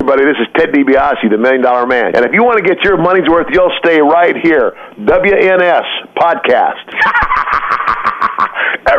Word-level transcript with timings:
everybody. 0.00 0.24
This 0.24 0.40
is 0.40 0.48
Ted 0.56 0.72
DiBiase, 0.72 1.28
the 1.30 1.36
Million 1.36 1.60
Dollar 1.60 1.86
Man. 1.86 2.16
And 2.16 2.24
if 2.24 2.32
you 2.32 2.42
want 2.42 2.56
to 2.56 2.64
get 2.64 2.82
your 2.82 2.96
money's 2.96 3.28
worth, 3.28 3.48
you'll 3.52 3.72
stay 3.84 4.00
right 4.00 4.34
here. 4.34 4.72
WNS 4.96 6.14
Podcast. 6.16 7.36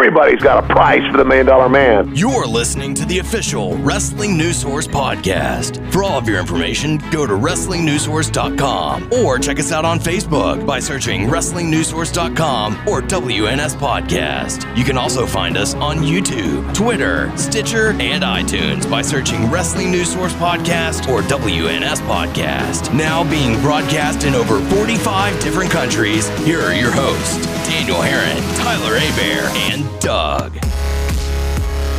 Everybody's 0.02 0.42
got 0.42 0.64
a 0.64 0.68
price 0.68 1.06
for 1.12 1.18
the 1.18 1.24
Million 1.24 1.46
Dollar 1.46 1.70
Man. 1.70 2.16
You're 2.16 2.48
listening 2.48 2.96
to 2.96 3.06
the 3.06 3.20
official 3.20 3.78
Wrestling 3.78 4.36
News 4.36 4.58
Source 4.58 4.88
podcast. 4.88 5.78
For 5.94 6.04
all 6.04 6.18
of 6.18 6.28
your 6.28 6.40
information, 6.40 6.98
go 7.12 7.28
to 7.28 7.34
WrestlingNewsSource.com 7.34 9.14
or 9.14 9.38
check 9.38 9.60
us 9.60 9.72
out 9.72 9.86
on 9.86 10.00
Facebook 10.00 10.66
by 10.66 10.80
searching 10.80 11.28
WrestlingNewsSource.com 11.28 12.88
or 12.90 13.04
WNS 13.04 13.76
Podcast. 13.76 14.76
You 14.76 14.84
can 14.84 14.98
also 14.98 15.28
find 15.28 15.56
us 15.56 15.76
on 15.76 15.98
YouTube, 15.98 16.74
Twitter, 16.74 17.32
Stitcher, 17.38 17.90
and 18.00 18.24
iTunes 18.24 18.90
by 18.90 19.04
searching 19.04 19.52
Wrestling 19.52 19.92
News 19.92 20.12
Source 20.12 20.34
Podcast 20.34 21.08
or 21.14 21.22
WNS 21.22 22.02
Podcast. 22.08 22.92
Now 22.92 23.24
being 23.30 23.62
broadcast 23.62 24.24
in 24.24 24.34
over 24.34 24.60
45 24.62 25.40
different 25.42 25.70
countries, 25.70 26.28
here 26.40 26.60
are 26.62 26.74
your 26.74 26.92
hosts, 26.92 27.46
Daniel 27.68 28.02
Herron, 28.02 28.42
Tyler 28.56 28.96
Abear, 28.96 29.44
and 29.70 29.91
Doug. 30.00 31.01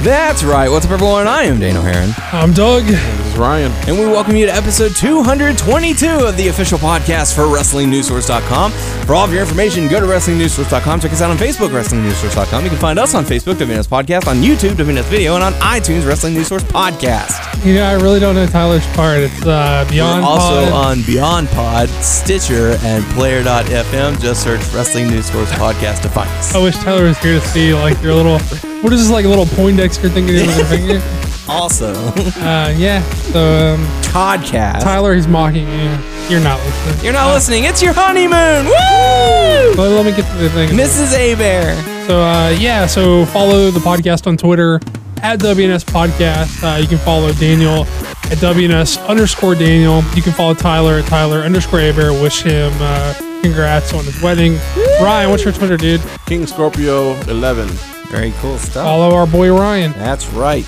That's 0.02 0.42
right. 0.42 0.69
What's 0.69 0.84
up, 0.84 0.91
everyone? 0.91 1.29
I 1.29 1.42
am 1.45 1.61
Daniel 1.61 1.83
Herron, 1.83 2.10
I'm 2.33 2.52
Doug. 2.52 2.83
This 2.83 3.27
is 3.29 3.37
Ryan. 3.38 3.70
and 3.87 3.97
we 3.97 4.05
welcome 4.06 4.34
you 4.34 4.47
to 4.47 4.52
episode 4.52 4.97
222 4.97 6.27
of 6.27 6.37
the 6.37 6.48
official 6.48 6.77
podcast 6.77 7.37
for 7.37 7.43
WrestlingNewsSource.com. 7.43 8.73
For 9.07 9.15
all 9.15 9.24
of 9.24 9.33
your 9.33 9.43
information, 9.43 9.87
go 9.87 10.01
to 10.01 10.07
WrestlingNewsSource.com. 10.07 10.98
Check 10.98 11.12
us 11.12 11.23
out 11.23 11.30
on 11.30 11.37
Facebook, 11.37 11.69
WrestlingNewsSource.com. 11.69 12.65
You 12.65 12.70
can 12.70 12.80
find 12.80 12.98
us 12.98 13.15
on 13.15 13.24
Facebook, 13.24 13.55
WNS 13.55 13.87
Podcast, 13.87 14.27
on 14.27 14.38
YouTube, 14.38 14.70
WNS 14.74 15.05
Video, 15.05 15.37
and 15.37 15.45
on 15.45 15.52
iTunes, 15.55 16.05
Wrestling 16.05 16.34
News 16.34 16.48
Source 16.48 16.65
Podcast. 16.65 17.65
You 17.65 17.74
know, 17.74 17.84
I 17.84 17.93
really 17.95 18.19
don't 18.19 18.34
know 18.34 18.46
Tyler's 18.46 18.87
part. 18.88 19.21
It's 19.21 19.46
uh, 19.46 19.87
Beyond 19.88 20.23
We're 20.23 20.29
also 20.29 20.65
Pod. 20.69 20.73
on 20.98 21.02
Beyond 21.07 21.48
Pod, 21.51 21.88
Stitcher, 22.02 22.77
and 22.82 23.05
Player.fm. 23.15 24.21
Just 24.21 24.43
search 24.43 24.60
Wrestling 24.74 25.07
News 25.09 25.27
Source 25.30 25.52
Podcast 25.52 26.02
to 26.02 26.09
find 26.09 26.29
us. 26.30 26.57
I 26.57 26.59
wish 26.60 26.74
Tyler 26.79 27.05
was 27.05 27.18
here 27.18 27.38
to 27.38 27.46
see 27.49 27.73
like 27.73 28.02
your 28.02 28.15
little. 28.15 28.40
What 28.83 28.93
is 28.93 29.01
this 29.01 29.11
like 29.11 29.25
a 29.25 29.29
little 29.29 29.47
Poindexter 29.47 30.09
thing 30.09 30.27
you 30.29 30.41
do 30.41 30.47
with 30.47 30.57
your 30.59 30.66
finger? 31.01 31.02
Also, 31.49 31.93
Uh, 31.95 32.73
yeah. 32.77 33.02
So 33.33 33.74
um, 33.74 33.80
podcast. 34.13 34.80
Tyler, 34.83 35.15
he's 35.15 35.27
mocking 35.29 35.66
you. 35.69 35.99
You're 36.29 36.41
not 36.41 36.59
listening. 36.65 37.05
You're 37.05 37.13
not 37.13 37.33
listening. 37.33 37.65
It's 37.65 37.83
your 37.83 37.93
honeymoon. 37.93 38.66
Woo! 38.66 39.77
But 39.77 39.91
let 39.91 40.05
me 40.05 40.13
get 40.13 40.27
to 40.30 40.37
the 40.39 40.51
thing. 40.51 40.69
Mrs. 40.71 41.13
Abear. 41.15 41.74
So 42.07 42.21
uh, 42.21 42.51
yeah, 42.59 42.87
so 42.87 43.24
follow 43.27 43.71
the 43.71 43.80
podcast 43.80 44.27
on 44.27 44.37
Twitter 44.37 44.77
at 45.23 45.39
WNS 45.41 45.85
Podcast. 45.85 46.63
Uh, 46.65 46.79
you 46.80 46.87
can 46.89 46.99
follow 46.99 47.33
Daniel 47.33 47.83
at 48.30 48.39
WNS 48.39 49.07
underscore 49.07 49.55
Daniel. 49.55 50.02
You 50.15 50.23
can 50.23 50.33
follow 50.33 50.55
Tyler 50.55 50.95
at 50.99 51.07
Tyler 51.07 51.39
underscore 51.39 51.80
Abear. 51.80 52.13
Wish 52.23 52.43
him 52.43 52.73
uh, 52.80 53.15
congrats 53.43 53.93
on 53.93 54.05
his 54.05 54.21
wedding. 54.23 54.59
Ryan, 55.01 55.30
what's 55.30 55.45
your 55.45 55.52
Twitter, 55.52 55.77
dude? 55.77 56.01
King 56.27 56.46
Scorpio 56.46 57.13
11. 57.23 57.69
Very 58.13 58.32
cool 58.41 58.59
stuff. 58.59 58.85
Follow 58.85 59.15
our 59.15 59.27
boy 59.27 59.51
Ryan. 59.51 59.93
That's 59.93 60.29
right. 60.35 60.66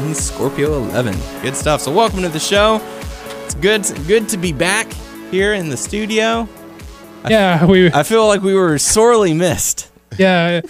He's 0.00 0.18
Scorpio 0.18 0.74
11. 0.74 1.16
Good 1.40 1.56
stuff. 1.56 1.80
So 1.80 1.90
welcome 1.90 2.20
to 2.20 2.28
the 2.28 2.38
show. 2.38 2.78
It's 3.46 3.54
good 3.54 3.86
good 4.06 4.28
to 4.28 4.36
be 4.36 4.52
back 4.52 4.92
here 5.30 5.54
in 5.54 5.70
the 5.70 5.78
studio. 5.78 6.46
Yeah, 7.26 7.64
we 7.64 7.90
I 7.90 8.02
feel 8.02 8.26
like 8.26 8.42
we 8.42 8.52
were 8.52 8.76
sorely 8.76 9.32
missed. 9.32 9.90
yeah. 10.18 10.60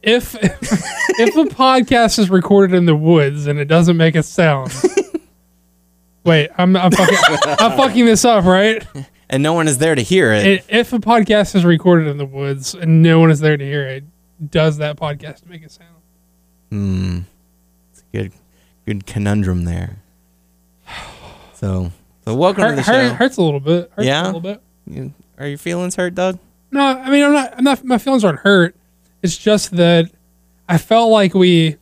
If 0.00 0.36
if 0.36 1.36
a 1.36 1.44
podcast 1.52 2.20
is 2.20 2.30
recorded 2.30 2.76
in 2.76 2.86
the 2.86 2.94
woods 2.94 3.48
and 3.48 3.58
it 3.58 3.64
doesn't 3.64 3.96
make 3.96 4.14
a 4.14 4.22
sound. 4.22 4.72
Wait, 6.24 6.50
I'm 6.56 6.76
I'm 6.76 6.92
fucking 6.92 7.18
I'm 7.58 7.76
fucking 7.76 8.06
this 8.06 8.24
up, 8.24 8.44
right? 8.44 8.86
And 9.28 9.42
no 9.42 9.54
one 9.54 9.66
is 9.66 9.78
there 9.78 9.96
to 9.96 10.02
hear. 10.02 10.32
It, 10.32 10.64
if 10.68 10.92
a 10.92 11.00
podcast 11.00 11.56
is 11.56 11.64
recorded 11.64 12.06
in 12.06 12.18
the 12.18 12.26
woods 12.26 12.76
and 12.76 13.02
no 13.02 13.18
one 13.18 13.32
is 13.32 13.40
there 13.40 13.56
to 13.56 13.64
hear 13.64 13.88
it, 13.88 14.04
does 14.50 14.78
that 14.78 14.96
podcast 14.96 15.46
make 15.46 15.62
it 15.62 15.70
sound? 15.70 15.88
Hmm. 16.70 17.18
It's 17.92 18.00
a 18.12 18.16
good 18.16 18.32
good 18.86 19.06
conundrum 19.06 19.64
there. 19.64 19.98
So 21.54 21.92
so 22.24 22.34
welcome 22.34 22.62
to 22.62 22.68
Hurt, 22.68 22.76
the 22.76 22.82
hurt, 22.82 23.08
show. 23.10 23.14
hurts 23.14 23.36
a 23.36 23.42
little 23.42 23.60
bit. 23.60 23.90
Hurts 23.94 24.06
Yeah? 24.06 24.24
a 24.24 24.26
little 24.26 24.40
bit. 24.40 24.60
You- 24.86 25.14
Are 25.38 25.46
your 25.46 25.58
feelings 25.58 25.96
hurt, 25.96 26.14
Doug? 26.14 26.38
No, 26.70 26.80
I 26.80 27.10
mean 27.10 27.24
I'm 27.24 27.32
not. 27.32 27.54
I'm 27.58 27.64
not. 27.64 27.84
My 27.84 27.98
feelings 27.98 28.24
aren't 28.24 28.40
hurt. 28.40 28.74
It's 29.22 29.36
just 29.36 29.72
that 29.76 30.10
I 30.68 30.78
felt 30.78 31.10
like 31.10 31.34
we 31.34 31.76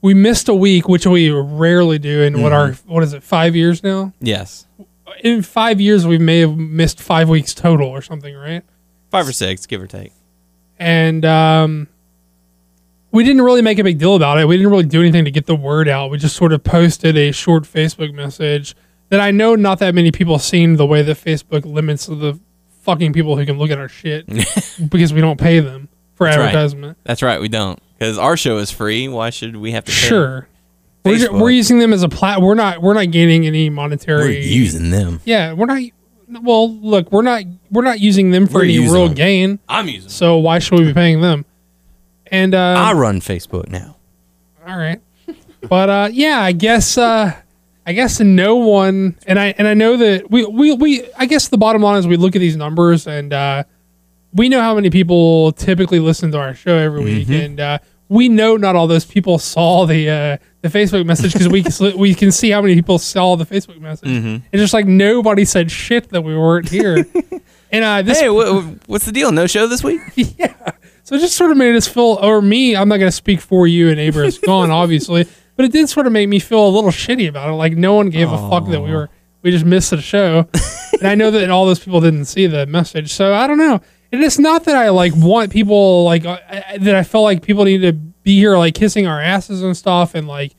we 0.00 0.14
missed 0.14 0.48
a 0.48 0.54
week, 0.54 0.88
which 0.88 1.06
we 1.06 1.30
rarely 1.30 1.98
do. 1.98 2.22
In 2.22 2.40
what 2.40 2.52
our 2.52 2.72
what 2.86 3.02
is 3.02 3.12
it? 3.12 3.22
Five 3.22 3.56
years 3.56 3.82
now. 3.82 4.12
Yes. 4.20 4.66
In 5.24 5.42
five 5.42 5.80
years, 5.80 6.06
we 6.06 6.16
may 6.18 6.40
have 6.40 6.56
missed 6.56 7.00
five 7.00 7.28
weeks 7.28 7.52
total 7.54 7.88
or 7.88 8.00
something, 8.02 8.34
right? 8.36 8.62
Five 9.10 9.26
or 9.26 9.32
six, 9.32 9.66
give 9.66 9.82
or 9.82 9.86
take. 9.88 10.12
And 10.78 11.24
um, 11.24 11.88
we 13.10 13.24
didn't 13.24 13.42
really 13.42 13.62
make 13.62 13.78
a 13.78 13.84
big 13.84 13.98
deal 13.98 14.14
about 14.14 14.38
it. 14.38 14.46
We 14.46 14.56
didn't 14.56 14.70
really 14.70 14.84
do 14.84 15.00
anything 15.00 15.24
to 15.24 15.30
get 15.30 15.46
the 15.46 15.56
word 15.56 15.88
out. 15.88 16.10
We 16.10 16.18
just 16.18 16.36
sort 16.36 16.52
of 16.52 16.62
posted 16.62 17.16
a 17.16 17.32
short 17.32 17.64
Facebook 17.64 18.12
message 18.12 18.76
that 19.08 19.20
I 19.20 19.30
know 19.30 19.54
not 19.54 19.78
that 19.78 19.94
many 19.94 20.12
people 20.12 20.38
seen 20.38 20.76
the 20.76 20.86
way 20.86 21.02
that 21.02 21.16
Facebook 21.16 21.64
limits 21.64 22.06
the 22.06 22.38
fucking 22.82 23.12
people 23.12 23.36
who 23.36 23.44
can 23.44 23.58
look 23.58 23.70
at 23.70 23.78
our 23.78 23.88
shit 23.88 24.26
because 24.88 25.12
we 25.12 25.20
don't 25.20 25.40
pay 25.40 25.60
them 25.60 25.88
for 26.14 26.26
That's 26.26 26.36
right. 26.38 26.46
advertisement. 26.48 26.98
That's 27.04 27.22
right, 27.22 27.40
we 27.40 27.48
don't. 27.48 27.80
Because 27.98 28.18
our 28.18 28.36
show 28.36 28.58
is 28.58 28.70
free. 28.70 29.08
Why 29.08 29.30
should 29.30 29.56
we 29.56 29.72
have 29.72 29.84
to 29.84 29.90
pay? 29.90 29.96
Sure. 29.96 30.48
We're, 31.04 31.16
ju- 31.16 31.32
we're 31.32 31.50
using 31.50 31.78
them 31.78 31.92
as 31.92 32.02
a 32.02 32.08
plat. 32.08 32.42
We're 32.42 32.54
not. 32.54 32.82
We're 32.82 32.94
not 32.94 33.10
gaining 33.10 33.46
any 33.46 33.70
monetary. 33.70 34.34
We're 34.36 34.40
using 34.40 34.90
them. 34.90 35.20
Yeah, 35.24 35.54
we're 35.54 35.66
not. 35.66 35.82
Well, 36.42 36.72
look, 36.76 37.10
we're 37.10 37.22
not. 37.22 37.42
We're 37.70 37.82
not 37.82 38.00
using 38.00 38.30
them 38.30 38.46
for 38.46 38.54
We're 38.58 38.64
any 38.64 38.74
using 38.74 38.92
real 38.92 39.06
them. 39.06 39.14
gain. 39.14 39.58
I'm 39.68 39.88
using 39.88 40.10
So 40.10 40.36
why 40.38 40.58
should 40.58 40.78
we 40.78 40.86
be 40.86 40.94
paying 40.94 41.20
them? 41.20 41.44
And 42.26 42.54
uh, 42.54 42.74
I 42.76 42.92
run 42.92 43.20
Facebook 43.20 43.68
now. 43.68 43.96
All 44.66 44.76
right. 44.76 45.00
But 45.68 45.88
uh, 45.88 46.08
yeah, 46.12 46.40
I 46.40 46.52
guess 46.52 46.98
uh, 46.98 47.34
I 47.86 47.92
guess 47.92 48.20
no 48.20 48.56
one 48.56 49.16
and 49.26 49.38
I 49.38 49.54
and 49.58 49.66
I 49.66 49.74
know 49.74 49.96
that 49.96 50.30
we, 50.30 50.44
we 50.44 50.72
we 50.74 51.08
I 51.16 51.24
guess 51.26 51.48
the 51.48 51.56
bottom 51.58 51.82
line 51.82 51.98
is 51.98 52.06
we 52.06 52.16
look 52.16 52.36
at 52.36 52.40
these 52.40 52.56
numbers 52.56 53.06
and 53.06 53.32
uh, 53.32 53.64
we 54.34 54.48
know 54.50 54.60
how 54.60 54.74
many 54.74 54.90
people 54.90 55.52
typically 55.52 55.98
listen 55.98 56.30
to 56.32 56.38
our 56.38 56.54
show 56.54 56.76
every 56.76 57.02
week 57.02 57.28
and 57.30 57.58
uh, 57.58 57.78
we 58.08 58.28
know 58.28 58.56
not 58.56 58.74
all 58.76 58.86
those 58.86 59.04
people 59.04 59.38
saw 59.38 59.84
the 59.86 60.08
uh, 60.08 60.36
the 60.62 60.68
Facebook 60.68 61.04
message 61.06 61.32
because 61.32 61.48
we 61.48 61.62
can- 61.64 61.98
we 61.98 62.14
can 62.14 62.32
see 62.32 62.50
how 62.50 62.60
many 62.62 62.74
people 62.74 62.98
saw 62.98 63.36
the 63.36 63.44
Facebook 63.46 63.80
message. 63.80 64.08
It's 64.52 64.60
just 64.62 64.72
like 64.74 64.86
nobody 64.86 65.44
said 65.44 65.70
shit 65.70 66.08
that 66.10 66.22
we 66.22 66.36
weren't 66.36 66.68
here. 66.68 67.06
and 67.72 67.84
uh, 67.84 68.02
this 68.02 68.20
Hey, 68.20 68.28
wha- 68.30 68.62
what's 68.86 69.04
the 69.06 69.12
deal? 69.12 69.30
No 69.32 69.46
show 69.46 69.66
this 69.66 69.84
week? 69.84 70.00
yeah. 70.14 70.54
So 71.04 71.14
it 71.14 71.20
just 71.20 71.36
sort 71.36 71.50
of 71.50 71.56
made 71.56 71.74
us 71.74 71.88
feel, 71.88 72.18
or 72.20 72.42
me, 72.42 72.76
I'm 72.76 72.88
not 72.88 72.98
going 72.98 73.08
to 73.08 73.16
speak 73.16 73.40
for 73.40 73.66
you 73.66 73.88
and 73.88 73.98
Abear 73.98 74.24
is 74.24 74.38
gone, 74.38 74.70
obviously, 74.70 75.26
but 75.56 75.64
it 75.64 75.72
did 75.72 75.88
sort 75.88 76.06
of 76.06 76.12
make 76.12 76.28
me 76.28 76.38
feel 76.38 76.66
a 76.66 76.68
little 76.68 76.90
shitty 76.90 77.26
about 77.28 77.48
it. 77.48 77.52
Like 77.52 77.78
no 77.78 77.94
one 77.94 78.10
gave 78.10 78.30
a 78.30 78.36
fuck 78.50 78.68
that 78.68 78.82
we 78.82 78.90
were, 78.90 79.08
we 79.42 79.50
just 79.50 79.64
missed 79.64 79.90
the 79.90 80.02
show. 80.02 80.46
and 80.98 81.08
I 81.08 81.14
know 81.14 81.30
that 81.30 81.48
all 81.50 81.64
those 81.64 81.78
people 81.78 82.00
didn't 82.02 82.26
see 82.26 82.46
the 82.46 82.66
message. 82.66 83.10
So 83.12 83.32
I 83.34 83.46
don't 83.46 83.56
know. 83.58 83.80
And 84.10 84.22
it's 84.24 84.38
not 84.38 84.64
that 84.64 84.76
I 84.76 84.88
like 84.88 85.12
want 85.14 85.52
people 85.52 86.04
like, 86.04 86.24
uh, 86.24 86.38
that 86.78 86.94
I 86.94 87.02
felt 87.02 87.24
like 87.24 87.42
people 87.42 87.64
need 87.64 87.82
to 87.82 87.92
be 87.92 88.38
here 88.38 88.56
like 88.56 88.74
kissing 88.74 89.06
our 89.06 89.20
asses 89.20 89.62
and 89.62 89.76
stuff. 89.76 90.14
And 90.14 90.26
like, 90.26 90.54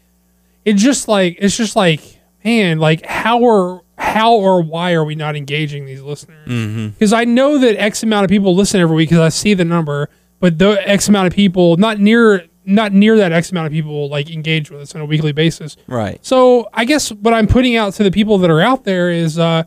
it 0.66 0.74
just 0.74 1.08
like, 1.08 1.38
it's 1.40 1.58
just 1.58 1.76
like, 1.76 2.20
man, 2.44 2.80
like 2.80 3.06
how 3.06 3.44
are, 3.46 3.82
how 3.98 4.34
or 4.34 4.62
why 4.62 4.94
are 4.94 5.04
we 5.04 5.16
not 5.16 5.36
engaging 5.36 5.86
these 5.86 6.02
listeners? 6.02 6.94
because 6.94 7.12
I 7.12 7.26
know 7.26 7.58
that 7.58 7.80
X 7.80 8.04
amount 8.04 8.24
of 8.26 8.30
people 8.30 8.56
listen 8.56 8.80
every 8.80 8.96
week 8.96 9.09
because 9.09 9.22
I 9.22 9.30
see 9.30 9.54
the 9.54 9.66
number, 9.66 10.09
but 10.40 10.58
the 10.58 10.82
X 10.88 11.09
amount 11.09 11.28
of 11.28 11.34
people, 11.34 11.76
not 11.78 12.00
near, 12.00 12.46
not 12.66 12.94
near 12.94 13.18
that 13.18 13.32
X 13.32 13.52
amount 13.52 13.68
of 13.68 13.74
people, 13.74 14.08
like 14.09 14.30
engage 14.30 14.70
with 14.72 14.80
us 14.82 14.96
on 14.96 15.02
a 15.02 15.06
weekly 15.06 15.32
basis. 15.32 15.76
Right. 15.88 16.24
So 16.24 16.70
I 16.72 16.86
guess 16.86 17.12
what 17.12 17.34
I'm 17.34 17.48
putting 17.48 17.76
out 17.76 17.94
to 17.96 18.04
the 18.04 18.12
people 18.12 18.38
that 18.38 18.50
are 18.50 18.62
out 18.62 18.84
there 18.84 19.09
is 19.09 19.38
uh, 19.38 19.64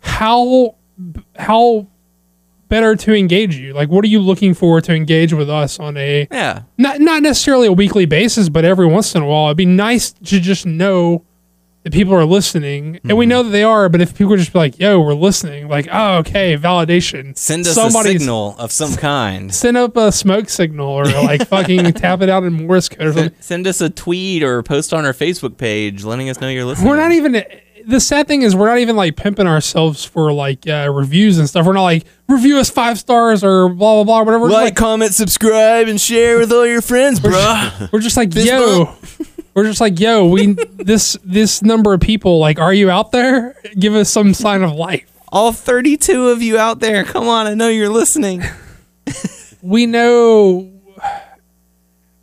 how 0.00 0.76
how 1.36 1.86
better 2.68 2.94
to 2.96 3.14
engage 3.14 3.56
you. 3.56 3.72
Like, 3.72 3.88
what 3.88 4.04
are 4.04 4.08
you 4.08 4.20
looking 4.20 4.54
for 4.54 4.80
to 4.80 4.94
engage 4.94 5.32
with 5.32 5.48
us 5.50 5.78
on 5.78 5.96
a 5.96 6.28
Yeah. 6.30 6.62
not 6.76 7.00
not 7.00 7.22
necessarily 7.22 7.66
a 7.66 7.72
weekly 7.72 8.06
basis, 8.06 8.48
but 8.48 8.64
every 8.64 8.86
once 8.86 9.14
in 9.14 9.22
a 9.22 9.26
while? 9.26 9.46
It'd 9.46 9.56
be 9.56 9.66
nice 9.66 10.12
to 10.12 10.40
just 10.40 10.66
know 10.66 11.24
that 11.84 11.92
people 11.92 12.12
are 12.12 12.24
listening, 12.24 12.98
and 13.04 13.16
we 13.16 13.24
Mm-hmm. 13.24 13.30
know 13.30 13.42
that 13.44 13.50
they 13.50 13.62
are. 13.62 13.88
But 13.88 14.00
if 14.00 14.18
people 14.18 14.36
just 14.36 14.52
be 14.52 14.58
like, 14.58 14.78
"Yo, 14.80 15.00
we're 15.00 15.14
listening," 15.14 15.68
like, 15.68 15.88
"Oh, 15.90 16.16
okay, 16.18 16.56
validation." 16.56 17.38
Send 17.38 17.66
us 17.68 17.74
Somebody's- 17.74 18.16
a 18.16 18.18
signal 18.18 18.56
of 18.58 18.72
some 18.72 18.94
kind. 18.96 19.54
Send 19.54 19.76
up 19.76 19.96
a 19.96 20.10
smoke 20.10 20.48
signal 20.50 20.88
or 20.88 21.04
like 21.04 21.46
fucking 21.48 21.92
tap 21.94 22.20
it 22.20 22.28
out 22.28 22.42
in 22.42 22.66
Morse 22.66 22.88
code 22.88 23.06
or 23.06 23.12
something. 23.12 23.32
Send 23.40 23.66
us 23.68 23.80
a 23.80 23.88
tweet 23.90 24.42
or 24.42 24.62
post 24.64 24.92
on 24.92 25.06
our 25.06 25.12
Facebook 25.14 25.56
page 25.56 26.02
letting 26.04 26.28
us 26.28 26.40
know 26.40 26.48
you're 26.48 26.64
listening. 26.64 26.88
We're 26.88 26.96
not 26.96 27.12
even. 27.12 27.42
The 27.88 28.00
sad 28.00 28.28
thing 28.28 28.42
is, 28.42 28.54
we're 28.54 28.68
not 28.68 28.78
even 28.78 28.96
like 28.96 29.16
pimping 29.16 29.46
ourselves 29.46 30.04
for 30.04 30.30
like 30.32 30.68
uh, 30.68 30.90
reviews 30.92 31.38
and 31.38 31.48
stuff. 31.48 31.64
We're 31.66 31.72
not 31.72 31.84
like 31.84 32.04
review 32.28 32.58
us 32.58 32.68
five 32.68 32.98
stars 32.98 33.42
or 33.42 33.70
blah 33.70 33.94
blah 33.94 34.04
blah 34.04 34.22
whatever. 34.24 34.44
We're 34.44 34.50
like, 34.50 34.76
comment, 34.76 35.14
subscribe, 35.14 35.88
and 35.88 35.98
share 36.00 36.38
with 36.38 36.52
all 36.52 36.66
your 36.66 36.82
friends, 36.82 37.18
bruh. 37.18 37.90
We're 37.90 38.00
just 38.00 38.16
like, 38.16 38.32
Fist 38.32 38.46
yo. 38.46 38.94
We're 39.54 39.64
just 39.64 39.80
like, 39.80 39.98
yo, 39.98 40.26
we 40.28 40.52
this 40.76 41.16
this 41.24 41.62
number 41.62 41.92
of 41.94 42.00
people, 42.00 42.38
like, 42.38 42.60
are 42.60 42.74
you 42.74 42.90
out 42.90 43.10
there? 43.10 43.56
Give 43.78 43.94
us 43.94 44.10
some 44.10 44.32
sign 44.34 44.62
of 44.62 44.72
life. 44.72 45.10
All 45.32 45.52
32 45.52 46.28
of 46.28 46.42
you 46.42 46.58
out 46.58 46.80
there, 46.80 47.04
come 47.04 47.26
on, 47.26 47.46
I 47.46 47.54
know 47.54 47.68
you're 47.68 47.88
listening. 47.88 48.42
We 49.60 49.86
know 49.86 50.70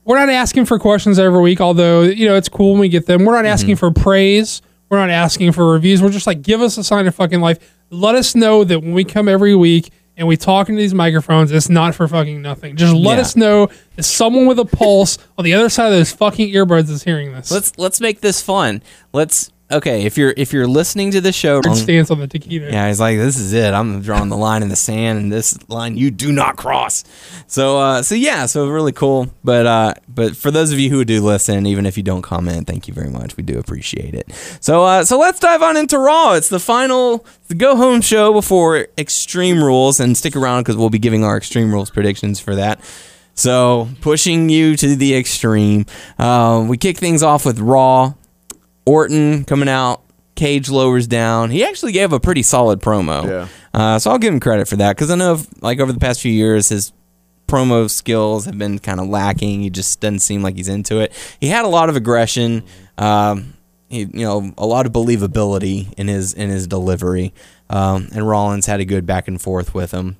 we're 0.05 0.17
not 0.17 0.29
asking 0.29 0.65
for 0.65 0.79
questions 0.79 1.19
every 1.19 1.41
week, 1.41 1.59
although 1.59 2.03
you 2.03 2.27
know 2.27 2.35
it's 2.35 2.47
cool 2.47 2.71
when 2.71 2.79
we 2.79 2.89
get 2.89 3.07
them. 3.07 3.25
We're 3.25 3.35
not 3.35 3.45
asking 3.45 3.75
for 3.75 3.91
praise. 3.91 4.61
We're 4.89 4.97
not 4.97 5.09
asking 5.09 5.51
for 5.53 5.71
reviews. 5.71 6.01
We're 6.01 6.09
just 6.11 6.27
like, 6.27 6.41
give 6.41 6.61
us 6.61 6.77
a 6.77 6.83
sign 6.83 7.07
of 7.07 7.15
fucking 7.15 7.41
life. 7.41 7.57
Let 7.89 8.15
us 8.15 8.35
know 8.35 8.63
that 8.63 8.79
when 8.81 8.93
we 8.93 9.03
come 9.03 9.27
every 9.27 9.55
week 9.55 9.91
and 10.17 10.27
we 10.27 10.37
talk 10.37 10.69
into 10.69 10.79
these 10.79 10.93
microphones, 10.93 11.51
it's 11.51 11.69
not 11.69 11.95
for 11.95 12.07
fucking 12.07 12.41
nothing. 12.41 12.75
Just 12.75 12.93
let 12.93 13.15
Yeah. 13.15 13.21
us 13.21 13.35
know 13.35 13.69
that 13.95 14.03
someone 14.03 14.45
with 14.45 14.59
a 14.59 14.65
pulse 14.65 15.17
on 15.37 15.43
the 15.45 15.53
other 15.53 15.69
side 15.69 15.87
of 15.87 15.91
those 15.93 16.11
fucking 16.11 16.53
earbuds 16.53 16.89
is 16.89 17.03
hearing 17.03 17.33
this. 17.33 17.51
Let's 17.51 17.73
let's 17.77 17.99
make 17.99 18.21
this 18.21 18.41
fun. 18.41 18.81
Let's 19.11 19.51
okay, 19.71 20.05
if 20.05 20.17
you're 20.17 20.33
if 20.37 20.53
you're 20.53 20.67
listening 20.67 21.11
to 21.11 21.21
the 21.21 21.31
show 21.31 21.61
Weird 21.63 21.77
stance 21.77 22.11
on 22.11 22.19
the 22.19 22.27
taquito. 22.27 22.71
Yeah, 22.71 22.87
he's 22.87 22.99
like, 22.99 23.17
this 23.17 23.37
is 23.37 23.53
it. 23.53 23.73
I'm 23.73 24.01
drawing 24.01 24.29
the 24.29 24.37
line 24.37 24.61
in 24.61 24.69
the 24.69 24.75
sand, 24.75 25.19
and 25.19 25.31
this 25.31 25.57
line 25.69 25.97
you 25.97 26.11
do 26.11 26.31
not 26.31 26.55
cross. 26.57 27.03
So, 27.47 27.79
uh, 27.79 28.01
so 28.01 28.15
yeah, 28.15 28.45
so 28.45 28.67
really 28.67 28.91
cool. 28.91 29.29
But, 29.43 29.65
uh, 29.65 29.93
but 30.07 30.35
for 30.35 30.51
those 30.51 30.71
of 30.71 30.79
you 30.79 30.89
who 30.89 31.05
do 31.05 31.21
listen, 31.21 31.65
even 31.65 31.85
if 31.85 31.97
you 31.97 32.03
don't 32.03 32.21
comment, 32.21 32.67
thank 32.67 32.87
you 32.87 32.93
very 32.93 33.09
much. 33.09 33.37
We 33.37 33.43
do 33.43 33.57
appreciate 33.57 34.13
it. 34.13 34.31
So, 34.61 34.83
uh, 34.83 35.03
so 35.05 35.17
let's 35.19 35.39
dive 35.39 35.61
on 35.61 35.77
into 35.77 35.97
Raw. 35.97 36.33
It's 36.33 36.49
the 36.49 36.59
final, 36.59 37.25
the 37.47 37.55
go 37.55 37.75
home 37.75 38.01
show 38.01 38.33
before 38.33 38.87
Extreme 38.97 39.63
Rules, 39.63 39.99
and 39.99 40.17
stick 40.17 40.35
around 40.35 40.63
because 40.63 40.77
we'll 40.77 40.89
be 40.89 40.99
giving 40.99 41.23
our 41.23 41.37
Extreme 41.37 41.71
Rules 41.71 41.89
predictions 41.89 42.39
for 42.39 42.55
that. 42.55 42.79
So, 43.37 43.89
pushing 43.99 44.47
you 44.47 44.77
to 44.77 44.95
the 44.95 45.13
extreme. 45.15 45.85
Uh, 46.17 46.65
we 46.67 46.77
kick 46.77 46.97
things 46.97 47.21
off 47.21 47.45
with 47.45 47.59
Raw. 47.59 48.13
Orton 48.85 49.45
coming 49.45 49.69
out. 49.69 50.01
Cage 50.35 50.69
lowers 50.69 51.07
down. 51.07 51.49
He 51.49 51.63
actually 51.63 51.93
gave 51.93 52.11
a 52.11 52.19
pretty 52.19 52.43
solid 52.43 52.81
promo. 52.81 53.25
Yeah. 53.25 53.47
Uh, 53.73 53.97
so 53.99 54.11
I'll 54.11 54.17
give 54.17 54.33
him 54.33 54.41
credit 54.41 54.67
for 54.67 54.75
that 54.75 54.93
because 54.95 55.09
I 55.09 55.15
know, 55.15 55.35
if, 55.35 55.63
like 55.63 55.79
over 55.79 55.93
the 55.93 55.99
past 55.99 56.19
few 56.21 56.31
years, 56.31 56.67
his 56.67 56.91
promo 57.47 57.89
skills 57.89 58.43
have 58.43 58.57
been 58.57 58.79
kind 58.79 58.99
of 58.99 59.07
lacking. 59.07 59.61
He 59.61 59.69
just 59.69 60.01
doesn't 60.01 60.19
seem 60.19 60.41
like 60.41 60.55
he's 60.57 60.67
into 60.67 60.99
it. 60.99 61.13
He 61.39 61.47
had 61.47 61.63
a 61.63 61.69
lot 61.69 61.87
of 61.87 61.95
aggression. 61.95 62.63
Um, 62.97 63.53
he, 63.87 63.99
you 63.99 64.25
know, 64.25 64.51
a 64.57 64.65
lot 64.65 64.85
of 64.85 64.91
believability 64.91 65.93
in 65.93 66.09
his 66.09 66.33
in 66.33 66.49
his 66.49 66.67
delivery. 66.67 67.33
Um, 67.69 68.09
and 68.13 68.27
Rollins 68.27 68.65
had 68.65 68.81
a 68.81 68.85
good 68.85 69.05
back 69.05 69.29
and 69.29 69.41
forth 69.41 69.73
with 69.73 69.91
him. 69.91 70.17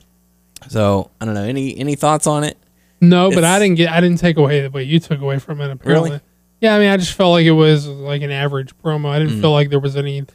So 0.70 1.12
I 1.20 1.26
don't 1.26 1.34
know. 1.34 1.44
Any 1.44 1.78
any 1.78 1.96
thoughts 1.96 2.26
on 2.26 2.46
it? 2.46 2.58
No, 3.02 3.30
but 3.32 3.44
I 3.44 3.60
didn't 3.60 3.76
get. 3.76 3.90
I 3.90 4.00
didn't 4.00 4.20
take 4.20 4.38
away 4.38 4.62
the 4.62 4.70
way 4.70 4.84
you 4.84 5.00
took 5.02 5.20
away 5.20 5.40
from 5.40 5.60
it. 5.60 5.70
Apparently, 5.72 6.10
Really? 6.12 6.22
Yeah. 6.62 6.76
I 6.76 6.80
mean, 6.80 6.90
I 6.90 6.98
just 6.98 7.14
felt 7.14 7.32
like 7.32 7.46
it 7.46 7.52
was 7.52 7.88
like 7.88 8.22
an 8.22 8.32
average 8.32 8.76
promo. 8.84 9.10
I 9.10 9.20
Mm. 9.20 9.28
didn't 9.28 9.42
feel 9.42 9.52
like 9.52 9.70
there 9.70 9.80
was 9.80 9.96
any 9.96 10.26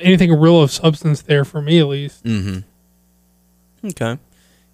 anything 0.00 0.32
real 0.32 0.62
of 0.62 0.70
substance 0.70 1.22
there 1.22 1.44
for 1.44 1.60
me, 1.60 1.78
at 1.78 1.86
least. 1.88 2.24
Mm. 2.24 2.64
Okay. 3.84 4.18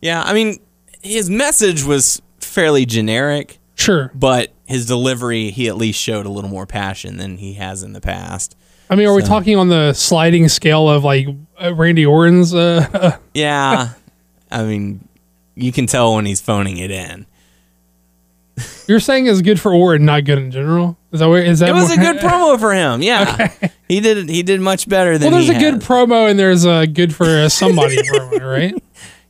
Yeah, 0.00 0.22
I 0.22 0.32
mean, 0.32 0.58
his 1.02 1.28
message 1.28 1.82
was 1.84 2.22
fairly 2.38 2.86
generic. 2.86 3.58
Sure. 3.76 4.10
but 4.14 4.52
his 4.66 4.84
delivery 4.84 5.50
he 5.50 5.66
at 5.66 5.74
least 5.74 5.98
showed 5.98 6.26
a 6.26 6.28
little 6.28 6.50
more 6.50 6.66
passion 6.66 7.16
than 7.16 7.38
he 7.38 7.54
has 7.54 7.82
in 7.82 7.94
the 7.94 8.00
past 8.02 8.54
I 8.90 8.94
mean, 8.94 9.06
are 9.08 9.14
we 9.14 9.22
talking 9.22 9.56
on 9.56 9.68
the 9.68 9.94
sliding 9.94 10.50
scale 10.50 10.90
of 10.90 11.02
like 11.02 11.26
uh, 11.58 11.74
Randy 11.74 12.04
Orton's? 12.04 12.52
Uh, 12.54 13.16
yeah 13.34 13.92
i 14.50 14.62
mean 14.64 15.08
you 15.54 15.72
can 15.72 15.86
tell 15.86 16.14
when 16.14 16.26
he's 16.26 16.42
phoning 16.42 16.76
it 16.76 16.90
in 16.90 17.24
you're 18.88 19.00
saying 19.00 19.26
is 19.26 19.42
good 19.42 19.60
for 19.60 19.72
Orton, 19.74 20.06
not 20.06 20.24
good 20.24 20.38
in 20.38 20.50
general. 20.50 20.96
Is 21.12 21.20
that 21.20 21.28
where? 21.28 21.42
Is 21.42 21.58
that 21.60 21.68
it 21.70 21.72
was 21.72 21.90
a 21.90 21.96
good 21.96 22.18
promo 22.18 22.58
for 22.58 22.72
him 22.72 23.02
yeah 23.02 23.50
he 23.88 24.00
did 24.00 24.28
he 24.28 24.42
did 24.42 24.60
much 24.60 24.88
better 24.88 25.18
than 25.18 25.32
Well, 25.32 25.40
there's 25.44 25.50
he 25.50 25.56
a 25.66 25.70
good 25.72 25.80
promo 25.82 26.30
and 26.30 26.38
there's 26.38 26.64
a 26.64 26.86
good 26.86 27.14
for 27.14 27.48
somebody 27.48 27.96
promo, 28.02 28.40
right? 28.40 28.82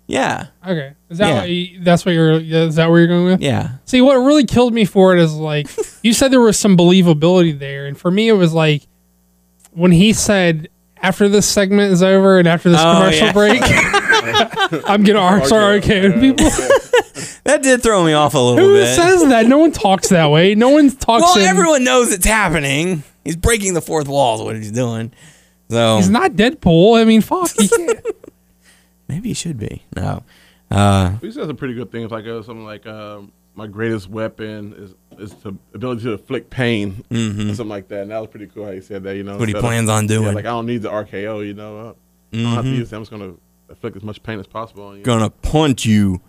yeah 0.06 0.48
Okay, 0.66 0.92
is 1.08 1.18
that 1.18 1.28
Yeah. 1.28 1.40
what 1.40 1.48
you, 1.50 1.80
that's 1.82 2.04
what 2.04 2.12
you're? 2.14 2.38
yeah, 2.38 2.64
Is 2.64 2.74
that 2.74 2.90
where 2.90 2.98
you're 2.98 3.08
going 3.08 3.24
with? 3.24 3.40
yeah 3.40 3.76
See, 3.86 4.00
what 4.02 4.16
really 4.16 4.44
killed 4.44 4.74
me 4.74 4.84
for 4.84 5.14
it 5.16 5.20
is 5.20 5.32
like 5.34 5.68
you 6.02 6.12
said 6.12 6.30
there 6.32 6.40
was 6.40 6.58
some 6.58 6.76
believability 6.76 7.58
there, 7.58 7.86
and 7.86 7.96
for 7.96 8.10
me 8.10 8.28
it 8.28 8.32
was 8.34 8.52
like 8.52 8.82
when 9.72 9.92
he 9.92 10.12
said 10.12 10.68
after 11.02 11.28
this 11.30 11.48
segment 11.48 11.92
is 11.92 12.02
over 12.02 12.38
and 12.38 12.46
after 12.46 12.68
this 12.70 12.80
Oh, 12.82 12.92
commercial 12.92 13.26
yeah. 13.28 13.32
break, 13.32 13.62
I'm 14.86 15.02
gonna 15.02 15.18
ar- 15.18 15.44
start 15.46 15.62
arcade 15.82 16.20
people. 16.20 16.46
That 17.44 17.62
did 17.62 17.82
throw 17.82 18.04
me 18.04 18.12
off 18.12 18.34
a 18.34 18.38
little 18.38 18.64
Who 18.64 18.74
bit 18.74 18.94
says 18.94 19.26
that? 19.28 19.46
No 19.46 19.58
one 19.58 19.72
talks 19.72 20.08
that 20.10 20.30
way. 20.30 20.54
No 20.54 20.68
one 20.70 20.90
talks. 20.90 21.22
well 21.22 21.38
in, 21.38 21.44
everyone 21.44 21.84
knows 21.84 22.12
it's 22.12 22.26
happening 22.26 23.02
he's 23.24 23.36
breaking 23.36 23.74
the 23.74 23.80
fourth 23.82 24.08
wall 24.08 24.36
is 24.36 24.42
what 24.42 24.56
he's 24.56 24.72
doing 24.72 25.12
so 25.70 25.96
He's 25.98 26.10
not 26.10 26.32
Deadpool. 26.32 27.00
I 27.00 27.04
mean, 27.04 27.20
fuck. 27.20 27.50
He 27.58 27.68
can't. 27.68 28.04
maybe 29.08 29.28
he 29.28 29.34
should 29.34 29.58
be 29.58 29.84
no 29.94 30.22
uh 30.70 31.16
He 31.20 31.30
said 31.30 31.48
a 31.50 31.54
pretty 31.54 31.74
good 31.74 31.90
thing. 31.92 32.02
If 32.04 32.10
like 32.10 32.26
uh, 32.26 32.42
something 32.42 32.64
like 32.64 32.86
um, 32.86 33.32
my 33.54 33.66
greatest 33.66 34.08
weapon 34.08 34.72
is 34.74 34.94
is 35.18 35.34
the 35.42 35.52
ability 35.74 36.02
to 36.04 36.12
inflict 36.12 36.48
pain, 36.50 37.04
or 37.10 37.16
something 37.54 37.68
like 37.68 37.88
that. 37.88 38.02
And 38.02 38.10
that 38.10 38.18
was 38.20 38.28
pretty 38.30 38.46
cool 38.46 38.64
how 38.66 38.72
he 38.72 38.80
said 38.80 39.02
that. 39.04 39.16
You 39.16 39.22
know, 39.24 39.32
Mm-hmm. 39.32 39.40
what 39.40 39.48
he 39.48 39.52
Instead 39.54 39.58
of- 39.58 39.68
plans 39.68 39.88
on 39.90 40.06
doing 40.06 40.26
Yeah, 40.28 40.32
like 40.34 40.44
I 40.46 40.50
don't 40.50 40.66
need 40.66 40.82
the 40.82 40.90
RKO. 40.90 41.46
You 41.46 41.54
know, 41.54 41.78
uh, 41.78 41.92
I 42.32 42.36
don't 42.36 42.52
have 42.54 42.64
to 42.64 42.70
use 42.70 42.92
it. 42.92 42.96
I'm 42.96 43.02
just 43.02 43.10
gonna 43.10 43.34
inflict 43.68 43.96
as 43.96 44.02
much 44.02 44.22
pain 44.22 44.38
as 44.40 44.46
possible. 44.46 44.84
On 44.86 44.96
you. 44.96 45.02
gonna 45.04 45.30
punch 45.30 45.84
you 45.84 46.20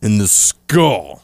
in 0.00 0.18
the 0.18 0.28
skull 0.28 1.22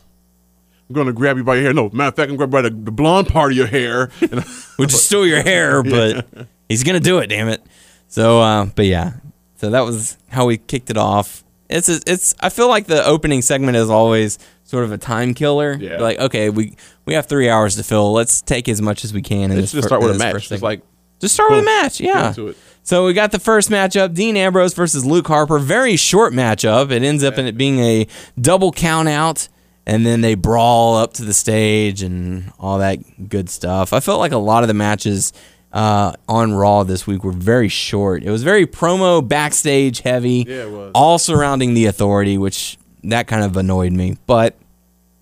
I'm 0.89 0.95
gonna 0.95 1.13
grab 1.13 1.37
you 1.39 1.45
by 1.45 1.55
your 1.55 1.65
hair. 1.65 1.75
No, 1.75 1.89
matter 1.91 2.09
of 2.09 2.17
fact, 2.17 2.31
I'm 2.31 2.37
gonna 2.37 2.49
grab 2.49 2.51
by 2.51 2.69
the, 2.69 2.71
the 2.71 2.91
blonde 2.93 3.29
part 3.29 3.53
of 3.53 3.57
your 3.57 3.67
hair. 3.67 4.07
Which 4.77 4.93
is 4.93 5.03
still 5.03 5.27
your 5.27 5.43
hair, 5.43 5.83
but 5.83 6.27
he's 6.69 6.85
gonna 6.85 7.01
do 7.01 7.19
it. 7.19 7.29
Damn 7.29 7.49
it! 7.49 7.63
So, 8.09 8.41
uh, 8.41 8.67
but 8.67 8.85
yeah, 8.85 9.15
so 9.57 9.71
that 9.71 9.81
was 9.81 10.19
how 10.29 10.47
we 10.47 10.59
kicked 10.59 10.91
it 10.91 10.99
off. 10.99 11.43
It's 11.71 11.89
a, 11.89 12.01
it's. 12.07 12.35
I 12.41 12.51
feel 12.51 12.69
like 12.69 12.87
the 12.87 13.05
opening 13.05 13.41
segment 13.41 13.77
is 13.79 13.89
always 13.89 14.39
sort 14.65 14.85
of 14.85 14.93
a 14.93 14.99
time 14.99 15.33
killer. 15.33 15.73
Yeah. 15.73 16.01
Like, 16.01 16.19
okay, 16.19 16.51
we 16.51 16.77
we 17.07 17.15
have 17.15 17.27
three 17.27 17.49
hours 17.49 17.77
to 17.77 17.83
fill. 17.83 18.13
Let's 18.13 18.43
take 18.43 18.69
as 18.69 18.83
much 18.83 19.05
as 19.05 19.15
we 19.15 19.23
can. 19.23 19.51
In 19.51 19.57
Let's 19.57 19.73
this 19.73 19.73
just 19.73 19.85
fir- 19.85 19.89
start 19.89 20.03
with 20.03 20.17
a 20.17 20.19
match. 20.19 20.49
segment. 20.49 20.63
like 20.63 20.83
just 21.25 21.35
start 21.35 21.51
with 21.51 21.61
a 21.61 21.65
match. 21.65 22.01
Yeah. 22.01 22.35
So 22.83 23.07
we 23.07 23.15
got 23.15 23.33
the 23.33 23.39
first 23.39 23.71
matchup: 23.71 24.15
Dean 24.15 24.37
Ambrose 24.37 24.75
versus 24.75 25.05
Luke 25.07 25.27
Harper. 25.27 25.59
Very 25.59 25.97
short 25.97 26.33
matchup. 26.33 26.91
It 26.91 27.03
ends 27.03 27.25
up 27.25 27.39
in 27.39 27.47
it 27.47 27.57
being 27.57 27.79
a 27.79 28.07
double 28.39 28.73
count 28.73 29.09
out, 29.09 29.49
and 29.87 30.05
then 30.05 30.21
they 30.21 30.35
brawl 30.35 30.97
up 30.97 31.15
to 31.15 31.25
the 31.25 31.33
stage 31.33 32.03
and 32.03 32.53
all 32.61 32.79
that 32.79 33.29
good 33.29 33.49
stuff. 33.49 33.93
I 33.93 34.01
felt 34.01 34.21
like 34.21 34.33
a 34.33 34.39
lot 34.39 34.63
of 34.65 34.69
the 34.69 34.75
matches 34.75 35.33
uh, 35.73 36.13
on 36.29 36.53
Raw 36.53 36.85
this 36.85 37.07
week 37.07 37.25
were 37.25 37.33
very 37.33 37.69
short. 37.69 38.23
It 38.23 38.31
was 38.31 38.43
very 38.43 38.67
promo 38.67 39.27
backstage 39.27 40.01
heavy. 40.01 40.45
Yeah, 40.47 40.65
it 40.65 40.71
was. 40.71 40.93
All 40.95 41.19
surrounding 41.19 41.73
the 41.75 41.87
Authority, 41.87 42.37
which 42.39 42.77
that 43.05 43.27
kind 43.27 43.43
of 43.43 43.57
annoyed 43.57 43.93
me. 43.93 44.19
But 44.27 44.57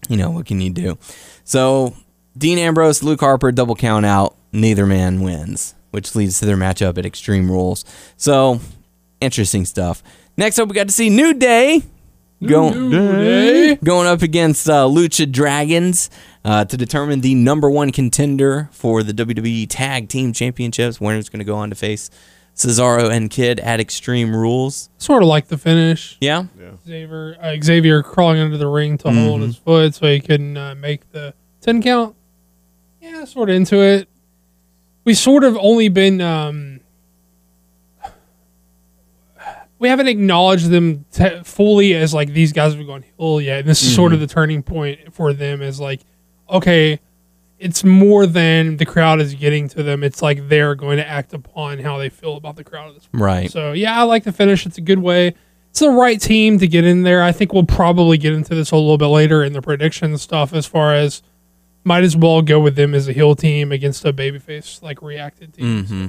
you 0.09 0.17
know 0.17 0.31
what 0.31 0.47
can 0.47 0.61
you 0.61 0.71
do? 0.71 0.99
So 1.45 1.95
Dean 2.37 2.59
Ambrose, 2.59 3.03
Luke 3.05 3.21
Harper, 3.21 3.53
double 3.53 3.77
count 3.77 4.05
out. 4.05 4.37
Neither 4.53 4.85
man 4.85 5.23
wins, 5.23 5.75
which 5.93 6.15
leads 6.17 6.41
to 6.41 6.47
their 6.47 6.57
matchup 6.57 6.99
at 6.99 7.07
Extreme 7.07 7.51
Rules. 7.51 7.85
So 8.17 8.61
interesting 9.21 9.65
stuff. 9.65 10.03
Next 10.37 10.59
up, 10.59 10.69
we 10.69 10.75
got 10.75 10.89
to 10.89 10.93
see 10.93 11.09
New 11.09 11.33
Day 11.35 11.83
go, 12.45 12.73
Hey. 12.91 13.77
going 13.77 14.09
up 14.09 14.23
against 14.23 14.69
uh, 14.69 14.87
Lucha 14.87 15.31
Dragons 15.31 16.11
uh, 16.45 16.65
to 16.65 16.77
determine 16.77 17.21
the 17.21 17.35
number 17.37 17.71
one 17.71 17.93
contender 17.93 18.69
for 18.73 19.03
the 19.05 19.13
WWE 19.13 19.67
Tag 19.69 20.09
Team 20.09 20.33
Championships. 20.33 21.01
Winner's 21.01 21.29
going 21.29 21.39
to 21.39 21.45
go 21.45 21.55
on 21.55 21.71
to 21.71 21.77
face 21.77 22.11
Cesaro 22.57 23.11
and 23.11 23.31
Kidd 23.31 23.61
at 23.61 23.79
Extreme 23.81 24.35
Rules. 24.35 24.91
Sort 24.99 25.23
of 25.23 25.29
like 25.29 25.47
the 25.49 25.57
finish. 25.57 26.19
Yeah, 26.21 26.47
Xavier, 26.87 27.37
uh, 27.41 27.57
Xavier 27.63 28.03
crawling 28.03 28.41
under 28.41 28.57
the 28.59 28.67
ring 28.67 28.99
to 28.99 29.11
hold 29.11 29.41
Mm-hmm. 29.41 29.47
his 29.47 29.57
foot 29.57 29.95
so 29.95 30.07
he 30.07 30.21
couldn't 30.21 30.57
uh, 30.57 30.75
make 30.75 31.11
the 31.13 31.33
10 31.61 31.81
count. 31.83 32.17
Yeah, 33.01 33.25
sort 33.25 33.51
of 33.51 33.57
into 33.57 33.77
it. 33.81 34.09
We 35.05 35.15
sort 35.15 35.45
of 35.45 35.57
only 35.59 35.89
been. 35.89 36.21
Um, 36.21 36.81
we 39.79 39.89
haven't 39.89 40.07
acknowledged 40.07 40.71
them 40.71 41.05
te- 41.11 41.43
fully 41.43 41.95
as 41.95 42.15
like 42.15 42.33
these 42.33 42.53
guys 42.53 42.75
have 42.75 42.87
gone 42.87 43.03
heel 43.19 43.41
yet. 43.41 43.61
And 43.61 43.69
this 43.69 43.83
is 43.83 43.93
sort 43.95 44.13
of 44.13 44.19
Mm-hmm. 44.19 44.27
the 44.27 44.33
turning 44.35 44.63
point 44.63 45.13
for 45.13 45.33
them 45.33 45.61
is 45.61 45.81
like, 45.81 46.01
okay, 46.49 47.01
it's 47.59 47.83
more 47.83 48.27
than 48.27 48.77
the 48.77 48.85
crowd 48.87 49.21
is 49.21 49.35
getting 49.35 49.69
to 49.71 49.83
them. 49.83 50.05
It's 50.05 50.23
like 50.23 50.49
they're 50.49 50.77
going 50.77 50.99
to 50.99 51.07
act 51.09 51.33
upon 51.33 51.81
how 51.81 51.99
they 51.99 52.09
feel 52.11 52.37
about 52.37 52.55
the 52.57 52.63
crowd 52.65 52.91
at 52.91 52.95
this 52.95 53.07
point. 53.07 53.23
right. 53.23 53.51
So 53.51 53.73
yeah, 53.73 53.99
I 53.99 54.05
like 54.05 54.23
the 54.25 54.33
finish. 54.33 54.67
It's 54.67 54.79
a 54.79 54.83
good 54.83 55.01
way. 55.01 55.35
It's 55.71 55.81
the 55.81 55.91
right 55.91 56.21
team 56.21 56.59
to 56.61 56.69
get 56.69 56.85
in 56.85 57.03
there. 57.03 57.23
I 57.23 57.33
think 57.33 57.53
we'll 57.53 57.65
probably 57.67 58.19
get 58.19 58.35
into 58.35 58.55
this 58.55 58.71
a 58.71 58.77
little 58.77 58.99
bit 58.99 59.07
later 59.07 59.43
in 59.43 59.53
the 59.53 59.63
prediction 59.63 60.17
stuff. 60.19 60.53
As 60.53 60.67
far 60.67 60.95
as 60.95 61.23
might 61.85 62.05
as 62.05 62.17
well 62.17 62.43
go 62.43 62.61
with 62.61 62.77
them 62.77 62.95
as 62.95 63.09
a 63.09 63.13
heel 63.13 63.35
team 63.35 63.73
against 63.73 64.05
a 64.05 64.13
babyface 64.13 64.83
like 64.83 65.03
reacted 65.03 65.55
team. 65.55 65.85
Mm-hmm. 65.85 66.07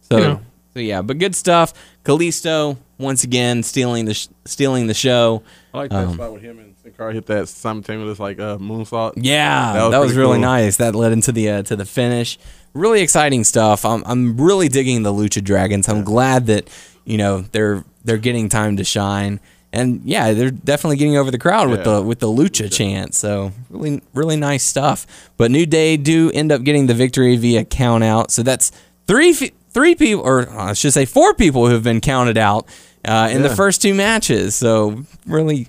So 0.00 0.16
You 0.16 0.22
know. 0.24 0.40
So 0.72 0.80
yeah, 0.80 1.02
but 1.02 1.18
good 1.18 1.34
stuff. 1.34 1.74
Kalisto 2.04 2.76
once 2.98 3.24
again 3.24 3.62
stealing 3.62 4.04
the 4.04 4.14
sh- 4.14 4.28
stealing 4.44 4.86
the 4.86 4.94
show. 4.94 5.42
I 5.74 5.78
like 5.78 5.90
that 5.90 6.12
spot 6.12 6.32
with 6.32 6.42
him 6.42 6.58
and 6.60 6.76
Sin 6.82 6.92
Cara 6.92 7.12
hit 7.12 7.26
that 7.26 7.48
simultaneous 7.48 8.18
like 8.20 8.38
uh, 8.38 8.56
moonsault. 8.58 9.14
Yeah, 9.16 9.72
That 9.72 9.82
was 9.82 9.90
that 9.92 9.98
was, 9.98 10.16
really 10.16 10.34
cool. 10.34 10.42
nice. 10.42 10.76
That 10.76 10.94
led 10.94 11.12
into 11.12 11.32
the 11.32 11.50
uh, 11.50 11.62
to 11.64 11.76
the 11.76 11.84
finish. 11.84 12.38
Really 12.72 13.02
exciting 13.02 13.42
stuff. 13.44 13.84
I'm 13.84 14.04
I'm 14.06 14.40
really 14.40 14.68
digging 14.68 15.02
the 15.02 15.12
Lucha 15.12 15.42
Dragons. 15.42 15.88
I'm 15.88 16.04
glad 16.04 16.46
that 16.46 16.70
you 17.04 17.18
know 17.18 17.40
they're 17.52 17.84
they're 18.04 18.16
getting 18.16 18.48
time 18.48 18.76
to 18.76 18.84
shine. 18.84 19.40
And 19.72 20.02
yeah, 20.04 20.32
they're 20.32 20.50
definitely 20.50 20.96
getting 20.96 21.16
over 21.16 21.30
the 21.30 21.38
crowd 21.38 21.68
with 21.70 21.84
the 21.84 22.02
with 22.02 22.18
the 22.18 22.26
lucha 22.26 22.72
chant. 22.72 23.14
So 23.14 23.52
really, 23.68 24.02
really 24.14 24.36
nice 24.36 24.64
stuff. 24.64 25.06
But 25.36 25.50
New 25.52 25.64
Day 25.66 25.96
do 25.96 26.30
end 26.32 26.50
up 26.50 26.62
getting 26.64 26.86
the 26.88 26.94
victory 26.94 27.36
via 27.36 27.64
count 27.64 28.02
out. 28.02 28.30
So 28.32 28.42
that's 28.42 28.72
three 29.06 29.32
three 29.32 29.94
people, 29.94 30.24
or 30.26 30.50
I 30.50 30.72
should 30.72 30.92
say 30.92 31.04
four 31.04 31.34
people 31.34 31.66
who 31.68 31.74
have 31.74 31.84
been 31.84 32.00
counted 32.00 32.36
out 32.36 32.66
uh, 33.04 33.28
in 33.30 33.42
the 33.42 33.48
first 33.54 33.80
two 33.80 33.94
matches. 33.94 34.56
So 34.56 35.04
really, 35.24 35.68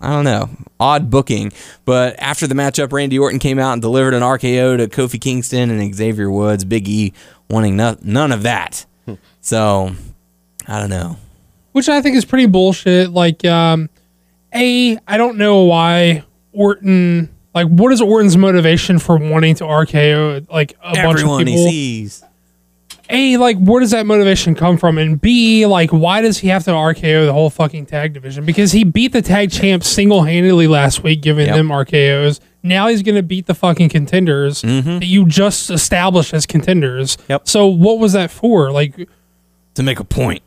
I 0.00 0.08
don't 0.14 0.24
know, 0.24 0.48
odd 0.80 1.10
booking. 1.10 1.52
But 1.84 2.16
after 2.18 2.46
the 2.46 2.54
matchup, 2.54 2.90
Randy 2.90 3.18
Orton 3.18 3.38
came 3.38 3.58
out 3.58 3.74
and 3.74 3.82
delivered 3.82 4.14
an 4.14 4.22
RKO 4.22 4.78
to 4.78 4.88
Kofi 4.88 5.20
Kingston 5.20 5.68
and 5.70 5.94
Xavier 5.94 6.30
Woods. 6.30 6.64
Big 6.64 6.88
E 6.88 7.12
wanting 7.50 7.76
no- 7.76 7.98
none 8.02 8.32
of 8.32 8.44
that. 8.44 8.86
so 9.42 9.94
I 10.66 10.80
don't 10.80 10.88
know. 10.90 11.18
Which 11.72 11.88
I 11.88 12.00
think 12.00 12.16
is 12.16 12.24
pretty 12.24 12.46
bullshit. 12.46 13.10
Like, 13.10 13.44
um, 13.44 13.88
a 14.54 14.98
I 15.08 15.16
don't 15.16 15.38
know 15.38 15.62
why 15.64 16.24
Orton. 16.52 17.28
Like, 17.54 17.66
what 17.68 17.92
is 17.92 18.00
Orton's 18.00 18.36
motivation 18.36 18.98
for 18.98 19.16
wanting 19.18 19.54
to 19.56 19.64
RKO 19.64 20.50
like 20.50 20.72
a 20.82 20.94
bunch 20.94 20.98
of 20.98 21.06
Everyone 21.20 21.46
he 21.46 21.56
sees. 21.56 22.24
A 23.10 23.36
like, 23.36 23.58
where 23.58 23.80
does 23.80 23.90
that 23.90 24.06
motivation 24.06 24.54
come 24.54 24.78
from? 24.78 24.96
And 24.96 25.20
B 25.20 25.66
like, 25.66 25.90
why 25.90 26.22
does 26.22 26.38
he 26.38 26.48
have 26.48 26.64
to 26.64 26.70
RKO 26.70 27.26
the 27.26 27.32
whole 27.34 27.50
fucking 27.50 27.84
tag 27.86 28.14
division? 28.14 28.46
Because 28.46 28.72
he 28.72 28.84
beat 28.84 29.12
the 29.12 29.20
tag 29.20 29.50
champs 29.50 29.86
single 29.86 30.22
handedly 30.22 30.66
last 30.66 31.02
week, 31.02 31.20
giving 31.20 31.46
Yep. 31.46 31.56
them 31.56 31.68
RKOs. 31.68 32.40
Now 32.62 32.88
he's 32.88 33.02
gonna 33.02 33.22
beat 33.22 33.46
the 33.46 33.54
fucking 33.54 33.90
contenders 33.90 34.62
that 34.62 35.04
you 35.04 35.26
just 35.26 35.68
established 35.68 36.32
as 36.32 36.46
contenders. 36.46 37.16
Mm-hmm. 37.16 37.32
Yep. 37.32 37.48
So 37.48 37.66
what 37.66 37.98
was 37.98 38.14
that 38.14 38.30
for? 38.30 38.70
Like, 38.70 39.08
To 39.74 39.82
make 39.82 40.00
a 40.00 40.04
point. 40.04 40.42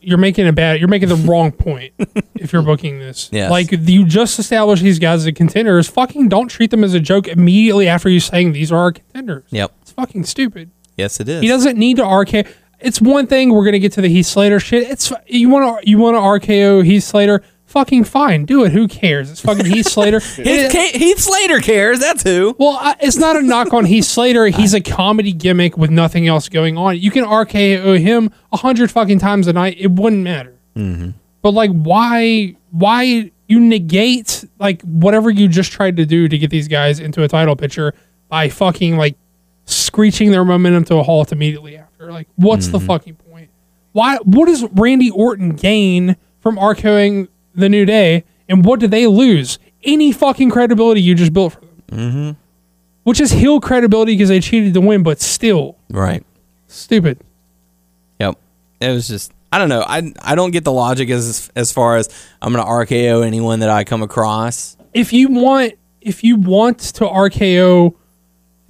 You're 0.00 0.18
making 0.18 0.46
a 0.48 0.52
bad 0.52 0.80
you're 0.80 0.88
making 0.88 1.08
the 1.08 1.16
wrong 1.16 1.52
point 1.52 1.92
if 2.34 2.52
you're 2.52 2.62
booking 2.62 2.98
this. 2.98 3.28
Yes. 3.40 3.50
like 3.50 3.70
you 3.72 4.04
just 4.04 4.38
established 4.38 4.82
these 4.82 4.98
guys 4.98 5.26
as 5.26 5.32
contenders 5.34 5.88
fucking 5.88 6.28
don't 6.28 6.48
treat 6.48 6.70
them 6.70 6.82
as 6.82 6.94
a 6.94 7.00
joke 7.00 7.28
immediately 7.28 7.86
after 7.86 8.08
you 8.08 8.20
saying 8.20 8.52
these 8.52 8.72
are 8.72 8.78
our 8.78 8.92
contenders. 8.92 9.44
Yep. 9.50 9.72
it's 9.82 9.92
fucking 9.92 10.24
stupid. 10.24 10.70
Yes, 10.96 11.20
it 11.20 11.28
is. 11.28 11.42
he 11.42 11.48
doesn't 11.48 11.78
need 11.78 11.96
to 11.96 12.04
RK 12.04 12.46
it's 12.80 13.00
one 13.00 13.26
thing 13.26 13.52
we're 13.52 13.64
gonna 13.64 13.78
get 13.78 13.92
to 13.92 14.00
the 14.00 14.08
Heath 14.08 14.26
Slater 14.26 14.58
shit. 14.58 14.88
It's 14.90 15.12
you 15.26 15.48
want 15.48 15.82
to 15.82 15.90
you 15.90 15.98
want 15.98 16.16
to 16.16 16.20
RKO 16.48 16.84
Heath 16.84 17.04
Slater 17.04 17.42
fucking 17.70 18.02
fine 18.02 18.44
do 18.44 18.64
it 18.64 18.72
who 18.72 18.88
cares 18.88 19.30
it's 19.30 19.40
fucking 19.40 19.64
Heath 19.64 19.86
Slater 19.90 20.18
Heath, 20.18 20.72
Heath 20.72 21.18
Slater 21.18 21.60
cares. 21.60 21.98
That's 22.00 22.22
who. 22.22 22.54
well, 22.58 22.78
I, 22.80 22.96
it's 23.00 23.16
not 23.16 23.36
a 23.36 23.42
knock 23.42 23.72
on 23.72 23.84
Heath 23.84 24.04
Slater. 24.04 24.46
He's 24.60 24.74
a 24.74 24.80
comedy 24.80 25.32
gimmick 25.32 25.76
with 25.76 25.90
nothing 25.90 26.26
else 26.26 26.48
going 26.48 26.76
on. 26.76 26.98
You 26.98 27.10
can 27.10 27.24
RKO 27.24 27.98
him 27.98 28.30
a 28.52 28.56
hundred 28.56 28.90
fucking 28.90 29.18
times 29.18 29.46
a 29.46 29.52
night. 29.52 29.76
It 29.78 29.92
wouldn't 29.92 30.22
matter. 30.22 30.54
Mm-hmm. 30.76 31.10
But 31.42 31.52
like, 31.52 31.70
why? 31.70 32.56
Why 32.70 33.32
you 33.48 33.60
negate 33.60 34.44
like 34.58 34.82
whatever 34.82 35.30
you 35.30 35.48
just 35.48 35.72
tried 35.72 35.96
to 35.96 36.06
do 36.06 36.28
to 36.28 36.38
get 36.38 36.50
these 36.50 36.68
guys 36.68 37.00
into 37.00 37.22
a 37.22 37.28
title 37.28 37.56
picture 37.56 37.94
by 38.28 38.48
fucking 38.48 38.96
like 38.96 39.16
screeching 39.64 40.30
their 40.30 40.44
momentum 40.44 40.84
to 40.84 40.96
a 40.96 41.02
halt 41.02 41.32
immediately 41.32 41.76
after? 41.76 42.10
Like, 42.12 42.28
what's 42.36 42.68
the 42.68 42.78
mm-hmm. 42.78 42.86
fucking 42.86 43.14
point? 43.16 43.50
Why? 43.92 44.18
What 44.24 44.46
does 44.46 44.64
Randy 44.72 45.10
Orton 45.10 45.56
gain 45.56 46.16
from 46.40 46.56
RKOing 46.56 47.28
the 47.54 47.68
New 47.68 47.84
Day, 47.84 48.24
and 48.48 48.64
what 48.64 48.80
do 48.80 48.86
they 48.86 49.06
lose? 49.06 49.58
Any 49.84 50.12
fucking 50.12 50.50
credibility 50.50 51.00
you 51.02 51.14
just 51.14 51.32
built 51.32 51.54
for 51.54 51.60
them. 51.60 51.70
Mm-hmm. 51.90 52.30
Which 53.04 53.20
is 53.20 53.32
heel 53.32 53.60
credibility 53.60 54.12
because 54.14 54.28
they 54.28 54.40
cheated 54.40 54.74
to 54.74 54.80
win, 54.80 55.02
but 55.02 55.20
still 55.20 55.76
Right. 55.88 56.24
stupid. 56.66 57.18
Yep. 58.20 58.36
It 58.80 58.88
was 58.90 59.08
just 59.08 59.32
I 59.52 59.58
don't 59.58 59.68
know. 59.68 59.82
I 59.86 60.12
I 60.22 60.34
don't 60.34 60.50
get 60.52 60.64
the 60.64 60.72
logic 60.72 61.10
as 61.10 61.50
as 61.56 61.72
far 61.72 61.96
as 61.96 62.08
I'm 62.40 62.52
gonna 62.52 62.64
RKO 62.68 63.26
anyone 63.26 63.60
that 63.60 63.70
I 63.70 63.84
come 63.84 64.02
across. 64.02 64.76
If 64.94 65.12
you 65.12 65.28
want, 65.28 65.74
if 66.00 66.22
you 66.22 66.36
want 66.36 66.78
to 66.78 67.04
RKO 67.04 67.94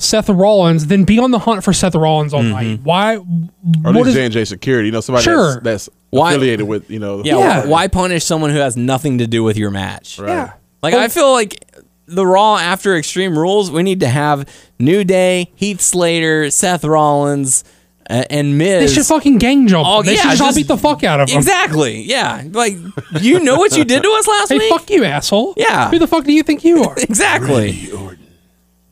Seth 0.02 0.28
Rollins, 0.28 0.86
then 0.86 1.04
be 1.04 1.18
on 1.18 1.30
the 1.30 1.38
hunt 1.38 1.62
for 1.62 1.72
Seth 1.72 1.94
Rollins 1.94 2.32
all 2.34 2.42
night. 2.42 2.80
Why? 2.82 3.16
Or 3.16 3.20
what 3.22 3.96
at 3.96 4.02
least 4.02 4.16
J 4.16 4.24
and 4.24 4.32
J 4.32 4.44
Security. 4.44 4.86
You 4.88 4.92
know, 4.92 5.00
somebody 5.00 5.24
Sure. 5.24 5.60
that's, 5.60 5.86
that's 5.86 5.88
Why- 6.10 6.32
affiliated 6.32 6.66
with 6.66 6.90
you 6.90 6.98
know. 6.98 7.22
Yeah. 7.24 7.38
Yeah. 7.38 7.60
Why, 7.62 7.66
why 7.66 7.88
punish 7.88 8.24
someone 8.24 8.50
who 8.50 8.58
has 8.58 8.76
nothing 8.76 9.18
to 9.18 9.26
do 9.26 9.42
with 9.44 9.56
your 9.56 9.70
match? 9.70 10.18
Right. 10.18 10.28
Yeah. 10.28 10.52
Like 10.82 10.94
I 10.94 11.08
feel 11.08 11.30
like 11.32 11.64
the 12.06 12.26
Raw 12.26 12.56
after 12.56 12.96
Extreme 12.96 13.38
Rules, 13.38 13.70
we 13.70 13.82
need 13.82 14.00
to 14.00 14.08
have 14.08 14.48
New 14.78 15.04
Day, 15.04 15.52
Heath 15.54 15.80
Slater, 15.80 16.50
Seth 16.50 16.82
Rollins, 16.84 17.62
uh, 18.08 18.24
and 18.30 18.60
They 18.60 18.88
should 18.88 19.04
fucking 19.06 19.38
gang 19.38 19.68
jump. 19.68 19.86
Oh, 19.86 20.02
they 20.02 20.14
yeah, 20.14 20.22
should 20.22 20.30
just 20.30 20.40
all 20.40 20.48
just- 20.48 20.56
beat 20.56 20.66
the 20.68 20.76
fuck 20.78 21.04
out 21.04 21.20
of 21.20 21.28
them. 21.28 21.36
exactly. 21.38 22.00
Yeah. 22.02 22.42
Like 22.50 22.76
you 23.20 23.38
know 23.40 23.56
what 23.58 23.76
you 23.76 23.84
did 23.84 24.02
to 24.02 24.10
us 24.12 24.26
last 24.26 24.48
Hey, 24.48 24.58
week. 24.58 24.70
fuck 24.72 24.88
you, 24.90 25.04
asshole. 25.04 25.54
Yeah. 25.58 25.90
Who 25.90 25.98
the 25.98 26.08
fuck 26.08 26.24
do 26.24 26.32
you 26.32 26.42
think 26.42 26.64
you 26.64 26.82
are? 26.84 26.96
Exactly. 26.98 27.90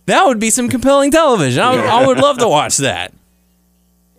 That 0.08 0.26
would 0.26 0.40
be 0.40 0.50
some 0.50 0.68
compelling 0.68 1.10
television. 1.10 1.62
I 1.62 1.70
would, 1.76 1.84
I 1.84 2.06
would 2.06 2.18
love 2.18 2.38
to 2.38 2.48
watch 2.48 2.78
that. 2.78 3.12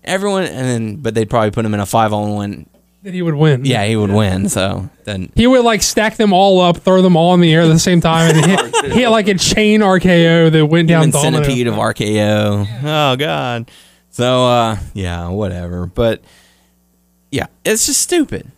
Everyone, 0.03 0.43
and 0.43 0.65
then, 0.67 0.95
but 0.95 1.13
they'd 1.13 1.29
probably 1.29 1.51
put 1.51 1.65
him 1.65 1.73
in 1.73 1.79
a 1.79 1.85
five 1.85 2.13
on 2.13 2.31
one. 2.33 2.65
that 3.03 3.13
he 3.13 3.21
would 3.21 3.35
win. 3.35 3.65
Yeah, 3.65 3.85
he 3.85 3.95
would 3.95 4.09
win. 4.11 4.49
So 4.49 4.89
then, 5.03 5.31
He 5.35 5.45
would 5.45 5.63
like 5.65 5.81
stack 5.83 6.15
them 6.15 6.31
all 6.33 6.61
up, 6.61 6.77
throw 6.77 7.01
them 7.01 7.15
all 7.17 7.33
in 7.33 7.41
the 7.41 7.53
air 7.53 7.61
at 7.63 7.67
the 7.67 7.79
same 7.79 8.01
time, 8.01 8.35
and 8.35 8.45
hit, 8.45 8.85
hit 8.93 9.09
like 9.09 9.27
a 9.27 9.35
chain 9.35 9.81
RKO 9.81 10.51
that 10.51 10.65
went 10.65 10.87
down 10.87 11.03
human 11.03 11.11
domino. 11.11 11.37
centipede 11.43 11.67
of 11.67 11.75
RKO. 11.75 12.67
Oh 12.83 13.15
God. 13.17 13.69
So 14.09 14.45
uh, 14.47 14.77
yeah, 14.93 15.27
whatever. 15.29 15.85
But 15.85 16.21
yeah, 17.31 17.47
it's 17.65 17.85
just 17.85 18.01
stupid. 18.01 18.49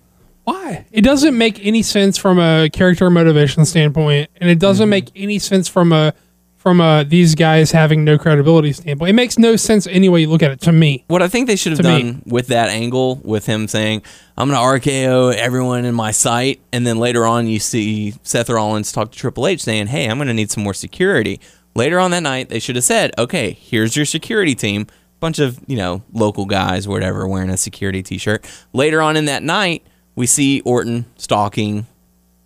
Why? 0.44 0.86
It 0.92 1.02
doesn't 1.02 1.38
make 1.38 1.64
any 1.66 1.82
sense 1.82 2.18
from 2.18 2.40
a 2.40 2.70
character 2.72 3.10
motivation 3.10 3.66
standpoint, 3.66 4.30
and 4.38 4.50
it 4.50 4.60
doesn't 4.60 4.86
Mm-hmm. 4.86 4.90
make 4.90 5.12
any 5.16 5.40
sense 5.40 5.68
from 5.68 5.92
a 5.92 6.14
from 6.62 6.80
a 6.80 7.04
these 7.04 7.34
guys 7.34 7.72
having 7.72 8.04
no 8.04 8.18
credibility 8.20 8.72
standpoint. 8.72 9.10
It 9.10 9.14
makes 9.14 9.40
no 9.40 9.56
sense 9.56 9.88
any 9.88 10.10
way 10.10 10.22
you 10.22 10.30
look 10.30 10.44
at 10.44 10.52
it 10.52 10.62
to 10.62 10.72
me. 10.72 11.04
What 11.08 11.24
I 11.24 11.28
think 11.28 11.48
they 11.48 11.56
should 11.56 11.72
have 11.72 11.82
To 11.82 11.88
me. 11.88 12.02
done 12.04 12.22
with 12.28 12.48
that 12.48 12.70
angle, 12.70 13.16
with 13.24 13.48
him 13.48 13.68
saying, 13.68 14.04
"I'm 14.38 14.48
gonna 14.50 14.62
RKO 14.62 15.34
everyone 15.34 15.86
in 15.86 15.96
my 15.96 16.12
sight," 16.12 16.62
and 16.72 16.86
then 16.86 16.98
later 17.00 17.26
on 17.26 17.48
you 17.48 17.60
see 17.60 18.14
Seth 18.22 18.50
Rollins 18.50 18.92
talk 18.92 19.12
to 19.12 19.18
Triple 19.18 19.48
H 19.48 19.64
saying, 19.64 19.88
"Hey, 19.88 20.06
I'm 20.08 20.20
gonna 20.20 20.34
need 20.36 20.52
some 20.52 20.64
more 20.64 20.76
security." 20.76 21.40
Later 21.74 22.00
on 22.00 22.12
that 22.12 22.22
night, 22.22 22.50
they 22.50 22.60
should 22.60 22.76
have 22.76 22.86
said, 22.86 23.12
"Okay, 23.18 23.58
here's 23.60 23.96
your 23.96 24.06
security 24.06 24.54
team." 24.54 24.86
Bunch 25.20 25.40
of 25.40 25.60
you 25.68 25.78
know 25.78 26.04
local 26.14 26.46
guys, 26.46 26.86
or 26.86 26.92
whatever, 26.92 27.28
wearing 27.28 27.50
a 27.50 27.58
security 27.58 28.04
T-shirt. 28.04 28.46
Later 28.74 29.02
on 29.02 29.18
in 29.18 29.26
that 29.26 29.42
night, 29.44 29.84
we 30.16 30.28
see 30.28 30.62
Orton 30.62 31.06
stalking 31.18 31.88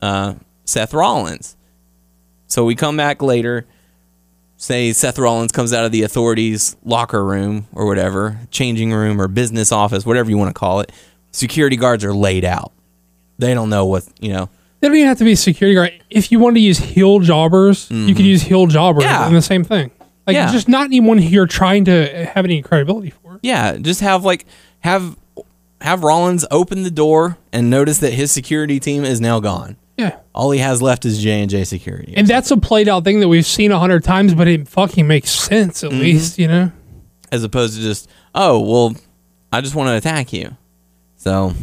uh, 0.01 0.35
Seth 0.65 0.93
Rollins. 0.93 1.55
So 2.47 2.63
we 2.63 2.75
come 2.75 2.95
back 2.95 3.21
later 3.21 3.65
say 4.57 4.93
Seth 4.93 5.17
Rollins 5.19 5.51
comes 5.51 5.73
out 5.73 5.85
of 5.85 5.91
the 5.91 6.03
authorities 6.03 6.75
locker 6.83 7.23
room 7.23 7.67
or 7.73 7.85
whatever, 7.85 8.39
changing 8.51 8.91
room 8.93 9.19
or 9.21 9.27
business 9.27 9.71
office, 9.71 10.05
whatever 10.05 10.29
you 10.29 10.37
want 10.37 10.49
to 10.49 10.57
call 10.59 10.79
it, 10.79 10.91
security 11.31 11.75
guards 11.75 12.03
are 12.03 12.13
laid 12.13 12.45
out. 12.45 12.71
They 13.37 13.53
don't 13.53 13.69
know 13.69 13.85
what, 13.85 14.07
you 14.19 14.31
know. 14.31 14.49
They 14.79 14.87
don't 14.87 14.97
even 14.97 15.07
have 15.07 15.17
to 15.17 15.23
be 15.25 15.33
a 15.33 15.37
security 15.37 15.75
guard. 15.75 15.91
If 16.09 16.31
you 16.31 16.39
want 16.39 16.55
to 16.55 16.61
use 16.61 16.77
heel 16.77 17.19
jobbers, 17.19 17.89
you 17.91 18.13
could 18.15 18.25
use 18.25 18.41
heel 18.43 18.67
jobbers 18.67 19.03
Mm-hmm. 19.03 19.13
Yeah. 19.13 19.27
and 19.27 19.35
the 19.35 19.41
same 19.41 19.63
thing. 19.63 19.91
Like 20.27 20.35
Yeah. 20.35 20.51
just 20.51 20.67
not 20.69 20.85
anyone 20.85 21.17
here 21.17 21.45
trying 21.45 21.85
to 21.85 22.25
have 22.33 22.45
any 22.45 22.61
credibility 22.61 23.09
for. 23.09 23.39
Yeah, 23.41 23.77
just 23.77 24.01
have 24.01 24.23
like 24.25 24.45
have 24.79 25.17
have 25.81 26.03
Rollins 26.03 26.45
open 26.49 26.83
the 26.83 26.91
door 26.91 27.37
and 27.51 27.69
notice 27.69 27.97
that 27.99 28.13
his 28.13 28.31
security 28.31 28.79
team 28.79 29.03
is 29.03 29.19
now 29.21 29.39
gone. 29.39 29.75
Yeah. 29.97 30.17
All 30.33 30.51
he 30.51 30.59
has 30.59 30.81
left 30.81 31.05
is 31.05 31.21
J&J 31.23 31.63
security. 31.63 32.13
And 32.17 32.27
that's 32.27 32.51
a 32.51 32.57
played 32.57 32.89
out 32.89 33.03
thing 33.05 33.21
that 33.21 33.27
we've 33.29 33.45
seen 33.45 33.71
a 33.71 33.79
hundred 33.79 34.03
times, 34.03 34.33
but 34.33 34.47
it 34.47 34.67
fucking 34.67 35.07
makes 35.07 35.29
sense 35.31 35.81
Mm-hmm. 35.83 35.95
at 35.95 36.01
least, 36.01 36.37
you 36.39 36.47
know? 36.47 36.71
as 37.31 37.43
opposed 37.43 37.75
to 37.75 37.81
just, 37.81 38.09
"Oh, 38.35 38.59
well, 38.59 38.95
I 39.51 39.61
just 39.61 39.73
want 39.75 39.87
to 39.89 39.95
attack 39.95 40.31
you." 40.33 40.55
So, 41.15 41.53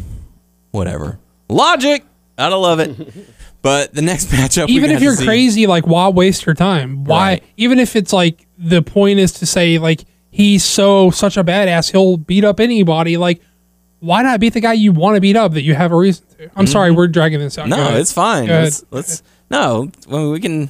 whatever. 0.71 1.19
Logic. 1.49 2.03
I 2.37 2.49
don't 2.49 2.61
love 2.61 2.79
it. 2.79 2.95
But 3.63 3.93
the 3.93 4.01
next 4.01 4.25
matchup 4.25 4.67
even 4.67 4.89
got 4.89 4.97
if 4.97 5.01
you're 5.01 5.15
see- 5.15 5.23
crazy, 5.23 5.67
like 5.67 5.87
why 5.87 6.09
waste 6.09 6.45
your 6.45 6.53
time? 6.53 7.05
Why 7.05 7.29
Right. 7.35 7.43
even 7.55 7.79
if 7.79 7.95
it's 7.95 8.11
like 8.11 8.45
the 8.57 8.81
point 8.81 9.19
is 9.19 9.31
to 9.35 9.45
say 9.45 9.77
like 9.77 10.03
he's 10.31 10.65
so 10.65 11.11
such 11.11 11.37
a 11.37 11.45
badass, 11.45 11.89
he'll 11.93 12.17
beat 12.17 12.43
up 12.43 12.59
anybody, 12.59 13.15
like 13.15 13.41
why 14.03 14.21
not 14.21 14.39
beat 14.39 14.53
the 14.53 14.59
guy 14.59 14.73
you 14.73 14.91
want 14.91 15.15
to 15.15 15.21
beat 15.21 15.35
up 15.35 15.53
that 15.53 15.63
you 15.63 15.73
have 15.75 15.91
a 15.91 15.95
reason 15.95 16.25
to? 16.37 16.51
I'm 16.55 16.67
sorry, 16.67 16.91
we're 16.91 17.07
dragging 17.07 17.39
this 17.39 17.57
out. 17.57 17.67
Mm-hmm. 17.67 17.93
No, 17.93 17.97
it's 17.97 18.11
fine. 18.11 18.47
Let's, 18.47 18.83
let's 18.91 19.23
no. 19.49 19.89
Well, 20.07 20.31
we 20.31 20.39
can 20.39 20.69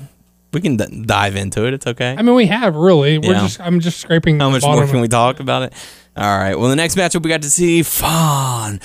we 0.51 0.61
can 0.61 0.77
d- 0.77 1.03
dive 1.05 1.35
into 1.35 1.65
it. 1.65 1.73
It's 1.73 1.87
okay. 1.87 2.15
I 2.17 2.21
mean 2.21 2.35
we 2.35 2.45
have 2.45 2.75
really. 2.75 3.17
We're 3.17 3.33
Yeah. 3.33 3.41
just 3.41 3.59
I'm 3.59 3.79
just 3.79 3.99
scraping 3.99 4.39
How 4.39 4.49
much 4.51 4.61
more 4.63 4.85
can 4.85 5.01
we 5.01 5.07
talk 5.07 5.39
about 5.39 5.63
it? 5.63 5.73
All 6.15 6.37
right. 6.37 6.53
Well, 6.57 6.69
the 6.69 6.75
next 6.75 6.95
matchup 6.95 7.23
we 7.23 7.29
got 7.29 7.41
to 7.41 7.49
see 7.49 7.81
Fandango 7.81 8.79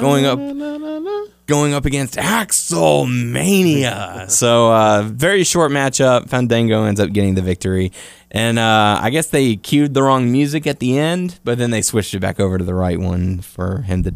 going 0.00 0.26
up 0.26 0.38
going 1.46 1.74
up 1.74 1.86
against 1.86 2.16
Axelmania. 2.16 4.28
So, 4.30 4.70
uh, 4.72 5.02
very 5.04 5.44
short 5.44 5.70
matchup. 5.72 6.28
Fandango 6.28 6.84
ends 6.84 6.98
up 7.00 7.10
getting 7.12 7.34
the 7.36 7.42
victory. 7.42 7.92
And 8.30 8.58
uh, 8.58 8.98
I 9.02 9.08
guess 9.10 9.28
they 9.28 9.56
cued 9.56 9.94
the 9.94 10.02
wrong 10.02 10.30
music 10.30 10.66
at 10.66 10.80
the 10.80 10.98
end, 10.98 11.38
but 11.44 11.56
then 11.56 11.70
they 11.70 11.80
switched 11.80 12.12
it 12.14 12.20
back 12.20 12.38
over 12.38 12.58
to 12.58 12.64
the 12.64 12.74
right 12.74 13.00
one 13.00 13.40
for 13.40 13.78
him 13.82 14.02
to 14.02 14.14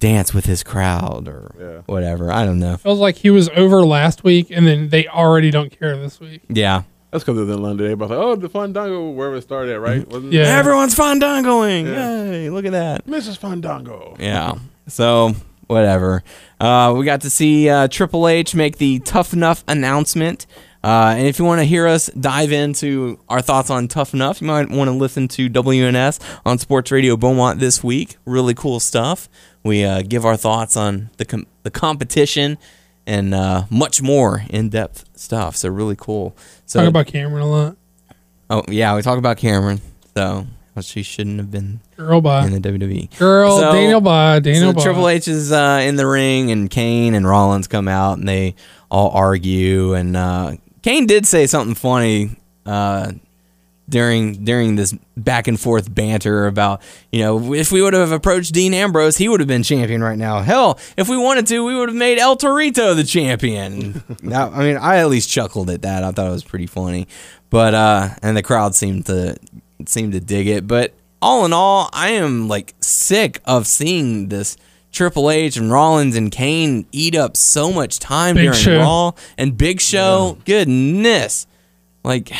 dance 0.00 0.34
with 0.34 0.44
his 0.44 0.62
crowd 0.62 1.28
or 1.28 1.54
Yeah. 1.58 1.80
whatever. 1.86 2.30
I 2.30 2.44
don't 2.44 2.58
know. 2.58 2.76
Feels 2.76 2.98
like 2.98 3.16
he 3.16 3.30
was 3.30 3.48
over 3.56 3.84
last 3.86 4.22
week, 4.22 4.48
and 4.50 4.66
then 4.66 4.90
they 4.90 5.06
already 5.08 5.50
don't 5.50 5.70
care 5.78 5.96
this 5.96 6.20
week. 6.20 6.42
Yeah. 6.50 6.82
That's 7.10 7.24
because 7.24 7.40
it's 7.40 7.50
in 7.56 7.62
London. 7.62 7.86
Everybody's 7.86 8.10
like, 8.10 8.18
oh, 8.18 8.36
the 8.36 8.48
Fandango, 8.48 9.08
wherever 9.10 9.36
it 9.36 9.42
started 9.42 9.72
at, 9.72 9.80
right? 9.80 10.06
Wasn't 10.08 10.32
Yeah. 10.32 10.58
Everyone's 10.58 10.94
Fandangoing. 10.94 11.86
Yeah. 11.86 12.24
Yay. 12.24 12.50
Look 12.50 12.66
at 12.66 12.72
that. 12.72 13.06
Mrs. 13.06 13.38
Fandango. 13.38 14.16
Yeah. 14.18 14.56
So 14.88 15.34
whatever. 15.68 16.22
Uh, 16.60 16.92
we 16.98 17.04
got 17.06 17.22
to 17.22 17.30
see 17.30 17.70
uh, 17.70 17.88
Triple 17.88 18.28
H 18.28 18.54
make 18.54 18.76
the 18.78 18.98
Tough 18.98 19.32
Enough 19.32 19.64
announcement. 19.68 20.44
Uh, 20.84 21.14
and 21.16 21.26
if 21.26 21.38
you 21.38 21.46
want 21.46 21.60
to 21.60 21.64
hear 21.64 21.86
us 21.86 22.08
dive 22.08 22.52
into 22.52 23.18
our 23.30 23.40
thoughts 23.40 23.70
on 23.70 23.88
Tough 23.88 24.12
Enough, 24.12 24.42
you 24.42 24.46
might 24.46 24.68
want 24.70 24.88
to 24.88 24.92
listen 24.92 25.28
to 25.28 25.48
WNS 25.48 26.20
on 26.44 26.58
Sports 26.58 26.90
Radio 26.92 27.16
Beaumont 27.16 27.58
this 27.58 27.82
week. 27.82 28.16
Really 28.26 28.52
cool 28.52 28.80
stuff. 28.80 29.28
We 29.62 29.82
uh, 29.84 30.02
give 30.02 30.26
our 30.26 30.36
thoughts 30.36 30.76
on 30.76 31.08
the 31.16 31.24
com- 31.24 31.46
the 31.62 31.70
competition 31.70 32.58
and 33.06 33.32
uh, 33.32 33.64
much 33.70 34.02
more 34.02 34.44
in 34.50 34.68
depth 34.68 35.04
stuff. 35.18 35.56
So 35.56 35.70
really 35.70 35.96
cool. 35.98 36.36
So 36.66 36.80
Talk 36.80 36.88
about 36.88 37.06
Cameron 37.06 37.42
a 37.42 37.46
lot. 37.50 37.76
oh 38.50 38.62
yeah, 38.68 38.94
we 38.94 39.00
talk 39.00 39.16
about 39.18 39.38
Cameron. 39.38 39.80
So 40.14 40.46
well, 40.74 40.82
she 40.82 41.02
shouldn't 41.02 41.38
have 41.38 41.50
been 41.50 41.80
Girl, 41.96 42.20
bye. 42.20 42.44
in 42.46 42.52
the 42.52 42.60
WWE. 42.60 43.16
Girl, 43.18 43.58
So- 43.58 43.72
Daniel, 43.72 44.00
bye. 44.02 44.40
Daniel, 44.40 44.74
so. 44.74 44.80
Triple 44.82 45.08
H 45.08 45.28
is 45.28 45.50
uh, 45.50 45.80
in 45.82 45.96
the 45.96 46.06
ring, 46.06 46.50
and 46.50 46.68
Kane 46.68 47.14
and 47.14 47.26
Rollins 47.26 47.68
come 47.68 47.88
out, 47.88 48.18
and 48.18 48.28
they 48.28 48.54
all 48.90 49.10
argue. 49.12 49.94
And 49.94 50.16
uh, 50.16 50.56
Kane 50.84 51.06
did 51.06 51.26
say 51.26 51.46
something 51.46 51.74
funny 51.74 52.36
uh, 52.66 53.12
during 53.88 54.44
during 54.44 54.76
this 54.76 54.94
back 55.16 55.48
and 55.48 55.58
forth 55.58 55.92
banter 55.94 56.46
about, 56.46 56.82
you 57.10 57.20
know, 57.20 57.54
if 57.54 57.72
we 57.72 57.80
would 57.80 57.94
have 57.94 58.12
approached 58.12 58.52
Dean 58.52 58.74
Ambrose, 58.74 59.16
he 59.16 59.26
would 59.26 59.40
have 59.40 59.48
been 59.48 59.62
champion 59.62 60.02
right 60.02 60.18
now. 60.18 60.40
Hell, 60.40 60.78
if 60.98 61.08
we 61.08 61.16
wanted 61.16 61.46
to, 61.46 61.64
we 61.64 61.74
would 61.74 61.88
have 61.88 61.96
made 61.96 62.18
El 62.18 62.36
Torito 62.36 62.94
the 62.94 63.02
champion. 63.02 64.02
That- 64.24 64.52
I 64.52 64.58
mean, 64.58 64.76
I 64.76 64.98
at 64.98 65.08
least 65.08 65.30
chuckled 65.30 65.70
at 65.70 65.80
that. 65.82 66.04
I 66.04 66.10
thought 66.12 66.26
it 66.26 66.30
was 66.32 66.44
pretty 66.44 66.66
funny, 66.66 67.08
but 67.48 67.72
uh, 67.72 68.10
and 68.22 68.36
the 68.36 68.42
crowd 68.42 68.74
seemed 68.74 69.06
to 69.06 69.38
seemed 69.86 70.12
to 70.12 70.20
dig 70.20 70.46
it. 70.48 70.66
But 70.66 70.92
all 71.22 71.46
in 71.46 71.54
all, 71.54 71.88
I 71.94 72.10
am 72.10 72.46
like 72.46 72.74
sick 72.82 73.40
of 73.46 73.66
seeing 73.66 74.28
this 74.28 74.58
Triple 74.94 75.30
H 75.30 75.56
and 75.56 75.70
Rollins 75.70 76.16
and 76.16 76.30
Kane 76.30 76.86
eat 76.92 77.14
up 77.14 77.36
so 77.36 77.72
much 77.72 77.98
time 77.98 78.36
Big 78.36 78.44
during 78.44 78.58
Show. 78.58 78.78
Raw 78.78 79.12
and 79.36 79.58
Big 79.58 79.80
Show. 79.80 80.38
Goodness, 80.44 81.46
like 82.04 82.32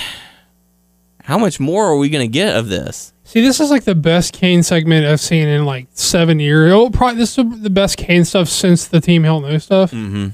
how 1.22 1.36
much 1.36 1.58
more 1.58 1.86
are 1.86 1.96
we 1.96 2.08
gonna 2.08 2.26
get 2.26 2.56
of 2.56 2.68
this? 2.68 3.12
See, 3.24 3.40
this 3.40 3.58
is 3.58 3.70
like 3.70 3.84
the 3.84 3.94
best 3.94 4.32
Kane 4.32 4.62
segment 4.62 5.06
I've 5.06 5.20
seen 5.20 5.48
in 5.48 5.64
like 5.64 5.88
seven 5.94 6.38
years. 6.38 6.72
Oh, 6.72 6.90
probably 6.90 7.18
this 7.18 7.36
is 7.36 7.62
the 7.62 7.70
best 7.70 7.96
Kane 7.96 8.24
stuff 8.24 8.48
since 8.48 8.86
the 8.86 9.00
Team 9.00 9.24
Hell 9.24 9.40
No 9.40 9.58
stuff. 9.58 9.90
Mm-hmm. 9.90 10.28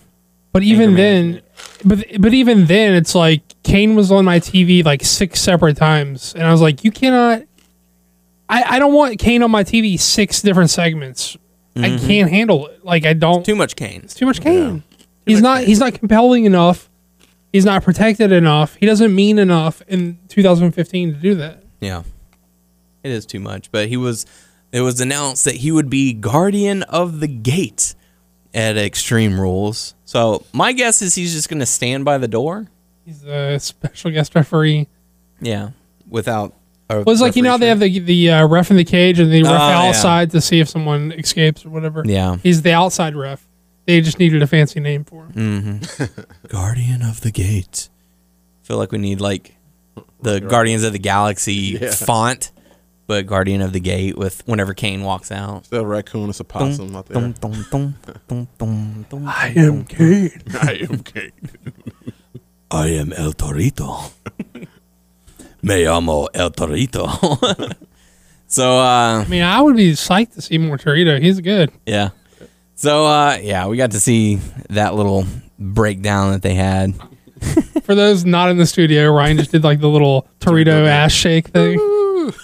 But 0.53 0.63
even 0.65 0.97
then, 0.97 1.43
but 1.85 2.05
but 2.19 2.35
even 2.35 2.67
then, 2.67 2.95
it's 2.95 3.15
like 3.15 3.43
Kane 3.63 3.95
was 3.95 4.11
on 4.11 4.25
my 4.25 4.41
TV 4.41 4.85
like 4.85 5.05
six 5.05 5.41
separate 5.41 5.77
times, 5.77 6.35
and 6.35 6.43
I 6.43 6.51
was 6.51 6.61
like, 6.61 6.85
you 6.85 6.91
cannot. 6.91 7.45
I 8.49 8.77
I 8.77 8.79
don't 8.81 8.93
want 8.93 9.19
Kane 9.19 9.43
on 9.43 9.51
my 9.51 9.63
TV 9.63 9.99
six 9.99 10.43
different 10.43 10.71
segments. 10.71 11.37
I 11.85 11.91
mm-hmm. 11.91 12.07
can't 12.07 12.31
handle 12.31 12.67
it. 12.69 12.85
Like 12.85 13.05
I 13.07 13.13
don't. 13.13 13.45
Too 13.45 13.57
much 13.57 13.77
Kane. 13.77 14.01
It's 14.05 14.15
too 14.15 14.27
much 14.27 14.41
Kane. 14.41 14.83
He's 15.27 15.43
not. 15.43 15.65
He's 15.65 15.79
not 15.79 15.95
compelling 15.95 16.45
enough. 16.45 16.91
He's 17.53 17.65
not 17.65 17.83
protected 17.83 18.33
enough. 18.33 18.77
He 18.77 18.87
doesn't 18.87 19.15
mean 19.15 19.39
enough 19.39 19.83
in 19.89 20.19
2015 20.29 21.15
to 21.15 21.19
do 21.19 21.35
that. 21.37 21.65
Yeah, 21.81 22.03
it 23.03 23.11
is 23.11 23.27
too 23.27 23.41
much. 23.41 23.71
But 23.71 23.89
he 23.89 23.97
was. 23.97 24.27
It 24.73 24.83
was 24.83 25.01
announced 25.01 25.47
that 25.47 25.57
he 25.57 25.73
would 25.73 25.91
be 25.91 26.13
guardian 26.13 26.85
of 26.85 27.19
the 27.19 27.27
gate 27.27 27.97
at 28.55 28.77
Extreme 28.77 29.41
Rules. 29.41 29.95
So 30.05 30.45
my 30.53 30.73
guess 30.73 31.03
is 31.03 31.15
he's 31.15 31.33
just 31.33 31.49
gonna 31.49 31.67
stand 31.67 32.05
by 32.05 32.19
the 32.19 32.29
door. 32.29 32.69
He's 33.05 33.25
a 33.25 33.59
special 33.59 34.11
guest 34.11 34.35
referee. 34.35 34.87
Yeah, 35.41 35.71
without. 36.09 36.55
A 36.91 37.03
Well, 37.03 37.11
it's 37.13 37.21
like 37.23 37.37
you 37.37 37.43
know 37.43 37.51
how 37.53 37.57
they 37.59 37.69
have 37.69 37.81
the 37.81 37.99
the 38.01 38.31
uh, 38.31 38.47
ref 38.49 38.71
in 38.71 38.77
the 38.77 38.85
cage 38.85 39.19
and 39.19 39.33
they 39.33 39.43
ref 39.43 39.53
Oh, 39.53 39.55
yeah. 39.55 39.89
outside 39.89 40.31
to 40.33 40.41
see 40.41 40.61
if 40.61 40.69
someone 40.69 41.13
escapes 41.13 41.65
or 41.65 41.71
whatever. 41.71 42.03
Yeah. 42.05 42.37
he's 42.43 42.63
the 42.63 42.73
outside 42.73 43.15
ref. 43.17 43.47
They 43.87 44.01
just 44.01 44.19
needed 44.19 44.43
a 44.43 44.47
fancy 44.47 44.79
name 44.81 45.05
for 45.05 45.27
him. 45.27 45.81
Guardian 46.49 47.03
of 47.03 47.21
the 47.23 47.31
Gate. 47.31 47.89
Feel 48.63 48.77
like 48.77 48.93
we 48.93 48.99
need 48.99 49.21
like 49.21 49.57
the 50.23 50.41
Guardians 50.41 50.85
of 50.85 50.93
the 50.93 50.99
Galaxy 50.99 51.79
Yeah. 51.81 51.91
font, 51.93 52.53
but 53.07 53.27
Guardian 53.27 53.63
of 53.63 53.73
the 53.73 53.81
Gate 53.81 54.17
with 54.19 54.47
whenever 54.47 54.75
Kane 54.75 55.03
walks 55.03 55.33
out. 55.33 55.59
Instead 55.59 55.81
of 55.81 55.87
raccoon, 55.87 56.29
it's 56.31 56.41
a 56.41 56.45
possum 56.45 56.95
out 56.95 57.07
there. 57.07 57.21
Dum, 57.21 57.33
dum, 57.41 57.67
dum, 57.71 57.95
dum, 58.29 58.49
dum, 58.59 59.07
dum, 59.09 59.25
I 59.29 59.53
am 59.57 59.85
Kane. 59.85 60.31
I 60.61 60.87
am 60.89 60.99
Kane. 60.99 61.33
I 62.71 62.89
am 62.89 63.13
El 63.15 63.33
Torito. 63.33 64.13
Me 65.63 65.87
amo 65.87 66.27
El 66.35 66.51
Torito. 66.51 67.09
so 68.47 68.79
uh 68.79 69.25
I 69.25 69.29
mean, 69.29 69.43
I 69.43 69.61
would 69.61 69.77
be 69.77 69.93
psyched 69.93 70.35
to 70.35 70.43
see 70.43 70.59
more 70.59 70.79
Torito. 70.79 71.21
He's 71.21 71.41
good. 71.41 71.71
yeah. 71.87 72.11
So 72.75 73.07
uh 73.07 73.39
yeah, 73.43 73.67
we 73.67 73.77
got 73.77 73.91
to 73.93 74.01
see 74.01 74.37
that 74.71 74.95
little 74.95 75.27
breakdown 75.59 76.33
that 76.33 76.43
they 76.43 76.55
had. 76.55 76.95
For 77.85 77.95
those 77.95 78.25
not 78.25 78.51
in 78.51 78.59
the 78.59 78.67
studio, 78.67 79.11
Ryan 79.11 79.39
just 79.39 79.51
did 79.53 79.65
like 79.65 79.81
the 79.81 79.89
little 79.89 80.27
Torito 80.41 80.87
ass 80.87 81.13
shake 81.13 81.49
thing. 81.49 81.79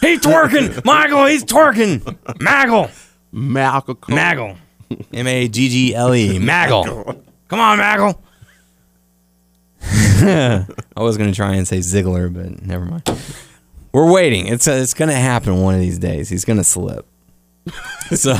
He's 0.00 0.20
twerking! 0.20 0.84
Michael, 0.84 1.26
he's 1.26 1.44
twerking! 1.44 2.00
Maggle! 2.40 2.90
Malcolm. 3.30 3.96
Maggle. 4.08 4.56
M 5.12 5.26
A 5.26 5.48
G 5.48 5.68
G 5.68 5.94
L 5.94 6.14
E. 6.14 6.38
Maggle. 6.38 7.22
Come 7.48 7.60
on, 7.60 7.78
Maggle. 7.78 8.18
I 10.96 11.02
was 11.02 11.16
gonna 11.16 11.32
try 11.32 11.54
and 11.54 11.66
say 11.66 11.78
Ziggler, 11.78 12.32
but 12.32 12.62
never 12.62 12.84
mind. 12.84 13.08
We're 13.92 14.10
waiting. 14.10 14.46
It's 14.46 14.66
it's 14.66 14.94
gonna 14.94 15.14
happen 15.14 15.62
one 15.62 15.74
of 15.74 15.80
these 15.80 15.98
days. 15.98 16.28
He's 16.28 16.44
gonna 16.44 16.64
slip. 16.64 17.06
So, 18.14 18.36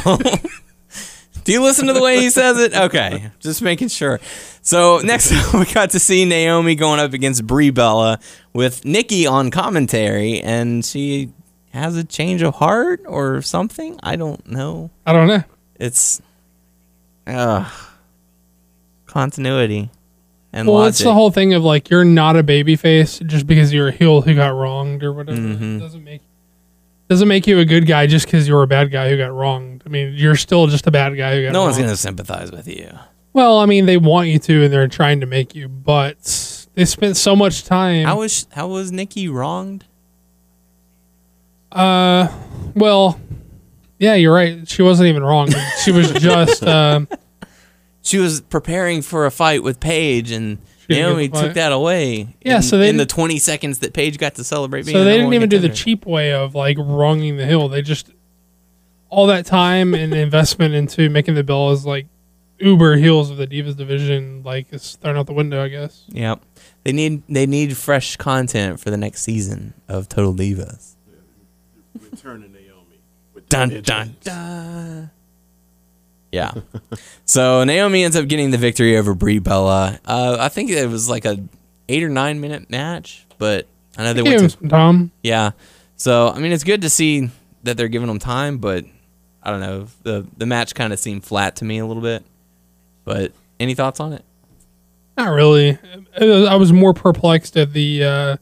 do 1.43 1.53
you 1.53 1.61
listen 1.61 1.89
to 1.89 1.93
the 1.93 2.01
way 2.01 2.21
he 2.21 2.31
says 2.31 2.57
it? 2.59 2.73
Okay, 2.73 3.31
just 3.41 3.63
making 3.63 3.89
sure. 3.89 4.21
So 4.63 4.99
next 5.03 5.33
we 5.55 5.65
got 5.65 5.91
to 5.91 5.99
see 5.99 6.25
Naomi 6.25 6.77
going 6.77 7.01
up 7.01 7.13
against 7.13 7.45
Brie 7.45 7.71
Bella 7.71 8.21
with 8.53 8.85
Nikki 8.85 9.27
on 9.27 9.51
commentary, 9.51 10.41
and 10.41 10.85
she 10.85 11.33
has 11.73 11.97
a 11.97 12.05
change 12.05 12.43
of 12.43 12.55
heart 12.55 13.03
or 13.07 13.43
something. 13.43 13.99
I 14.05 14.15
don't 14.15 14.47
know 14.47 14.91
I 15.05 15.13
don't 15.13 15.27
know. 15.27 15.43
it's 15.81 16.23
uh 17.27 17.69
continuity 19.07 19.91
and 20.53 20.69
Well, 20.69 20.79
logic. 20.79 20.91
it's 20.91 21.03
the 21.03 21.13
whole 21.15 21.31
thing 21.31 21.55
of 21.55 21.63
like 21.65 21.91
you're 21.91 22.05
not 22.05 22.37
a 22.37 22.43
baby 22.43 22.77
face 22.77 23.19
just 23.21 23.47
because 23.47 23.73
you're 23.73 23.89
a 23.89 23.93
heel 23.93 24.21
who 24.23 24.35
got 24.35 24.49
wronged 24.55 25.03
or 25.03 25.13
whatever. 25.13 25.39
Mm-hmm. 25.39 25.77
It 25.77 25.81
doesn't 25.81 26.05
make 26.05 26.23
doesn't 27.09 27.29
make 27.29 27.47
you 27.47 27.59
a 27.61 27.65
good 27.65 27.87
guy 27.87 28.07
just 28.07 28.27
because 28.27 28.49
you're 28.49 28.63
a 28.63 28.67
bad 28.67 28.91
guy 28.91 29.09
who 29.11 29.17
got 29.17 29.33
wronged. 29.33 29.83
I 29.87 29.89
mean, 29.89 30.15
you're 30.15 30.35
still 30.37 30.67
just 30.67 30.87
a 30.87 30.91
bad 30.91 31.17
guy 31.17 31.37
who 31.37 31.45
got 31.45 31.53
no 31.53 31.63
one's 31.63 31.79
gonna 31.79 31.97
sympathize 31.97 32.51
with 32.51 32.67
you. 32.67 32.91
Well, 33.33 33.59
I 33.59 33.67
mean, 33.67 33.85
they 33.87 33.97
want 33.99 34.29
you 34.29 34.39
to, 34.39 34.65
and 34.65 34.73
they're 34.73 34.89
trying 34.89 35.21
to 35.21 35.27
make 35.27 35.55
you, 35.55 35.69
but 35.69 36.67
they 36.75 36.85
spent 36.87 37.17
so 37.17 37.37
much 37.37 37.65
time. 37.65 38.07
How 38.07 38.19
was 38.21 38.47
how 38.53 38.69
was 38.69 38.91
Nikki 38.91 39.29
wronged? 39.29 39.85
uh, 41.73 42.29
well, 42.75 43.21
yeah, 43.99 44.15
you're 44.15 44.35
right. 44.35 44.67
She 44.69 44.83
wasn't 44.83 45.09
even 45.09 45.23
wrong. 45.23 45.49
She 45.85 45.93
was 45.93 46.11
just. 46.13 46.63
um 46.67 47.09
She 48.07 48.19
was 48.19 48.41
preparing 48.41 49.03
for 49.03 49.27
a 49.27 49.31
fight 49.33 49.63
with 49.65 49.81
Paige, 49.81 50.31
and 50.31 50.59
She 50.89 50.95
Naomi 50.97 51.27
get 51.27 51.33
the 51.33 51.39
fight. 51.41 51.45
took 51.49 51.55
that 51.55 51.73
away. 51.73 52.37
Yeah, 52.41 52.57
in, 52.57 52.63
so 52.63 52.79
they 52.79 52.89
in 52.89 52.99
the 52.99 53.07
twenty 53.07 53.39
seconds 53.39 53.81
that 53.81 53.93
Paige 53.95 54.17
got 54.19 54.37
to 54.37 54.45
celebrate 54.45 54.87
being. 54.87 54.95
so 54.97 55.03
they 55.05 55.13
didn't 55.15 55.27
one 55.27 55.35
even 55.35 55.49
do 55.49 55.59
the 55.59 55.69
cheap 55.69 56.07
way 56.07 56.33
of 56.33 56.55
like 56.55 56.77
wronging 56.79 57.37
the 57.37 57.45
hill. 57.45 57.69
They 57.69 57.83
just 57.83 58.11
all 59.11 59.27
that 59.27 59.45
time 59.45 59.93
and 59.95 60.15
investment 60.29 60.75
into 60.75 61.11
making 61.11 61.35
the 61.35 61.43
bill 61.43 61.75
Bellas 61.75 61.85
like 61.85 62.07
uber 62.59 62.97
heels 62.97 63.31
of 63.31 63.37
the 63.39 63.47
Divas 63.47 63.77
division, 63.77 64.43
like 64.45 64.73
is 64.73 64.95
thrown 64.97 65.17
out 65.17 65.27
the 65.27 65.33
window. 65.33 65.65
I 65.65 65.69
guess. 65.69 66.05
Yep, 66.09 66.43
they 66.85 66.93
need 66.93 67.25
they 67.29 67.47
need 67.47 67.77
fresh 67.77 68.17
content 68.17 68.79
for 68.79 68.91
the 68.91 68.97
next 68.97 69.23
season 69.23 69.75
of 69.89 70.09
Total 70.09 70.33
Divas. 70.33 70.93
Returning 71.99 72.53
Naomi. 72.53 73.01
with 73.35 73.49
Dun 73.49 73.81
dun 73.83 74.17
dun. 74.23 75.11
Yeah. 76.37 76.53
so 77.25 77.65
Naomi 77.65 78.05
ends 78.05 78.17
up 78.17 78.29
getting 78.29 78.51
the 78.51 78.59
victory 78.59 78.97
over 78.97 79.15
Brie 79.15 79.39
Bella. 79.39 79.99
Uh, 80.05 80.37
I 80.39 80.49
think 80.49 80.71
it 80.71 80.89
was 80.89 81.09
like 81.09 81.25
a 81.25 81.39
eight 81.89 82.03
or 82.03 82.09
nine 82.09 82.41
minute 82.41 82.71
match, 82.71 83.27
but 83.39 83.67
I 83.97 84.05
know 84.05 84.13
they 84.13 84.23
Give 84.23 84.31
went 84.33 84.43
him 84.43 84.49
to 84.51 84.57
some 84.59 84.69
time. 84.69 85.11
yeah. 85.23 85.53
So 85.97 86.29
I 86.29 86.39
mean, 86.39 86.53
it's 86.53 86.65
good 86.65 86.83
to 86.83 86.91
see 86.91 87.31
that 87.63 87.77
they're 87.77 87.89
giving 87.89 88.09
them 88.09 88.19
time, 88.19 88.59
but 88.59 88.85
I 89.43 89.51
don't 89.51 89.61
know. 89.61 89.87
the 90.03 90.27
The 90.37 90.47
match 90.47 90.75
kind 90.75 90.93
of 90.93 90.99
seemed 90.99 91.25
flat 91.25 91.57
to 91.57 91.65
me 91.65 91.79
a 91.79 91.87
little 91.87 92.03
bit. 92.03 92.25
But 93.05 93.33
any 93.61 93.75
thoughts 93.75 94.01
on 94.01 94.13
it? 94.13 94.25
Not 95.17 95.29
really. 95.31 95.79
I 96.21 96.57
was 96.57 96.73
more 96.73 96.93
perplexed 96.93 97.57
at 97.57 97.73
the 97.73 98.05
uh, 98.05 98.37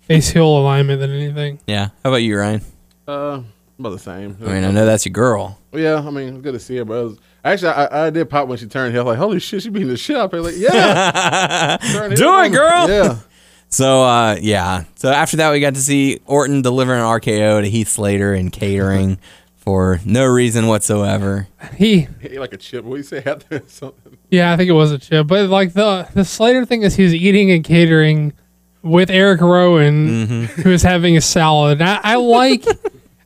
face 0.00 0.28
heel 0.30 0.46
alignment 0.58 1.00
than 1.00 1.10
anything. 1.10 1.58
Yeah. 1.66 1.88
How 2.02 2.10
about 2.10 2.16
you, 2.22 2.38
Ryan? 2.38 2.62
Uh, 3.06 3.42
about 3.78 3.90
the 3.90 3.98
same. 3.98 4.36
I 4.42 4.44
mean, 4.52 4.64
I 4.64 4.70
know 4.70 4.86
that's 4.86 5.04
your 5.04 5.12
girl. 5.12 5.58
Yeah, 5.72 5.96
I 5.96 6.10
mean, 6.10 6.28
it's 6.28 6.42
good 6.42 6.52
to 6.52 6.60
see 6.60 6.76
her, 6.76 6.84
but 6.84 7.04
was, 7.04 7.18
actually, 7.44 7.68
I, 7.70 8.06
I 8.06 8.10
did 8.10 8.30
pop 8.30 8.48
when 8.48 8.58
she 8.58 8.66
turned 8.66 8.94
heel. 8.94 9.04
Like, 9.04 9.18
holy 9.18 9.40
shit, 9.40 9.62
she 9.62 9.70
beating 9.70 9.88
the 9.88 9.96
shit 9.96 10.16
out 10.16 10.26
of 10.26 10.32
her. 10.32 10.40
Like, 10.40 10.54
yeah, 10.56 11.76
Turn 11.92 12.14
Do 12.14 12.40
it, 12.40 12.48
girl. 12.50 12.88
Yeah, 12.88 13.18
So 13.68 14.04
uh, 14.04 14.36
yeah. 14.40 14.84
So 14.94 15.10
after 15.10 15.36
that, 15.38 15.50
we 15.50 15.58
got 15.60 15.74
to 15.74 15.80
see 15.80 16.20
Orton 16.26 16.62
deliver 16.62 16.94
an 16.94 17.00
RKO 17.00 17.62
to 17.62 17.68
Heath 17.68 17.88
Slater 17.88 18.32
in 18.32 18.50
catering 18.52 19.18
for 19.56 19.98
no 20.04 20.24
reason 20.26 20.68
whatsoever. 20.68 21.48
He, 21.76 22.06
He 22.20 22.38
like 22.38 22.52
a 22.52 22.56
chip. 22.56 22.84
What 22.84 22.92
do 22.92 22.96
you 22.98 23.02
say? 23.02 23.22
After 23.26 23.62
something. 23.66 24.16
yeah, 24.30 24.52
I 24.52 24.56
think 24.56 24.68
it 24.70 24.74
was 24.74 24.92
a 24.92 24.98
chip, 24.98 25.26
but 25.26 25.48
like 25.48 25.72
the 25.72 26.06
the 26.14 26.24
Slater 26.24 26.64
thing 26.64 26.82
is 26.82 26.94
he's 26.94 27.12
eating 27.12 27.50
and 27.50 27.64
catering 27.64 28.32
with 28.82 29.10
Eric 29.10 29.40
Rowan, 29.40 30.44
who 30.46 30.70
is 30.70 30.82
having 30.82 31.16
a 31.16 31.20
salad. 31.20 31.80
And 31.80 31.88
I, 31.90 32.00
I 32.04 32.14
like. 32.16 32.64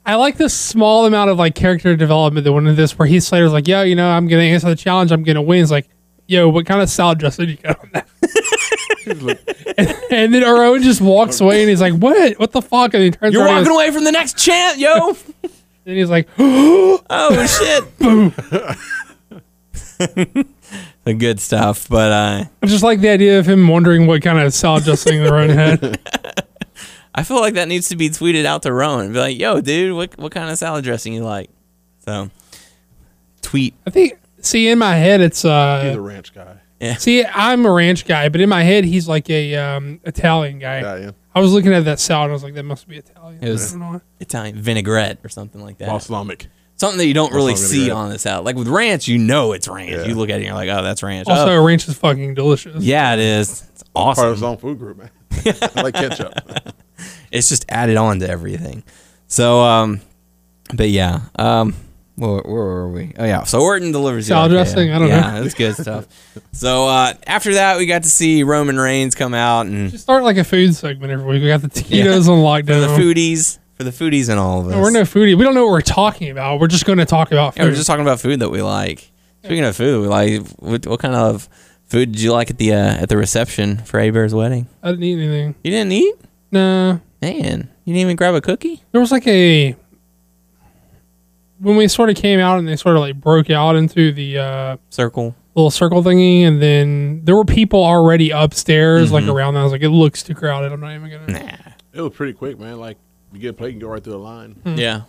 I 0.09 0.15
like 0.15 0.39
the 0.39 0.49
small 0.49 1.05
amount 1.05 1.29
of 1.29 1.37
like 1.39 1.55
character 1.55 1.95
development 1.95 2.45
that 2.45 2.53
went 2.53 2.67
into 2.67 2.81
this, 2.81 2.99
where 2.99 3.07
Heath 3.07 3.25
Slater's 3.25 3.53
like, 3.53 3.69
"Yo, 3.69 3.83
you 3.83 3.95
know, 3.95 4.09
I'm 4.09 4.27
gonna 4.27 4.43
answer 4.43 4.67
the 4.69 4.75
challenge. 4.75 5.13
I'm 5.13 5.23
gonna 5.23 5.43
win." 5.43 5.61
It's 5.63 5.71
like, 5.71 5.87
"Yo, 6.27 6.49
what 6.49 6.65
kind 6.65 6.81
of 6.81 6.89
salad 6.89 7.19
dressing 7.19 7.51
you 7.51 7.57
got 7.57 7.79
on 7.79 7.91
that?" 7.93 8.09
and 10.11 10.33
then 10.35 10.43
Rowan 10.43 10.83
just 10.83 11.03
walks 11.03 11.43
away, 11.43 11.61
and 11.61 11.69
he's 11.69 11.83
like, 11.83 11.93
"What? 11.93 12.39
What 12.39 12.53
the 12.53 12.63
fuck?" 12.63 12.95
And 12.95 13.03
he 13.03 13.11
turns 13.11 13.35
You're 13.35 13.45
walking 13.45 13.65
goes- 13.65 13.75
away 13.75 13.91
from 13.91 14.05
the 14.05 14.13
next 14.13 14.39
chant, 14.39 14.79
yo. 14.79 15.15
and 15.89 15.97
he's 15.97 16.09
like, 16.09 16.27
oh 16.39 17.47
shit. 17.47 17.99
Boom. 17.99 18.33
the 21.05 21.15
good 21.15 21.39
stuff, 21.41 21.87
but 21.89 22.13
uh, 22.13 22.45
I 22.63 22.67
just 22.67 22.83
like 22.83 23.01
the 23.01 23.11
idea 23.11 23.39
of 23.39 23.47
him 23.47 23.69
wondering 23.69 24.07
what 24.07 24.23
kind 24.23 24.39
of 24.39 24.55
salad 24.55 24.85
dressing 24.85 25.23
Rowan 25.23 25.51
had. 25.51 25.99
I 27.19 27.25
feel 27.25 27.41
like 27.41 27.55
that 27.55 27.67
needs 27.69 27.89
to 27.89 27.97
be 27.97 28.11
tweeted 28.11 28.45
out 28.45 28.63
to 28.63 28.73
Rowan. 28.73 29.13
Be 29.13 29.19
like, 29.19 29.39
yo, 29.39 29.61
dude, 29.61 29.97
what 29.97 30.17
what 30.19 30.33
kind 30.33 30.51
of 30.51 30.57
salad 30.59 30.85
dressing 30.85 31.13
you 31.13 31.23
like? 31.25 31.51
So, 32.05 32.31
tweet. 33.43 33.75
I 33.87 33.91
think. 33.91 34.19
See, 34.41 34.69
in 34.69 34.79
my 34.79 34.95
head, 34.95 35.21
it's 35.21 35.43
He's 35.43 35.51
a 35.51 35.95
uh. 35.95 35.97
ranch 35.99 36.33
guy. 36.33 36.61
Yeah. 36.81 36.95
See, 36.95 37.25
I'm 37.25 37.67
a 37.67 37.73
ranch 37.73 38.07
guy, 38.07 38.29
but 38.29 38.41
in 38.41 38.49
my 38.49 38.63
head, 38.63 38.85
he's 38.85 39.09
like 39.09 39.29
a 39.31 39.57
um 39.57 40.01
Italian 40.05 40.61
guy. 40.61 40.79
Italian. 40.79 41.15
I 41.35 41.41
was 41.41 41.53
looking 41.53 41.73
at 41.73 41.85
that 41.87 41.99
salad, 41.99 42.27
and 42.27 42.33
I 42.33 42.35
was 42.35 42.45
like, 42.45 42.55
that 42.55 42.63
must 42.63 42.87
be 42.89 42.99
Italian. 42.99 43.43
It 43.43 43.51
was- 43.51 43.75
I 43.75 43.79
don't 43.79 43.93
know. 43.95 44.01
Italian 44.21 44.57
vinaigrette 44.61 45.19
or 45.25 45.29
something 45.29 45.61
like 45.61 45.79
that. 45.79 45.89
Balsamic. 45.89 46.47
Something 46.77 46.99
that 46.99 47.07
you 47.07 47.15
don't 47.15 47.33
really 47.33 47.57
see 47.57 47.87
vinaigrette. 47.87 47.97
on 47.97 48.11
the 48.11 48.19
salad. 48.21 48.45
Like 48.45 48.55
with 48.55 48.69
ranch, 48.69 49.09
you 49.09 49.19
know 49.19 49.53
it's 49.53 49.67
ranch. 49.69 49.91
Yeah. 49.91 50.05
You 50.05 50.15
look 50.15 50.31
at 50.31 50.35
it 50.35 50.37
and 50.37 50.45
you're 50.47 50.55
like, 50.55 50.69
oh, 50.69 50.83
that's 50.85 51.03
ranch. 51.03 51.27
Also, 51.27 51.51
oh, 51.57 51.65
ranch 51.65 51.89
is 51.89 51.99
fucking 51.99 52.35
delicious. 52.35 52.83
yeah, 52.83 53.15
it 53.15 53.19
is. 53.21 53.65
It's 53.73 53.85
awesome. 53.95 54.23
Part 54.23 54.29
of 54.29 54.33
awesome. 54.33 54.35
his 54.35 54.43
own 54.45 54.57
food 54.59 54.79
group, 54.79 54.99
man. 54.99 55.11
I 55.77 55.83
like 55.83 55.95
ketchup. 55.95 56.33
It's 57.31 57.49
just 57.49 57.65
added 57.69 57.97
on 57.97 58.21
to 58.21 58.29
everything. 58.29 58.83
So, 59.27 59.61
um, 59.61 60.01
but 60.75 60.89
yeah, 60.89 61.21
um, 61.39 61.75
where, 62.17 62.41
where 62.43 62.65
were 62.65 62.89
we? 62.91 63.13
Oh 63.19 63.25
yeah, 63.25 63.45
so 63.45 63.61
Orton 63.61 63.93
delivers 63.93 64.27
Salad 64.27 64.51
dressing? 64.51 64.91
I 64.91 64.99
don't 64.99 65.09
yeah, 65.09 65.21
know. 65.21 65.43
that's 65.43 65.55
good 65.55 65.77
stuff. 65.77 66.07
So 66.53 66.89
uh, 66.89 67.15
after 67.27 67.55
that, 67.55 67.79
we 67.79 67.87
got 67.87 68.03
to 68.03 68.11
see 68.11 68.43
Roman 68.43 68.79
Reigns 68.79 69.15
come 69.15 69.35
out 69.35 69.67
and 69.67 69.91
Just 69.91 70.05
start 70.05 70.25
like 70.25 70.37
a 70.37 70.45
food 70.45 70.75
segment 70.75 71.13
every 71.13 71.27
week. 71.27 71.43
We 71.43 71.49
got 71.49 71.63
the 71.63 71.69
taquitos 71.69 72.29
on 72.29 72.39
lockdown. 72.39 72.67
for 72.67 73.03
the 73.03 73.03
foodies, 73.03 73.59
for 73.75 73.85
the 73.85 73.91
foodies 73.91 74.29
and 74.29 74.39
all 74.41 74.61
of 74.61 74.67
us. 74.67 74.73
No, 74.73 74.81
we're 74.81 74.91
no 74.91 75.03
foodie. 75.03 75.37
We 75.39 75.45
don't 75.45 75.55
know 75.55 75.65
what 75.65 75.73
we're 75.73 75.81
talking 75.81 76.31
about. 76.31 76.59
We're 76.61 76.67
just 76.67 76.87
going 76.87 76.99
to 76.99 77.05
talk 77.07 77.31
about 77.31 77.55
food. 77.55 77.61
Yeah, 77.61 77.69
we're 77.69 77.75
just 77.77 77.87
talking 77.87 78.03
about 78.05 78.21
food 78.21 78.41
that 78.41 78.51
we 78.51 78.63
like. 78.63 79.11
Speaking 79.45 79.65
of 79.65 79.77
food, 79.77 80.03
we 80.03 80.09
like 80.09 80.47
what, 80.59 80.87
what 80.87 81.01
kind 81.01 81.15
of 81.15 81.49
food 81.85 82.13
did 82.13 82.21
you 82.21 82.33
like 82.33 82.51
at 82.51 82.59
the 82.59 82.73
uh, 82.73 83.03
at 83.03 83.09
the 83.09 83.17
reception 83.17 83.79
for 83.79 84.01
Abear's 84.01 84.35
wedding? 84.35 84.67
I 84.83 84.91
didn't 84.91 85.05
eat 85.05 85.23
anything. 85.23 85.55
You 85.63 85.71
didn't 85.71 85.93
eat, 85.93 86.15
No, 86.51 87.01
man. 87.23 87.69
You 87.85 87.95
didn't 87.95 88.03
even 88.03 88.17
grab 88.17 88.35
a 88.35 88.41
cookie. 88.41 88.83
there 88.93 89.01
was 89.01 89.11
like 89.13 89.27
a 89.27 89.75
when 91.59 91.77
we 91.77 91.89
sort 91.89 92.11
of 92.11 92.17
came 92.17 92.39
out 92.39 92.59
and 92.59 92.69
they 92.69 92.77
sort 92.77 92.97
of 92.97 93.01
like 93.01 93.17
broke 93.21 93.51
out 93.51 93.75
into 93.77 94.13
the 94.13 94.39
uh, 94.39 94.77
Circle. 94.91 95.35
little 95.55 95.71
circle 95.71 96.03
thingy, 96.03 96.43
and 96.43 96.63
then 96.63 97.23
there 97.25 97.35
were 97.35 97.45
people 97.45 97.83
already 97.83 98.31
upstairs, 98.31 99.11
like 99.11 99.25
Mhm. 99.25 99.33
around. 99.35 99.55
that. 99.55 99.61
I 99.61 99.63
was 99.65 99.73
like, 99.73 99.83
it 99.83 99.91
looks 99.91 100.23
too 100.23 100.35
crowded. 100.35 100.73
I'm 100.73 100.81
not 100.81 100.95
even 100.95 101.11
gonna. 101.11 101.33
Nah. 101.41 101.73
It 101.93 102.01
was 102.03 102.13
pretty 102.13 102.33
quick, 102.35 102.59
man. 102.61 102.79
Like 102.79 102.97
you 103.33 103.41
get 103.41 103.49
a 103.51 103.53
plate 103.55 103.73
and 103.73 103.81
go 103.81 103.89
right 103.89 104.03
through 104.03 104.13
the 104.13 104.19
line. 104.19 104.57
Yeah, 104.65 105.03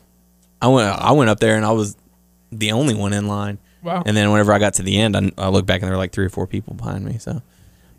I 0.61 0.67
went. 0.69 0.87
I 0.89 1.11
went 1.11 1.29
up 1.29 1.39
there 1.39 1.55
and 1.55 1.65
I 1.65 1.71
was 1.71 1.95
the 2.51 2.71
only 2.71 2.95
one 2.95 3.13
in 3.13 3.27
line. 3.27 3.59
Wow. 3.83 4.01
And 4.05 4.17
then 4.17 4.31
whenever 4.31 4.51
I 4.51 4.57
got 4.59 4.73
to 4.75 4.81
the 4.83 4.97
end, 4.99 5.15
I, 5.15 5.31
I 5.37 5.49
looked 5.49 5.67
back 5.67 5.81
and 5.81 5.87
there 5.87 5.91
were 5.93 5.97
like 6.01 6.11
three 6.11 6.25
or 6.25 6.29
four 6.29 6.47
people 6.47 6.73
behind 6.73 7.05
me. 7.05 7.17
So, 7.19 7.41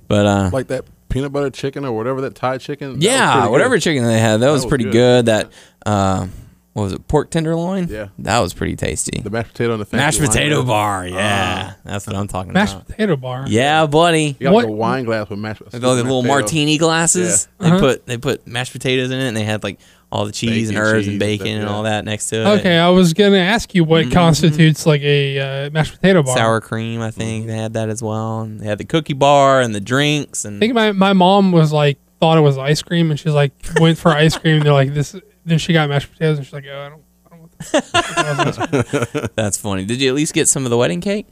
but 0.09 0.27
uh, 0.27 0.51
Like 0.53 0.67
that 0.67 0.85
peanut 1.11 1.33
butter 1.33 1.51
chicken 1.51 1.85
or 1.85 1.93
whatever 1.93 2.23
that 2.23 2.35
Thai 2.35 2.59
chicken. 2.59 2.97
yeah, 3.01 3.43
good. 3.43 3.51
whatever 3.51 3.79
chicken 3.79 4.05
they 4.05 4.19
had, 4.19 4.41
that, 4.41 4.51
was, 4.51 4.65
was 4.65 4.71
pretty 4.71 4.85
good. 4.85 4.93
good. 4.93 5.27
That 5.27 5.53
uh, 5.85 6.27
what 6.73 6.83
was 6.85 6.93
it? 6.93 7.09
Pork 7.09 7.31
tenderloin. 7.31 7.89
Yeah. 7.89 8.09
that 8.21 8.39
was 8.39 8.55
pretty 8.55 8.77
tasty. 8.77 9.21
The 9.21 9.31
mashed 9.31 9.53
potato 9.53 9.73
and 9.73 9.81
the 9.81 9.85
fancy 9.85 10.21
Mashed 10.21 10.21
potato 10.33 10.57
glass. 10.63 10.67
bar. 10.69 11.07
Yeah, 11.09 11.75
that's 11.85 12.07
what 12.07 12.17
I'm 12.17 12.29
talking 12.29 12.53
Mashed 12.53 12.75
about. 12.75 12.89
Mashed 12.89 12.97
potato 12.99 13.17
bar. 13.17 13.45
Yeah, 13.49 13.87
buddy. 13.87 14.37
You 14.39 14.45
got 14.45 14.53
What- 14.53 14.65
like 14.65 14.73
a 14.73 14.77
wine 14.77 15.05
glass 15.05 15.29
with 15.29 15.39
mashed 15.39 15.63
Like 15.63 15.73
the 15.73 15.79
little 15.81 16.23
potato. 16.23 16.29
martini 16.29 16.79
glasses. 16.79 17.49
They 17.59 17.67
Uh-huh. 17.69 17.79
put 17.81 18.07
they 18.07 18.17
put 18.19 18.47
mashed 18.47 18.73
potatoes 18.73 19.11
in 19.11 19.19
it, 19.19 19.29
and 19.29 19.37
they 19.37 19.45
had 19.45 19.63
like 19.65 19.79
all 20.13 20.27
the 20.27 20.33
cheese 20.33 20.71
and 20.71 20.79
herbs 20.79 21.01
cheese 21.01 21.07
and 21.07 21.13
and 21.15 21.21
bacon 21.21 21.59
and 21.61 21.69
all 21.69 21.85
that 21.85 22.05
next 22.05 22.29
to 22.31 22.37
it. 22.43 22.47
Okay, 22.59 22.77
I 22.79 22.89
was 22.89 23.13
gonna 23.15 23.37
ask 23.39 23.75
you 23.75 23.85
what 23.85 24.07
Mhm. 24.07 24.13
constitutes 24.13 24.85
like 24.87 25.03
a 25.03 25.67
uh, 25.67 25.71
mashed 25.71 25.95
potato 26.01 26.23
bar. 26.25 26.37
sour 26.37 26.61
cream. 26.61 27.01
I 27.01 27.11
think 27.13 27.47
they 27.47 27.57
had 27.57 27.75
that 27.75 27.89
as 27.89 28.03
well, 28.03 28.41
and 28.41 28.59
they 28.61 28.67
had 28.67 28.79
the 28.79 28.85
cookie 28.85 29.13
bar 29.13 29.61
and 29.61 29.73
the 29.75 29.81
drinks 29.81 30.45
and 30.45 30.57
I 30.57 30.61
think 30.61 30.75
my, 30.75 30.91
my 30.93 31.13
mom 31.13 31.53
was 31.53 31.73
like 31.73 31.99
thought 32.21 32.37
it 32.39 32.43
was 32.43 32.59
ice 32.59 32.83
cream, 32.83 33.11
and 33.11 33.19
she's 33.19 33.33
like 33.33 33.53
went 33.81 33.99
for 33.99 34.11
ice 34.11 34.37
cream. 34.37 34.57
And 34.57 34.65
they're 34.67 34.73
like 34.73 34.95
this. 34.95 35.15
Then 35.45 35.59
she 35.59 35.73
got 35.73 35.89
mashed 35.89 36.13
potatoes, 36.13 36.39
and 36.39 36.47
she's 36.47 36.53
like, 36.53 36.65
oh, 36.71 36.81
I 36.81 36.89
don't. 36.89 37.03
I 37.27 37.29
don't 37.31 37.41
want 37.41 37.59
this. 37.59 37.75
I 37.75 37.81
thought 37.81 38.41
it 38.41 38.47
was 38.47 38.59
ice 38.59 39.11
cream. 39.11 39.27
that's 39.35 39.59
funny. 39.59 39.85
Did 39.85 40.01
you 40.01 40.09
at 40.09 40.15
least 40.15 40.35
get 40.35 40.49
some 40.49 40.65
of 40.65 40.71
the 40.71 40.77
wedding 40.77 41.01
cake? 41.01 41.27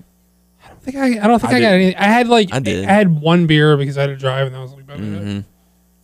I 0.64 0.68
don't 0.68 0.82
think 0.82 0.96
I. 0.96 1.06
I 1.24 1.26
don't 1.26 1.38
think 1.40 1.52
I, 1.52 1.56
I 1.56 1.60
got 1.60 1.72
anything. 1.74 1.96
I 1.96 2.04
had 2.04 2.28
like 2.28 2.48
I 2.52 2.58
did. 2.60 2.84
I 2.84 2.92
had 2.92 3.20
one 3.20 3.46
beer 3.46 3.76
because 3.76 3.98
I 3.98 4.02
had 4.02 4.06
to 4.08 4.16
drive, 4.16 4.46
and 4.46 4.54
that 4.54 4.60
was 4.60 4.72
like. 4.72 4.82
about 4.84 4.98
it. 4.98 5.02
hmm 5.02 5.40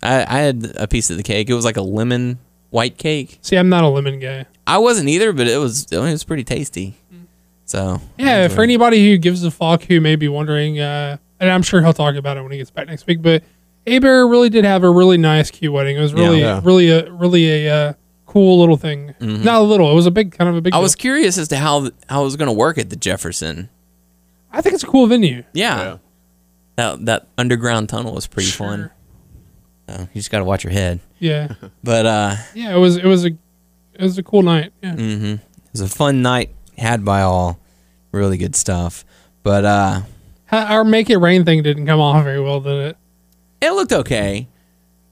I, 0.03 0.17
I 0.29 0.41
had 0.41 0.73
a 0.77 0.87
piece 0.87 1.09
of 1.11 1.17
the 1.17 1.23
cake. 1.23 1.49
It 1.49 1.55
was 1.55 1.65
like 1.65 1.79
a 1.79 1.83
lemon 1.83 2.39
white 2.69 2.99
cake. 2.99 3.39
See, 3.41 3.57
I'm 3.57 3.71
not 3.71 3.85
a 3.85 3.89
lemon 3.89 4.19
guy. 4.19 4.45
I 4.67 4.77
wasn't 4.79 5.09
either, 5.09 5.33
but 5.33 5.47
it 5.47 5.57
was 5.57 5.87
it 5.91 5.99
was 5.99 6.25
pretty 6.25 6.45
tasty. 6.45 6.95
So 7.65 8.01
Yeah, 8.19 8.49
for 8.49 8.63
anybody 8.63 9.11
who 9.11 9.17
gives 9.17 9.43
a 9.45 9.51
fuck 9.51 9.85
who 9.85 10.01
may 10.03 10.17
be 10.17 10.29
wondering, 10.29 10.79
uh, 10.79 11.17
and 11.41 11.51
I'm 11.51 11.63
sure 11.63 11.81
he'll 11.83 11.95
talk 11.95 12.17
about 12.17 12.37
it 12.37 12.43
when 12.43 12.53
he 12.53 12.59
gets 12.59 12.71
back 12.71 12.87
next 12.87 13.07
week. 13.07 13.23
But 13.23 13.43
Abear 13.87 14.27
really 14.29 14.49
did 14.49 14.65
have 14.65 14.83
a 14.83 14.91
really 14.91 15.19
nice, 15.19 15.51
cute 15.51 15.73
wedding. 15.73 15.97
It 15.97 16.01
was 16.01 16.15
really, 16.15 16.41
Yeah. 16.41 16.61
really, 16.65 16.91
a 16.91 17.11
really 17.13 17.67
a 17.67 17.75
uh, 17.75 17.93
cool 18.27 18.59
little 18.61 18.77
thing. 18.77 19.15
Mhm. 19.21 19.45
Not 19.45 19.61
a 19.61 19.65
little. 19.65 19.91
It 19.91 19.95
was 19.95 20.07
a 20.07 20.11
big, 20.11 20.33
kind 20.33 20.49
of 20.49 20.57
a 20.57 20.61
big. 20.61 20.73
I 20.73 20.77
deal. 20.79 20.83
was 20.83 20.95
curious 20.95 21.37
as 21.39 21.49
to 21.49 21.57
how 21.57 21.91
how 22.09 22.23
it 22.23 22.25
was 22.25 22.37
going 22.37 22.47
to 22.49 22.53
work 22.55 22.79
at 22.79 22.91
the 22.91 22.97
Jefferson. 22.97 23.69
I 24.53 24.61
think 24.61 24.75
it's 24.75 24.85
a 24.85 24.87
cool 24.87 25.07
venue. 25.07 25.43
Yeah, 25.53 25.79
Yeah. 25.83 25.97
that 26.77 27.05
that 27.07 27.27
underground 27.37 27.89
tunnel 27.89 28.15
was 28.15 28.27
pretty 28.27 28.49
Sure. 28.51 28.67
fun. 28.69 28.91
So 29.89 30.01
you 30.15 30.21
just 30.21 30.31
got 30.31 30.39
to 30.39 30.45
watch 30.45 30.65
your 30.65 30.73
head. 30.73 31.01
Yeah, 31.19 31.49
But 31.85 32.07
uh, 32.07 32.37
yeah. 32.55 32.75
It 32.75 32.79
was. 32.79 32.97
It 32.97 33.05
was 33.05 33.25
a. 33.27 33.29
It 33.29 34.03
was 34.03 34.17
a 34.19 34.23
cool 34.23 34.43
night. 34.43 34.73
Yeah. 34.83 34.95
hmm 34.95 35.25
it 35.35 35.41
was 35.73 35.81
a 35.83 35.89
fun 35.89 36.23
night 36.23 36.51
had 36.79 37.05
by 37.05 37.21
all. 37.23 37.59
Really 38.13 38.37
good 38.39 38.55
stuff. 38.57 39.05
But 39.43 39.65
uh, 39.65 40.01
Ha- 40.47 40.67
Our 40.71 40.85
make 40.85 41.11
it 41.11 41.17
rain 41.19 41.45
thing 41.45 41.63
didn't 41.63 41.87
come 41.87 42.01
off 42.01 42.23
very 42.25 42.41
well, 42.41 42.61
did 42.61 42.87
it? 42.91 42.97
It 43.67 43.73
looked 43.75 43.93
okay. 43.93 44.49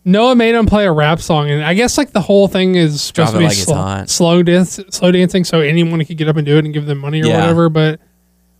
Noah 0.04 0.34
made 0.34 0.54
him 0.54 0.66
play 0.66 0.84
a 0.86 0.92
rap 0.92 1.20
song, 1.20 1.48
and 1.48 1.62
I 1.64 1.74
guess 1.74 1.96
like 1.96 2.10
the 2.12 2.20
whole 2.20 2.48
thing 2.48 2.74
is 2.74 3.00
supposed 3.02 3.14
Drop 3.14 3.30
to 3.34 3.38
be 3.38 3.44
like 3.44 3.52
it's 3.52 3.62
slow, 3.62 3.74
hot. 3.76 4.10
slow 4.10 4.42
dance, 4.42 4.80
slow 4.90 5.12
dancing, 5.12 5.44
so 5.44 5.60
anyone 5.60 6.04
could 6.04 6.16
get 6.16 6.28
up 6.28 6.36
and 6.36 6.44
do 6.44 6.56
it 6.58 6.64
and 6.64 6.74
give 6.74 6.86
them 6.86 6.98
money 6.98 7.22
or 7.22 7.26
Yeah. 7.26 7.38
whatever. 7.40 7.68
But 7.68 8.00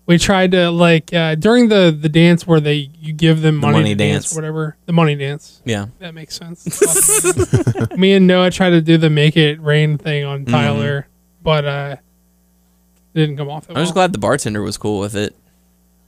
we 0.07 0.19
tried 0.19 0.53
to 0.53 0.71
like 0.71 1.13
uh, 1.13 1.35
during 1.35 1.69
the 1.69 1.97
the 1.99 2.09
dance 2.09 2.47
where 2.47 2.61
they 2.61 2.91
you 3.01 3.13
give 3.13 3.43
them 3.43 3.57
The 3.57 3.61
money, 3.67 3.79
money 3.79 3.89
to 3.91 3.95
dance. 3.97 4.33
or 4.33 4.37
whatever. 4.37 4.77
The 4.87 4.93
money 4.93 5.17
dance 5.17 5.61
Yeah. 5.65 5.87
that 5.99 6.15
makes 6.15 6.37
sense. 6.37 6.65
Me 7.97 8.13
and 8.13 8.29
Noah 8.29 8.51
tried 8.53 8.71
to 8.71 8.81
do 8.81 8.97
the 8.97 9.11
make 9.11 9.37
it 9.37 9.61
rain 9.61 9.99
thing 9.99 10.25
on 10.25 10.43
Mm-hmm. 10.45 10.51
Tyler, 10.53 11.09
but 11.43 11.65
uh, 11.65 11.97
it 13.15 13.19
didn't 13.19 13.37
come 13.37 13.51
off. 13.51 13.67
That 13.67 13.77
I 13.77 13.81
was 13.81 13.89
well. 13.89 13.95
glad 13.95 14.13
the 14.13 14.19
bartender 14.19 14.63
was 14.63 14.77
cool 14.79 15.01
with 15.01 15.17
it. 15.17 15.35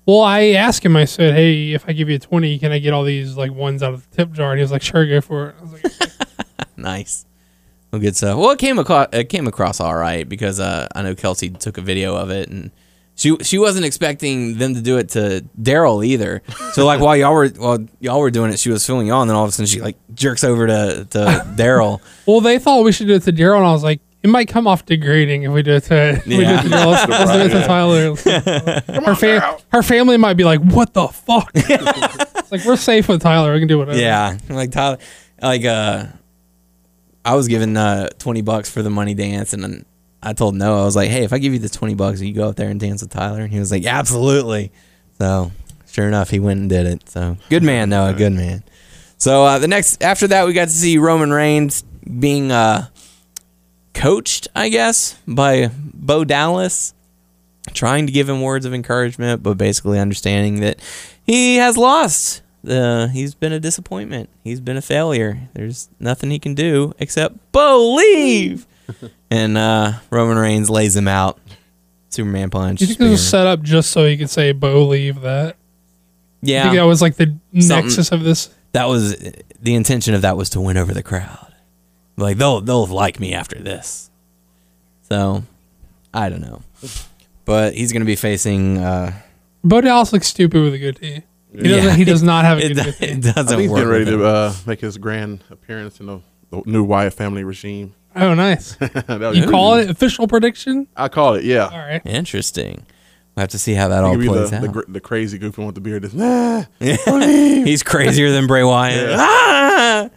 Well, 0.07 0.21
I 0.21 0.49
asked 0.49 0.85
him. 0.85 0.97
I 0.97 1.07
said, 1.07 1.35
"Hey, 1.35 1.73
if 1.73 1.89
I 1.89 1.93
give 1.93 2.09
you 2.09 2.17
a 2.17 2.19
twenty, 2.19 2.59
can 2.59 2.73
I 2.73 2.79
get 2.79 2.93
all 2.93 3.05
these 3.05 3.37
like 3.37 3.53
ones 3.53 3.83
out 3.83 3.95
of 3.95 4.09
the 4.11 4.17
tip 4.17 4.33
jar?" 4.33 4.53
And 4.53 4.59
he 4.59 4.63
was 4.63 4.73
like, 4.73 4.83
"Sure, 4.83 5.07
go 5.07 5.21
for 5.21 5.51
it." 5.51 5.57
I 5.59 5.63
was 5.63 5.73
like, 5.73 6.11
Nice. 6.77 7.25
Well, 7.91 8.01
good 8.01 8.17
stuff. 8.17 8.37
Well, 8.39 8.51
it 8.51 8.59
came 8.59 8.79
across 8.79 9.09
it 9.13 9.29
came 9.29 9.47
across 9.47 9.81
all 9.81 9.95
right 9.95 10.29
because 10.29 10.61
uh, 10.61 10.89
I 10.95 11.03
know 11.03 11.15
Kelsey 11.15 11.51
took 11.51 11.79
a 11.79 11.81
video 11.81 12.17
of 12.17 12.31
it 12.31 12.49
and 12.49 12.71
she 13.15 13.37
she 13.43 13.59
wasn't 13.59 13.87
expecting 13.87 14.59
them 14.59 14.75
to 14.75 14.81
do 14.81 14.99
it 14.99 15.11
to 15.11 15.45
Daryl 15.61 16.05
either. 16.05 16.43
So 16.73 16.85
like 16.85 17.01
while 17.01 17.17
y'all 17.17 17.33
were 17.33 17.49
while 17.49 17.87
y'all 18.01 18.21
were 18.21 18.31
doing 18.31 18.53
it, 18.53 18.59
she 18.59 18.71
was 18.71 18.85
filming 18.85 19.07
y'all, 19.07 19.23
and 19.23 19.31
then 19.31 19.37
all 19.37 19.45
of 19.45 19.51
a 19.51 19.53
sudden 19.53 19.67
she 19.67 19.81
like 19.81 19.97
jerks 20.15 20.43
over 20.43 20.67
to 20.67 21.07
to 21.11 21.19
Daryl. 21.57 22.01
Well, 22.27 22.41
they 22.41 22.59
thought 22.59 22.85
we 22.85 22.93
should 22.93 23.07
do 23.07 23.15
it 23.15 23.23
to 23.25 23.33
Daryl, 23.33 23.59
and 23.59 23.67
I 23.67 23.73
was 23.73 23.85
like, 23.85 24.01
it 24.25 24.29
might 24.31 24.49
come 24.49 24.67
off 24.67 24.87
degrading 24.87 25.43
if 25.43 25.53
we 25.53 25.63
do 25.63 25.73
it 25.75 25.85
to, 25.85 26.09
if 26.17 26.27
we 26.27 26.37
do 26.37 26.43
it 26.43 26.63
to 26.63 26.69
Yeah. 26.69 26.79
Daryl. 26.79 26.87
Let's, 26.93 27.09
let's 27.09 27.31
do 27.33 27.39
it 27.41 27.61
to 27.61 27.67
Tyler. 27.67 29.03
her, 29.05 29.15
fam- 29.15 29.59
her 29.71 29.83
family 29.83 30.17
might 30.17 30.35
be 30.35 30.45
like, 30.45 30.61
what 30.61 30.95
the 30.95 31.09
fuck? 31.09 31.51
it's 31.55 32.51
like, 32.51 32.65
we're 32.65 32.77
safe 32.77 33.07
with 33.07 33.21
Tyler. 33.21 33.53
We 33.53 33.59
can 33.59 33.69
do 33.69 33.79
whatever. 33.79 33.99
Yeah, 33.99 34.39
like 34.49 34.71
Tyler, 34.73 34.97
like 35.43 35.65
uh, 35.67 36.07
I 37.25 37.35
was 37.35 37.49
given 37.49 37.77
uh 37.77 38.09
twenty 38.19 38.41
bucks 38.43 38.71
for 38.71 38.83
the 38.83 38.91
money 38.91 39.13
dance, 39.15 39.53
and 39.53 39.63
then 39.63 39.85
I 40.23 40.33
told 40.33 40.55
Noah, 40.55 40.83
I 40.83 40.85
was 40.85 40.97
like, 40.97 41.11
hey, 41.11 41.25
if 41.25 41.33
I 41.35 41.39
give 41.39 41.53
you 41.53 41.59
this 41.59 41.73
twenty 41.73 41.95
bucks, 41.95 42.21
will 42.21 42.27
you 42.27 42.35
go 42.35 42.49
up 42.49 42.57
there 42.57 42.71
and 42.71 42.81
dance 42.81 43.03
with 43.03 43.11
Tyler? 43.11 43.43
And 43.43 43.53
he 43.53 43.59
was 43.59 43.71
like, 43.71 43.85
absolutely. 43.85 44.73
So 45.19 45.53
sure 45.91 46.09
enough, 46.09 46.31
he 46.31 46.41
went 46.41 46.61
and 46.61 46.69
did 46.71 46.87
it. 46.87 47.09
So 47.11 47.37
good 47.51 47.63
man, 47.63 47.91
Noah, 47.91 48.15
good 48.15 48.33
man. 48.33 48.65
So 49.19 49.45
uh, 49.45 49.59
the 49.59 49.69
next 49.69 50.03
after 50.03 50.27
that, 50.29 50.47
we 50.47 50.55
got 50.55 50.67
to 50.67 50.75
see 50.75 50.97
Roman 50.99 51.31
Reigns 51.31 51.83
being 52.19 52.51
uh 52.53 52.87
coached, 53.95 54.49
I 54.55 54.69
guess, 54.69 55.19
by 55.27 55.71
Bo 55.95 56.25
Dallas 56.25 56.93
trying 57.73 58.07
to 58.07 58.13
give 58.13 58.29
him 58.29 58.43
words 58.43 58.67
of 58.67 58.75
encouragement, 58.75 59.43
but 59.43 59.57
basically 59.57 59.99
understanding 59.99 60.61
that 60.61 60.79
he 61.25 61.57
has 61.57 61.77
lost. 61.77 62.43
Uh, 62.69 63.09
he's 63.09 63.35
been 63.35 63.53
a 63.53 63.61
disappointment. 63.61 64.29
He's 64.43 64.61
been 64.61 64.77
a 64.77 64.83
failure. 64.83 65.39
There's 65.55 65.89
nothing 66.01 66.31
he 66.31 66.39
can 66.39 66.55
do 66.55 66.95
except 66.99 67.53
believe. 67.53 68.67
and 69.31 69.57
uh, 69.59 69.93
Roman 70.11 70.37
Reigns 70.39 70.69
lays 70.71 70.97
him 70.97 71.09
out. 71.09 71.39
Superman 72.11 72.49
punch. 72.51 72.79
Do 72.79 72.85
you 72.85 72.89
think 72.89 72.99
this 73.01 73.11
was 73.11 73.29
set 73.29 73.47
up 73.47 73.61
just 73.63 73.91
so 73.91 74.07
he 74.07 74.17
could 74.17 74.31
say, 74.31 74.53
Bo, 74.53 74.87
leave 74.87 75.23
that? 75.23 75.55
I 75.55 75.57
yeah, 76.43 76.63
think 76.65 76.77
that 76.77 76.83
was 76.85 77.03
like 77.03 77.17
the 77.17 77.35
Something- 77.59 77.69
nexus 77.69 78.13
of 78.13 78.23
this. 78.23 78.51
that 78.73 78.87
was 78.89 79.17
the 79.61 79.75
intention 79.75 80.15
of 80.15 80.23
that 80.23 80.37
was 80.37 80.51
to 80.51 80.61
win 80.61 80.77
over 80.77 80.93
the 80.95 81.03
crowd. 81.03 81.54
Like 82.17 82.37
they'll 82.39 82.61
they'll 82.61 82.87
like 82.87 83.19
me 83.21 83.35
after 83.35 83.59
this. 83.59 84.11
So 85.09 85.43
I 86.13 86.29
don't 86.29 86.41
know, 86.41 86.63
but 87.45 87.75
he's 87.75 87.93
gonna 87.93 88.05
be 88.05 88.17
facing. 88.17 88.79
Uh, 88.79 89.13
Bo 89.65 89.81
Dallas 89.81 90.13
looks 90.13 90.27
stupid 90.29 90.63
with 90.63 90.75
a 90.75 90.79
good 90.79 90.97
T. 90.97 91.07
He 91.07 91.23
Yeah. 91.71 91.77
doesn't. 91.77 91.97
He 91.97 92.05
does 92.05 92.23
not 92.23 92.45
have 92.45 92.59
a 92.59 92.65
it, 92.71 92.75
good 92.75 92.85
do- 92.99 93.05
it 93.05 93.21
doesn't 93.21 93.47
think 93.47 93.61
he's 93.63 93.71
work. 93.71 93.79
getting 93.81 93.91
ready 93.93 94.05
to 94.07 94.25
uh, 94.25 94.55
make 94.67 94.81
his 94.81 94.97
grand 94.99 95.43
appearance 95.51 96.01
in 96.01 96.07
the, 96.07 96.21
the 96.51 96.63
new 96.67 96.83
Wyatt 96.85 97.15
family 97.15 97.45
regime. 97.45 97.95
Oh, 98.17 98.33
nice. 98.35 98.77
You 99.09 99.49
call 99.51 99.75
it 99.75 99.91
official 99.91 100.29
prediction? 100.29 100.87
I 100.97 101.09
call 101.09 101.35
it, 101.35 101.43
yeah. 101.45 101.65
All 101.67 101.79
right. 101.79 102.01
Interesting. 102.05 102.87
We'll 103.35 103.43
have 103.43 103.49
to 103.51 103.59
see 103.59 103.75
how 103.75 103.89
that 103.89 104.05
all 104.05 104.15
plays 104.15 104.51
the, 104.51 104.57
out. 104.57 104.63
the, 104.63 104.69
gr- 104.69 104.85
the 104.89 105.01
crazy 105.01 105.37
goofy 105.39 105.61
one 105.63 105.67
with 105.67 105.75
the 105.75 105.81
beard. 105.81 106.05
That's, 106.05 106.15
nah. 106.15 106.63
He's 107.65 107.83
crazier 107.83 108.31
than 108.31 108.47
Bray 108.47 108.63
Wyatt. 108.63 109.11
Ah! 109.19 110.11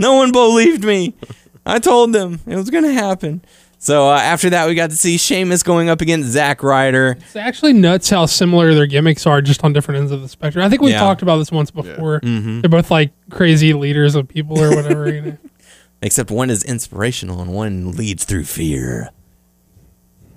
No 0.00 0.14
one 0.16 0.32
believed 0.32 0.82
me. 0.84 1.14
I 1.66 1.78
told 1.78 2.12
them 2.12 2.40
it 2.46 2.56
was 2.56 2.70
going 2.70 2.84
to 2.84 2.92
happen. 2.92 3.42
So 3.78 4.08
uh, 4.08 4.16
after 4.18 4.48
that, 4.50 4.66
we 4.66 4.74
got 4.74 4.90
to 4.90 4.96
see 4.96 5.18
Sheamus 5.18 5.62
going 5.62 5.90
up 5.90 6.00
against 6.00 6.28
Zack 6.30 6.62
Ryder. 6.62 7.16
It's 7.20 7.36
actually 7.36 7.74
nuts 7.74 8.08
how 8.08 8.24
similar 8.26 8.74
their 8.74 8.86
gimmicks 8.86 9.26
are, 9.26 9.42
just 9.42 9.62
on 9.62 9.72
different 9.74 10.00
ends 10.00 10.12
of 10.12 10.22
the 10.22 10.28
spectrum. 10.28 10.64
I 10.64 10.70
think 10.70 10.80
we 10.80 10.90
Yeah. 10.92 11.00
talked 11.00 11.20
about 11.22 11.36
this 11.36 11.52
once 11.52 11.70
before. 11.70 12.20
Mm-hmm. 12.20 12.60
They're 12.62 12.70
both 12.70 12.90
like 12.90 13.12
crazy 13.30 13.74
leaders 13.74 14.14
of 14.14 14.26
people 14.28 14.58
or 14.58 14.74
whatever. 14.74 15.12
you 15.12 15.20
know. 15.20 15.36
Except 16.02 16.30
one 16.30 16.48
is 16.50 16.62
inspirational 16.64 17.40
and 17.42 17.52
one 17.54 17.92
leads 17.92 18.24
through 18.24 18.44
fear. 18.44 19.10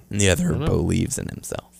And 0.09 0.19
the 0.19 0.29
other 0.29 0.53
believes 0.53 1.17
in 1.17 1.27
himself. 1.29 1.73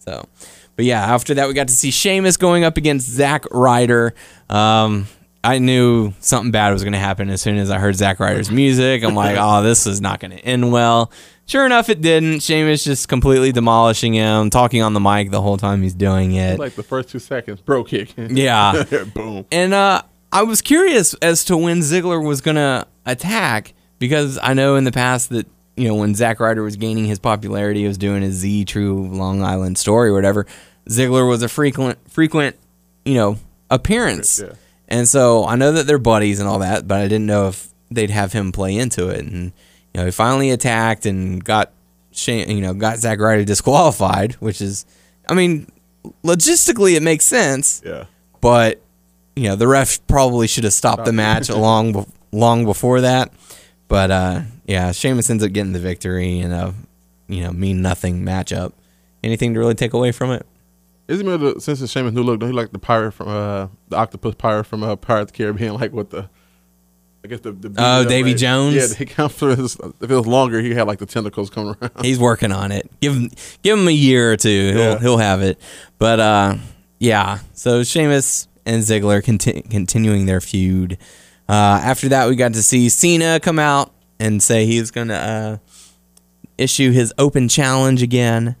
So, 0.00 0.28
but 0.76 0.84
yeah, 0.84 1.02
after 1.04 1.34
that, 1.34 1.48
we 1.48 1.54
got 1.54 1.68
to 1.68 1.74
see 1.74 1.90
Sheamus 1.90 2.36
going 2.36 2.64
up 2.64 2.76
against 2.76 3.08
Zack 3.08 3.44
Ryder. 3.50 4.14
Um, 4.50 5.06
I 5.46 5.58
knew 5.58 6.12
something 6.20 6.50
bad 6.50 6.72
was 6.72 6.82
going 6.82 6.92
to 6.92 6.98
happen 6.98 7.30
as 7.30 7.40
soon 7.40 7.56
as 7.58 7.70
I 7.70 7.78
heard 7.78 7.94
Zack 7.96 8.18
Ryder's 8.20 8.50
music. 8.50 9.02
I'm 9.04 9.14
like, 9.14 9.36
oh, 9.40 9.62
this 9.62 9.86
is 9.86 10.00
not 10.00 10.20
going 10.20 10.32
to 10.32 10.38
end 10.38 10.72
well. 10.72 11.10
Sure 11.46 11.64
enough, 11.64 11.88
it 11.88 12.00
didn't. 12.00 12.40
Sheamus 12.40 12.82
just 12.82 13.08
completely 13.08 13.52
demolishing 13.52 14.14
him, 14.14 14.50
talking 14.50 14.82
on 14.82 14.94
the 14.94 15.00
mic 15.00 15.30
the 15.30 15.40
whole 15.40 15.56
time 15.56 15.80
he's 15.82 15.94
doing 15.94 16.32
it. 16.34 16.58
Like 16.58 16.74
the 16.74 16.82
first 16.82 17.08
two 17.10 17.20
seconds, 17.20 17.60
bro 17.60 17.84
kick. 17.84 18.12
Yeah. 18.16 18.82
Boom. 19.14 19.46
And 19.52 19.72
uh, 19.72 20.02
I 20.32 20.42
was 20.42 20.60
curious 20.60 21.14
as 21.14 21.44
to 21.44 21.56
when 21.56 21.78
Ziggler 21.80 22.20
was 22.24 22.40
gonna 22.40 22.86
attack 23.06 23.74
because 24.00 24.38
I 24.42 24.54
know 24.54 24.74
in 24.74 24.82
the 24.82 24.90
past 24.92 25.28
that 25.30 25.46
you 25.76 25.86
know 25.86 25.94
when 25.94 26.16
Zack 26.16 26.40
Ryder 26.40 26.64
was 26.64 26.74
gaining 26.74 27.04
his 27.04 27.20
popularity, 27.20 27.82
he 27.82 27.86
was 27.86 27.96
doing 27.98 28.22
his 28.22 28.34
Z 28.34 28.64
True 28.64 29.06
Long 29.06 29.42
Island 29.44 29.78
story 29.78 30.08
or 30.10 30.14
whatever. 30.14 30.46
Ziggler 30.90 31.28
was 31.28 31.42
a 31.42 31.48
frequent 31.48 31.98
frequent 32.10 32.56
you 33.04 33.14
know 33.14 33.38
appearance, 33.70 34.40
Yeah. 34.40 34.54
And 34.88 35.08
so 35.08 35.44
I 35.44 35.56
know 35.56 35.72
that 35.72 35.86
they're 35.86 35.98
buddies 35.98 36.40
and 36.40 36.48
all 36.48 36.58
that, 36.60 36.86
but 36.88 37.00
I 37.00 37.08
didn't 37.08 37.26
know 37.26 37.48
if 37.48 37.68
they'd 37.90 38.10
have 38.10 38.32
him 38.32 38.52
play 38.52 38.76
into 38.76 39.08
it. 39.08 39.20
And 39.24 39.52
you 39.94 40.00
know 40.00 40.04
he 40.04 40.10
finally 40.10 40.50
attacked 40.50 41.06
and 41.06 41.42
got 41.44 41.72
Shane, 42.12 42.48
you 42.50 42.60
know 42.62 42.74
got 42.74 42.98
Zack 42.98 43.18
Ryder 43.20 43.44
disqualified, 43.44 44.34
which 44.34 44.60
is 44.60 44.84
I 45.28 45.34
mean 45.34 45.70
logistically 46.24 46.94
it 46.96 47.02
makes 47.02 47.24
sense 47.24 47.82
Yeah. 47.84 48.04
but 48.40 48.80
you 49.34 49.48
know 49.48 49.56
the 49.56 49.66
ref 49.66 50.04
probably 50.06 50.46
should 50.46 50.64
have 50.64 50.72
stopped 50.72 51.04
the 51.04 51.12
match 51.12 51.50
long 51.50 51.92
be- 51.92 52.06
long 52.32 52.64
before 52.64 53.00
that. 53.02 53.32
But 53.88 54.10
uh, 54.10 54.40
yeah, 54.66 54.92
Sheamus 54.92 55.30
ends 55.30 55.44
up 55.44 55.52
getting 55.52 55.72
the 55.72 55.78
victory 55.78 56.38
in 56.40 56.52
a 56.52 56.74
you 57.28 57.42
know 57.42 57.50
mean 57.52 57.82
nothing 57.82 58.24
matchup. 58.24 58.72
Anything 59.22 59.54
to 59.54 59.58
really 59.60 59.74
take 59.74 59.92
away 59.92 60.12
from 60.12 60.30
it? 60.30 60.46
Isn't 61.08 61.28
it 61.28 61.38
the, 61.38 61.60
since 61.60 61.80
it's 61.80 61.92
Sheamus' 61.92 62.14
new 62.14 62.22
look? 62.22 62.40
Don't 62.40 62.50
he 62.50 62.54
like 62.56 62.72
the 62.72 62.78
pirate 62.78 63.12
from 63.12 63.28
uh, 63.28 63.68
the 63.88 63.96
octopus 63.96 64.34
pirate 64.34 64.64
from 64.64 64.82
uh, 64.82 64.96
Pirates 64.96 65.30
of 65.30 65.36
the 65.36 65.44
Caribbean? 65.44 65.74
Like 65.74 65.92
with 65.92 66.10
the, 66.10 66.28
I 67.24 67.28
guess 67.28 67.40
the, 67.40 67.52
the 67.52 67.72
Oh, 67.78 68.04
Davy 68.04 68.34
Jones? 68.34 68.74
Yeah, 68.74 68.96
he 68.96 69.04
comes 69.04 69.38
his. 69.38 69.76
If 70.00 70.10
it 70.10 70.14
was 70.14 70.26
longer, 70.26 70.60
he 70.60 70.74
had 70.74 70.86
like 70.88 70.98
the 70.98 71.06
tentacles 71.06 71.48
coming 71.50 71.76
around. 71.80 71.92
He's 72.04 72.18
working 72.18 72.50
on 72.50 72.72
it. 72.72 72.90
Give 73.00 73.14
him 73.14 73.30
give 73.62 73.78
him 73.78 73.86
a 73.86 73.92
year 73.92 74.32
or 74.32 74.36
two. 74.36 74.72
He'll 74.72 74.78
Yeah. 74.78 74.98
he'll 74.98 75.18
have 75.18 75.42
it. 75.42 75.60
But 75.98 76.18
uh, 76.18 76.56
yeah. 76.98 77.38
So 77.52 77.84
Sheamus 77.84 78.48
and 78.64 78.82
Ziggler 78.82 79.22
conti- 79.22 79.62
continuing 79.62 80.26
their 80.26 80.40
feud. 80.40 80.98
Uh, 81.48 81.52
after 81.84 82.08
that, 82.08 82.28
we 82.28 82.34
got 82.34 82.54
to 82.54 82.62
see 82.64 82.88
Cena 82.88 83.38
come 83.38 83.60
out 83.60 83.92
and 84.18 84.42
say 84.42 84.66
he's 84.66 84.90
gonna 84.90 85.14
uh, 85.14 85.58
issue 86.58 86.90
his 86.90 87.14
open 87.16 87.48
challenge 87.48 88.02
again. 88.02 88.56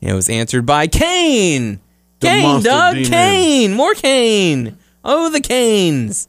It 0.00 0.14
was 0.14 0.30
answered 0.30 0.64
by 0.64 0.86
Kane. 0.86 1.80
The 2.20 2.26
Kane, 2.26 2.42
monster 2.42 2.68
Doug, 2.68 2.94
demon. 2.94 3.10
Kane, 3.10 3.72
more 3.74 3.94
Kane. 3.94 4.78
Oh, 5.04 5.30
the 5.30 5.40
Canes. 5.40 6.28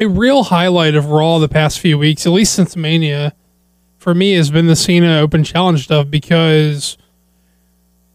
a 0.00 0.06
real 0.06 0.44
highlight 0.44 0.94
of 0.94 1.06
Raw 1.06 1.38
the 1.38 1.48
past 1.48 1.78
few 1.80 1.98
weeks, 1.98 2.26
at 2.26 2.30
least 2.32 2.54
since 2.54 2.76
Mania, 2.76 3.34
for 3.98 4.14
me 4.14 4.32
has 4.34 4.50
been 4.50 4.66
the 4.66 4.76
Cena 4.76 5.18
Open 5.18 5.44
Challenge 5.44 5.82
stuff 5.82 6.10
because 6.10 6.96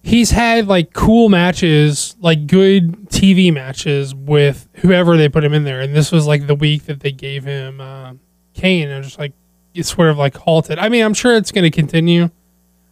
he's 0.04 0.32
had 0.32 0.68
like 0.68 0.94
cool 0.94 1.30
matches, 1.30 2.16
like 2.20 2.48
good 2.48 3.10
TV 3.10 3.54
matches 3.54 4.16
with 4.16 4.68
whoever 4.76 5.18
they 5.18 5.30
put 5.30 5.44
him 5.44 5.54
in 5.54 5.64
there, 5.64 5.82
and 5.82 5.96
this 5.96 6.12
was 6.12 6.26
like 6.28 6.48
the 6.48 6.56
week 6.56 6.84
that 6.86 7.02
they 7.02 7.12
gave 7.12 7.44
him 7.44 7.80
uh, 7.82 8.14
Kane. 8.54 8.90
I'm 8.90 9.04
just 9.04 9.20
like 9.20 9.34
it's 9.74 9.94
sort 9.94 10.10
of 10.10 10.18
like 10.18 10.36
halted. 10.36 10.80
I 10.80 10.90
mean, 10.90 11.04
I'm 11.04 11.14
sure 11.14 11.36
it's 11.36 11.52
going 11.52 11.64
to 11.64 11.72
continue. 11.72 12.30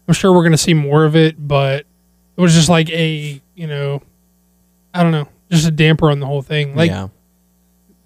I'm 0.07 0.13
sure 0.13 0.31
we're 0.31 0.43
going 0.43 0.51
to 0.51 0.57
see 0.57 0.73
more 0.73 1.03
of 1.05 1.15
it, 1.15 1.35
but 1.47 1.85
it 2.37 2.41
was 2.41 2.53
just 2.53 2.69
like 2.69 2.89
a 2.89 3.41
you 3.55 3.67
know, 3.67 4.01
I 4.93 5.03
don't 5.03 5.11
know, 5.11 5.27
just 5.51 5.67
a 5.67 5.71
damper 5.71 6.09
on 6.11 6.19
the 6.19 6.25
whole 6.25 6.41
thing. 6.41 6.75
Like 6.75 6.91
yeah, 6.91 7.07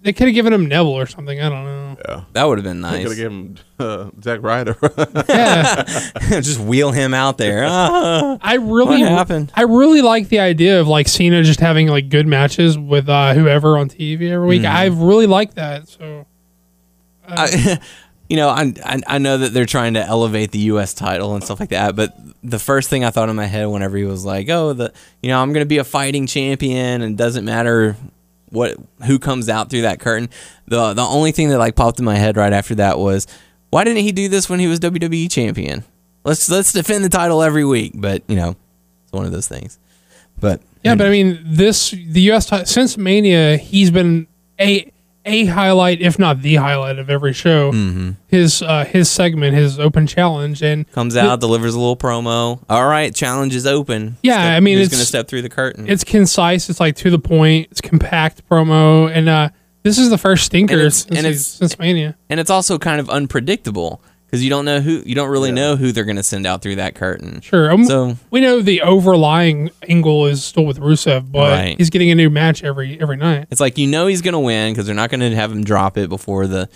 they 0.02 0.12
could 0.12 0.28
have 0.28 0.34
given 0.34 0.52
him 0.52 0.66
Neville 0.66 0.92
or 0.92 1.06
something. 1.06 1.40
I 1.40 1.48
don't 1.48 1.64
know. 1.64 1.96
Yeah, 2.08 2.24
that 2.32 2.44
would 2.44 2.58
have 2.58 2.64
been 2.64 2.82
I 2.84 3.02
could 3.02 3.08
nice. 3.08 3.08
have 3.08 3.16
given 3.16 3.32
him 3.32 3.56
uh, 3.78 4.10
Zack 4.22 4.42
Ryder. 4.42 4.76
Yeah, 5.28 5.84
Just 6.40 6.60
wheel 6.60 6.92
him 6.92 7.12
out 7.14 7.36
there. 7.38 7.64
Ah. 7.68 8.38
I 8.40 8.54
really 8.54 9.02
What 9.02 9.10
happened? 9.10 9.52
I 9.54 9.62
really 9.62 10.00
like 10.02 10.28
the 10.28 10.40
idea 10.40 10.80
of 10.80 10.88
like 10.88 11.08
Cena 11.08 11.42
just 11.42 11.60
having 11.60 11.88
like 11.88 12.08
good 12.08 12.26
matches 12.26 12.78
with 12.78 13.08
uh, 13.08 13.34
whoever 13.34 13.76
on 13.76 13.88
TV 13.88 14.30
every 14.30 14.46
week. 14.46 14.64
I 14.64 14.86
really 14.86 15.26
like 15.26 15.54
that. 15.54 15.88
So 15.88 16.26
I, 17.28 17.78
you 18.30 18.36
know, 18.36 18.48
I, 18.48 18.72
I 18.84 19.00
I 19.08 19.18
know 19.18 19.38
that 19.38 19.52
they're 19.52 19.66
trying 19.66 19.94
to 19.94 20.00
elevate 20.00 20.52
the 20.52 20.60
U.S. 20.60 20.94
title 20.94 21.34
and 21.34 21.42
stuff 21.42 21.58
like 21.58 21.70
that, 21.70 21.96
but 21.96 22.16
the 22.44 22.60
first 22.60 22.88
thing 22.88 23.04
I 23.04 23.10
thought 23.10 23.28
in 23.28 23.34
my 23.34 23.46
head 23.46 23.66
whenever 23.66 23.96
he 23.96 24.04
was 24.04 24.24
like, 24.24 24.48
"Oh, 24.48 24.72
the 24.72 24.92
you 25.20 25.30
know, 25.30 25.42
I'm 25.42 25.52
going 25.52 25.64
to 25.64 25.68
be 25.68 25.78
a 25.78 25.84
fighting 25.84 26.28
champion, 26.28 27.02
and 27.02 27.18
doesn't 27.18 27.44
matter 27.44 27.96
what 28.50 28.76
who 29.04 29.18
comes 29.18 29.48
out 29.48 29.68
through 29.68 29.82
that 29.82 29.98
curtain." 29.98 30.28
the 30.68 30.94
The 30.94 31.02
only 31.02 31.32
thing 31.32 31.48
that 31.48 31.58
like 31.58 31.74
popped 31.74 31.98
in 31.98 32.04
my 32.04 32.14
head 32.14 32.36
right 32.36 32.52
after 32.52 32.76
that 32.76 33.00
was, 33.00 33.26
why 33.70 33.82
didn't 33.82 34.04
he 34.04 34.12
do 34.12 34.28
this 34.28 34.48
when 34.48 34.60
he 34.60 34.68
was 34.68 34.78
WWE 34.78 35.28
champion? 35.28 35.82
Let's 36.22 36.48
let's 36.48 36.72
defend 36.72 37.02
the 37.02 37.08
title 37.08 37.42
every 37.42 37.64
week, 37.64 37.94
but 37.96 38.22
you 38.28 38.36
know, 38.36 38.54
it's 39.02 39.12
one 39.12 39.26
of 39.26 39.32
those 39.32 39.48
things. 39.48 39.80
But 40.38 40.62
yeah, 40.84 40.94
but 40.94 41.08
I 41.08 41.10
mean 41.10 41.40
this 41.44 41.90
the 41.90 42.20
U.S. 42.22 42.48
ti- 42.48 42.64
since 42.64 42.96
Mania 42.96 43.56
he's 43.56 43.90
been 43.90 44.28
a 44.60 44.92
a 45.26 45.44
highlight, 45.46 46.00
if 46.00 46.18
not 46.18 46.40
the 46.42 46.54
highlight 46.56 46.98
of 46.98 47.10
every 47.10 47.32
show. 47.32 47.72
Mm-hmm. 47.72 48.10
His 48.28 48.62
uh, 48.62 48.84
his 48.84 49.10
segment, 49.10 49.54
his 49.54 49.78
open 49.78 50.06
challenge, 50.06 50.62
and 50.62 50.90
Comes 50.92 51.16
out, 51.16 51.40
delivers 51.40 51.74
a 51.74 51.78
little 51.78 51.96
promo. 51.96 52.62
All 52.70 52.86
right, 52.88 53.14
challenge 53.14 53.54
is 53.54 53.66
open. 53.66 54.16
Yeah, 54.22 54.34
Step- 54.34 54.56
I 54.56 54.60
mean, 54.60 54.74
it's- 54.78 54.88
going 54.90 55.00
to 55.00 55.06
step 55.06 55.28
through 55.28 55.42
the 55.42 55.48
curtain? 55.50 55.88
it's 55.88 56.04
concise. 56.04 56.70
It's 56.70 56.80
like 56.80 56.96
to 56.96 57.10
the 57.10 57.18
point. 57.18 57.68
It's 57.70 57.80
compact 57.80 58.48
promo, 58.48 59.10
and 59.14 59.28
uh, 59.28 59.48
this 59.82 59.98
is 59.98 60.10
the 60.10 60.18
first 60.18 60.44
stinker 60.46 60.74
And 60.74 60.80
it's- 60.82 60.96
since, 61.04 61.16
and 61.18 61.26
it's- 61.26 61.46
since 61.46 61.78
Mania. 61.78 62.16
and 62.28 62.40
it's 62.40 62.50
also 62.50 62.78
kind 62.78 63.00
of 63.00 63.10
unpredictable 63.10 64.02
because 64.30 64.44
you 64.44 64.50
don't 64.50 64.64
know 64.64 64.80
who 64.80 65.02
you 65.04 65.14
don't 65.14 65.28
really 65.28 65.50
know 65.50 65.74
who 65.76 65.90
they're 65.90 66.04
going 66.04 66.16
to 66.16 66.22
send 66.22 66.46
out 66.46 66.62
through 66.62 66.76
that 66.76 66.94
curtain. 66.94 67.40
Sure. 67.40 67.70
Um, 67.72 67.84
So- 67.84 68.16
we 68.30 68.40
know 68.40 68.62
the 68.62 68.82
overlying 68.82 69.70
angle 69.88 70.26
is 70.26 70.44
still 70.44 70.64
with 70.64 70.78
Rusev, 70.78 71.32
but 71.32 71.50
Right. 71.50 71.74
he's 71.78 71.90
getting 71.90 72.10
a 72.10 72.14
new 72.14 72.30
match 72.30 72.62
every 72.62 73.00
every 73.00 73.16
night. 73.16 73.48
It's 73.50 73.60
like 73.60 73.76
you 73.78 73.86
know 73.88 74.06
he's 74.06 74.22
going 74.22 74.34
to 74.34 74.38
win 74.38 74.72
because 74.72 74.86
they're 74.86 74.94
not 74.94 75.10
going 75.10 75.20
to 75.20 75.34
have 75.34 75.50
him 75.50 75.64
drop 75.64 75.98
it 75.98 76.08
before 76.08 76.46
the 76.46 76.68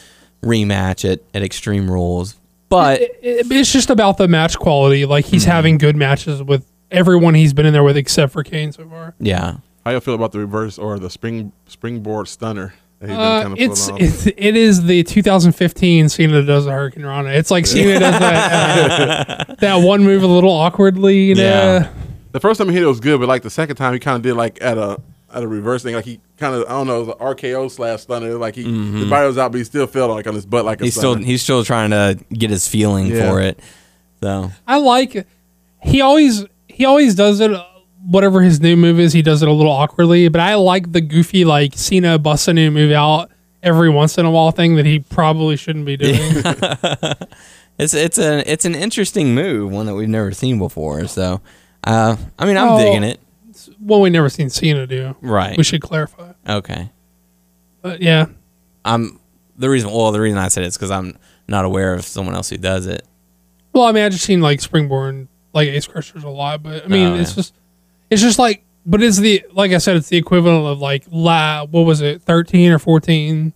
rematch 0.43 1.11
at, 1.11 1.21
at 1.33 1.43
Extreme 1.43 1.91
Rules. 1.91 2.37
But 2.69 3.01
It- 3.03 3.19
it- 3.23 3.47
it's 3.53 3.73
just 3.73 3.91
about 3.91 4.17
the 4.19 4.27
match 4.29 4.59
quality. 4.59 5.05
Like 5.07 5.27
Mm-hmm. 5.27 5.33
he's 5.35 5.45
having 5.45 5.79
good 5.79 5.97
matches 5.97 6.43
with 6.43 6.65
everyone 6.91 7.35
he's 7.35 7.53
been 7.53 7.67
in 7.67 7.73
there 7.73 7.83
with, 7.85 7.97
except 7.97 8.33
for 8.33 8.43
Kane 8.43 8.73
so 8.73 8.85
far. 8.89 9.15
yeah, 9.21 9.57
How 9.85 9.91
you 9.93 10.01
feel 10.01 10.15
about 10.15 10.33
the 10.33 10.39
reverse 10.39 10.79
or 10.79 10.99
the 10.99 11.11
spring 11.11 11.53
springboard 11.67 12.29
stunner? 12.29 12.75
That 13.07 13.11
he's 13.11 13.17
been 13.17 13.27
Uh, 13.27 13.43
kind 13.43 13.53
of 13.53 13.59
it's, 13.61 13.87
pulling 13.87 14.03
it's 14.03 14.27
it 14.27 14.57
is 14.57 14.85
the 14.85 15.03
2015 15.05 16.09
Cena 16.09 16.43
does 16.43 16.67
a 16.67 16.71
Hurricanrana. 16.71 17.35
It's 17.37 17.51
like 17.51 17.67
Cena 17.67 17.99
does 18.01 18.19
that 18.19 19.49
uh, 19.51 19.55
that 19.61 19.77
one 19.77 20.03
move 20.05 20.23
a 20.23 20.27
little 20.27 20.51
awkwardly. 20.53 21.25
You 21.25 21.35
know? 21.37 21.43
Yeah. 21.43 21.91
The 22.33 22.41
first 22.41 22.59
time 22.59 22.69
he 22.69 22.75
hit 22.75 22.83
it 22.83 22.87
was 22.87 23.01
good, 23.01 23.21
but 23.21 23.29
like 23.29 23.43
the 23.43 23.51
second 23.51 23.77
time 23.77 23.93
he 23.93 23.99
kind 24.01 24.17
of 24.17 24.23
did 24.23 24.35
like 24.35 24.59
at 24.63 24.77
a 24.79 25.01
at 25.33 25.43
a 25.43 25.49
reverse 25.49 25.83
thing, 25.83 25.95
like 25.95 26.05
he 26.05 26.21
kind 26.39 26.55
of 26.55 26.63
I 26.67 26.71
don't 26.71 26.87
know, 26.87 27.03
it 27.03 27.07
was 27.07 27.09
an 27.09 27.15
RKO 27.37 27.71
slash 27.71 28.03
stunner. 28.03 28.35
Like 28.35 28.55
he 28.57 28.63
the 28.63 29.07
body 29.09 29.27
was 29.27 29.39
out, 29.39 29.53
but 29.53 29.59
he 29.59 29.65
still 29.65 29.87
felt 29.87 30.11
like 30.11 30.27
on 30.27 30.35
his 30.35 30.47
butt 30.47 30.65
like 30.65 30.79
a 30.81 30.83
Mm-hmm. 30.83 30.85
he's 30.87 30.95
still 30.97 31.15
he's 31.17 31.43
still 31.43 31.65
trying 31.65 31.91
to 31.91 32.19
get 32.33 32.51
his 32.51 32.67
feeling 32.69 33.07
Yeah. 33.07 33.31
for 33.31 33.41
it. 33.41 33.59
So 34.23 34.51
I 34.67 34.79
like. 34.79 35.27
He 35.83 36.01
always 36.01 36.45
he 36.67 36.85
always 36.87 37.15
does 37.15 37.41
it. 37.41 37.51
Whatever 38.07 38.43
his 38.43 38.61
new 38.61 38.77
move 38.77 39.01
is, 39.01 39.13
he 39.13 39.23
does 39.23 39.43
it 39.43 39.49
a 39.49 39.53
little 39.53 39.73
awkwardly. 39.73 40.29
But 40.29 40.41
I 40.41 40.55
like 40.57 40.93
the 40.93 41.01
goofy 41.01 41.45
like 41.45 41.73
Cena 41.77 42.19
busts 42.19 42.49
a 42.49 42.53
new 42.55 42.71
move 42.71 42.93
out 42.93 43.31
every 43.63 43.89
once 43.89 44.19
in 44.19 44.27
a 44.27 44.31
while 44.31 44.51
thing 44.51 44.77
that 44.77 44.85
he 44.87 44.99
probably 45.01 45.57
shouldn't 45.57 45.87
be 45.87 45.97
doing. 45.97 46.19
it's 47.79 47.95
it's 47.95 48.19
an 48.19 48.43
it's 48.47 48.65
an 48.65 48.75
interesting 48.75 49.35
move, 49.35 49.71
one 49.73 49.87
that 49.87 49.95
we've 49.95 50.09
never 50.09 50.33
seen 50.33 50.59
before. 50.59 51.07
So 51.07 51.41
uh, 51.85 52.17
I 52.39 52.45
mean, 52.47 52.57
I'm 52.57 52.69
Oh. 52.69 52.79
digging 52.79 53.05
it. 53.05 53.21
well, 53.81 54.01
we 54.01 54.11
never 54.11 54.29
seen 54.29 54.51
Cena 54.51 54.87
do. 54.87 55.17
Right. 55.21 55.57
We 55.57 55.65
should 55.65 55.81
clarify. 55.81 56.33
Okay. 56.49 56.91
But 57.83 58.01
yeah, 58.03 58.27
I'm 58.85 59.19
the 59.57 59.69
reason. 59.71 59.91
Well, 59.91 60.13
the 60.13 60.21
reason 60.21 60.39
I 60.39 60.49
said 60.49 60.65
it 60.65 60.69
is 60.69 60.77
because 60.77 60.91
I'm 60.91 61.17
not 61.49 61.65
aware 61.65 61.95
of 61.95 62.05
someone 62.05 62.35
else 62.35 62.49
who 62.51 62.57
does 62.57 62.87
it. 62.87 63.07
Well, 63.73 63.85
I 63.85 63.93
mean, 63.93 64.05
I 64.05 64.09
just 64.09 64.25
seen 64.25 64.41
like 64.41 64.61
Springborn, 64.61 65.29
like 65.53 65.69
Ace 65.69 65.87
Crushers 65.87 66.23
a 66.25 66.29
lot, 66.29 66.63
but 66.63 66.85
I 66.85 66.89
mean, 66.89 67.09
Oh, 67.09 67.15
it's 67.17 67.31
yeah. 67.33 67.37
just, 67.37 67.55
it's 68.15 68.23
just 68.23 68.39
like, 68.39 68.65
but 68.87 69.03
it's 69.03 69.19
the 69.19 69.45
like 69.53 69.73
I 69.73 69.79
said, 69.79 69.97
it's 69.97 70.09
the 70.09 70.17
equivalent 70.17 70.67
of 70.67 70.79
like 70.79 71.05
la, 71.11 71.67
what 71.67 71.83
was 71.83 72.01
it, 72.01 72.23
thirteen 72.23 72.71
or 72.73 72.79
fourteen? 72.79 73.53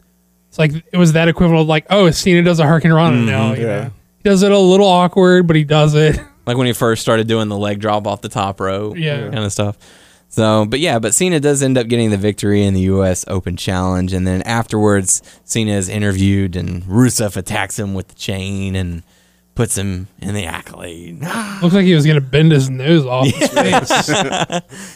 It's 0.48 0.58
like 0.58 0.72
it 0.92 0.96
was 0.96 1.12
that 1.14 1.28
equivalent 1.28 1.62
of 1.62 1.66
like, 1.68 1.86
oh, 1.90 2.10
Cena 2.10 2.42
does 2.42 2.60
a 2.60 2.64
Hurricanrana 2.64 3.12
Mm-hmm. 3.12 3.26
now. 3.26 3.52
Yeah. 3.54 3.64
know? 3.64 3.90
he 4.18 4.22
does 4.28 4.42
it 4.42 4.50
a 4.52 4.58
little 4.58 4.86
awkward, 4.86 5.46
but 5.46 5.56
he 5.56 5.64
does 5.64 5.94
it. 5.94 6.18
Like 6.48 6.56
when 6.56 6.66
he 6.66 6.72
first 6.72 7.02
started 7.02 7.28
doing 7.28 7.50
the 7.50 7.58
leg 7.58 7.78
drop 7.78 8.06
off 8.06 8.22
the 8.22 8.30
top 8.30 8.58
rope, 8.58 8.96
Yeah. 8.96 9.20
kind 9.24 9.40
of 9.44 9.52
stuff. 9.52 9.76
So, 10.30 10.64
but 10.64 10.80
yeah, 10.80 10.98
but 10.98 11.12
Cena 11.12 11.40
does 11.40 11.62
end 11.62 11.76
up 11.76 11.88
getting 11.88 12.08
the 12.08 12.16
victory 12.16 12.64
in 12.64 12.72
the 12.72 12.80
U.S. 12.82 13.22
Open 13.28 13.54
Challenge, 13.58 14.14
and 14.14 14.26
then 14.26 14.40
afterwards, 14.44 15.20
Cena 15.44 15.72
is 15.72 15.90
interviewed, 15.90 16.56
and 16.56 16.84
Rusev 16.84 17.36
attacks 17.36 17.78
him 17.78 17.92
with 17.92 18.08
the 18.08 18.14
chain 18.14 18.76
and 18.76 19.02
puts 19.58 19.76
him 19.76 20.06
in 20.20 20.34
the 20.34 20.44
accolade. 20.46 21.20
Looks 21.62 21.74
like 21.74 21.84
he 21.84 21.92
was 21.92 22.06
gonna 22.06 22.20
bend 22.20 22.52
his 22.52 22.70
nose 22.70 23.04
off 23.04 23.26
his 23.26 23.48
face. 23.50 24.08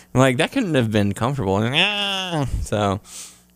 Like 0.15 0.37
that 0.37 0.53
couldn't 0.53 0.75
have 0.77 0.93
been 0.93 1.15
comfortable. 1.15 1.59
Ah. 1.61 2.47
So, 2.61 3.01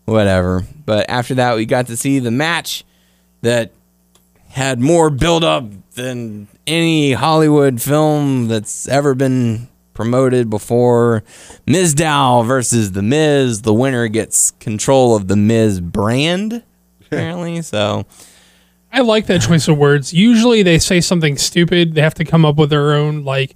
whatever. 0.03 0.65
But 0.85 1.09
after 1.09 1.35
that, 1.35 1.55
we 1.55 1.65
got 1.65 1.87
to 1.87 1.95
see 1.95 2.19
the 2.19 2.31
match 2.31 2.83
that 3.41 3.71
had 4.49 4.81
more 4.81 5.09
build 5.09 5.45
up 5.45 5.63
than 5.93 6.49
any 6.65 7.13
Hollywood 7.13 7.81
film 7.81 8.49
that's 8.49 8.85
ever 8.89 9.15
been 9.15 9.69
promoted 9.93 10.49
before. 10.49 11.23
Mizdow 11.65 12.45
versus 12.45 12.91
The 12.91 13.03
Miz. 13.03 13.61
The 13.61 13.73
winner 13.73 14.09
gets 14.09 14.51
control 14.51 15.15
of 15.15 15.29
the 15.29 15.37
Miz 15.37 15.79
brand, 15.79 16.63
apparently. 17.05 17.61
So, 17.61 18.05
I 18.97 19.01
like 19.01 19.27
that 19.27 19.41
choice 19.41 19.67
of 19.67 19.77
words. 19.77 20.13
Usually 20.13 20.63
they 20.63 20.79
say 20.79 21.01
something 21.01 21.37
stupid. 21.37 21.93
They 21.93 22.01
have 22.01 22.15
to 22.15 22.25
come 22.25 22.45
up 22.45 22.55
with 22.55 22.69
their 22.71 22.93
own 22.93 23.23
like 23.23 23.55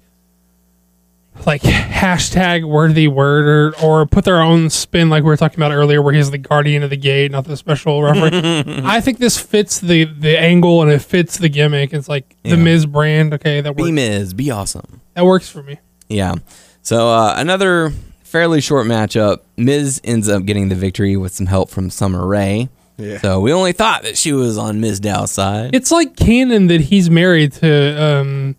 like 1.46 1.62
hashtag 1.62 2.62
worthy 2.64 3.08
word 3.08 3.46
or 3.48 3.84
or 3.84 4.06
put 4.06 4.24
their 4.24 4.40
own 4.40 4.70
spin 4.70 5.08
like 5.10 5.22
we 5.24 5.28
were 5.28 5.36
talking 5.36 5.58
about 5.58 5.72
earlier 5.72 6.00
where 6.02 6.12
he's 6.14 6.30
the 6.30 6.38
guardian 6.38 6.82
of 6.82 6.90
the 6.90 6.96
gate, 6.96 7.30
not 7.32 7.44
the 7.44 7.56
special 7.56 8.02
referee. 8.02 8.62
I 8.84 9.00
think 9.00 9.18
this 9.18 9.38
fits 9.38 9.80
the 9.80 10.04
the 10.04 10.38
angle 10.38 10.82
and 10.82 10.90
it 10.90 11.00
fits 11.00 11.38
the 11.38 11.48
gimmick. 11.48 11.92
It's 11.92 12.08
like 12.08 12.36
Yeah. 12.44 12.56
the 12.56 12.62
Miz 12.62 12.86
brand. 12.86 13.34
Okay, 13.34 13.60
that 13.62 13.74
be 13.76 13.82
works. 13.84 13.92
Miz, 13.92 14.34
be 14.34 14.50
awesome. 14.50 15.00
That 15.14 15.24
works 15.24 15.48
for 15.48 15.62
me. 15.62 15.78
Yeah. 16.08 16.34
So 16.82 17.08
uh, 17.08 17.34
another 17.36 17.92
fairly 18.22 18.60
short 18.60 18.86
matchup. 18.86 19.38
Miz 19.56 20.00
ends 20.04 20.28
up 20.28 20.44
getting 20.44 20.68
the 20.68 20.74
victory 20.76 21.16
with 21.16 21.32
some 21.32 21.46
help 21.46 21.70
from 21.70 21.90
Summer 21.90 22.26
Rae. 22.26 22.68
Yeah. 22.98 23.18
So 23.18 23.40
we 23.40 23.52
only 23.52 23.72
thought 23.72 24.02
that 24.02 24.16
she 24.16 24.32
was 24.32 24.58
on 24.58 24.80
Mizdow's 24.80 25.30
side. 25.32 25.74
It's 25.74 25.90
like 25.90 26.16
canon 26.16 26.66
that 26.68 26.80
he's 26.80 27.08
married 27.10 27.52
to 27.54 28.02
um 28.02 28.56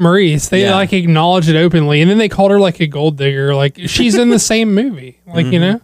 Maryse. 0.00 0.48
They 0.50 0.62
Yeah. 0.62 0.74
like 0.74 0.92
acknowledge 0.92 1.48
it 1.48 1.56
openly, 1.56 2.00
and 2.00 2.10
then 2.10 2.18
they 2.18 2.28
called 2.28 2.50
her 2.50 2.60
like 2.60 2.80
a 2.80 2.86
gold 2.86 3.16
digger. 3.18 3.54
Like 3.54 3.78
she's 3.86 4.14
in 4.16 4.30
the 4.30 4.38
same 4.52 4.74
movie. 4.74 5.18
Like 5.26 5.44
Mm-hmm. 5.46 5.52
you 5.52 5.60
know. 5.60 5.80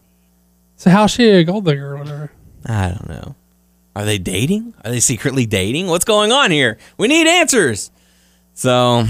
So 0.76 0.90
how's 0.90 1.10
she 1.10 1.28
a 1.28 1.44
gold 1.44 1.64
digger 1.64 1.94
or 1.94 1.98
whatever? 1.98 2.32
I 2.66 2.88
don't 2.88 3.08
know. 3.08 3.34
Are 3.96 4.04
they 4.04 4.18
dating? 4.18 4.74
Are 4.84 4.90
they 4.92 5.00
secretly 5.00 5.44
dating? 5.46 5.88
What's 5.88 6.04
going 6.04 6.30
on 6.30 6.50
here? 6.52 6.78
We 6.98 7.08
need 7.08 7.26
answers. 7.26 7.90
So 8.54 9.04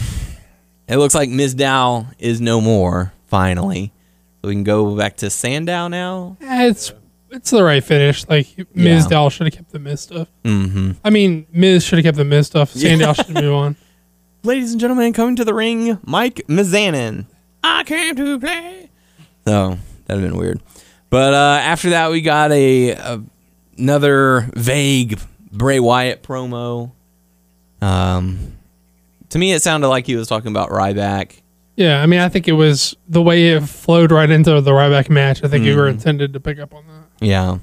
it 0.88 0.96
looks 0.96 1.14
like 1.14 1.28
Mizdow 1.28 2.06
is 2.18 2.40
no 2.40 2.60
more, 2.62 3.12
finally. 3.26 3.92
So 4.40 4.48
we 4.48 4.54
can 4.54 4.64
go 4.64 4.96
back 4.96 5.16
to 5.18 5.28
Sandow 5.30 5.88
now. 5.88 6.36
Eh, 6.40 6.68
It's 6.68 6.92
it's 7.30 7.50
the 7.50 7.62
right 7.62 7.82
finish. 7.82 8.26
Like 8.28 8.46
Ms. 8.74 9.04
Yeah. 9.04 9.08
Dow 9.08 9.28
should 9.28 9.46
have 9.46 9.54
kept 9.54 9.70
the 9.72 9.78
Miz 9.78 10.00
stuff. 10.00 10.28
Mm-hmm. 10.44 10.92
I 11.04 11.10
mean, 11.10 11.46
Miz 11.52 11.84
should 11.84 11.98
have 11.98 12.04
kept 12.04 12.16
the 12.16 12.24
Miz 12.24 12.46
stuff. 12.46 12.70
Sandow 12.70 13.12
should 13.12 13.30
move 13.30 13.52
on. 13.54 13.76
Ladies 14.44 14.72
and 14.72 14.80
gentlemen, 14.80 15.12
coming 15.12 15.36
to 15.36 15.44
the 15.44 15.54
ring, 15.54 15.98
Mike 16.04 16.42
Mizanin. 16.48 17.26
I 17.62 17.82
came 17.84 18.14
to 18.16 18.38
play. 18.38 18.88
So 19.46 19.78
that'd 20.06 20.22
have 20.22 20.30
been 20.32 20.38
weird. 20.40 20.60
But 21.10 21.34
uh, 21.34 21.60
after 21.62 21.90
that, 21.90 22.10
we 22.10 22.20
got 22.20 22.52
a, 22.52 22.90
a 22.90 23.20
another 23.76 24.48
vague 24.54 25.18
Bray 25.52 25.80
Wyatt 25.80 26.22
promo. 26.22 26.92
Um, 27.80 28.56
to 29.30 29.38
me, 29.38 29.52
it 29.52 29.62
sounded 29.62 29.88
like 29.88 30.06
he 30.06 30.16
was 30.16 30.28
talking 30.28 30.48
about 30.50 30.70
Ryback. 30.70 31.40
Yeah, 31.76 32.02
I 32.02 32.06
mean, 32.06 32.18
I 32.20 32.28
think 32.28 32.48
it 32.48 32.52
was 32.52 32.96
the 33.08 33.22
way 33.22 33.50
it 33.50 33.62
flowed 33.62 34.10
right 34.10 34.28
into 34.28 34.60
the 34.60 34.70
Ryback 34.72 35.10
match. 35.10 35.44
I 35.44 35.48
think 35.48 35.64
you 35.64 35.70
Mm-hmm. 35.72 35.80
were 35.80 35.88
intended 35.88 36.32
to 36.32 36.40
pick 36.40 36.58
up 36.58 36.74
on 36.74 36.84
that. 36.88 36.97
Yeah. 37.20 37.58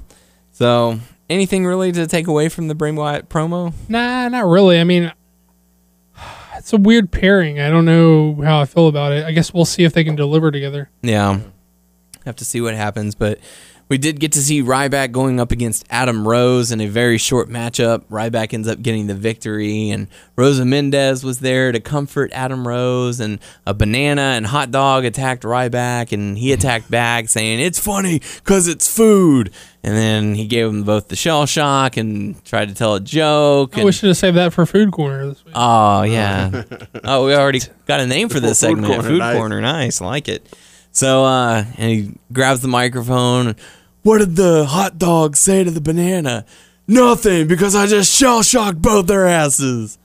So 0.52 0.98
anything 1.28 1.66
really 1.66 1.92
to 1.92 2.06
take 2.06 2.26
away 2.26 2.48
from 2.48 2.68
the 2.68 2.74
Bray 2.74 2.92
Wyatt 2.92 3.28
promo? 3.28 3.72
Nah, 3.88 4.28
not 4.28 4.46
really. 4.46 4.80
I 4.80 4.84
mean, 4.84 5.12
it's 6.56 6.72
a 6.72 6.78
weird 6.78 7.10
pairing. 7.10 7.60
I 7.60 7.70
don't 7.70 7.84
know 7.84 8.40
how 8.42 8.60
I 8.60 8.64
feel 8.64 8.88
about 8.88 9.12
it. 9.12 9.24
I 9.24 9.32
guess 9.32 9.52
we'll 9.52 9.64
see 9.64 9.84
if 9.84 9.92
they 9.92 10.04
can 10.04 10.16
deliver 10.16 10.50
together. 10.50 10.90
Yeah. 11.02 11.40
Have 12.24 12.36
to 12.36 12.44
see 12.44 12.60
what 12.60 12.74
happens, 12.74 13.14
but 13.14 13.38
we 13.88 13.98
did 13.98 14.18
get 14.18 14.32
to 14.32 14.40
see 14.40 14.62
Ryback 14.62 15.12
going 15.12 15.38
up 15.38 15.52
against 15.52 15.84
Adam 15.90 16.26
Rose 16.26 16.72
in 16.72 16.80
a 16.80 16.86
very 16.88 17.18
short 17.18 17.48
matchup. 17.48 18.02
Ryback 18.10 18.52
ends 18.52 18.66
up 18.66 18.82
getting 18.82 19.06
the 19.06 19.14
victory, 19.14 19.90
and 19.90 20.08
Rosa 20.34 20.64
Mendez 20.64 21.22
was 21.22 21.38
there 21.40 21.70
to 21.70 21.78
comfort 21.78 22.32
Adam 22.32 22.66
Rose, 22.66 23.20
and 23.20 23.38
a 23.66 23.74
banana 23.74 24.32
and 24.36 24.46
hot 24.46 24.70
dog 24.70 25.04
attacked 25.04 25.44
Ryback, 25.44 26.10
and 26.12 26.36
he 26.36 26.52
attacked 26.52 26.90
back, 26.90 27.28
saying, 27.28 27.60
It's 27.60 27.78
funny 27.78 28.20
because 28.36 28.66
it's 28.68 28.92
food. 28.92 29.52
And 29.84 29.94
then 29.96 30.34
he 30.34 30.46
gave 30.46 30.66
them 30.66 30.82
both 30.82 31.06
the 31.06 31.14
shell 31.14 31.46
shock 31.46 31.96
and 31.96 32.44
tried 32.44 32.68
to 32.70 32.74
tell 32.74 32.96
a 32.96 33.00
joke. 33.00 33.74
I 33.76 33.82
And, 33.82 33.84
wish 33.86 33.98
should 33.98 34.08
have 34.08 34.16
saved 34.16 34.36
that 34.36 34.52
for 34.52 34.66
Food 34.66 34.90
Corner 34.90 35.28
this 35.28 35.44
week. 35.44 35.54
Oh 35.56 36.02
yeah. 36.02 36.64
oh, 37.04 37.24
we 37.26 37.34
already 37.36 37.60
got 37.86 38.00
a 38.00 38.06
name 38.06 38.28
for 38.28 38.40
this 38.40 38.60
Food 38.60 38.66
segment. 38.66 38.86
corner, 38.94 39.08
Food 39.08 39.18
nice. 39.20 39.36
corner, 39.36 39.60
nice. 39.60 40.00
Like 40.00 40.28
it. 40.28 40.44
So, 40.96 41.26
uh, 41.26 41.62
and 41.76 41.90
he 41.90 42.14
grabs 42.32 42.62
the 42.62 42.68
microphone. 42.68 43.54
What 44.02 44.16
did 44.16 44.34
the 44.34 44.64
hot 44.64 44.96
dog 44.96 45.36
say 45.36 45.62
to 45.62 45.70
the 45.70 45.82
banana? 45.82 46.46
Nothing, 46.88 47.48
because 47.48 47.74
I 47.76 47.86
just 47.86 48.16
shell 48.16 48.42
shocked 48.42 48.80
both 48.80 49.06
their 49.06 49.26
asses. 49.26 49.98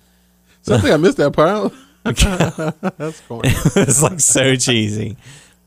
So 0.64 0.76
I 0.76 0.80
think 0.80 0.94
I 0.94 0.98
missed 0.98 1.16
that 1.16 1.32
part. 1.32 1.72
That's 2.04 3.22
cool. 3.30 3.40
it's 3.46 4.04
like 4.04 4.20
so 4.20 4.58
cheesy, 4.58 5.16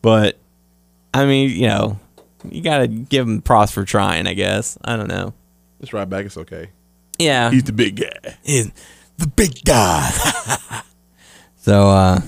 but 0.02 0.36
I 1.14 1.24
mean, 1.24 1.48
you 1.48 1.68
know, 1.68 1.98
you 2.50 2.60
gotta 2.60 2.86
give 2.86 3.26
him 3.26 3.40
props 3.40 3.72
for 3.72 3.86
trying. 3.86 4.26
I 4.26 4.34
guess. 4.34 4.76
I 4.84 4.98
don't 4.98 5.08
know. 5.08 5.32
Just 5.80 5.94
right 5.94 6.06
back. 6.06 6.26
It's 6.26 6.36
okay. 6.36 6.68
Yeah, 7.18 7.50
He's 7.50 7.64
the 7.64 7.72
big 7.72 7.96
guy. 7.96 8.36
He's 8.42 8.70
the 9.16 9.28
big 9.28 9.64
guy. 9.64 10.10
so 11.56 11.88
uh. 11.88 12.20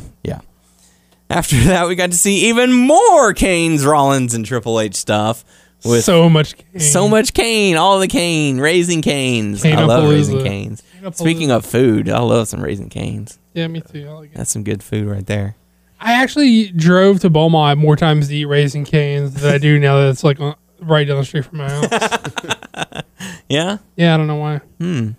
After 1.29 1.57
that, 1.65 1.89
we 1.89 1.95
got 1.95 2.13
to 2.13 2.17
see 2.17 2.49
even 2.49 2.73
more 2.73 3.35
Kane's, 3.35 3.85
Rollins, 3.85 4.35
and 4.35 4.47
Triple 4.47 4.79
H 4.81 4.95
stuff 4.95 5.45
with 5.85 6.05
so, 6.05 6.29
much. 6.29 6.57
Cane. 6.57 6.81
So 6.81 7.09
much 7.09 7.35
cane, 7.35 7.77
all 7.77 7.99
the 7.99 8.09
cane, 8.09 8.59
raising 8.59 9.03
canes. 9.03 9.65
I 9.65 9.85
love 9.85 10.09
raising 10.09 10.43
canes. 10.43 10.83
Speaking 11.13 11.51
of 11.51 11.65
food, 11.65 12.09
I 12.09 12.21
love 12.21 12.49
some 12.49 12.63
raising 12.63 12.89
canes. 12.89 13.39
Yeah, 13.55 13.67
me 13.69 13.81
too. 13.81 14.09
Like. 14.11 14.35
That's 14.35 14.51
some 14.51 14.65
good 14.65 14.83
food 14.83 15.09
right 15.09 15.27
there. 15.27 15.57
I 16.01 16.13
actually 16.23 16.69
drove 16.69 17.21
to 17.21 17.31
Beaumont 17.31 17.79
more 17.79 17.97
times 17.97 18.29
to 18.29 18.37
eat 18.37 18.45
Raising 18.45 18.85
Canes 18.85 19.35
than 19.35 19.55
I 19.55 19.59
do 19.59 19.79
now 19.79 19.97
that 19.97 20.11
it's 20.11 20.23
like 20.23 20.39
on, 20.41 20.55
right 20.79 21.09
down 21.09 21.17
the 21.17 21.25
street 21.25 21.47
from 21.47 21.59
my 21.59 21.71
house. 21.71 23.03
Yeah. 23.49 23.79
yeah, 23.97 24.13
I 24.13 24.17
don't 24.17 24.27
know 24.27 24.37
why. 24.37 24.59
Hmm. 24.79 25.11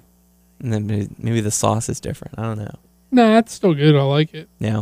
And 0.60 0.74
then 0.74 0.86
maybe, 0.86 1.10
maybe 1.18 1.42
the 1.42 1.50
sauce 1.50 1.88
is 1.88 2.02
different. 2.02 2.38
I 2.38 2.44
don't 2.44 2.58
know. 2.58 2.76
No, 3.10 3.38
it's 3.38 3.54
still 3.54 3.74
good. 3.74 3.96
I 3.96 4.02
like 4.02 4.34
it. 4.34 4.50
Yeah. 4.60 4.82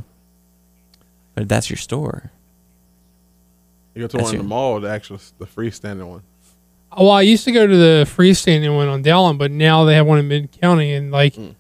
But 1.36 1.49
that's 1.49 1.69
your 1.69 1.77
store. 1.77 2.31
You 3.93 4.01
go 4.01 4.07
to 4.07 4.17
That's 4.17 4.25
one 4.25 4.36
in 4.36 4.41
the 4.41 4.47
mall, 4.47 4.79
the 4.79 4.89
actual, 4.89 5.19
the 5.38 5.45
freestanding 5.45 6.07
one. 6.07 6.23
Well, 6.97 7.11
I 7.11 7.21
used 7.21 7.43
to 7.45 7.51
go 7.51 7.67
to 7.67 7.75
the 7.75 8.05
freestanding 8.07 8.75
one 8.75 8.88
on 8.88 9.03
Dowlen, 9.03 9.38
but 9.38 9.51
now 9.51 9.83
they 9.86 9.95
have 9.95 10.07
one 10.07 10.17
in 10.19 10.27
Mid 10.27 10.51
County, 10.51 10.93
and 10.93 11.11
like, 11.11 11.33
mm. 11.33 11.55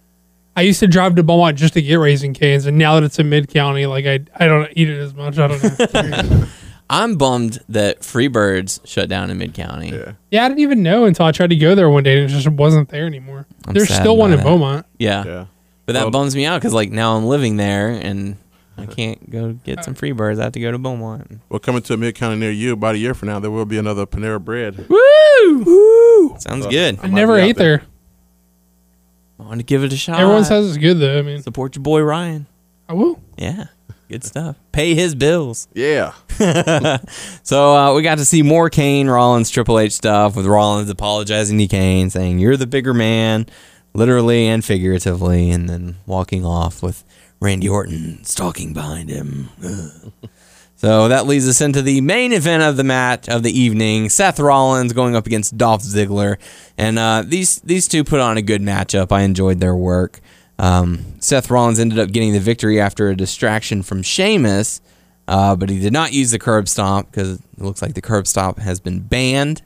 I 0.55 0.61
used 0.61 0.79
to 0.79 0.87
drive 0.87 1.15
to 1.15 1.23
Beaumont 1.23 1.57
just 1.57 1.73
to 1.73 1.81
get 1.81 1.95
Raising 1.95 2.33
Canes, 2.33 2.65
and 2.65 2.77
now 2.77 2.95
that 2.95 3.03
it's 3.03 3.19
in 3.19 3.29
Mid 3.29 3.49
County, 3.49 3.85
like 3.85 4.05
I 4.05 4.21
I 4.35 4.47
don't 4.47 4.71
eat 4.75 4.89
it 4.89 4.97
as 4.97 5.13
much. 5.13 5.37
I 5.37 5.47
don't 5.47 6.09
know. 6.09 6.45
I'm 6.89 7.15
bummed 7.15 7.59
that 7.69 8.01
Freebirds 8.01 8.85
shut 8.85 9.09
down 9.09 9.31
in 9.31 9.37
Mid 9.37 9.53
County. 9.53 9.89
Yeah. 9.89 10.13
yeah, 10.29 10.45
I 10.45 10.47
didn't 10.47 10.59
even 10.59 10.83
know 10.83 11.05
until 11.05 11.25
I 11.25 11.31
tried 11.31 11.49
to 11.49 11.55
go 11.55 11.73
there 11.73 11.89
one 11.89 12.03
day, 12.03 12.21
and 12.21 12.29
it 12.29 12.33
just 12.33 12.47
wasn't 12.47 12.89
there 12.89 13.07
anymore. 13.07 13.47
I'm 13.65 13.73
There's 13.73 13.93
still 13.93 14.17
one 14.17 14.31
in 14.31 14.37
that. 14.37 14.43
Beaumont. 14.45 14.85
Yeah. 14.99 15.23
Yeah. 15.25 15.45
But 15.85 15.93
that 15.93 16.03
Well- 16.03 16.11
bums 16.11 16.35
me 16.35 16.45
out 16.45 16.61
because 16.61 16.73
like 16.73 16.91
now 16.91 17.15
I'm 17.17 17.25
living 17.25 17.57
there 17.57 17.89
and 17.89 18.37
I 18.77 18.85
can't 18.85 19.29
go 19.29 19.53
get 19.53 19.83
some 19.83 19.95
Freebirds. 19.95 20.39
I 20.39 20.43
have 20.45 20.53
to 20.53 20.59
go 20.59 20.71
to 20.71 20.77
Beaumont. 20.77 21.39
Well, 21.49 21.59
coming 21.59 21.81
to 21.83 21.93
a 21.93 21.97
mid 21.97 22.15
county 22.15 22.37
near 22.37 22.51
you 22.51 22.73
about 22.73 22.95
a 22.95 22.97
year 22.97 23.13
from 23.13 23.29
now, 23.29 23.39
there 23.39 23.51
will 23.51 23.65
be 23.65 23.77
another 23.77 24.05
Panera 24.05 24.43
Bread. 24.43 24.87
Woo! 24.89 25.63
Woo! 25.63 26.35
Sounds 26.39 26.67
good. 26.67 26.99
I 26.99 27.03
might 27.03 27.11
never 27.13 27.35
be 27.37 27.41
out 27.43 27.47
ate 27.49 27.57
there. 27.57 27.83
I 29.39 29.43
want 29.43 29.59
to 29.59 29.65
give 29.65 29.83
it 29.83 29.93
a 29.93 29.97
shot. 29.97 30.19
Everyone 30.19 30.43
says 30.45 30.67
it's 30.69 30.77
good 30.77 30.99
though. 30.99 31.19
I 31.19 31.21
mean, 31.21 31.41
support 31.41 31.75
your 31.75 31.83
boy 31.83 32.01
Ryan. 32.01 32.47
I 32.89 32.93
will. 32.93 33.21
Yeah. 33.37 33.65
Good 34.09 34.23
stuff. 34.23 34.55
Pay 34.71 34.93
his 34.93 35.15
bills. 35.15 35.67
Yeah. 35.73 36.13
So 37.43 37.75
uh, 37.75 37.93
we 37.93 38.01
got 38.01 38.17
to 38.17 38.25
see 38.25 38.41
more 38.41 38.69
Kane 38.69 39.07
Rollins 39.07 39.49
Triple 39.49 39.79
H 39.79 39.93
stuff 39.93 40.35
with 40.35 40.45
Rollins 40.45 40.89
apologizing 40.89 41.57
to 41.59 41.67
Kane, 41.67 42.09
saying 42.09 42.39
you're 42.39 42.57
the 42.57 42.67
bigger 42.67 42.93
man, 42.93 43.45
literally 43.93 44.47
and 44.47 44.65
figuratively, 44.65 45.49
and 45.51 45.69
then 45.69 45.97
walking 46.05 46.43
off 46.45 46.81
with 46.83 47.03
Randy 47.45 47.69
Orton 47.69 48.23
stalking 48.23 48.73
behind 48.73 49.09
him. 49.09 49.49
So 50.77 51.07
that 51.07 51.25
leads 51.25 51.47
us 51.47 51.61
into 51.61 51.81
the 51.81 52.01
main 52.01 52.33
event 52.33 52.61
of 52.61 52.75
the 52.75 52.83
match 52.83 53.29
of 53.29 53.43
the 53.43 53.57
evening: 53.57 54.09
Seth 54.09 54.39
Rollins 54.39 54.91
going 54.91 55.15
up 55.15 55.25
against 55.25 55.57
Dolph 55.57 55.83
Ziggler, 55.83 56.37
and 56.77 56.99
uh, 56.99 57.23
these 57.25 57.59
these 57.61 57.87
two 57.87 58.03
put 58.03 58.19
on 58.19 58.37
a 58.37 58.41
good 58.41 58.61
matchup. 58.61 59.11
I 59.11 59.21
enjoyed 59.21 59.61
their 59.61 59.75
work. 59.75 60.19
Um, 60.59 61.15
Seth 61.19 61.49
Rollins 61.49 61.79
ended 61.79 61.97
up 61.99 62.11
getting 62.11 62.33
the 62.33 62.39
victory 62.39 62.79
after 62.79 63.09
a 63.09 63.15
distraction 63.15 63.83
from 63.83 64.03
Sheamus. 64.03 64.81
Uh, 65.27 65.55
but 65.55 65.69
he 65.69 65.79
did 65.79 65.93
not 65.93 66.13
use 66.13 66.31
the 66.31 66.39
curb 66.39 66.67
stomp 66.67 67.09
because 67.09 67.39
it 67.39 67.61
looks 67.61 67.81
like 67.81 67.95
the 67.95 68.01
curb 68.01 68.27
stomp 68.27 68.59
has 68.59 68.79
been 68.79 68.99
banned. 68.99 69.63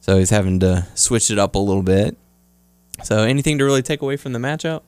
So 0.00 0.18
he's 0.18 0.30
having 0.30 0.60
to 0.60 0.86
switch 0.94 1.30
it 1.30 1.38
up 1.38 1.54
a 1.54 1.58
little 1.58 1.82
bit. 1.82 2.16
So 3.02 3.22
anything 3.22 3.58
to 3.58 3.64
really 3.64 3.82
take 3.82 4.02
away 4.02 4.16
from 4.16 4.32
the 4.32 4.38
matchup? 4.38 4.82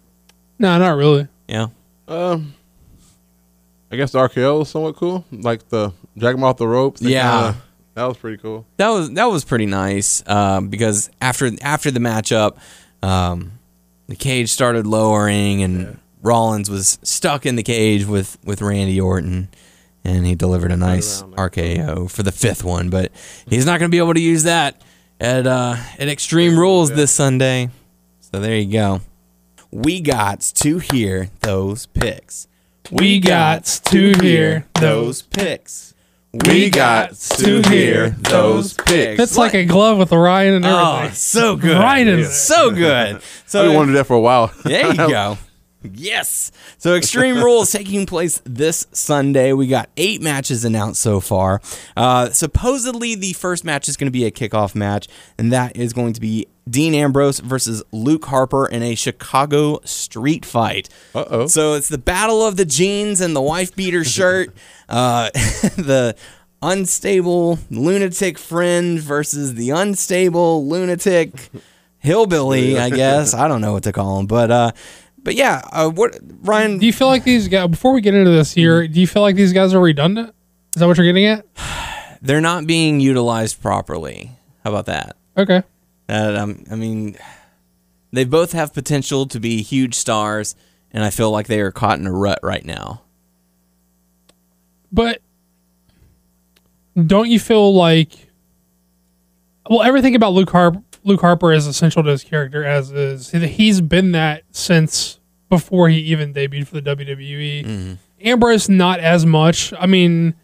No, 0.59 0.79
not 0.79 0.97
really. 0.97 1.29
Yeah. 1.49 1.69
Um, 2.11 2.55
I 3.91 3.97
guess 3.97 4.13
the 4.13 4.19
RKO 4.19 4.61
was 4.61 4.69
somewhat 4.69 4.97
cool. 4.97 5.25
Like 5.33 5.69
the 5.69 5.93
drag 6.19 6.35
him 6.35 6.45
off 6.45 6.57
the 6.59 6.69
ropes. 6.69 7.01
They 7.01 7.11
Yeah. 7.13 7.41
kinda- 7.53 7.63
that 7.95 8.05
was 8.05 8.17
pretty 8.17 8.37
cool. 8.39 8.67
That 8.77 8.89
was 8.89 9.11
that 9.13 9.25
was 9.31 9.45
pretty 9.45 9.67
nice 9.67 10.23
um, 10.27 10.69
because 10.69 11.11
after 11.21 11.51
after 11.63 11.91
the 11.91 12.01
matchup, 12.01 12.57
um, 13.03 13.53
the 14.09 14.17
cage 14.17 14.51
started 14.51 14.87
lowering 14.87 15.63
and 15.63 15.99
Rollins 16.23 16.69
was 16.71 16.99
stuck 17.03 17.47
in 17.47 17.57
the 17.57 17.63
cage 17.63 18.05
with 18.07 18.39
with 18.45 18.61
Randy 18.63 19.01
Orton, 19.01 19.49
and 20.05 20.27
he 20.27 20.35
delivered 20.35 20.71
a 20.73 20.77
nice 20.77 21.23
around 21.23 21.35
RKO 21.37 22.07
for 22.11 22.23
the 22.23 22.33
fifth 22.33 22.63
one. 22.65 22.91
But 22.91 23.11
he's 23.49 23.67
not 23.67 23.79
going 23.81 23.91
to 23.91 23.95
be 23.95 23.99
able 23.99 24.15
to 24.15 24.21
use 24.21 24.45
that 24.45 24.81
at 25.21 25.47
uh, 25.47 25.77
at 25.99 26.09
Extreme 26.09 26.59
Rules 26.59 26.91
this 26.91 27.11
Sunday. 27.11 27.71
So 28.21 28.39
there 28.41 28.57
you 28.57 28.73
go. 28.73 29.01
We 29.71 30.01
got 30.01 30.41
to 30.41 30.79
hear 30.79 31.31
those 31.41 31.87
picks. 31.87 32.49
We 32.91 33.21
got 33.21 33.65
to 33.65 34.13
hear 34.21 34.67
those 34.75 35.23
picks. 35.23 35.95
We 36.33 36.71
got 36.71 37.15
to 37.15 37.63
hear 37.63 38.11
those 38.11 38.75
picks. 38.75 39.19
That's 39.19 39.37
like 39.37 39.55
a 39.55 39.65
glove 39.65 39.99
with 39.99 40.13
Ryan 40.13 40.55
and 40.55 40.67
oh, 40.67 40.69
everything. 40.69 41.11
Oh, 41.11 41.15
so 41.15 41.57
good. 41.57 41.77
Right 41.77 42.07
in. 42.07 42.25
So 42.25 42.71
good. 42.71 43.23
So 43.47 43.67
been 43.67 43.77
wanted 43.77 43.93
that 43.93 44.07
for 44.07 44.15
a 44.15 44.21
while. 44.21 44.53
there 44.65 44.89
you 44.89 44.97
go. 44.97 45.39
Yes. 45.83 46.53
So 46.79 46.95
Extreme 46.95 47.37
Rules 47.45 47.71
taking 47.71 48.07
place 48.07 48.41
this 48.45 48.87
Sunday. 48.93 49.53
We 49.53 49.67
got 49.67 49.89
eight 49.97 50.21
matches 50.21 50.65
announced 50.65 51.01
so 51.01 51.21
far. 51.21 51.61
Uh, 51.97 52.31
supposedly, 52.31 53.15
the 53.15 53.33
first 53.33 53.65
match 53.65 53.89
is 53.89 53.97
going 53.97 54.07
to 54.07 54.13
be 54.13 54.25
a 54.25 54.31
kickoff 54.31 54.75
match, 54.75 55.09
and 55.39 55.53
that 55.53 55.77
is 55.77 55.93
going 55.93 56.13
to 56.13 56.21
be 56.21 56.47
Dean 56.69 56.95
Ambrose 56.95 57.41
versus 57.41 57.83
Luke 57.93 58.27
Harper 58.27 58.67
in 58.67 58.83
a 58.83 58.95
Chicago 58.95 59.81
street 59.85 60.45
fight. 60.45 60.89
Uh 61.15 61.25
oh. 61.29 61.47
So 61.47 61.75
it's 61.75 61.89
the 61.89 61.99
battle 61.99 62.47
of 62.47 62.57
the 62.57 62.65
jeans 62.67 63.21
and 63.21 63.35
the 63.35 63.43
wife 63.43 63.75
beater 63.75 64.05
shirt. 64.17 64.55
uh, 64.89 65.31
the 65.35 66.15
unstable 66.63 67.59
lunatic 67.71 68.39
friend 68.39 69.01
versus 69.01 69.55
the 69.55 69.71
unstable 69.71 70.67
lunatic 70.69 71.49
hillbilly. 71.99 72.79
I 72.79 72.91
guess 72.91 73.35
I 73.35 73.49
don't 73.49 73.61
know 73.61 73.73
what 73.73 73.85
to 73.85 73.93
call 73.93 74.21
him, 74.21 74.27
but 74.27 74.51
uh, 74.51 74.73
but 75.23 75.35
yeah. 75.35 75.63
Uh, 75.73 75.91
what 75.91 76.19
Ryan? 76.43 76.79
Do 76.79 76.87
you 76.87 76.93
feel 76.93 77.09
like 77.09 77.25
these 77.25 77.49
guys? 77.49 77.69
Before 77.69 77.93
we 77.93 78.01
get 78.01 78.15
into 78.15 78.31
this 78.31 78.53
here, 78.53 78.87
do 78.87 79.01
you 79.01 79.07
feel 79.07 79.23
like 79.23 79.37
these 79.37 79.53
guys 79.53 79.75
are 79.75 79.81
redundant? 79.81 80.35
Is 80.75 80.81
that 80.81 80.87
what 80.87 80.97
you're 80.97 81.07
getting 81.07 81.27
at? 81.27 81.47
They're 82.23 82.41
not 82.41 82.67
being 82.67 83.01
utilized 83.01 83.63
properly. 83.63 84.33
How 84.63 84.71
about 84.71 84.87
that? 84.87 85.17
Okay. 85.37 85.63
That 86.07 86.37
um, 86.37 86.65
I 86.71 86.75
mean, 86.75 87.17
they 88.13 88.25
both 88.25 88.53
have 88.53 88.75
potential 88.75 89.27
to 89.27 89.41
be 89.41 89.63
huge 89.63 89.95
stars, 89.95 90.55
and 90.91 91.05
I 91.05 91.11
feel 91.11 91.31
like 91.31 91.47
they 91.47 91.61
are 91.61 91.71
caught 91.71 91.99
in 91.99 92.07
a 92.07 92.13
rut 92.13 92.41
right 92.43 92.65
now. 92.65 93.03
But 94.93 95.23
don't 97.07 97.31
you 97.31 97.39
feel 97.39 97.73
like 97.75 98.29
well 99.69 99.83
everything 99.83 100.15
about 100.15 100.33
Luke 100.33 100.51
Harper 100.51 100.83
Luke 101.05 101.21
Harper 101.21 101.53
is 101.53 101.67
essential 101.67 102.03
to 102.03 102.11
his 102.11 102.23
character 102.25 102.65
as 102.65 102.91
is 102.93 103.31
he's 103.31 103.81
been 103.81 104.13
that 104.13 104.43
since 104.51 105.19
before 105.49 105.89
he 105.89 105.99
even 105.99 106.33
debuted 106.35 106.67
for 106.69 106.81
the 106.81 106.97
WWE. 106.97 107.97
Ambrose 108.23 108.69
not 108.69 109.01
as 109.01 109.25
much. 109.25 109.73
I 109.79 109.87
mean 109.87 110.35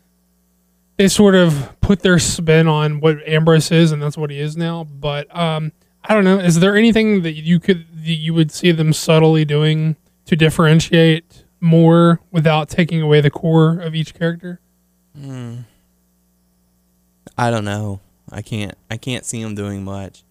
they 0.96 1.08
sort 1.08 1.34
of 1.34 1.78
put 1.80 2.00
their 2.00 2.18
spin 2.18 2.66
on 2.68 3.00
what 3.00 3.18
Ambrose 3.28 3.70
is 3.70 3.92
and 3.92 4.02
that's 4.02 4.16
what 4.16 4.30
he 4.30 4.40
is 4.40 4.56
now, 4.56 4.84
but 4.84 5.34
um 5.36 5.72
I 6.08 6.14
don't 6.14 6.24
know. 6.24 6.38
Is 6.38 6.60
there 6.60 6.76
anything 6.76 7.22
that 7.22 7.32
you 7.32 7.58
could 7.58 7.84
that 8.04 8.12
you 8.14 8.32
would 8.32 8.50
see 8.52 8.70
them 8.72 8.92
subtly 8.92 9.44
doing 9.44 9.96
to 10.26 10.36
differentiate 10.36 11.44
more 11.60 12.20
without 12.30 12.68
taking 12.68 13.02
away 13.02 13.20
the 13.20 13.30
core 13.30 13.80
of 13.80 13.94
each 13.94 14.14
character? 14.14 14.60
I 17.38 17.50
don't 17.50 17.64
know. 17.64 18.00
I 18.30 18.42
can't. 18.42 18.74
I 18.90 18.96
can't 18.96 19.24
see 19.24 19.40
him 19.40 19.54
doing 19.54 19.84
much. 19.84 20.22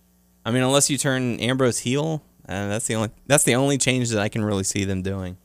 I 0.46 0.52
mean, 0.52 0.62
unless 0.62 0.90
you 0.92 0.98
turn 0.98 1.40
Ambrose 1.40 1.80
heel, 1.80 2.22
uh, 2.48 2.68
that's 2.68 2.86
the 2.86 2.94
only. 2.94 3.10
That's 3.26 3.44
the 3.44 3.56
only 3.56 3.80
change 3.80 4.12
that 4.12 4.22
I 4.22 4.30
can 4.30 4.46
really 4.46 4.64
see 4.64 4.86
them 4.86 5.02
doing. 5.02 5.38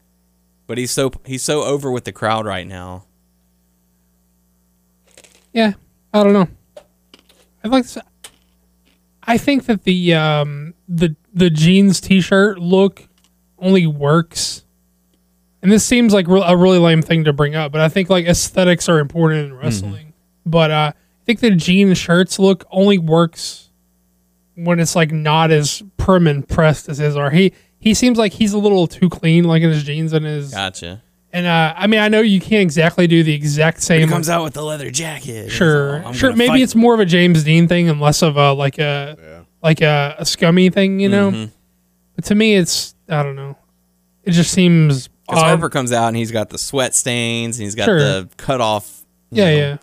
But 0.67 0.77
he's 0.77 0.91
so 0.91 1.11
he's 1.25 1.43
so 1.43 1.63
over 1.63 1.91
with 1.91 2.05
the 2.05 2.13
crowd 2.13 2.45
right 2.45 2.67
now. 2.67 3.07
Yeah, 5.53 5.73
I 6.13 6.23
don't 6.23 6.35
know. 6.35 6.49
I'd 7.65 7.71
like 7.71 7.87
to. 7.89 8.05
I 9.23 9.39
think 9.39 9.65
that 9.67 9.85
the 9.85 10.15
um 10.15 10.75
the 10.87 11.17
the 11.33 11.49
jeans 11.49 12.01
T-shirt 12.01 12.59
look 12.59 13.09
only 13.59 13.87
works, 13.87 14.65
and 15.63 15.73
this 15.73 15.85
seems 15.85 16.13
like 16.13 16.29
a 16.29 16.57
really 16.57 16.79
lame 16.79 17.01
thing 17.01 17.25
to 17.25 17.33
bring 17.33 17.55
up, 17.55 17.73
but 17.73 17.81
I 17.81 17.89
think 17.89 18.11
like 18.11 18.27
aesthetics 18.27 18.89
are 18.89 18.99
important 18.99 19.47
in 19.47 19.55
wrestling. 19.57 20.13
But 20.45 20.71
uh, 20.71 20.93
I 20.95 21.25
think 21.25 21.41
the 21.41 21.53
jean 21.53 21.95
shirts 21.95 22.39
look 22.39 22.65
only 22.71 22.99
works 22.99 23.70
when 24.65 24.81
it's 24.81 24.95
like 24.97 25.11
not 25.13 25.51
as 25.51 25.83
prim 25.97 26.27
and 26.27 26.47
pressed 26.49 26.89
as 26.89 26.99
his 26.99 27.17
are. 27.17 27.31
He 27.31 27.53
he 27.79 27.95
seems 27.95 28.19
like 28.19 28.33
he's 28.33 28.53
a 28.53 28.59
little 28.59 28.87
too 28.87 29.09
clean, 29.09 29.45
like 29.45 29.63
in 29.63 29.71
his 29.71 29.83
jeans 29.85 30.13
and 30.13 30.25
his 30.27 30.53
Gotcha. 30.53 31.03
And 31.33 31.47
uh, 31.47 31.73
I 31.77 31.87
mean, 31.87 32.01
I 32.01 32.09
know 32.09 32.21
you 32.23 32.41
can't 32.41 32.63
exactly 32.63 33.07
do 33.07 33.23
the 33.23 33.33
exact 33.33 33.79
He 33.79 33.83
same. 33.85 34.09
comes 34.09 34.29
out 34.29 34.43
with 34.43 34.53
the 34.55 34.63
leather 34.63 34.91
jacket. 34.91 35.51
Sure, 35.51 36.01
all, 36.03 36.09
"I'm 36.09 36.15
sure. 36.15 36.35
Maybe 36.35 36.49
fight." 36.49 36.63
it's 36.63 36.75
more 36.75 36.93
of 36.93 36.99
a 37.01 37.05
James 37.05 37.45
Dean 37.45 37.69
thing 37.69 37.89
and 37.89 38.01
less 38.01 38.23
of 38.23 38.37
a 38.37 38.53
like 38.53 38.79
a 38.79 39.17
Yeah. 39.21 39.41
like 39.63 39.81
a, 39.81 40.17
a 40.19 40.27
scummy 40.27 40.71
thing, 40.71 40.99
you 40.99 41.09
know. 41.09 41.31
Mm-hmm. 41.31 41.53
But 42.17 42.25
to 42.27 42.35
me, 42.35 42.57
it's 42.57 42.95
I 43.09 43.23
don't 43.23 43.37
know. 43.37 43.57
It 44.25 44.33
just 44.33 44.51
seems 44.53 45.07
Because. 45.07 45.43
Harper 45.43 45.69
comes 45.69 45.93
out 45.93 46.09
and 46.09 46.17
he's 46.17 46.33
got 46.33 46.51
the 46.51 46.59
sweat 46.59 46.95
stains 46.97 47.59
and 47.59 47.65
he's 47.65 47.77
got 47.77 47.85
Sure. 47.85 47.99
the 48.01 48.29
cut 48.37 48.61
off 48.61 49.05
Yeah, 49.31 49.45
know, 49.45 49.57
yeah. 49.57 49.77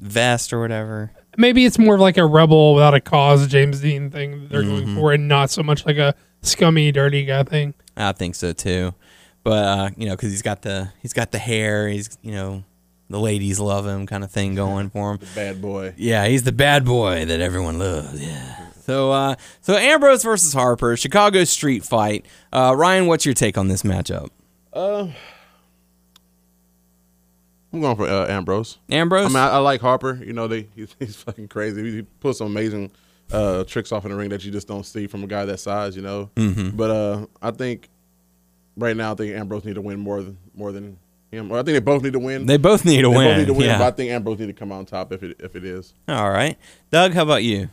vest 0.00 0.52
or 0.52 0.60
whatever. 0.60 1.10
Maybe 1.36 1.64
it's 1.64 1.78
more 1.78 1.94
of 1.94 2.00
like 2.00 2.16
a 2.18 2.26
rebel 2.26 2.74
without 2.74 2.94
a 2.94 3.00
cause 3.00 3.46
James 3.46 3.80
Dean 3.80 4.10
thing 4.10 4.42
that 4.42 4.48
they're 4.50 4.62
Mm-hmm. 4.62 4.84
going 4.84 4.96
for, 4.96 5.12
and 5.12 5.28
not 5.28 5.50
so 5.50 5.62
much 5.62 5.86
like 5.86 5.96
a 5.96 6.14
scummy, 6.42 6.92
dirty 6.92 7.24
guy 7.24 7.42
thing. 7.44 7.74
I 7.96 8.12
think 8.12 8.34
so 8.34 8.52
too. 8.52 8.94
But 9.44 9.64
uh, 9.64 9.90
you 9.96 10.06
know, 10.06 10.12
because 10.14 10.30
he's 10.30 10.42
got 10.42 10.62
the 10.62 10.92
he's 11.00 11.12
got 11.12 11.32
the 11.32 11.38
hair, 11.38 11.88
he's 11.88 12.16
you 12.22 12.32
know, 12.32 12.64
the 13.10 13.18
ladies 13.18 13.58
love 13.58 13.86
him 13.86 14.06
kind 14.06 14.22
of 14.24 14.30
thing 14.30 14.54
going 14.54 14.90
for 14.90 15.12
him. 15.12 15.18
Bad 15.34 15.60
boy. 15.62 15.94
Yeah, 15.96 16.26
he's 16.26 16.42
the 16.44 16.52
bad 16.52 16.84
boy 16.84 17.24
that 17.24 17.40
everyone 17.40 17.78
loves. 17.78 18.22
Yeah. 18.22 18.66
So 18.82 19.10
uh, 19.12 19.34
so 19.60 19.74
Ambrose 19.76 20.22
versus 20.24 20.52
Harper, 20.52 20.96
Chicago 20.96 21.44
street 21.44 21.84
fight. 21.84 22.26
Uh, 22.52 22.74
Ryan, 22.76 23.06
what's 23.06 23.24
your 23.24 23.34
take 23.34 23.56
on 23.58 23.68
this 23.68 23.82
matchup? 23.82 24.28
Uh, 24.72 25.08
I'm 27.72 27.80
going 27.80 27.96
for 27.96 28.06
uh, 28.06 28.26
Ambrose. 28.28 28.78
Ambrose. 28.90 29.26
I 29.26 29.28
mean, 29.28 29.36
I, 29.36 29.48
I 29.50 29.58
like 29.58 29.80
Harper. 29.80 30.20
You 30.22 30.32
know, 30.32 30.46
they 30.46 30.68
he's, 30.76 30.94
he's 30.98 31.16
fucking 31.16 31.48
crazy. 31.48 31.90
He 31.90 32.02
puts 32.02 32.38
some 32.38 32.48
amazing 32.48 32.90
uh, 33.32 33.64
tricks 33.64 33.92
off 33.92 34.04
in 34.04 34.10
the 34.10 34.16
ring 34.16 34.28
that 34.30 34.44
you 34.44 34.50
just 34.52 34.68
don't 34.68 34.84
see 34.84 35.06
from 35.06 35.24
a 35.24 35.26
guy 35.26 35.44
that 35.46 35.58
size. 35.58 35.96
You 35.96 36.02
know, 36.02 36.30
Mm-hmm. 36.36 36.76
but 36.76 36.90
uh, 36.90 37.26
I 37.40 37.50
think 37.50 37.88
right 38.76 38.96
now 38.96 39.12
I 39.12 39.14
think 39.14 39.34
Ambrose 39.34 39.64
need 39.64 39.74
to 39.76 39.80
win 39.82 39.98
more 40.00 40.22
than 40.22 40.36
more 40.54 40.70
than 40.72 40.98
him. 41.30 41.50
Or 41.50 41.54
I 41.58 41.62
think 41.62 41.74
they 41.76 41.80
both 41.80 42.02
need 42.02 42.12
to 42.12 42.18
win. 42.18 42.44
they 42.46 42.58
both 42.58 42.84
need 42.84 43.02
to 43.02 43.08
They 43.10 43.16
win. 43.16 43.28
both 43.28 43.38
need 43.38 43.46
to 43.46 43.54
win, 43.54 43.66
yeah. 43.66 43.78
but 43.78 43.86
I 43.86 43.90
think 43.96 44.10
Ambrose 44.10 44.38
need 44.38 44.46
to 44.48 44.52
come 44.52 44.70
out 44.70 44.78
on 44.80 44.86
top 44.86 45.12
if 45.12 45.22
it 45.22 45.36
if 45.40 45.56
it 45.56 45.64
is. 45.64 45.94
All 46.08 46.30
right, 46.30 46.58
Doug. 46.90 47.14
How 47.14 47.22
about 47.22 47.42
you? 47.42 47.70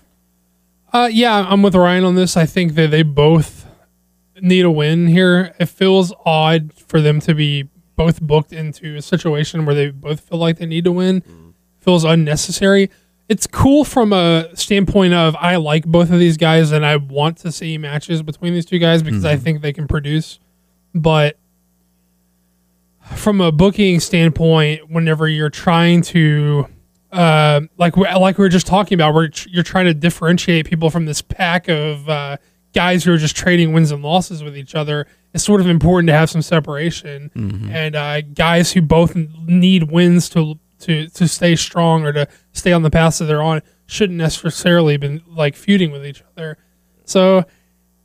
Uh, 0.94 1.10
yeah, 1.12 1.46
I'm 1.48 1.62
with 1.62 1.76
Ryan 1.76 2.04
on 2.06 2.16
this. 2.16 2.36
I 2.38 2.46
think 2.46 2.74
that 2.76 2.90
they 2.90 3.04
both 3.04 3.66
need 4.42 4.64
a 4.66 4.72
win 4.72 5.08
here. 5.08 5.54
It 5.60 5.66
feels 5.68 6.14
odd 6.26 6.72
for 6.74 7.00
them 7.02 7.20
to 7.22 7.36
be 7.36 7.68
both 8.00 8.22
booked 8.22 8.54
into 8.54 8.96
a 8.96 9.02
situation 9.02 9.66
where 9.66 9.76
they 9.76 9.90
both 9.90 10.22
feel 10.22 10.38
like 10.38 10.58
they 10.58 10.66
need 10.66 10.86
to 10.86 10.92
win. 10.94 11.22
Feels 11.82 12.06
unnecessary. 12.06 12.90
It's 13.28 13.46
cool 13.46 13.84
from 13.84 14.14
a 14.14 14.48
standpoint 14.56 15.14
of 15.14 15.36
I 15.36 15.58
like 15.58 15.86
both 15.86 16.10
of 16.10 16.18
these 16.18 16.38
guys 16.38 16.72
and 16.72 16.86
I 16.86 16.96
want 16.96 17.40
to 17.40 17.52
see 17.52 17.78
matches 17.78 18.24
between 18.24 18.54
these 18.54 18.66
two 18.66 18.80
guys 18.80 19.04
because 19.04 19.26
I 19.26 19.36
think 19.36 19.62
they 19.62 19.74
can 19.74 19.86
produce. 19.86 20.40
But 20.96 21.38
from 23.18 23.42
a 23.42 23.52
booking 23.52 24.00
standpoint, 24.00 24.90
whenever 24.90 25.28
you're 25.28 25.50
trying 25.50 26.02
to 26.04 26.68
uh, 27.12 27.62
like 27.78 27.98
we 27.98 28.08
like 28.08 28.38
we 28.38 28.44
were 28.44 28.50
just 28.50 28.66
talking 28.68 28.96
about, 28.96 29.14
where 29.14 29.30
you're 29.50 29.62
trying 29.64 29.88
to 29.88 29.94
differentiate 29.94 30.66
people 30.66 30.90
from 30.90 31.06
this 31.06 31.22
pack 31.22 31.68
of 31.68 32.08
uh, 32.08 32.38
guys 32.74 33.04
who 33.04 33.14
are 33.14 33.18
just 33.18 33.36
trading 33.36 33.74
wins 33.74 33.92
and 33.92 34.02
losses 34.04 34.44
with 34.44 34.58
each 34.58 34.76
other. 34.76 35.08
It's 35.34 35.44
sort 35.44 35.62
of 35.62 35.68
important 35.68 36.08
to 36.08 36.14
have 36.14 36.30
some 36.30 36.42
separation, 36.42 37.30
and 37.72 37.96
uh, 37.96 38.22
guys 38.22 38.72
who 38.74 38.82
both 38.82 39.16
need 39.16 39.92
wins 39.92 40.30
to 40.30 40.60
to 40.80 41.08
to 41.10 41.28
stay 41.28 41.56
strong 41.56 42.06
or 42.06 42.14
to 42.14 42.28
stay 42.54 42.72
on 42.72 42.82
the 42.84 42.90
path 42.90 43.20
that 43.20 43.26
they're 43.26 43.42
on 43.44 43.62
shouldn't 43.86 44.18
necessarily 44.18 44.98
been 44.98 45.22
like 45.28 45.56
feuding 45.56 45.92
with 45.92 46.06
each 46.06 46.24
other. 46.36 46.58
So 47.06 47.44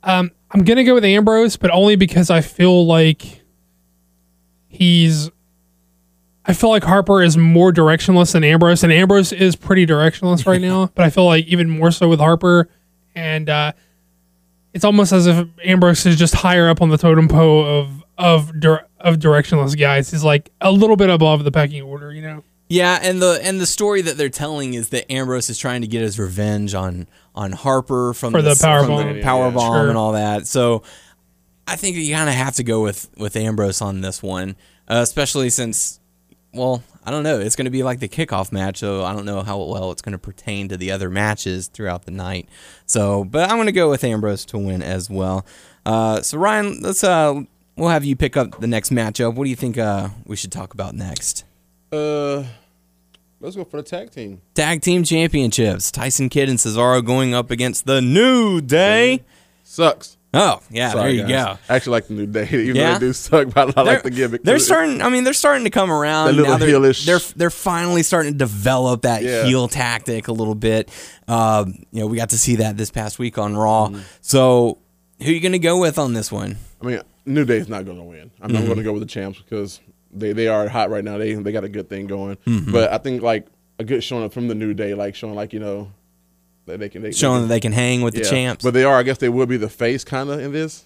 um, 0.03 0.31
I'm 0.51 0.63
gonna 0.63 0.83
go 0.83 0.93
with 0.93 1.05
Ambrose, 1.05 1.57
but 1.57 1.71
only 1.71 1.95
because 1.95 2.29
I 2.29 2.41
feel 2.41 2.85
like 2.85 3.41
he's 4.67 5.29
I 6.47 6.53
feel 6.53 6.69
like 6.69 6.83
Harper 6.83 7.23
is 7.23 7.37
more 7.37 7.71
directionless 7.71 8.33
than 8.33 8.43
Ambrose, 8.43 8.83
and 8.83 8.93
Ambrose 8.93 9.31
is 9.33 9.55
pretty 9.55 9.87
directionless 9.87 10.45
right 10.45 10.61
now. 10.69 10.91
But 10.93 11.05
I 11.05 11.09
feel 11.09 11.25
like 11.25 11.45
even 11.47 11.69
more 11.69 11.91
so 11.91 12.07
with 12.07 12.19
Harper, 12.19 12.69
and 13.15 13.49
uh, 13.49 13.71
it's 14.75 14.85
almost 14.85 15.11
as 15.11 15.25
if 15.25 15.47
Ambrose 15.63 16.05
is 16.05 16.15
just 16.17 16.35
higher 16.35 16.69
up 16.69 16.81
on 16.83 16.89
the 16.89 16.97
totem 16.97 17.27
pole 17.27 17.65
of 17.65 18.03
of 18.19 18.59
dir- 18.59 18.85
of 18.99 19.15
directionless 19.17 19.77
guys. 19.79 20.11
He's 20.11 20.23
like 20.23 20.51
a 20.61 20.71
little 20.71 20.95
bit 20.97 21.09
above 21.09 21.43
the 21.43 21.51
pecking 21.51 21.81
order, 21.81 22.11
you 22.13 22.21
know. 22.21 22.43
Yeah, 22.69 22.99
and 23.01 23.21
the 23.21 23.39
and 23.43 23.59
the 23.59 23.65
story 23.65 24.01
that 24.03 24.17
they're 24.17 24.29
telling 24.29 24.73
is 24.75 24.89
that 24.89 25.11
Ambrose 25.11 25.49
is 25.49 25.57
trying 25.57 25.81
to 25.81 25.87
get 25.87 26.01
his 26.01 26.19
revenge 26.19 26.73
on 26.75 27.07
on 27.33 27.51
Harper 27.53 28.13
from 28.13 28.31
For 28.31 28.41
the 28.43 28.51
s- 28.51 28.61
power 28.61 28.81
from 28.81 28.89
bomb. 28.89 29.13
the 29.15 29.21
power 29.23 29.45
Yeah, 29.45 29.51
bomb 29.55 29.73
sure. 29.81 29.89
and 29.89 29.97
all 29.97 30.11
that. 30.13 30.45
So 30.47 30.83
I 31.67 31.75
think 31.75 31.95
you 31.97 32.13
kind 32.13 32.29
of 32.29 32.35
have 32.35 32.55
to 32.55 32.63
go 32.63 32.81
with 32.81 33.09
with 33.17 33.35
Ambrose 33.35 33.81
on 33.81 34.01
this 34.01 34.21
one, 34.23 34.51
uh, 34.87 34.95
especially 35.03 35.49
since, 35.49 35.99
well, 36.55 36.83
I 37.05 37.11
don't 37.11 37.23
know, 37.23 37.39
it's 37.39 37.55
going 37.55 37.65
to 37.65 37.71
be 37.71 37.83
like 37.83 37.99
the 37.99 38.07
kickoff 38.07 38.51
match, 38.51 38.77
so 38.77 39.03
I 39.03 39.13
don't 39.13 39.25
know 39.25 39.43
how 39.43 39.61
well 39.61 39.91
it's 39.91 40.01
going 40.01 40.13
to 40.13 40.17
pertain 40.17 40.69
to 40.69 40.77
the 40.77 40.91
other 40.91 41.09
matches 41.09 41.67
throughout 41.67 42.05
the 42.05 42.11
night. 42.11 42.49
So, 42.85 43.23
but 43.23 43.49
I'm 43.49 43.57
going 43.57 43.67
to 43.67 43.71
go 43.71 43.89
with 43.89 44.03
Ambrose 44.03 44.45
to 44.45 44.57
win 44.57 44.81
as 44.81 45.09
well. 45.09 45.45
Uh, 45.85 46.21
so 46.21 46.37
Ryan, 46.37 46.79
let's 46.81 47.03
uh, 47.03 47.41
we'll 47.75 47.89
have 47.89 48.05
you 48.05 48.15
pick 48.15 48.35
up 48.35 48.59
the 48.59 48.67
next 48.67 48.91
matchup. 48.91 49.35
What 49.35 49.43
do 49.43 49.49
you 49.49 49.55
think 49.55 49.77
uh, 49.77 50.09
we 50.25 50.35
should 50.35 50.51
talk 50.51 50.73
about 50.73 50.95
next? 50.95 51.43
Uh, 51.91 52.43
let's 53.39 53.55
go 53.55 53.63
for 53.63 53.77
the 53.77 53.83
tag 53.83 54.11
team. 54.11 54.41
Tag 54.55 54.81
team 54.81 55.03
championships. 55.03 55.91
Tyson 55.91 56.29
Kidd 56.29 56.49
and 56.49 56.57
Cesaro 56.57 57.05
going 57.05 57.33
up 57.33 57.51
against 57.51 57.85
the 57.85 58.01
New 58.01 58.61
Day. 58.61 59.23
Sucks. 59.63 60.14
Oh, 60.35 60.61
yeah, 60.69 60.91
Sorry, 60.91 61.03
there 61.17 61.27
you 61.27 61.33
guys. 61.33 61.55
go. 61.55 61.59
I 61.69 61.75
actually 61.77 61.91
like 61.93 62.07
the 62.07 62.13
new 62.13 62.25
day, 62.27 62.43
even 62.51 62.75
Yeah? 62.75 62.93
though 62.93 62.99
they 62.99 63.05
do 63.07 63.13
suck. 63.13 63.53
But 63.53 63.77
I 63.77 63.81
like 63.83 64.03
the 64.03 64.11
gimmick. 64.11 64.43
They're 64.43 64.59
starting. 64.59 65.01
I 65.01 65.09
mean, 65.09 65.23
they're 65.23 65.33
starting 65.33 65.63
to 65.63 65.69
come 65.69 65.91
around. 65.91 66.27
That 66.27 66.33
little 66.33 66.51
now 66.51 66.57
they're, 66.57 66.69
heelish- 66.69 67.05
They're 67.05 67.19
they're 67.35 67.49
finally 67.49 68.03
starting 68.03 68.33
to 68.33 68.37
develop 68.37 69.03
that 69.03 69.23
Yeah. 69.23 69.45
heel 69.45 69.67
tactic 69.67 70.27
a 70.27 70.33
little 70.33 70.55
bit. 70.55 70.89
Um, 71.27 71.75
you 71.91 72.01
know, 72.01 72.07
we 72.07 72.17
got 72.17 72.29
to 72.31 72.37
see 72.37 72.57
that 72.57 72.77
this 72.77 72.91
past 72.91 73.17
week 73.17 73.37
on 73.37 73.55
Raw. 73.55 73.87
Mm-hmm. 73.87 74.01
So, 74.21 74.79
who 75.21 75.29
are 75.29 75.33
you 75.33 75.39
going 75.39 75.53
to 75.53 75.59
go 75.59 75.79
with 75.79 75.97
on 75.97 76.13
this 76.13 76.31
one? 76.31 76.57
I 76.81 76.85
mean, 76.85 76.99
New 77.25 77.45
Day's 77.45 77.67
not 77.69 77.85
going 77.85 77.97
to 77.97 78.03
win. 78.03 78.31
I'm, 78.41 78.51
Mm-hmm. 78.51 78.65
Going 78.65 78.77
to 78.77 78.83
go 78.83 78.93
with 78.93 79.01
the 79.01 79.07
champs 79.07 79.39
because 79.39 79.79
they, 80.11 80.33
they 80.33 80.47
are 80.47 80.67
hot 80.67 80.89
right 80.89 81.03
now. 81.03 81.17
They 81.17 81.33
they 81.33 81.51
got 81.51 81.63
a 81.63 81.69
good 81.69 81.89
thing 81.89 82.07
going. 82.07 82.35
Mm-hmm. 82.45 82.71
But 82.71 82.91
I 82.91 82.97
think 82.99 83.21
like 83.21 83.47
a 83.79 83.83
good 83.83 84.03
showing 84.03 84.23
up 84.23 84.33
from 84.33 84.47
the 84.47 84.55
New 84.55 84.73
Day, 84.73 84.93
like 84.93 85.15
showing 85.15 85.35
like 85.35 85.53
you 85.53 85.59
know 85.59 85.91
that 86.65 86.79
they 86.79 86.89
can 86.89 87.01
they, 87.01 87.11
Showing 87.11 87.43
that 87.43 87.47
they 87.47 87.55
they 87.55 87.59
can 87.61 87.71
hang 87.71 88.01
with 88.01 88.13
can, 88.13 88.23
the 88.23 88.29
champs. 88.29 88.63
But 88.63 88.73
they 88.73 88.83
are. 88.83 88.97
I 88.97 89.03
guess 89.03 89.17
they 89.19 89.29
will 89.29 89.45
be 89.45 89.57
the 89.57 89.69
face 89.69 90.03
kind 90.03 90.29
of 90.29 90.39
in 90.39 90.51
this. 90.51 90.83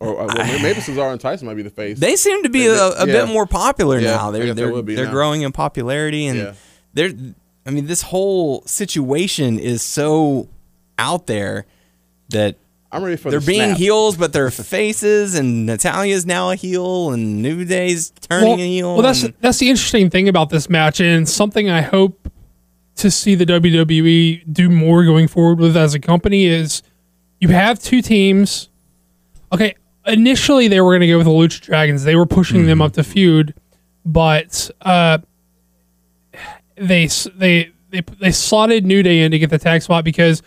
Or 0.00 0.20
uh, 0.20 0.26
well, 0.34 0.62
maybe 0.62 0.80
Cesaro 0.80 1.12
and 1.12 1.20
Tyson 1.20 1.46
might 1.46 1.54
be 1.54 1.62
the 1.62 1.70
face. 1.70 1.98
They 1.98 2.16
seem 2.16 2.42
to 2.42 2.48
be 2.48 2.66
They- 2.66 2.74
a, 2.76 2.88
a 2.88 3.06
yeah. 3.06 3.24
bit 3.24 3.28
more 3.28 3.46
popular 3.46 3.98
Yeah, 3.98 4.10
now. 4.16 4.30
They're 4.32 4.46
they 4.46 4.52
they're, 4.52 4.72
would 4.72 4.86
they're 4.86 5.04
now. 5.06 5.10
growing 5.12 5.42
in 5.42 5.52
popularity 5.52 6.26
and 6.26 6.38
Yeah. 6.38 6.52
they're 6.94 7.12
I 7.66 7.70
mean 7.70 7.86
this 7.86 8.02
whole 8.02 8.62
situation 8.66 9.58
is 9.58 9.82
so 9.82 10.48
out 10.98 11.26
there 11.26 11.64
that 12.30 12.56
I'm 12.92 13.02
ready 13.02 13.16
for 13.16 13.30
they're 13.30 13.40
the 13.40 13.46
being 13.46 13.70
snap. 13.70 13.78
heels 13.78 14.16
but 14.16 14.32
they're 14.32 14.50
faces 14.50 15.34
and 15.36 15.64
Natalya's 15.66 16.26
now 16.26 16.50
a 16.50 16.56
heel 16.56 17.10
and 17.12 17.40
New 17.40 17.64
Day's 17.64 18.10
turning 18.28 18.48
well, 18.50 18.58
a 18.60 18.66
heel. 18.66 18.92
well, 18.94 19.02
that's 19.02 19.22
and- 19.22 19.34
that's 19.40 19.58
the 19.58 19.70
interesting 19.70 20.10
thing 20.10 20.28
about 20.28 20.50
this 20.50 20.68
match, 20.68 21.00
and 21.00 21.28
something 21.28 21.70
I 21.70 21.80
hope 21.82 22.30
to 22.96 23.10
see 23.10 23.34
the 23.34 23.44
WWE 23.44 24.52
do 24.52 24.70
more 24.70 25.04
going 25.04 25.28
forward 25.28 25.58
with 25.58 25.76
as 25.76 25.94
a 25.94 25.98
company 26.00 26.46
is 26.46 26.82
you 27.40 27.48
have 27.48 27.78
two 27.80 28.00
teams. 28.02 28.68
Okay, 29.52 29.74
initially 30.06 30.68
they 30.68 30.80
were 30.80 30.92
going 30.92 31.00
to 31.00 31.06
go 31.08 31.18
with 31.18 31.26
the 31.26 31.32
Lucha 31.32 31.60
Dragons. 31.60 32.04
They 32.04 32.16
were 32.16 32.26
pushing 32.26 32.66
them 32.66 32.80
up 32.80 32.92
to 32.94 33.04
feud, 33.04 33.54
but 34.04 34.70
uh, 34.82 35.18
they 36.76 37.06
they 37.36 37.70
they 37.90 38.02
they 38.20 38.32
slotted 38.32 38.84
New 38.84 39.02
Day 39.02 39.22
in 39.22 39.30
to 39.30 39.38
get 39.38 39.50
the 39.50 39.58
tag 39.58 39.82
spot 39.82 40.04
because 40.04 40.42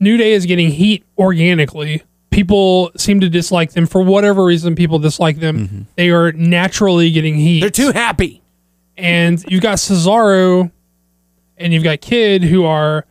New 0.00 0.16
Day 0.16 0.32
is 0.32 0.46
getting 0.46 0.70
heat 0.70 1.04
organically. 1.18 2.02
People 2.30 2.90
seem 2.96 3.20
to 3.20 3.28
dislike 3.28 3.72
them 3.72 3.86
for 3.86 4.02
whatever 4.02 4.44
reason. 4.44 4.74
People 4.74 4.98
dislike 4.98 5.38
them. 5.38 5.86
They 5.94 6.10
are 6.10 6.32
naturally 6.32 7.10
getting 7.12 7.36
heat. 7.36 7.60
they're 7.60 7.70
too 7.70 7.92
happy. 7.92 8.42
and 8.96 9.44
you've 9.48 9.62
got 9.62 9.78
Cesaro 9.78 10.72
and 11.56 11.72
you've 11.72 11.84
got 11.84 12.00
Kidd 12.00 12.44
who 12.44 12.64
are 12.64 13.06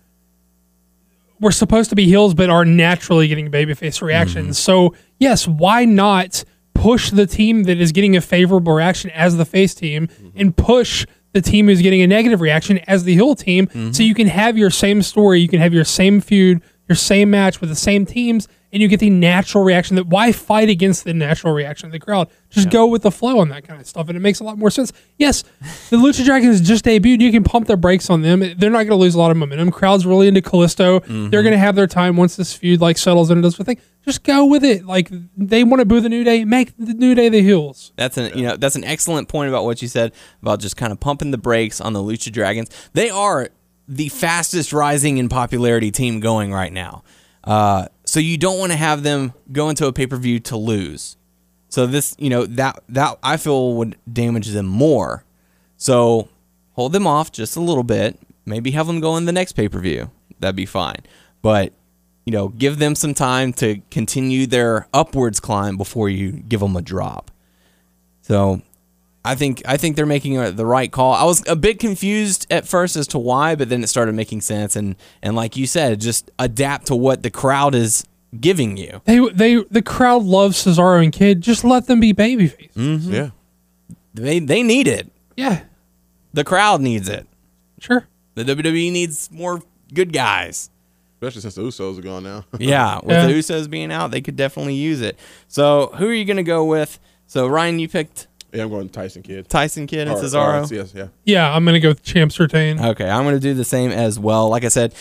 were 1.39 1.51
supposed 1.51 1.89
to 1.89 1.95
be 1.95 2.05
heels 2.05 2.33
but 2.33 2.49
are 2.49 2.65
naturally 2.65 3.27
getting 3.27 3.51
babyface 3.51 4.01
reactions. 4.01 4.57
Mm-hmm. 4.57 4.91
So 4.91 4.95
yes, 5.19 5.47
why 5.47 5.85
not 5.85 6.43
push 6.73 7.11
the 7.11 7.25
team 7.25 7.63
that 7.63 7.79
is 7.79 7.91
getting 7.91 8.15
a 8.15 8.21
favorable 8.21 8.73
reaction 8.73 9.09
as 9.11 9.37
the 9.37 9.45
face 9.45 9.73
team 9.73 10.07
mm-hmm. 10.07 10.29
and 10.35 10.55
push 10.55 11.05
the 11.33 11.41
team 11.41 11.67
who's 11.67 11.81
getting 11.81 12.01
a 12.01 12.07
negative 12.07 12.41
reaction 12.41 12.77
as 12.79 13.03
the 13.03 13.13
heel 13.13 13.35
team 13.35 13.67
mm-hmm. 13.67 13.91
so 13.91 14.03
you 14.03 14.13
can 14.13 14.27
have 14.27 14.57
your 14.57 14.69
same 14.69 15.01
story, 15.01 15.39
you 15.39 15.47
can 15.47 15.59
have 15.59 15.73
your 15.73 15.83
same 15.83 16.21
feud 16.21 16.61
your 16.87 16.95
same 16.95 17.29
match 17.29 17.61
with 17.61 17.69
the 17.69 17.75
same 17.75 18.05
teams, 18.05 18.47
and 18.71 18.81
you 18.81 18.87
get 18.87 18.99
the 18.99 19.09
natural 19.09 19.63
reaction. 19.63 19.95
That 19.95 20.07
why 20.07 20.31
fight 20.31 20.67
against 20.67 21.03
the 21.03 21.13
natural 21.13 21.53
reaction 21.53 21.85
of 21.85 21.91
the 21.91 21.99
crowd? 21.99 22.27
Just 22.49 22.69
go 22.69 22.87
with 22.87 23.03
the 23.03 23.11
flow 23.11 23.39
on 23.39 23.49
that 23.49 23.67
kind 23.67 23.79
of 23.79 23.87
stuff, 23.87 24.09
and 24.09 24.17
it 24.17 24.19
makes 24.19 24.39
a 24.39 24.43
lot 24.43 24.57
more 24.57 24.71
sense. 24.71 24.91
Yes, 25.17 25.43
the 25.89 25.97
Lucha 25.97 26.25
Dragons 26.25 26.59
just 26.59 26.83
debuted. 26.85 27.21
You 27.21 27.31
can 27.31 27.43
pump 27.43 27.67
their 27.67 27.77
brakes 27.77 28.09
on 28.09 28.21
them. 28.21 28.39
They're 28.39 28.69
not 28.69 28.79
going 28.79 28.89
to 28.89 28.95
lose 28.95 29.15
a 29.15 29.19
lot 29.19 29.31
of 29.31 29.37
momentum. 29.37 29.71
Crowd's 29.71 30.05
really 30.05 30.27
into 30.27 30.41
Kalisto. 30.41 30.99
Mm-hmm. 30.99 31.29
They're 31.29 31.43
going 31.43 31.53
to 31.53 31.59
have 31.59 31.75
their 31.75 31.87
time 31.87 32.17
once 32.17 32.35
this 32.35 32.53
feud 32.53 32.81
like 32.81 32.97
settles 32.97 33.29
and 33.29 33.39
it 33.39 33.41
does 33.41 33.57
the 33.57 33.63
thing. 33.63 33.79
Just 34.03 34.23
go 34.23 34.45
with 34.45 34.63
it. 34.63 34.85
Like 34.85 35.09
they 35.37 35.63
want 35.63 35.79
to 35.79 35.85
boo 35.85 36.01
the 36.01 36.09
New 36.09 36.23
Day, 36.23 36.43
make 36.43 36.75
the 36.77 36.93
New 36.93 37.15
Day 37.15 37.29
the 37.29 37.41
heels. 37.41 37.93
That's 37.95 38.17
an 38.17 38.37
you 38.37 38.43
know 38.43 38.57
that's 38.57 38.75
an 38.75 38.83
excellent 38.83 39.29
point 39.29 39.49
about 39.49 39.63
what 39.63 39.81
you 39.81 39.87
said 39.87 40.13
about 40.41 40.59
just 40.59 40.75
kind 40.75 40.91
of 40.91 40.99
pumping 40.99 41.31
the 41.31 41.37
brakes 41.37 41.79
on 41.79 41.93
the 41.93 42.01
Lucha 42.01 42.31
Dragons. 42.31 42.69
They 42.93 43.09
are 43.09 43.49
the 43.95 44.09
fastest 44.09 44.73
rising 44.73 45.17
in 45.17 45.29
popularity 45.29 45.91
team 45.91 46.19
going 46.19 46.51
right 46.51 46.71
now. 46.71 47.03
Uh, 47.43 47.87
so 48.05 48.19
you 48.19 48.37
don't 48.37 48.59
want 48.59 48.71
to 48.71 48.77
have 48.77 49.03
them 49.03 49.33
go 49.51 49.69
into 49.69 49.87
a 49.87 49.93
pay 49.93 50.07
per 50.07 50.17
view 50.17 50.39
to 50.41 50.57
lose. 50.57 51.17
So 51.69 51.87
this 51.87 52.15
you 52.19 52.29
know 52.29 52.45
that 52.45 52.83
that 52.89 53.17
I 53.23 53.37
feel 53.37 53.73
would 53.75 53.97
damage 54.11 54.49
them 54.49 54.67
more. 54.67 55.25
So 55.77 56.29
hold 56.73 56.93
them 56.93 57.07
off 57.07 57.31
just 57.31 57.55
a 57.55 57.61
little 57.61 57.83
bit. 57.83 58.19
Maybe 58.45 58.71
have 58.71 58.87
them 58.87 58.99
go 58.99 59.17
in 59.17 59.25
the 59.25 59.31
next 59.31 59.53
pay 59.53 59.67
per 59.67 59.79
view. 59.79 60.11
That'd 60.39 60.55
be 60.55 60.65
fine. 60.65 61.01
But 61.41 61.73
you 62.25 62.31
know, 62.31 62.49
give 62.49 62.79
them 62.79 62.95
some 62.95 63.13
time 63.13 63.53
to 63.53 63.81
continue 63.91 64.47
their 64.47 64.87
upwards 64.93 65.39
climb 65.39 65.77
before 65.77 66.09
you 66.09 66.31
give 66.31 66.61
them 66.61 66.75
a 66.75 66.81
drop. 66.81 67.31
So, 68.21 68.61
I 69.25 69.35
think 69.35 69.61
I 69.65 69.77
think 69.77 69.95
they're 69.95 70.05
making 70.05 70.37
a, 70.37 70.51
the 70.51 70.65
right 70.65 70.91
call. 70.91 71.13
I 71.13 71.23
was 71.23 71.47
a 71.47 71.55
bit 71.55 71.79
confused 71.79 72.45
at 72.51 72.67
first 72.67 72.95
as 72.97 73.07
to 73.07 73.17
why, 73.19 73.55
but 73.55 73.69
then 73.69 73.83
it 73.83 73.87
started 73.87 74.15
making 74.15 74.41
sense. 74.41 74.75
And 74.75 74.95
and 75.21 75.35
like 75.35 75.55
you 75.55 75.65
said, 75.65 76.01
just 76.01 76.29
adapt 76.39 76.87
to 76.87 76.95
what 76.95 77.23
the 77.23 77.29
crowd 77.31 77.73
is 77.75 78.03
giving 78.39 78.75
you. 78.75 79.01
They 79.05 79.19
they 79.29 79.63
the 79.71 79.81
crowd 79.81 80.23
loves 80.23 80.63
Cesaro 80.65 81.01
and 81.01 81.13
Kidd. 81.13 81.39
Just 81.41 81.63
let 81.63 81.87
them 81.87 81.99
be 82.01 82.13
babyface. 82.13 82.73
Mm-hmm. 82.73 83.13
Yeah. 83.13 83.29
They 84.13 84.39
they 84.39 84.61
need 84.61 84.87
it. 84.87 85.09
Yeah, 85.37 85.63
The 86.33 86.43
crowd 86.43 86.81
needs 86.81 87.09
it. 87.09 87.25
sure. 87.79 88.07
The 88.35 88.43
WWE 88.43 88.91
needs 88.91 89.31
more 89.31 89.61
good 89.93 90.11
guys. 90.13 90.69
Especially 91.21 91.41
since 91.41 91.55
the 91.55 91.61
Usos 91.61 91.97
are 91.97 92.01
gone 92.01 92.23
now. 92.23 92.45
Yeah, 92.59 92.97
with 93.03 93.15
Yeah. 93.15 93.27
the 93.27 93.33
Usos 93.33 93.69
being 93.69 93.91
out, 93.91 94.11
they 94.11 94.21
could 94.21 94.35
definitely 94.35 94.73
use 94.75 94.99
it. 95.01 95.17
So, 95.47 95.91
who 95.95 96.07
are 96.07 96.13
you 96.13 96.25
going 96.25 96.37
to 96.37 96.43
go 96.43 96.65
with? 96.65 96.99
So, 97.25 97.47
Ryan, 97.47 97.79
you 97.79 97.87
picked 97.87 98.27
yeah, 98.53 98.63
I'm 98.63 98.69
going 98.69 98.89
Tyson 98.89 99.21
Kidd. 99.23 99.49
Tyson 99.49 99.87
Kidd 99.87 100.07
and 100.07 100.17
Or- 100.17 100.21
Cesaro. 100.21 100.69
or- 100.71 100.73
yes, 100.75 100.93
yeah. 100.95 101.07
Yeah, 101.25 101.53
I'm 101.53 101.65
gonna 101.65 101.79
go 101.79 101.89
with 101.89 102.03
Champs 102.03 102.39
Retain. 102.39 102.79
Okay, 102.79 103.09
I'm 103.09 103.23
going 103.23 103.35
to 103.35 103.41
do 103.41 103.53
the 103.53 103.65
same 103.65 103.91
as 103.91 104.19
well. 104.19 104.49
Like 104.49 104.63
I 104.63 104.67
said, 104.69 104.93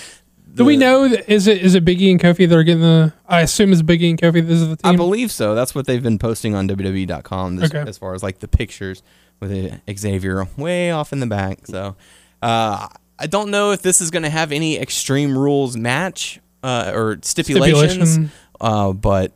Do 0.55 0.65
we 0.65 0.77
the- 0.77 0.81
know 0.85 1.09
that 1.09 1.31
is 1.31 1.47
it 1.47 1.63
is 1.63 1.75
it 1.75 1.85
Biggie 1.85 2.11
and 2.11 2.21
Kofi 2.21 2.49
that 2.49 2.57
are 2.57 2.63
getting 2.63 2.83
the? 2.83 3.13
I 3.29 3.41
assume 3.43 3.73
it's 3.73 3.83
Biggie 3.83 4.11
and 4.11 4.21
Kofi. 4.21 4.47
This 4.47 4.61
is 4.61 4.69
the 4.69 4.77
team. 4.77 4.93
I 4.93 4.97
believe 4.97 5.31
so. 5.31 5.55
That's 5.55 5.75
what 5.75 5.87
they've 5.87 6.03
been 6.03 6.19
posting 6.19 6.55
on 6.55 6.67
WWE.com 6.69 7.57
this, 7.57 7.71
Okay. 7.75 7.89
as 7.89 7.99
far 7.99 8.15
as 8.15 8.23
like 8.23 8.41
the 8.41 8.49
pictures 8.49 9.03
with 9.41 9.53
uh, 9.53 9.93
Xavier 9.95 10.47
way 10.57 10.91
off 10.91 11.13
in 11.13 11.21
the 11.21 11.27
back. 11.27 11.67
So, 11.67 11.97
uh, 12.43 12.89
I 13.19 13.27
don't 13.29 13.51
know 13.51 13.71
if 13.73 13.83
this 13.83 14.01
is 14.01 14.11
going 14.11 14.23
to 14.25 14.31
have 14.31 14.53
any 14.53 14.79
Extreme 14.79 15.37
Rules 15.39 15.77
match 15.77 16.41
uh, 16.63 16.93
or 16.95 17.19
stipulations, 17.23 18.11
Stipulation. 18.13 18.31
uh, 18.61 18.93
but 18.93 19.33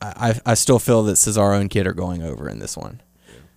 I, 0.00 0.30
I 0.46 0.52
I 0.52 0.54
still 0.54 0.78
feel 0.78 1.02
that 1.04 1.12
Cesaro 1.14 1.60
and 1.60 1.68
Kidd 1.70 1.86
are 1.86 1.92
going 1.92 2.22
over 2.22 2.48
in 2.48 2.58
this 2.60 2.76
one. 2.76 3.00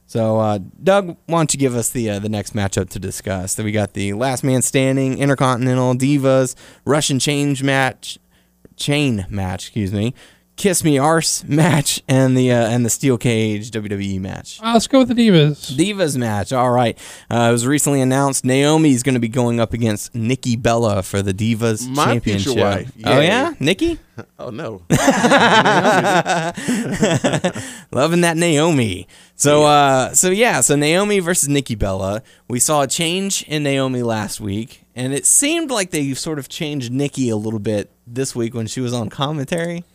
So, 0.10 0.40
uh, 0.40 0.58
Doug, 0.82 1.18
why 1.28 1.38
don't 1.38 1.54
you 1.54 1.60
give 1.60 1.76
us 1.76 1.90
the 1.92 2.10
uh, 2.10 2.18
the 2.18 2.30
next 2.30 2.56
matchup 2.56 2.90
to 2.90 3.00
discuss? 3.00 3.52
So 3.54 3.64
we 3.64 3.72
got 3.72 3.94
the 3.94 4.14
Last 4.14 4.44
Man 4.44 4.64
Standing 4.64 5.20
Intercontinental 5.20 5.94
Divas 5.94 6.56
Russian 6.84 7.20
Change 7.20 7.62
match, 7.62 8.18
chain 8.76 9.28
match, 9.30 9.66
excuse 9.66 9.94
me, 9.94 10.16
Kiss 10.60 10.84
Me 10.84 10.98
Arse 10.98 11.46
match, 11.46 12.04
and 12.10 12.38
the 12.38 12.52
uh, 12.52 12.68
and 12.68 12.86
the 12.86 12.90
Steel 12.90 13.18
Cage 13.18 13.72
WWE 13.72 14.20
match. 14.20 14.60
Uh, 14.62 14.74
let's 14.74 14.88
go 14.88 15.00
with 15.00 15.08
the 15.08 15.14
Divas. 15.14 15.72
Divas 15.74 16.18
match. 16.18 16.52
All 16.52 16.70
right. 16.70 16.98
Uh, 17.32 17.48
it 17.50 17.52
was 17.54 17.66
recently 17.66 18.02
announced 18.02 18.44
Naomi 18.44 18.92
is 18.92 19.02
going 19.02 19.14
to 19.14 19.22
be 19.22 19.30
going 19.30 19.62
up 19.62 19.72
against 19.72 20.14
Nikki 20.14 20.58
Bella 20.58 21.02
for 21.02 21.22
the 21.22 21.34
Divas 21.34 21.88
My 21.88 22.20
future 22.20 22.52
Championship. 22.54 22.58
wife. 22.58 22.92
Oh 23.06 23.22
yeah, 23.22 23.54
Nikki, 23.62 24.00
Oh 24.40 24.50
no. 24.50 24.82
loving 27.94 28.20
that 28.22 28.36
Naomi. 28.36 29.08
So 29.36 29.64
uh, 29.64 30.14
so 30.14 30.30
yeah, 30.30 30.60
so 30.60 30.76
Naomi 30.76 31.20
versus 31.20 31.48
Nikki 31.48 31.76
Bella. 31.76 32.22
We 32.50 32.60
saw 32.60 32.82
a 32.82 32.88
change 32.88 33.44
in 33.44 33.64
Naomi 33.64 34.04
last 34.04 34.42
week, 34.42 34.84
and 34.94 35.14
it 35.14 35.26
seemed 35.26 35.72
like 35.72 35.92
they 35.92 36.14
sort 36.16 36.38
of 36.38 36.50
changed 36.50 36.92
Nikki 36.92 37.30
a 37.30 37.38
little 37.38 37.60
bit 37.60 37.90
this 38.06 38.36
week 38.36 38.54
when 38.54 38.68
she 38.68 38.82
was 38.82 38.92
on 38.94 39.10
commentary. 39.10 39.86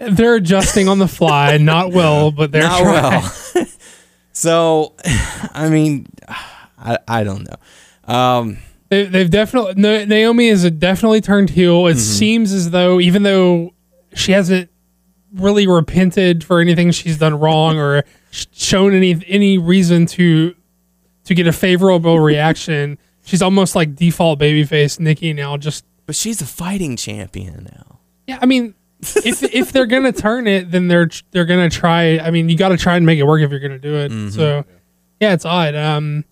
They're 0.00 0.36
adjusting 0.36 0.88
on 0.88 0.98
the 0.98 1.06
fly, 1.08 1.56
not 1.58 1.92
well, 1.92 2.30
but 2.30 2.52
they're 2.52 2.62
Not 2.62 2.80
trying. 2.82 3.22
well. 3.54 3.66
so, 4.32 4.94
I 5.04 5.68
mean, 5.68 6.06
I, 6.78 6.98
I 7.06 7.24
don't 7.24 7.46
know. 7.48 8.12
Um, 8.14 8.58
They, 8.88 9.04
they've 9.04 9.30
definitely 9.30 9.74
Naomi 10.06 10.48
is 10.48 10.68
definitely 10.72 11.20
turned 11.20 11.50
heel. 11.50 11.82
Mm-hmm. 11.82 11.96
It 11.96 12.00
seems 12.00 12.52
as 12.52 12.70
though 12.70 12.98
even 13.00 13.22
though 13.22 13.74
she 14.14 14.32
hasn't 14.32 14.70
really 15.34 15.66
repented 15.68 16.42
for 16.42 16.60
anything 16.60 16.90
she's 16.90 17.18
done 17.18 17.38
wrong 17.38 17.78
or 17.78 18.02
shown 18.32 18.94
any 18.94 19.22
any 19.28 19.58
reason 19.58 20.06
to 20.06 20.54
to 21.24 21.34
get 21.34 21.46
a 21.46 21.52
favorable 21.52 22.18
reaction, 22.18 22.98
she's 23.24 23.42
almost 23.42 23.76
like 23.76 23.94
default 23.94 24.40
babyface 24.40 24.98
Nikki 24.98 25.32
now. 25.34 25.56
Just 25.58 25.84
but 26.06 26.16
she's 26.16 26.40
a 26.40 26.46
fighting 26.46 26.96
champion 26.96 27.68
now. 27.70 27.98
yeah, 28.26 28.38
I 28.40 28.46
mean. 28.46 28.74
If 29.02 29.42
if 29.42 29.72
they're 29.72 29.86
gonna 29.86 30.12
turn 30.12 30.46
it, 30.46 30.70
then 30.70 30.88
they're 30.88 31.08
they're 31.30 31.44
gonna 31.46 31.70
try. 31.70 32.18
I 32.18 32.30
mean, 32.30 32.48
you 32.48 32.56
got 32.56 32.68
to 32.70 32.76
try 32.76 32.96
and 32.96 33.04
make 33.06 33.18
it 33.18 33.24
work 33.24 33.40
if 33.42 33.50
you're 33.50 33.60
gonna 33.60 33.78
do 33.78 33.94
it. 33.96 34.10
Mm-hmm. 34.12 34.28
So, 34.30 34.64
yeah, 35.20 35.32
it's 35.32 35.44
odd. 35.44 35.74
Um, 35.74 36.24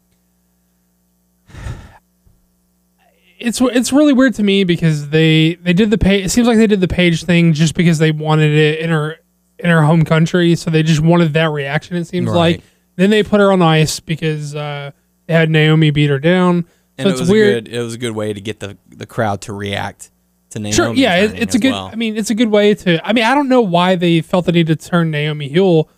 it's 3.38 3.60
it's 3.60 3.92
really 3.92 4.12
weird 4.12 4.34
to 4.34 4.42
me 4.42 4.64
because 4.64 5.10
they 5.10 5.54
they 5.56 5.72
did 5.72 5.90
the 5.90 5.98
page. 5.98 6.24
It 6.26 6.28
seems 6.30 6.48
like 6.48 6.56
they 6.56 6.66
did 6.66 6.80
the 6.80 6.88
page 6.88 7.24
thing 7.24 7.52
just 7.52 7.74
because 7.74 7.98
they 7.98 8.10
wanted 8.10 8.52
it 8.52 8.80
in 8.80 8.90
her 8.90 9.16
in 9.58 9.70
her 9.70 9.82
home 9.82 10.04
country, 10.04 10.54
so 10.56 10.70
they 10.70 10.82
just 10.82 11.00
wanted 11.00 11.32
that 11.34 11.50
reaction. 11.50 11.96
It 11.96 12.06
seems 12.06 12.28
Right. 12.28 12.34
like. 12.56 12.62
Then 12.96 13.10
they 13.10 13.22
put 13.22 13.38
her 13.38 13.52
on 13.52 13.62
ice 13.62 14.00
because 14.00 14.56
uh, 14.56 14.90
they 15.26 15.32
had 15.34 15.50
Naomi 15.50 15.90
beat 15.92 16.10
her 16.10 16.18
down. 16.18 16.66
And 16.98 17.04
So 17.04 17.08
it 17.08 17.10
it's 17.12 17.20
was 17.20 17.30
weird. 17.30 17.48
a 17.48 17.60
good 17.70 17.72
it 17.76 17.80
was 17.80 17.94
a 17.94 17.98
good 17.98 18.10
way 18.16 18.32
to 18.32 18.40
get 18.40 18.58
the 18.58 18.76
the 18.88 19.06
crowd 19.06 19.40
to 19.42 19.52
react 19.52 20.10
to 20.50 20.58
Naomi. 20.58 20.72
Sure, 20.72 20.94
yeah, 20.94 21.16
it, 21.16 21.38
it's 21.38 21.54
a 21.54 21.58
good. 21.58 21.72
well. 21.72 21.90
I 21.92 21.96
mean, 21.96 22.16
it's 22.16 22.30
a 22.30 22.34
good 22.34 22.50
way 22.50 22.74
to. 22.74 23.06
I 23.06 23.12
mean, 23.12 23.24
I 23.24 23.34
don't 23.34 23.48
know 23.48 23.60
why 23.60 23.96
they 23.96 24.20
felt 24.20 24.46
the 24.46 24.52
need 24.52 24.66
to 24.68 24.76
turn 24.76 25.10
Naomi 25.10 25.48
heel 25.48 25.88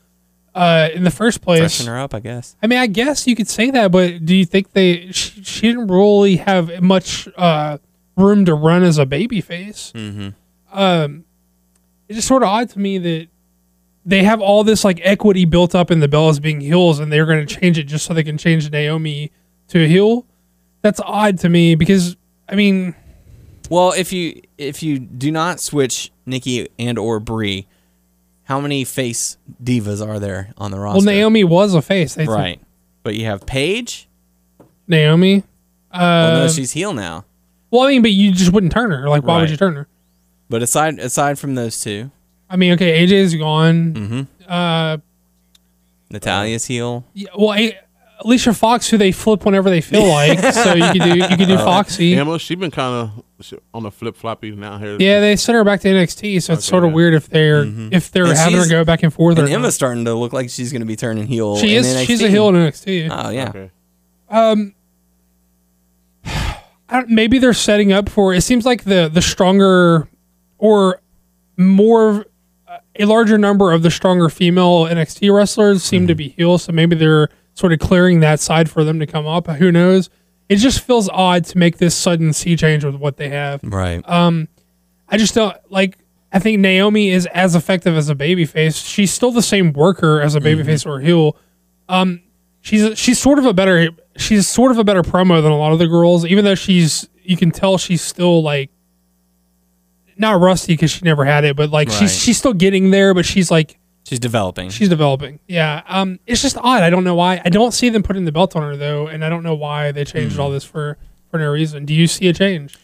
uh, 0.54 0.88
in 0.92 1.04
the 1.04 1.10
first 1.10 1.40
place. 1.40 1.60
freshen 1.60 1.86
her 1.86 1.98
up, 1.98 2.14
I 2.14 2.20
guess. 2.20 2.56
I 2.62 2.66
mean, 2.66 2.78
I 2.78 2.86
guess 2.86 3.26
you 3.26 3.36
could 3.36 3.48
say 3.48 3.70
that, 3.70 3.92
but 3.92 4.24
do 4.24 4.34
you 4.34 4.44
think 4.44 4.72
they? 4.72 5.10
She, 5.12 5.42
she 5.42 5.60
didn't 5.68 5.88
really 5.88 6.36
have 6.36 6.82
much 6.82 7.28
uh, 7.36 7.78
room 8.16 8.44
to 8.44 8.54
run 8.54 8.82
as 8.82 8.98
a 8.98 9.06
baby 9.06 9.40
face. 9.40 9.92
Mm-hmm. 9.94 10.30
Um, 10.72 11.24
it's 12.08 12.16
just 12.16 12.28
sort 12.28 12.42
of 12.42 12.48
odd 12.48 12.70
to 12.70 12.78
me 12.78 12.98
that 12.98 13.28
they 14.04 14.24
have 14.24 14.40
all 14.40 14.64
this 14.64 14.84
like 14.84 15.00
equity 15.02 15.44
built 15.44 15.74
up 15.74 15.90
in 15.90 16.00
the 16.00 16.08
Bellas 16.08 16.40
being 16.40 16.60
heels, 16.60 16.98
and 16.98 17.12
they're 17.12 17.26
going 17.26 17.46
to 17.46 17.60
change 17.60 17.78
it 17.78 17.84
just 17.84 18.06
so 18.06 18.14
they 18.14 18.24
can 18.24 18.38
change 18.38 18.70
Naomi 18.70 19.30
to 19.68 19.84
a 19.84 19.86
heel. 19.86 20.26
That's 20.82 21.00
odd 21.04 21.38
to 21.40 21.48
me 21.48 21.74
because 21.74 22.16
I 22.48 22.54
mean. 22.54 22.94
Well, 23.70 23.92
if 23.92 24.12
you 24.12 24.42
if 24.58 24.82
you 24.82 24.98
do 24.98 25.30
not 25.32 25.60
switch 25.60 26.10
Nikki 26.26 26.68
and 26.78 26.98
or 26.98 27.18
Brie, 27.20 27.66
how 28.44 28.60
many 28.60 28.84
face 28.84 29.38
divas 29.62 30.06
are 30.06 30.18
there 30.18 30.52
on 30.58 30.70
the 30.72 30.78
roster? 30.78 30.98
Well, 31.06 31.14
Naomi 31.14 31.44
was 31.44 31.72
a 31.74 31.80
face. 31.80 32.14
They 32.16 32.26
took 32.26 32.34
right? 32.34 32.60
But 33.04 33.14
you 33.14 33.24
have 33.26 33.46
Paige. 33.46 34.08
Naomi. 34.88 35.44
Well, 35.94 36.02
Uh, 36.02 36.38
no, 36.40 36.48
she's 36.48 36.72
heel 36.72 36.92
now. 36.92 37.24
well, 37.70 37.82
I 37.82 37.88
mean, 37.88 38.02
but 38.02 38.10
you 38.10 38.32
just 38.32 38.52
wouldn't 38.52 38.72
turn 38.72 38.90
her. 38.90 39.08
Like, 39.08 39.22
why 39.22 39.36
would 39.36 39.42
Right. 39.42 39.50
you 39.50 39.56
turn 39.56 39.74
her? 39.76 39.86
But 40.48 40.62
aside 40.62 40.98
aside 40.98 41.38
from 41.38 41.54
those 41.54 41.80
two, 41.80 42.10
I 42.50 42.56
mean, 42.56 42.72
okay, 42.72 43.06
AJ's 43.06 43.34
gone. 43.36 43.94
Mm-hmm. 43.94 44.52
Uh, 44.52 44.96
Natalya's 46.10 46.64
heel. 46.66 47.04
yeah, 47.14 47.28
well, 47.38 47.54
A- 47.54 47.78
Alicia 48.22 48.52
Fox, 48.54 48.88
who 48.90 48.98
they 48.98 49.12
flip 49.12 49.44
whenever 49.44 49.70
they 49.70 49.80
feel 49.80 50.06
like, 50.08 50.38
so 50.54 50.74
you 50.74 50.92
could 50.92 51.02
do 51.02 51.16
you 51.18 51.36
could 51.36 51.48
do 51.48 51.56
Foxy. 51.56 52.14
Emma, 52.14 52.38
she's 52.38 52.58
been 52.58 52.70
kind 52.70 53.10
of 53.10 53.24
on 53.72 53.82
the 53.82 53.90
flip 53.90 54.14
floppy 54.16 54.50
now 54.54 54.76
here. 54.78 54.96
Yeah, 55.00 55.20
they 55.20 55.36
sent 55.36 55.56
her 55.56 55.64
back 55.64 55.80
to 55.80 55.88
NXT, 55.88 56.42
so 56.42 56.52
it's 56.52 56.64
sort 56.66 56.84
of 56.84 56.90
yeah. 56.90 56.96
weird 56.96 57.14
if 57.14 57.28
they're 57.30 57.64
if 57.92 58.10
they're 58.12 58.26
And 58.26 58.36
having 58.36 58.58
her 58.58 58.68
go 58.68 58.84
back 58.84 59.02
and 59.02 59.12
forth. 59.12 59.38
or 59.38 59.42
And 59.42 59.50
not. 59.50 59.54
Emma's 59.56 59.74
starting 59.74 60.04
to 60.04 60.14
look 60.14 60.32
like 60.34 60.50
she's 60.50 60.70
going 60.72 60.80
to 60.82 60.86
be 60.86 60.96
turning 60.96 61.26
heel. 61.26 61.56
she 61.56 61.74
in 61.76 61.84
is 61.84 61.86
NXT. 61.94 62.06
she's 62.06 62.22
a 62.22 62.28
heel 62.28 62.48
in 62.48 62.54
NXT. 62.56 63.08
Oh 63.10 63.30
yeah. 63.30 63.48
Okay. 63.48 63.70
I 66.92 66.96
don't, 66.96 67.08
maybe 67.08 67.38
they're 67.38 67.52
setting 67.52 67.92
up 67.92 68.08
for. 68.08 68.34
It 68.34 68.42
seems 68.42 68.66
like 68.66 68.84
the 68.84 69.08
the 69.12 69.22
stronger 69.22 70.08
or 70.58 71.00
more 71.56 72.26
uh, 72.66 72.78
a 72.98 73.04
larger 73.04 73.38
number 73.38 73.72
of 73.72 73.82
the 73.82 73.90
stronger 73.90 74.28
female 74.28 74.84
NXT 74.86 75.32
wrestlers 75.34 75.82
seem 75.84 76.02
Mm-hmm. 76.02 76.06
to 76.08 76.14
be 76.16 76.28
heels, 76.30 76.64
so 76.64 76.72
maybe 76.72 76.96
they're 76.96 77.28
sort 77.54 77.72
of 77.72 77.78
clearing 77.78 78.20
that 78.20 78.40
side 78.40 78.70
for 78.70 78.84
them 78.84 78.98
to 79.00 79.06
come 79.06 79.26
up. 79.26 79.46
Who 79.48 79.70
knows? 79.72 80.08
It 80.48 80.56
just 80.56 80.80
feels 80.80 81.08
odd 81.08 81.44
to 81.46 81.58
make 81.58 81.78
this 81.78 81.94
sudden 81.94 82.32
sea 82.32 82.56
change 82.56 82.84
with 82.84 82.96
what 82.96 83.16
they 83.16 83.28
have. 83.30 83.60
Right. 83.62 84.02
I 84.06 84.46
I 85.08 85.16
just 85.16 85.34
don't 85.34 85.56
like. 85.70 85.98
I 86.32 86.38
think 86.38 86.60
Naomi 86.60 87.10
is 87.10 87.26
as 87.26 87.56
effective 87.56 87.96
as 87.96 88.08
a 88.08 88.14
babyface. 88.14 88.86
She's 88.86 89.12
still 89.12 89.32
the 89.32 89.42
same 89.42 89.72
worker 89.72 90.20
as 90.20 90.36
a 90.36 90.40
babyface 90.40 90.86
or 90.86 91.00
heel. 91.00 91.36
Um, 91.88 92.22
she's 92.60 92.96
she's 92.96 93.18
sort 93.18 93.40
of 93.40 93.46
a 93.46 93.52
better 93.52 93.88
she's 94.16 94.46
sort 94.46 94.70
of 94.70 94.78
a 94.78 94.84
better 94.84 95.02
promo 95.02 95.42
than 95.42 95.50
a 95.50 95.56
lot 95.56 95.72
of 95.72 95.80
the 95.80 95.88
girls. 95.88 96.24
Even 96.24 96.44
though 96.44 96.54
she's 96.54 97.08
you 97.22 97.36
can 97.36 97.50
tell 97.50 97.78
she's 97.78 98.00
still 98.02 98.42
like 98.44 98.70
not 100.16 100.40
rusty 100.40 100.74
because 100.74 100.92
she 100.92 101.00
never 101.04 101.24
had 101.24 101.44
it, 101.44 101.56
but 101.56 101.70
like 101.70 101.88
Right. 101.88 101.98
she's 101.98 102.16
she's 102.16 102.38
still 102.38 102.52
getting 102.52 102.90
there. 102.92 103.12
But 103.12 103.24
she's 103.26 103.50
like 103.50 103.78
She's 104.04 104.18
developing. 104.18 104.70
she's 104.70 104.88
developing. 104.88 105.38
Yeah. 105.46 105.82
Um, 105.86 106.18
it's 106.26 106.42
just 106.42 106.56
odd. 106.56 106.82
I 106.82 106.90
don't 106.90 107.04
know 107.04 107.14
why. 107.14 107.40
I 107.44 107.48
don't 107.50 107.72
see 107.72 107.90
them 107.90 108.02
putting 108.02 108.24
the 108.24 108.32
belt 108.32 108.56
on 108.56 108.62
her 108.62 108.76
though, 108.76 109.06
and 109.06 109.24
I 109.24 109.28
don't 109.28 109.42
know 109.42 109.54
why 109.54 109.92
they 109.92 110.04
changed 110.04 110.36
Hmm. 110.36 110.40
all 110.42 110.50
this 110.50 110.64
for 110.64 110.98
for 111.30 111.38
no 111.38 111.48
reason. 111.50 111.84
Do 111.84 111.94
you 111.94 112.06
see 112.06 112.26
a 112.28 112.32
change? 112.32 112.76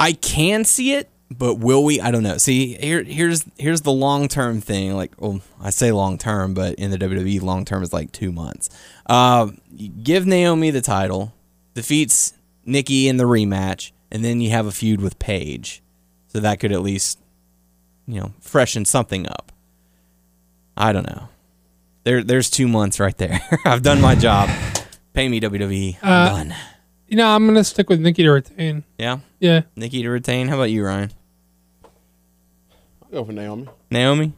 I 0.00 0.12
can 0.14 0.64
see 0.64 0.94
it, 0.94 1.08
but 1.30 1.56
will 1.60 1.84
we? 1.84 2.00
I 2.00 2.10
don't 2.10 2.24
know. 2.24 2.38
See, 2.38 2.74
here, 2.74 3.04
here's 3.04 3.44
here's 3.56 3.82
the 3.82 3.92
long 3.92 4.26
term 4.26 4.60
thing. 4.60 4.94
Like, 4.94 5.12
well, 5.20 5.40
I 5.60 5.70
say 5.70 5.92
long 5.92 6.18
term, 6.18 6.54
but 6.54 6.74
in 6.74 6.90
the 6.90 6.98
WWE, 6.98 7.40
long 7.40 7.64
term 7.64 7.82
is 7.84 7.92
like 7.92 8.10
two 8.10 8.32
months. 8.32 8.68
Uh, 9.06 9.48
give 10.02 10.26
Naomi 10.26 10.70
the 10.70 10.80
title, 10.80 11.32
defeats 11.74 12.32
Nikki 12.64 13.06
in 13.06 13.16
the 13.16 13.24
rematch, 13.24 13.92
and 14.10 14.24
then 14.24 14.40
you 14.40 14.50
have 14.50 14.66
a 14.66 14.72
feud 14.72 15.00
with 15.00 15.18
Paige. 15.20 15.82
So 16.28 16.40
that 16.40 16.58
could 16.58 16.72
at 16.72 16.80
least, 16.80 17.20
you 18.08 18.18
know, 18.18 18.32
freshen 18.40 18.84
something 18.86 19.28
up. 19.28 19.51
I 20.76 20.92
don't 20.92 21.06
know. 21.06 21.28
There, 22.04 22.22
there's 22.24 22.50
two 22.50 22.66
months 22.68 22.98
right 22.98 23.16
there. 23.16 23.40
I've 23.64 23.82
done 23.82 24.00
my 24.00 24.14
job. 24.14 24.48
Pay 25.12 25.28
me 25.28 25.40
WWE. 25.40 25.98
I'm 26.02 26.10
Uh, 26.12 26.28
done. 26.28 26.54
You 27.06 27.16
know, 27.16 27.28
I'm 27.28 27.46
gonna 27.46 27.62
stick 27.64 27.90
with 27.90 28.00
Nikki 28.00 28.22
to 28.22 28.30
retain. 28.30 28.84
Yeah, 28.98 29.18
Yeah. 29.38 29.62
Nikki 29.76 30.02
to 30.02 30.08
retain. 30.10 30.48
How 30.48 30.54
about 30.56 30.70
you, 30.70 30.84
Ryan? 30.84 31.12
I'll 33.04 33.10
go 33.10 33.24
for 33.24 33.32
Naomi. 33.32 33.68
Naomi. 33.90 34.32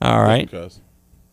All 0.00 0.22
right. 0.22 0.48
Because 0.48 0.80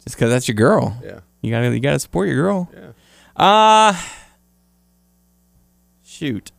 Just 0.04 0.16
because 0.16 0.32
that's 0.32 0.48
your 0.48 0.56
girl. 0.56 0.98
yeah, 1.04 1.20
You 1.42 1.52
gotta 1.52 1.72
you 1.74 1.80
gotta 1.80 2.00
support 2.00 2.28
your 2.28 2.38
girl. 2.38 2.70
yeah. 2.74 2.92
Uh 3.36 3.94
shoot. 6.04 6.52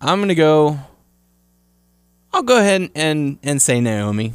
I'm 0.00 0.20
gonna 0.20 0.34
go 0.34 0.78
I'll 2.32 2.42
go 2.42 2.58
ahead 2.58 2.80
and, 2.82 2.90
and, 2.96 3.38
and 3.44 3.62
say 3.62 3.80
Naomi. 3.80 4.32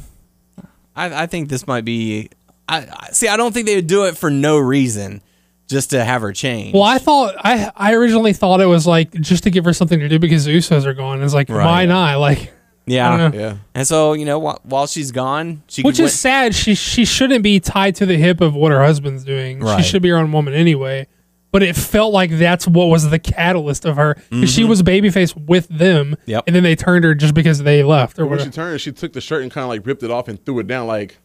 I, 0.96 1.22
I 1.24 1.26
think 1.26 1.48
this 1.50 1.66
might 1.66 1.84
be 1.84 2.30
I, 2.70 2.86
I 3.08 3.10
see 3.12 3.28
I 3.28 3.36
don't 3.36 3.52
think 3.52 3.66
they 3.66 3.76
would 3.76 3.86
do 3.86 4.04
it 4.06 4.16
for 4.16 4.30
no 4.30 4.58
reason 4.58 5.22
just 5.68 5.90
to 5.90 6.04
have 6.04 6.22
her 6.22 6.32
change. 6.32 6.74
Well, 6.74 6.82
I 6.82 6.98
thought 6.98 7.34
I 7.38 7.70
I 7.76 7.94
originally 7.94 8.32
thought 8.32 8.60
it 8.60 8.66
was 8.66 8.86
like 8.86 9.12
just 9.14 9.42
to 9.44 9.50
give 9.50 9.64
her 9.64 9.72
something 9.72 9.98
to 10.00 10.08
do 10.08 10.18
because 10.18 10.44
the 10.44 10.56
Usos 10.56 10.84
are 10.86 10.94
gone. 10.94 11.22
It's 11.22 11.34
like 11.34 11.48
Right. 11.48 11.64
why 11.64 11.86
not? 11.86 12.18
Like 12.28 12.52
yeah. 12.86 13.12
I 13.12 13.16
don't 13.16 13.34
know. 13.34 13.40
Yeah. 13.40 13.56
And 13.74 13.86
so, 13.86 14.14
you 14.14 14.24
know, 14.24 14.40
wh- 14.40 14.66
while 14.66 14.86
she's 14.88 15.12
gone, 15.12 15.62
she 15.68 15.82
which 15.82 15.96
could 15.96 16.06
is 16.06 16.18
sad. 16.18 16.54
She 16.54 16.74
she 16.74 17.04
shouldn't 17.04 17.44
be 17.44 17.60
tied 17.60 17.94
to 17.96 18.06
the 18.06 18.16
hip 18.16 18.40
of 18.40 18.54
what 18.54 18.72
her 18.72 18.80
husband's 18.82 19.22
doing. 19.22 19.60
Right. 19.60 19.76
She 19.84 19.88
should 19.88 20.02
be 20.02 20.08
her 20.08 20.16
own 20.16 20.32
woman 20.32 20.54
anyway. 20.54 21.06
But 21.52 21.62
it 21.64 21.74
felt 21.76 22.12
like 22.12 22.30
that's 22.30 22.66
what 22.66 22.86
was 22.86 23.10
the 23.10 23.18
catalyst 23.18 23.84
of 23.84 23.96
her. 23.96 24.14
'Cause 24.30 24.50
She 24.52 24.64
was 24.64 24.82
babyface 24.82 25.36
with 25.36 25.66
them, 25.68 26.12
Mm-hmm. 26.12 26.30
Yep. 26.30 26.44
and 26.46 26.56
then 26.56 26.62
they 26.62 26.74
turned 26.76 27.04
her 27.04 27.14
just 27.14 27.34
because 27.34 27.62
they 27.62 27.82
left 27.82 28.18
or 28.18 28.22
When 28.22 28.30
whatever. 28.38 28.50
she 28.50 28.54
turned, 28.54 28.80
she 28.80 28.92
took 28.92 29.12
the 29.12 29.20
shirt 29.20 29.42
and 29.42 29.50
kind 29.52 29.64
of 29.64 29.68
like 29.68 29.84
ripped 29.86 30.02
it 30.04 30.10
off 30.12 30.26
and 30.28 30.44
threw 30.44 30.58
it 30.60 30.66
down. 30.68 30.86
Like, 30.86 31.18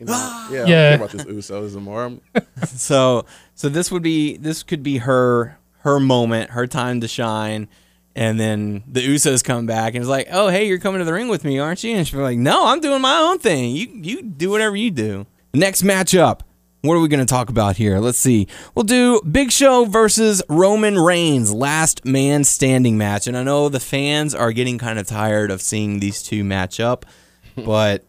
you 0.00 0.06
know, 0.06 0.12
yeah, 0.50 0.56
I 0.56 0.58
don't 0.58 0.68
Yeah. 0.68 0.88
care 0.88 0.94
about 0.96 1.10
this 1.10 1.24
Usos 1.50 1.72
anymore. 1.76 2.02
I'm- 2.02 2.20
so 2.66 3.24
so 3.54 3.68
this 3.68 3.90
would 3.92 4.02
be 4.02 4.36
this 4.36 4.62
could 4.62 4.82
be 4.82 4.98
her 4.98 5.56
her 5.82 6.00
moment, 6.00 6.50
her 6.50 6.66
time 6.66 7.00
to 7.02 7.08
shine. 7.08 7.68
And 8.16 8.40
then 8.40 8.82
the 8.90 9.00
Usos 9.06 9.44
come 9.44 9.66
back 9.66 9.94
and 9.94 10.02
it's 10.02 10.08
like, 10.10 10.26
"Oh, 10.32 10.48
hey, 10.48 10.66
you're 10.66 10.80
coming 10.80 10.98
to 10.98 11.04
the 11.04 11.12
ring 11.12 11.28
with 11.28 11.44
me, 11.44 11.60
aren't 11.60 11.84
you?" 11.84 11.94
And 11.94 12.06
she's 12.06 12.16
like, 12.18 12.36
"No, 12.38 12.66
I'm 12.66 12.80
doing 12.80 13.00
my 13.00 13.16
own 13.16 13.38
thing. 13.38 13.70
You 13.76 13.86
you 13.94 14.22
do 14.22 14.50
whatever 14.50 14.74
you 14.74 14.90
do." 14.90 15.26
Next 15.54 15.82
matchup. 15.82 16.40
What 16.82 16.94
are 16.94 17.00
we 17.00 17.08
going 17.08 17.20
to 17.20 17.26
talk 17.26 17.50
about 17.50 17.76
here? 17.76 17.98
Let's 17.98 18.18
see. 18.18 18.46
We'll 18.74 18.84
do 18.86 19.20
Big 19.30 19.52
Show 19.52 19.84
versus 19.84 20.42
Roman 20.48 20.98
Reigns, 20.98 21.52
last 21.52 22.06
man 22.06 22.42
standing 22.42 22.96
match. 22.96 23.26
And 23.26 23.36
I 23.36 23.42
know 23.42 23.68
the 23.68 23.78
fans 23.80 24.34
are 24.34 24.50
getting 24.50 24.78
kind 24.78 24.98
of 24.98 25.06
tired 25.06 25.50
of 25.50 25.60
seeing 25.60 26.00
these 26.00 26.22
two 26.22 26.42
match 26.42 26.80
up, 26.80 27.04
but 27.56 28.02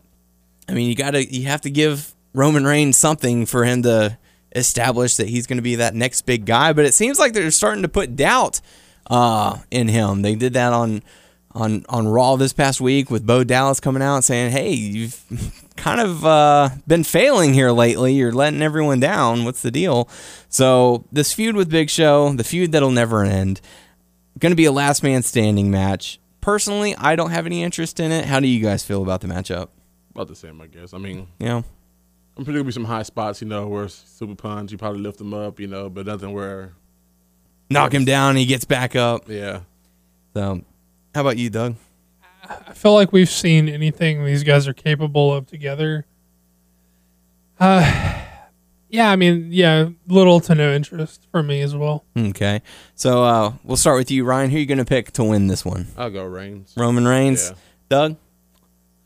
I 0.72 0.74
mean, 0.74 0.88
you 0.88 0.96
got 0.96 1.12
to 1.12 1.24
you 1.24 1.48
have 1.48 1.62
to 1.62 1.70
give 1.70 2.16
Roman 2.34 2.66
Reigns 2.66 2.98
something 2.98 3.46
for 3.46 3.66
him 3.66 3.84
to 3.84 4.18
establish 4.56 5.18
that 5.18 5.28
he's 5.28 5.48
going 5.48 5.58
to 5.58 5.64
be 5.64 5.76
that 5.76 5.94
next 5.94 6.22
big 6.22 6.46
guy. 6.46 6.72
But 6.72 6.86
it 6.86 6.94
seems 6.94 7.20
like 7.20 7.34
they're 7.34 7.52
starting 7.52 7.82
to 7.84 7.90
put 7.90 8.16
doubt 8.16 8.62
uh, 9.08 9.58
in 9.70 9.90
him. 9.90 10.22
They 10.22 10.36
did 10.36 10.54
that 10.54 10.72
on 10.72 11.04
on 11.52 11.86
on 11.90 12.08
Raw 12.08 12.38
this 12.38 12.54
past 12.54 12.80
week 12.80 13.12
with 13.12 13.26
Bo 13.26 13.44
Dallas 13.44 13.82
coming 13.82 14.02
out 14.02 14.24
saying, 14.24 14.52
"Hey, 14.52 14.72
you've 14.72 15.22
kind 15.76 16.00
of 16.00 16.26
uh, 16.26 16.70
been 16.88 17.04
failing 17.04 17.54
here 17.54 17.72
lately. 17.72 18.14
You're 18.14 18.32
letting 18.32 18.62
everyone 18.62 19.02
down. 19.02 19.44
What's 19.44 19.62
the 19.62 19.72
deal?" 19.72 20.08
So 20.48 21.04
this 21.12 21.34
feud 21.34 21.58
with 21.58 21.70
Big 21.70 21.90
Show, 21.90 22.32
the 22.32 22.46
feud 22.46 22.72
that'll 22.72 22.92
never 22.92 23.26
end, 23.26 23.60
going 24.40 24.54
to 24.54 24.56
be 24.56 24.66
a 24.66 24.72
last 24.72 25.04
man 25.04 25.22
standing 25.22 25.70
match. 25.70 26.18
Personally, 26.40 26.96
I 26.96 27.18
don't 27.18 27.32
have 27.32 27.46
any 27.46 27.62
interest 27.62 28.00
in 28.00 28.14
it. 28.14 28.26
How 28.26 28.40
do 28.40 28.48
you 28.48 28.64
guys 28.64 28.86
feel 28.86 29.04
about 29.04 29.20
the 29.20 29.28
matchup? 29.28 29.68
About 30.14 30.28
the 30.28 30.36
same, 30.36 30.62
I 30.62 30.68
guess. 30.68 30.94
I 30.94 30.98
mean, 30.98 31.28
yeah. 31.40 31.62
I'm 32.38 32.46
pretty 32.46 32.54
gonna 32.60 32.64
be 32.66 32.72
some 32.72 32.86
high 32.86 33.04
spots, 33.04 33.42
you 33.42 33.48
know, 33.48 33.68
where 33.68 33.88
super 33.88 34.36
punch, 34.36 34.72
you 34.72 34.78
probably 34.78 35.02
lift 35.02 35.18
them 35.18 35.34
up, 35.34 35.60
you 35.60 35.68
know, 35.68 35.90
but 35.90 36.06
nothing 36.06 36.34
where, 36.34 36.74
knock 37.70 37.94
him 37.94 38.06
down, 38.06 38.36
he 38.36 38.46
gets 38.46 38.66
back 38.66 38.96
up. 38.96 39.24
yeah. 39.28 39.62
So, 40.34 40.62
how 41.14 41.22
about 41.22 41.38
you, 41.38 41.50
Doug? 41.50 41.76
I 42.48 42.74
feel 42.74 42.94
like 42.94 43.12
we've 43.12 43.30
seen 43.30 43.68
anything 43.70 44.24
these 44.26 44.44
guys 44.44 44.68
are 44.68 44.74
capable 44.74 45.34
of 45.34 45.46
together. 45.46 46.06
Uh, 47.60 48.20
yeah, 48.90 49.12
I 49.12 49.16
mean, 49.16 49.50
yeah, 49.52 49.90
little 50.08 50.40
to 50.42 50.56
no 50.56 50.74
interest 50.74 51.28
for 51.32 51.44
me 51.44 51.62
as 51.62 51.76
well. 51.76 52.04
Okay, 52.18 52.62
so 52.96 53.24
uh, 53.24 53.54
we'll 53.64 53.78
start 53.78 53.98
with 53.98 54.10
you, 54.10 54.24
Ryan. 54.24 54.50
Who 54.50 54.58
are 54.58 54.60
you 54.62 54.66
going 54.66 54.78
to 54.80 54.86
pick 54.86 55.12
to 55.14 55.24
win 55.24 55.48
this 55.48 55.64
one? 55.64 55.88
I'll 55.98 56.10
go 56.10 56.24
Reigns. 56.24 56.74
Roman 56.76 57.08
Reigns, 57.08 57.50
Yeah. 57.50 57.56
Doug. 57.90 58.18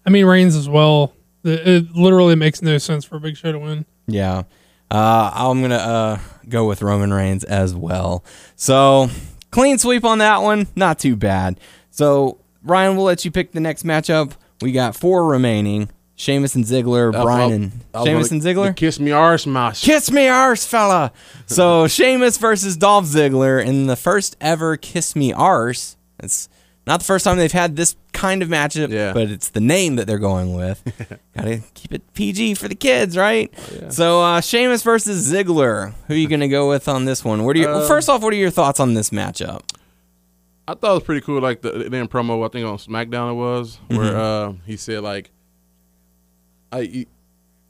I 0.05 0.09
mean, 0.09 0.25
Reigns 0.25 0.55
as 0.55 0.69
well. 0.69 1.13
The- 1.43 1.69
It 1.77 1.95
literally 1.95 2.35
makes 2.35 2.61
no 2.61 2.77
sense 2.77 3.05
for 3.05 3.15
a 3.17 3.19
Big 3.19 3.37
Show 3.37 3.51
to 3.51 3.59
win. 3.59 3.85
Yeah, 4.07 4.43
uh, 4.91 5.31
I'm 5.33 5.61
gonna 5.61 5.75
uh, 5.75 6.19
go 6.47 6.67
with 6.67 6.81
Roman 6.81 7.13
Reigns 7.13 7.43
as 7.43 7.73
well. 7.73 8.23
So 8.55 9.09
clean 9.51 9.77
sweep 9.77 10.03
on 10.05 10.19
that 10.19 10.41
one, 10.41 10.67
not 10.75 10.99
too 10.99 11.15
bad. 11.15 11.59
So 11.89 12.39
Ryan, 12.63 12.95
we'll 12.95 13.05
let 13.05 13.25
you 13.25 13.31
pick 13.31 13.51
the 13.51 13.59
next 13.59 13.83
matchup. 13.83 14.33
We 14.61 14.71
got 14.71 14.95
four 14.95 15.25
remaining: 15.27 15.89
Sheamus 16.15 16.53
and 16.55 16.65
Ziggler, 16.65 17.11
Bryan 17.11 17.51
and 17.93 18.05
Sheamus 18.05 18.31
and 18.31 18.41
Ziggler. 18.41 18.75
Kiss 18.75 18.99
me 18.99 19.11
arse, 19.11 19.45
my 19.47 19.71
Kiss 19.71 20.11
me 20.11 20.27
arse, 20.27 20.65
fella. 20.65 21.11
So 21.47 21.87
Sheamus 21.89 22.37
versus 22.37 22.77
Dolph 22.77 23.05
Ziggler 23.05 23.63
in 23.65 23.87
the 23.87 23.95
first 23.95 24.35
ever 24.39 24.77
Kiss 24.77 25.15
Me 25.15 25.33
Arse. 25.33 25.97
It's 26.19 26.47
not 26.87 26.99
the 26.99 27.05
first 27.05 27.23
time 27.25 27.37
they've 27.37 27.51
had 27.51 27.75
this 27.75 27.95
kind 28.13 28.41
of 28.43 28.49
matchup, 28.49 28.89
Yeah. 28.89 29.11
but 29.13 29.29
it's 29.29 29.49
the 29.49 29.59
name 29.59 29.95
that 29.95 30.05
they're 30.07 30.19
going 30.19 30.55
with. 30.55 30.81
Gotta 31.35 31.61
keep 31.73 31.91
it 31.93 32.01
PG 32.13 32.53
for 32.55 32.67
the 32.67 32.75
kids, 32.75 33.17
right? 33.17 33.51
So 33.89 34.21
uh, 34.21 34.41
Sheamus 34.41 34.83
versus 34.83 35.31
Ziggler. 35.31 35.93
Who 36.07 36.13
are 36.13 36.17
you 36.17 36.27
gonna 36.27 36.47
go 36.47 36.69
with 36.69 36.87
on 36.87 37.05
this 37.05 37.23
one? 37.25 37.43
What 37.43 37.55
are 37.55 37.59
you? 37.59 37.67
well, 37.67 37.83
Uh, 37.83 37.87
first 37.87 38.09
off, 38.09 38.21
what 38.21 38.33
are 38.33 38.37
your 38.37 38.51
thoughts 38.51 38.79
on 38.79 38.93
this 38.93 39.09
matchup? 39.09 39.61
I 40.67 40.73
thought 40.73 40.91
it 40.91 40.93
was 40.95 41.03
pretty 41.03 41.21
cool. 41.21 41.41
Like 41.41 41.61
the, 41.61 41.73
end 41.73 42.09
promo, 42.09 42.43
I 42.43 42.49
think 42.49 42.65
on 42.67 42.77
SmackDown 42.77 43.31
it 43.31 43.35
was, 43.35 43.79
where 43.87 44.15
uh, 44.17 44.53
he 44.65 44.77
said 44.77 45.01
like, 45.03 45.29
I, 46.71 47.05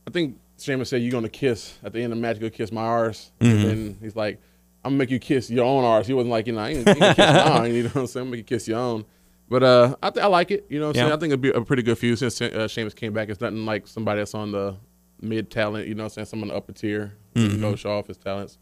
I 0.07 0.11
think 0.11 0.37
Sheamus 0.59 0.89
said 0.89 1.01
you're 1.01 1.11
gonna 1.11 1.29
kiss 1.29 1.77
at 1.83 1.93
the 1.93 1.99
end 2.01 2.13
of 2.13 2.17
the 2.17 2.21
match. 2.21 2.39
Go 2.39 2.49
kiss 2.49 2.71
my 2.71 2.81
arse, 2.83 3.31
and 3.39 3.63
then 3.63 3.97
he's 4.01 4.15
like, 4.15 4.39
I'm 4.85 4.91
gonna 4.91 4.97
make 4.99 5.09
you 5.11 5.19
kiss 5.19 5.49
your 5.49 5.65
own 5.65 5.83
arse. 5.83 6.07
He 6.07 6.13
wasn't 6.13 6.31
like, 6.31 6.47
you 6.47 6.53
know, 6.53 6.59
I 6.61 6.69
ain't, 6.69 6.87
ain't 6.87 6.99
gonna 6.99 7.15
kiss 7.15 7.25
mine. 7.49 7.73
You 7.73 7.83
know 7.83 7.89
what 7.89 7.95
I'm 8.01 8.07
saying? 8.07 8.21
I'm 8.21 8.25
gonna 8.27 8.31
make 8.31 8.37
you 8.37 8.43
kiss 8.57 8.67
your 8.67 8.79
own. 8.79 9.05
But 9.49 9.63
uh, 9.63 9.95
I, 10.01 10.09
th- 10.11 10.23
I 10.23 10.27
like 10.27 10.51
it. 10.51 10.65
You 10.69 10.79
know 10.79 10.87
what 10.87 10.95
I'm 10.95 10.99
Yeah. 10.99 11.03
saying? 11.07 11.13
I 11.13 11.19
think 11.19 11.29
it'd 11.31 11.41
be 11.41 11.49
a 11.49 11.61
pretty 11.61 11.83
good 11.83 11.97
feud 11.97 12.17
since 12.19 12.39
uh, 12.41 12.67
Sheamus 12.67 12.93
came 12.93 13.13
back. 13.13 13.29
It's 13.29 13.41
nothing 13.41 13.65
like 13.65 13.87
somebody 13.87 14.19
that's 14.21 14.33
on 14.33 14.51
the 14.51 14.75
mid 15.21 15.49
talent. 15.51 15.87
You 15.87 15.95
know 15.95 16.03
what 16.03 16.13
I'm 16.13 16.15
saying? 16.15 16.25
Someone 16.27 16.49
in 16.49 16.53
the 16.53 16.57
upper 16.57 16.71
tier. 16.71 17.13
You 17.33 17.49
can 17.49 17.61
go 17.61 17.75
show 17.75 17.97
off 17.97 18.07
his 18.07 18.17
talents. 18.17 18.57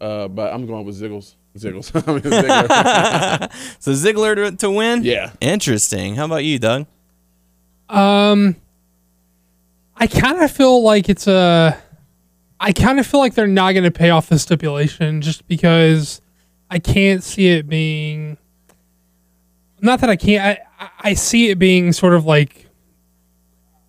Uh, 0.00 0.28
but 0.28 0.52
I'm 0.52 0.66
going 0.66 0.84
with 0.84 1.00
Ziggles. 1.00 1.34
Ziggles. 1.58 1.90
I 2.08 2.12
mean, 2.12 2.20
Ziggler. 3.50 3.52
So 3.80 3.92
Ziggler 3.92 4.34
to, 4.50 4.56
to 4.56 4.70
win? 4.70 5.02
Yeah. 5.02 5.32
Interesting. 5.40 6.16
How 6.16 6.24
about 6.26 6.44
you, 6.44 6.58
Doug? 6.58 6.86
Um, 7.88 8.56
I 9.96 10.06
kind 10.06 10.40
of 10.42 10.50
feel 10.50 10.82
like 10.82 11.08
it's 11.08 11.26
a. 11.26 11.80
I 12.64 12.72
kind 12.72 12.98
of 12.98 13.06
feel 13.06 13.20
like 13.20 13.34
they're 13.34 13.46
not 13.46 13.72
going 13.72 13.84
to 13.84 13.90
pay 13.90 14.08
off 14.08 14.28
the 14.30 14.38
stipulation 14.38 15.20
just 15.20 15.46
because 15.46 16.20
I 16.70 16.78
can't 16.78 17.22
see 17.22 17.48
it 17.48 17.68
being. 17.68 18.38
Not 19.82 20.00
that 20.00 20.08
I 20.08 20.16
can't. 20.16 20.58
I, 20.80 20.88
I- 21.10 21.14
see 21.14 21.50
it 21.50 21.58
being 21.58 21.92
sort 21.92 22.14
of 22.14 22.24
like 22.24 22.68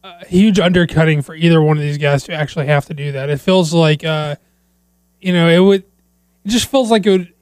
a 0.03 0.26
huge 0.26 0.59
undercutting 0.59 1.21
for 1.21 1.34
either 1.36 1.61
one 1.61 1.78
of 1.78 1.84
these 1.84 1.97
guys 1.97 2.26
to 2.26 2.34
actually 2.34 2.65
have 2.67 2.86
to 2.88 2.93
do 2.93 3.13
that. 3.13 3.30
It 3.30 3.39
feels 3.39 3.73
like, 3.73 4.03
uh, 4.03 4.36
you 5.21 5.32
know, 5.32 5.47
it 5.47 5.59
would. 5.59 5.84
It 6.43 6.49
just 6.49 6.69
feels 6.69 6.91
like 6.91 7.05
it 7.05 7.09
would. 7.11 7.34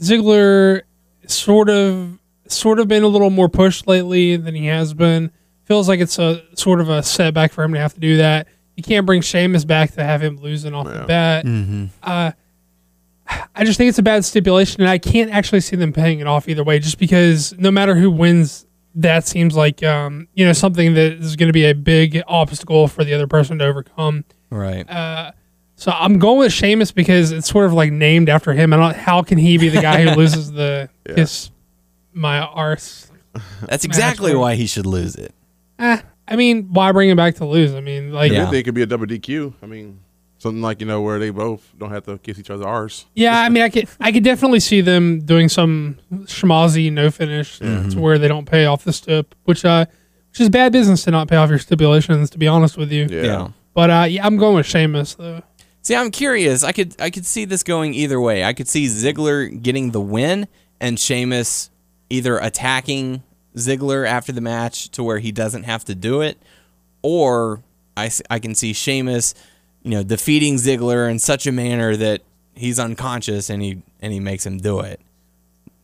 Ziggler 0.00 0.82
sort 1.28 1.70
of 1.70 2.18
sort 2.48 2.80
of 2.80 2.88
been 2.88 3.04
a 3.04 3.08
little 3.08 3.30
more 3.30 3.48
pushed 3.48 3.86
lately 3.86 4.36
than 4.36 4.56
he 4.56 4.66
has 4.66 4.92
been. 4.92 5.30
Feels 5.66 5.88
like 5.88 6.00
it's 6.00 6.18
a 6.18 6.42
sort 6.56 6.80
of 6.80 6.88
a 6.88 7.00
setback 7.02 7.52
for 7.52 7.62
him 7.62 7.72
to 7.74 7.78
have 7.78 7.94
to 7.94 8.00
do 8.00 8.16
that. 8.16 8.48
You 8.76 8.82
can't 8.82 9.06
bring 9.06 9.20
Sheamus 9.22 9.64
back 9.64 9.92
to 9.92 10.04
have 10.04 10.22
him 10.22 10.36
losing 10.38 10.74
off 10.74 10.86
the 10.86 11.04
Yeah. 11.08 11.42
bat. 11.42 11.46
Uh, 12.02 12.32
I 13.54 13.64
just 13.64 13.78
think 13.78 13.88
it's 13.88 13.98
a 13.98 14.02
bad 14.02 14.24
stipulation, 14.24 14.82
and 14.82 14.90
I 14.90 14.98
can't 14.98 15.30
actually 15.30 15.60
see 15.60 15.76
them 15.76 15.92
paying 15.92 16.20
it 16.20 16.26
off 16.26 16.48
either 16.48 16.62
way. 16.64 16.78
Just 16.78 16.98
because 16.98 17.54
no 17.56 17.70
matter 17.70 17.94
who 17.94 18.10
wins, 18.10 18.66
that 18.96 19.26
seems 19.26 19.56
like 19.56 19.82
um, 19.82 20.28
you 20.34 20.44
know 20.44 20.52
something 20.52 20.94
that 20.94 21.12
is 21.14 21.34
going 21.36 21.48
to 21.48 21.52
be 21.52 21.64
a 21.64 21.74
big 21.74 22.22
obstacle 22.28 22.86
for 22.88 23.02
the 23.04 23.14
other 23.14 23.26
person 23.26 23.58
to 23.60 23.64
overcome. 23.64 24.24
Right. 24.50 24.88
Uh, 24.88 25.32
So 25.76 25.90
I'm 25.90 26.18
going 26.20 26.38
with 26.38 26.52
Sheamus 26.52 26.92
because 26.92 27.32
it's 27.32 27.48
sort 27.48 27.66
of 27.66 27.72
like 27.72 27.90
named 27.92 28.28
after 28.28 28.52
him. 28.52 28.72
I 28.72 28.76
don't. 28.76 28.94
How 28.96 29.22
can 29.22 29.38
he 29.38 29.56
be 29.58 29.68
the 29.70 29.80
guy 29.82 30.04
who 30.04 30.10
loses 30.16 30.52
the 30.52 30.88
Yeah. 31.08 31.14
kiss 31.14 31.50
my 32.12 32.40
arse? 32.40 33.10
That's 33.68 33.84
exactly 33.84 34.34
why 34.36 34.54
he 34.54 34.66
should 34.66 34.86
lose 34.86 35.16
it. 35.16 35.34
Eh, 35.80 35.98
I 36.26 36.36
mean, 36.36 36.68
why 36.72 36.90
bring 36.92 37.10
him 37.10 37.16
back 37.16 37.34
to 37.36 37.44
lose? 37.46 37.74
I 37.74 37.80
mean, 37.80 38.12
like, 38.12 38.32
Yeah. 38.32 38.38
yeah, 38.38 38.42
I 38.48 38.50
think 38.50 38.56
it 38.60 38.62
could 38.64 38.74
be 38.74 38.82
a 38.82 38.86
double 38.86 39.06
DQ. 39.06 39.54
I 39.62 39.66
mean, 39.66 40.00
something 40.38 40.62
like 40.62 40.80
you 40.80 40.86
know 40.86 41.00
where 41.02 41.18
they 41.18 41.30
both 41.30 41.72
don't 41.78 41.90
have 41.90 42.04
to 42.04 42.18
kiss 42.18 42.38
each 42.38 42.50
other's 42.50 42.64
arse. 42.66 43.06
Yeah, 43.14 43.38
I 43.40 43.48
mean, 43.48 43.62
I 43.62 43.68
could, 43.68 43.88
I 44.00 44.10
could 44.12 44.24
definitely 44.24 44.60
see 44.60 44.80
them 44.80 45.20
doing 45.20 45.48
some 45.48 45.98
schmozzy 46.24 46.90
no 46.92 47.10
finish 47.10 47.58
to 47.58 47.94
where 47.96 48.18
they 48.18 48.28
don't 48.28 48.46
pay 48.46 48.64
off 48.66 48.84
the 48.84 48.92
stip, 48.92 49.34
which 49.44 49.64
uh, 49.64 49.86
which 50.30 50.40
is 50.40 50.48
bad 50.48 50.72
business 50.72 51.04
to 51.04 51.10
not 51.10 51.28
pay 51.28 51.36
off 51.36 51.50
your 51.50 51.58
stipulations. 51.58 52.30
To 52.30 52.38
be 52.38 52.46
honest 52.48 52.76
with 52.76 52.90
you, 52.90 53.06
Yeah. 53.10 53.48
but 53.74 53.90
uh, 53.90 54.06
yeah, 54.08 54.26
I'm 54.26 54.36
going 54.36 54.56
with 54.56 54.66
Sheamus 54.66 55.14
though. 55.14 55.42
See, 55.82 55.94
I'm 55.94 56.10
curious. 56.10 56.64
I 56.64 56.72
could 56.72 56.94
I 57.00 57.10
could 57.10 57.26
see 57.26 57.44
this 57.44 57.62
going 57.62 57.92
either 57.92 58.18
way. 58.20 58.44
I 58.44 58.54
could 58.54 58.66
see 58.68 58.86
Ziggler 58.86 59.62
getting 59.62 59.90
the 59.90 60.00
win 60.00 60.48
and 60.80 60.98
Sheamus 60.98 61.70
either 62.10 62.38
attacking 62.38 63.22
Ziggler 63.56 64.06
after 64.06 64.32
the 64.32 64.40
match 64.40 64.88
to 64.90 65.02
where 65.02 65.18
he 65.18 65.32
doesn't 65.32 65.62
have 65.64 65.84
to 65.86 65.94
do 65.94 66.20
it, 66.20 66.38
or 67.02 67.62
I, 67.96 68.10
I 68.30 68.38
can 68.38 68.54
see 68.54 68.72
Sheamus, 68.72 69.34
you 69.82 69.90
know, 69.92 70.02
defeating 70.02 70.56
Ziggler 70.56 71.10
in 71.10 71.18
such 71.18 71.46
a 71.46 71.52
manner 71.52 71.96
that 71.96 72.22
he's 72.54 72.78
unconscious 72.78 73.50
and 73.50 73.62
he 73.62 73.82
and 74.00 74.12
he 74.12 74.20
makes 74.20 74.44
him 74.46 74.58
do 74.58 74.80
it. 74.80 75.00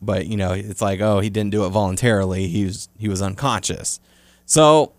But 0.01 0.25
you 0.27 0.35
know, 0.37 0.51
it's 0.53 0.81
like, 0.81 0.99
oh, 0.99 1.19
he 1.19 1.29
didn't 1.29 1.51
do 1.51 1.65
it 1.65 1.69
voluntarily. 1.69 2.47
He 2.47 2.65
was 2.65 2.89
he 2.97 3.07
was 3.07 3.21
unconscious. 3.21 3.99
So 4.45 4.93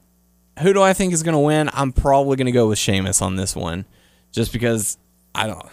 who 0.61 0.73
do 0.73 0.83
I 0.83 0.93
think 0.93 1.13
is 1.13 1.23
going 1.23 1.35
to 1.35 1.39
win? 1.41 1.71
I'm 1.73 1.93
probably 1.93 2.37
going 2.37 2.47
to 2.47 2.53
go 2.53 2.69
with 2.69 2.79
Sheamus 2.79 3.21
on 3.23 3.37
this 3.37 3.57
one, 3.57 3.85
just 4.33 4.53
because 4.53 4.97
I 5.35 5.47
don't. 5.47 5.67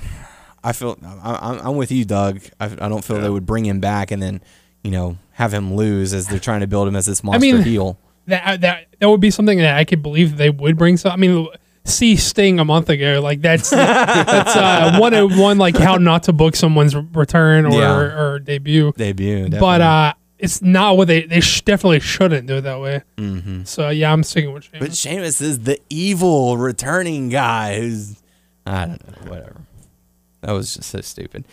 I 0.63 0.73
feel 0.73 0.97
I, 1.03 1.33
I'm- 1.35 1.61
I'm 1.63 1.75
with 1.77 1.91
you, 1.91 2.03
Doug. 2.05 2.41
I, 2.59 2.65
I 2.65 2.89
don't 2.89 3.03
feel 3.03 3.21
they 3.21 3.29
would 3.29 3.45
bring 3.45 3.65
him 3.65 3.79
back 3.79 4.11
and 4.11 4.21
then, 4.21 4.41
you 4.83 4.91
know, 4.91 5.17
have 5.31 5.53
him 5.53 5.75
lose 5.75 6.13
as 6.13 6.27
they're 6.27 6.39
trying 6.39 6.61
to 6.61 6.67
build 6.67 6.87
him 6.87 6.95
as 6.95 7.05
this 7.05 7.23
monster 7.23 7.39
mean- 7.41 7.61
heel. 7.63 7.97
That 8.27 8.61
that 8.61 8.85
that 8.99 9.09
would 9.09 9.21
be 9.21 9.31
something 9.31 9.57
that 9.57 9.75
I 9.77 9.85
could 9.85 10.03
believe 10.03 10.37
they 10.37 10.51
would 10.51 10.77
bring. 10.77 10.97
So 10.97 11.09
I 11.09 11.15
mean, 11.15 11.47
see 11.83 12.15
Sting 12.15 12.59
a 12.59 12.65
month 12.65 12.89
ago, 12.89 13.21
like 13.23 13.41
that's 13.41 13.69
that's 13.71 14.55
uh, 14.55 14.97
one 14.99 15.13
one, 15.37 15.57
like 15.57 15.75
how 15.75 15.95
not 15.95 16.23
to 16.23 16.33
book 16.33 16.55
someone's 16.55 16.95
return 16.95 17.65
or 17.65 17.71
Yeah. 17.79 17.97
or 18.21 18.37
debut. 18.39 18.91
Debut, 18.95 19.49
but 19.49 19.81
uh, 19.81 20.13
it's 20.37 20.61
not 20.61 20.95
what 20.95 21.07
they 21.07 21.23
they 21.23 21.39
sh- 21.39 21.61
definitely 21.63 22.01
shouldn't 22.01 22.45
do 22.45 22.57
it 22.57 22.61
that 22.61 22.79
way. 22.79 23.01
Mm-hmm. 23.17 23.63
So 23.63 23.89
yeah, 23.89 24.13
I'm 24.13 24.21
sticking 24.23 24.53
with 24.53 24.65
Sheamus. 24.65 24.79
But 24.79 24.95
Sheamus 24.95 25.41
is 25.41 25.59
the 25.61 25.79
evil 25.89 26.55
returning 26.57 27.29
guy 27.29 27.79
who's 27.79 28.21
I 28.67 28.85
don't 28.85 29.25
know, 29.25 29.31
whatever. 29.31 29.61
That 30.41 30.51
was 30.51 30.75
just 30.75 30.89
so 30.91 31.01
stupid. 31.01 31.45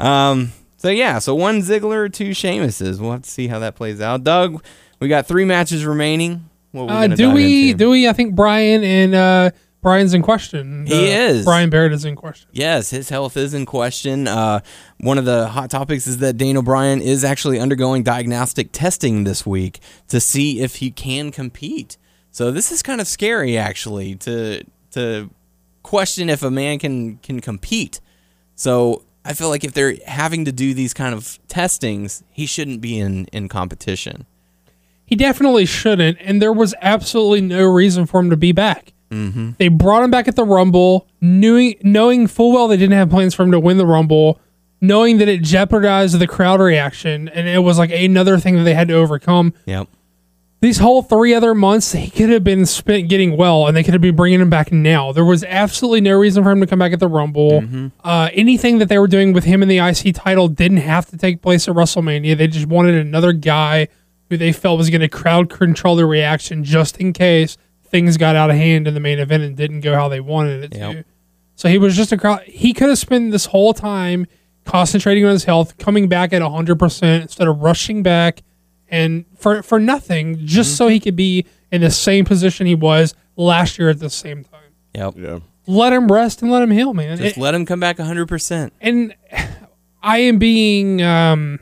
Um 0.00 0.50
so 0.84 0.90
yeah, 0.90 1.18
so 1.18 1.34
one 1.34 1.62
Ziggler, 1.62 2.12
two 2.12 2.30
Sheamuses. 2.32 3.00
We'll 3.00 3.12
have 3.12 3.22
to 3.22 3.30
see 3.30 3.48
how 3.48 3.58
that 3.60 3.74
plays 3.74 4.02
out. 4.02 4.22
Doug, 4.22 4.62
we 5.00 5.08
got 5.08 5.26
three 5.26 5.46
matches 5.46 5.82
remaining. 5.86 6.50
What 6.72 6.90
Uh, 6.90 7.06
do 7.08 7.30
we? 7.30 7.70
into. 7.70 7.78
Do 7.84 7.90
we? 7.90 8.06
I 8.06 8.12
think 8.12 8.34
Bryan 8.34 8.84
and 8.84 9.14
uh, 9.14 9.50
Bryan's 9.80 10.12
in 10.12 10.20
question. 10.20 10.84
He 10.84 11.06
is. 11.06 11.46
Bryan 11.46 11.70
Barrett 11.70 11.94
is 11.94 12.04
in 12.04 12.16
question. 12.16 12.50
Yes, 12.52 12.90
his 12.90 13.08
health 13.08 13.38
is 13.38 13.54
in 13.54 13.64
question. 13.64 14.28
Uh, 14.28 14.60
one 14.98 15.16
of 15.16 15.24
the 15.24 15.48
hot 15.48 15.70
topics 15.70 16.06
is 16.06 16.18
that 16.18 16.36
Daniel 16.36 16.62
Bryan 16.62 17.00
is 17.00 17.24
actually 17.24 17.58
undergoing 17.58 18.02
diagnostic 18.02 18.68
testing 18.72 19.24
this 19.24 19.46
week 19.46 19.80
to 20.08 20.20
see 20.20 20.60
if 20.60 20.76
he 20.76 20.90
can 20.90 21.30
compete. 21.32 21.96
So 22.30 22.50
this 22.50 22.70
is 22.70 22.82
kind 22.82 23.00
of 23.00 23.06
scary, 23.06 23.56
actually, 23.56 24.16
to 24.16 24.64
to 24.90 25.30
question 25.82 26.28
if 26.28 26.42
a 26.42 26.50
man 26.50 26.78
can 26.78 27.16
can 27.22 27.40
compete. 27.40 28.00
So 28.54 29.02
I 29.24 29.32
feel 29.32 29.48
like 29.48 29.64
if 29.64 29.72
they're 29.72 29.96
having 30.06 30.44
to 30.44 30.52
do 30.52 30.74
these 30.74 30.92
kind 30.92 31.14
of 31.14 31.38
testings, 31.48 32.22
he 32.30 32.46
shouldn't 32.46 32.80
be 32.80 32.98
in 32.98 33.26
in 33.26 33.48
competition. 33.48 34.26
He 35.06 35.16
definitely 35.16 35.66
shouldn't, 35.66 36.18
and 36.20 36.40
there 36.40 36.52
was 36.52 36.74
absolutely 36.80 37.42
no 37.42 37.66
reason 37.66 38.06
for 38.06 38.20
him 38.20 38.30
to 38.30 38.36
be 38.36 38.52
back. 38.52 38.92
Mm-hmm. 39.10 39.50
They 39.58 39.68
brought 39.68 40.02
him 40.02 40.10
back 40.10 40.28
at 40.28 40.36
the 40.36 40.44
Rumble, 40.44 41.08
knowing 41.20 41.76
knowing 41.82 42.26
full 42.26 42.52
well 42.52 42.68
they 42.68 42.76
didn't 42.76 42.96
have 42.96 43.10
plans 43.10 43.34
for 43.34 43.42
him 43.42 43.52
to 43.52 43.60
win 43.60 43.78
the 43.78 43.86
Rumble, 43.86 44.40
knowing 44.80 45.18
that 45.18 45.28
it 45.28 45.42
jeopardized 45.42 46.18
the 46.18 46.26
crowd 46.26 46.60
reaction, 46.60 47.28
and 47.28 47.48
it 47.48 47.60
was 47.60 47.78
like 47.78 47.90
another 47.90 48.38
thing 48.38 48.56
that 48.56 48.64
they 48.64 48.74
had 48.74 48.88
to 48.88 48.94
overcome. 48.94 49.54
Yep. 49.66 49.88
These 50.64 50.78
whole 50.78 51.02
three 51.02 51.34
other 51.34 51.54
months, 51.54 51.92
he 51.92 52.08
could 52.08 52.30
have 52.30 52.42
been 52.42 52.64
spent 52.64 53.10
getting 53.10 53.36
well, 53.36 53.66
and 53.66 53.76
they 53.76 53.82
could 53.82 53.92
have 53.92 54.00
been 54.00 54.16
bringing 54.16 54.40
him 54.40 54.48
back 54.48 54.72
now. 54.72 55.12
There 55.12 55.22
was 55.22 55.44
absolutely 55.44 56.00
no 56.00 56.18
reason 56.18 56.42
for 56.42 56.50
him 56.50 56.60
to 56.60 56.66
come 56.66 56.78
back 56.78 56.94
at 56.94 57.00
the 57.00 57.06
Rumble. 57.06 57.62
Uh, 58.02 58.30
anything 58.32 58.78
that 58.78 58.88
they 58.88 58.98
were 58.98 59.06
doing 59.06 59.34
with 59.34 59.44
him 59.44 59.62
in 59.62 59.68
the 59.68 59.76
IC 59.76 60.14
title 60.14 60.48
didn't 60.48 60.78
have 60.78 61.04
to 61.10 61.18
take 61.18 61.42
place 61.42 61.68
at 61.68 61.74
WrestleMania. 61.74 62.38
They 62.38 62.46
just 62.46 62.64
wanted 62.64 62.94
another 62.94 63.34
guy 63.34 63.88
who 64.30 64.38
they 64.38 64.52
felt 64.52 64.78
was 64.78 64.88
going 64.88 65.02
to 65.02 65.08
crowd 65.10 65.50
control 65.50 65.96
the 65.96 66.06
reaction 66.06 66.64
just 66.64 66.96
in 66.96 67.12
case 67.12 67.58
things 67.82 68.16
got 68.16 68.34
out 68.34 68.48
of 68.48 68.56
hand 68.56 68.88
in 68.88 68.94
the 68.94 69.00
main 69.00 69.18
event 69.18 69.42
and 69.42 69.54
didn't 69.58 69.82
go 69.82 69.92
how 69.92 70.08
they 70.08 70.20
wanted 70.20 70.64
it 70.72 70.78
Yep. 70.78 70.92
to. 70.92 71.04
So 71.56 71.68
he 71.68 71.76
was 71.76 71.94
just 71.94 72.10
a 72.10 72.16
crowd. 72.16 72.40
He 72.44 72.72
could 72.72 72.88
have 72.88 72.98
spent 72.98 73.32
this 73.32 73.44
whole 73.44 73.74
time 73.74 74.26
concentrating 74.64 75.26
on 75.26 75.32
his 75.32 75.44
health, 75.44 75.76
coming 75.76 76.08
back 76.08 76.32
at 76.32 76.40
100% 76.40 77.20
instead 77.20 77.48
of 77.48 77.60
rushing 77.60 78.02
back 78.02 78.40
and 78.94 79.24
for 79.36 79.62
for 79.62 79.78
nothing, 79.80 80.38
just 80.46 80.76
so 80.76 80.88
he 80.88 81.00
could 81.00 81.16
be 81.16 81.44
in 81.72 81.80
the 81.80 81.90
same 81.90 82.24
position 82.24 82.66
he 82.66 82.74
was 82.74 83.14
last 83.36 83.78
year 83.78 83.88
at 83.90 83.98
the 83.98 84.08
same 84.10 84.44
time. 84.44 84.70
Yep. 84.94 85.14
Yeah. 85.16 85.38
Let 85.66 85.92
him 85.92 86.10
rest 86.12 86.42
and 86.42 86.50
let 86.52 86.62
him 86.62 86.70
heal, 86.70 86.94
man. 86.94 87.16
Just 87.16 87.36
It- 87.36 87.40
let 87.40 87.54
him 87.54 87.66
come 87.66 87.80
back 87.80 87.96
100%. 87.98 88.70
and 88.80 89.14
I 90.02 90.18
am 90.18 90.38
being 90.38 91.02
um 91.02 91.58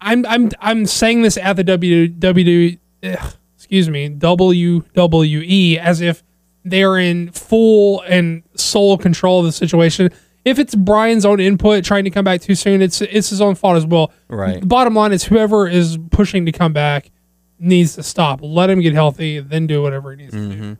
I'm 0.00 0.26
I'm 0.26 0.50
I'm 0.60 0.86
saying 0.86 1.22
this 1.22 1.36
at 1.38 1.56
the 1.56 1.64
WWE 1.64 2.78
ugh, 3.04 3.32
excuse 3.56 3.88
me 3.88 4.10
WWE 4.10 5.78
as 5.78 6.00
if 6.00 6.22
they're 6.64 6.98
in 6.98 7.30
full 7.30 8.02
and 8.02 8.42
sole 8.54 8.98
control 8.98 9.40
of 9.40 9.46
the 9.46 9.52
situation. 9.52 10.10
If 10.44 10.58
it's 10.58 10.74
Bryan's 10.74 11.24
own 11.24 11.40
input 11.40 11.84
trying 11.84 12.04
to 12.04 12.10
come 12.10 12.24
back 12.24 12.40
too 12.42 12.54
soon, 12.54 12.82
it's 12.82 13.00
it's 13.00 13.30
his 13.30 13.40
own 13.40 13.54
fault 13.54 13.76
as 13.76 13.86
well. 13.86 14.12
Right. 14.28 14.66
Bottom 14.66 14.94
line 14.94 15.12
is 15.12 15.24
whoever 15.24 15.66
is 15.66 15.98
pushing 16.10 16.44
to 16.46 16.52
come 16.52 16.72
back 16.72 17.10
needs 17.58 17.94
to 17.94 18.02
stop. 18.02 18.40
Let 18.42 18.68
him 18.68 18.80
get 18.80 18.92
healthy, 18.94 19.40
then 19.40 19.66
do 19.66 19.80
whatever 19.82 20.10
he 20.10 20.16
needs 20.18 20.32
to 20.32 20.48
do. 20.48 20.54
And 20.62 20.78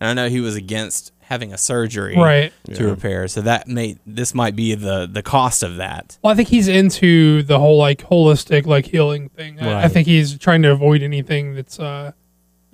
I 0.00 0.14
know 0.14 0.28
he 0.28 0.40
was 0.40 0.56
against 0.56 1.12
having 1.20 1.52
a 1.54 1.56
surgery 1.58 2.16
Right. 2.16 2.52
to 2.74 2.88
repair. 2.88 3.28
So 3.28 3.40
that 3.42 3.68
may 3.68 3.96
this 4.04 4.34
might 4.34 4.56
be 4.56 4.74
the 4.74 5.08
the 5.10 5.22
cost 5.22 5.62
of 5.62 5.76
that. 5.76 6.18
Well, 6.22 6.32
I 6.32 6.36
think 6.36 6.48
he's 6.48 6.66
into 6.68 7.42
the 7.44 7.58
whole 7.60 7.78
like 7.78 8.08
holistic 8.08 8.66
like 8.66 8.86
healing 8.86 9.28
thing. 9.30 9.60
I- 9.60 9.84
I 9.84 9.88
think 9.88 10.06
he's 10.06 10.36
trying 10.38 10.62
to 10.62 10.72
avoid 10.72 11.02
anything 11.02 11.54
that's 11.54 11.78
uh, 11.78 12.12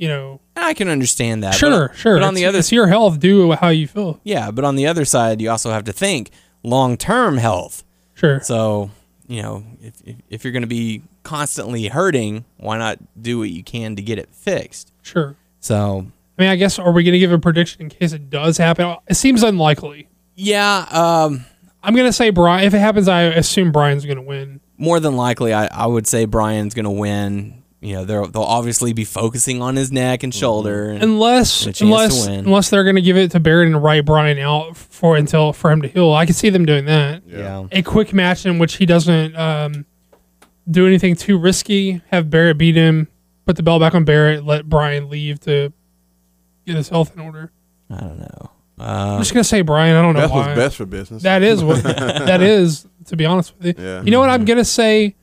you 0.00 0.08
know, 0.08 0.40
I 0.56 0.72
can 0.72 0.88
understand 0.88 1.44
that. 1.44 1.54
sure, 1.54 1.88
but, 1.88 1.96
sure. 1.96 2.16
But 2.16 2.22
on 2.22 2.30
it's, 2.30 2.40
the 2.40 2.46
other 2.46 2.58
it's 2.60 2.72
your 2.72 2.86
health. 2.86 3.20
Do 3.20 3.52
how 3.52 3.68
you 3.68 3.86
feel. 3.86 4.18
yeah, 4.24 4.50
but 4.50 4.64
on 4.64 4.74
the 4.76 4.86
other 4.86 5.04
side, 5.04 5.42
you 5.42 5.50
also 5.50 5.70
have 5.70 5.84
to 5.84 5.92
think 5.92 6.30
long 6.62 6.96
term 6.96 7.36
health. 7.36 7.84
Sure. 8.14 8.40
So 8.40 8.90
you 9.28 9.42
know, 9.42 9.62
if 9.82 9.94
if, 10.04 10.16
if 10.30 10.44
you're 10.44 10.52
going 10.54 10.62
to 10.62 10.66
be 10.66 11.02
constantly 11.22 11.88
hurting, 11.88 12.46
why 12.56 12.78
not 12.78 12.98
do 13.20 13.38
what 13.38 13.50
you 13.50 13.62
can 13.62 13.94
to 13.96 14.02
get 14.02 14.18
it 14.18 14.34
fixed? 14.34 14.90
Sure. 15.02 15.36
So 15.60 16.06
I 16.38 16.42
mean, 16.42 16.50
I 16.50 16.56
guess 16.56 16.78
are 16.78 16.92
we 16.92 17.04
going 17.04 17.12
to 17.12 17.18
give 17.18 17.32
a 17.32 17.38
prediction 17.38 17.82
in 17.82 17.90
case 17.90 18.14
it 18.14 18.30
does 18.30 18.56
happen? 18.56 18.96
It 19.06 19.14
seems 19.16 19.42
unlikely. 19.42 20.08
yeah, 20.34 20.86
um, 20.90 21.44
I'm 21.82 21.94
going 21.94 22.08
to 22.08 22.12
say 22.12 22.30
Bryan. 22.30 22.66
If 22.66 22.72
it 22.72 22.78
happens, 22.78 23.06
I 23.06 23.24
assume 23.24 23.70
Bryan's 23.70 24.06
going 24.06 24.16
to 24.16 24.22
win. 24.22 24.60
more 24.78 24.98
than 24.98 25.14
likely, 25.16 25.52
I, 25.52 25.66
I 25.66 25.86
would 25.86 26.06
say 26.06 26.24
Bryan's 26.24 26.72
going 26.72 26.84
to 26.84 26.90
win. 26.90 27.59
You 27.82 27.94
know, 27.94 28.04
they'll 28.04 28.26
they'll 28.26 28.42
obviously 28.42 28.92
be 28.92 29.04
focusing 29.04 29.62
on 29.62 29.74
his 29.76 29.90
neck 29.90 30.22
and 30.22 30.34
shoulder. 30.34 30.90
And, 30.90 31.02
Unless 31.02 31.62
And 31.64 31.70
a 31.70 31.72
chance 31.72 31.78
to 31.78 31.84
unless 31.86 32.26
win. 32.28 32.40
unless 32.40 32.68
they're 32.68 32.84
going 32.84 32.96
to 32.96 33.02
give 33.02 33.16
it 33.16 33.30
to 33.30 33.40
Barrett 33.40 33.68
and 33.68 33.82
write 33.82 34.04
Bryan 34.04 34.38
out 34.38 34.76
for 34.76 35.16
until 35.16 35.52
for 35.54 35.70
him 35.70 35.80
to 35.82 35.88
heal. 35.88 36.12
I 36.12 36.26
can 36.26 36.34
see 36.34 36.50
them 36.50 36.66
doing 36.66 36.84
that. 36.84 37.22
yeah. 37.26 37.66
a 37.72 37.80
quick 37.82 38.12
match 38.12 38.44
in 38.44 38.58
which 38.58 38.74
he 38.76 38.84
doesn't 38.84 39.34
um, 39.34 39.86
do 40.70 40.86
anything 40.86 41.16
too 41.16 41.38
risky. 41.38 42.02
Have 42.10 42.28
Barrett 42.28 42.58
beat 42.58 42.76
him, 42.76 43.08
put 43.46 43.56
the 43.56 43.62
belt 43.62 43.80
back 43.80 43.94
on 43.94 44.04
Barrett, 44.04 44.44
let 44.44 44.68
Bryan 44.68 45.08
leave 45.08 45.40
to 45.40 45.72
get 46.66 46.76
his 46.76 46.90
health 46.90 47.14
in 47.14 47.20
order. 47.22 47.50
I 47.88 48.00
don't 48.00 48.18
know. 48.18 48.50
I'm 48.78 49.16
Uh, 49.16 49.18
just 49.20 49.32
gonna 49.32 49.42
say 49.44 49.62
Bryan. 49.62 49.96
I 49.96 50.02
don't 50.02 50.14
know 50.14 50.20
That's 50.20 50.32
why. 50.32 50.46
what's 50.48 50.54
best 50.58 50.76
for 50.76 50.84
business. 50.86 51.22
That 51.22 51.42
is 51.42 51.64
what 51.64 51.82
that 51.82 52.42
is. 52.42 52.86
To 53.06 53.16
be 53.16 53.24
honest 53.24 53.54
with 53.56 53.66
you, 53.78 53.82
Yeah. 53.84 54.02
you 54.02 54.10
know 54.10 54.20
what 54.20 54.28
I'm 54.30 54.44
gonna 54.44 54.64
say. 54.66 55.16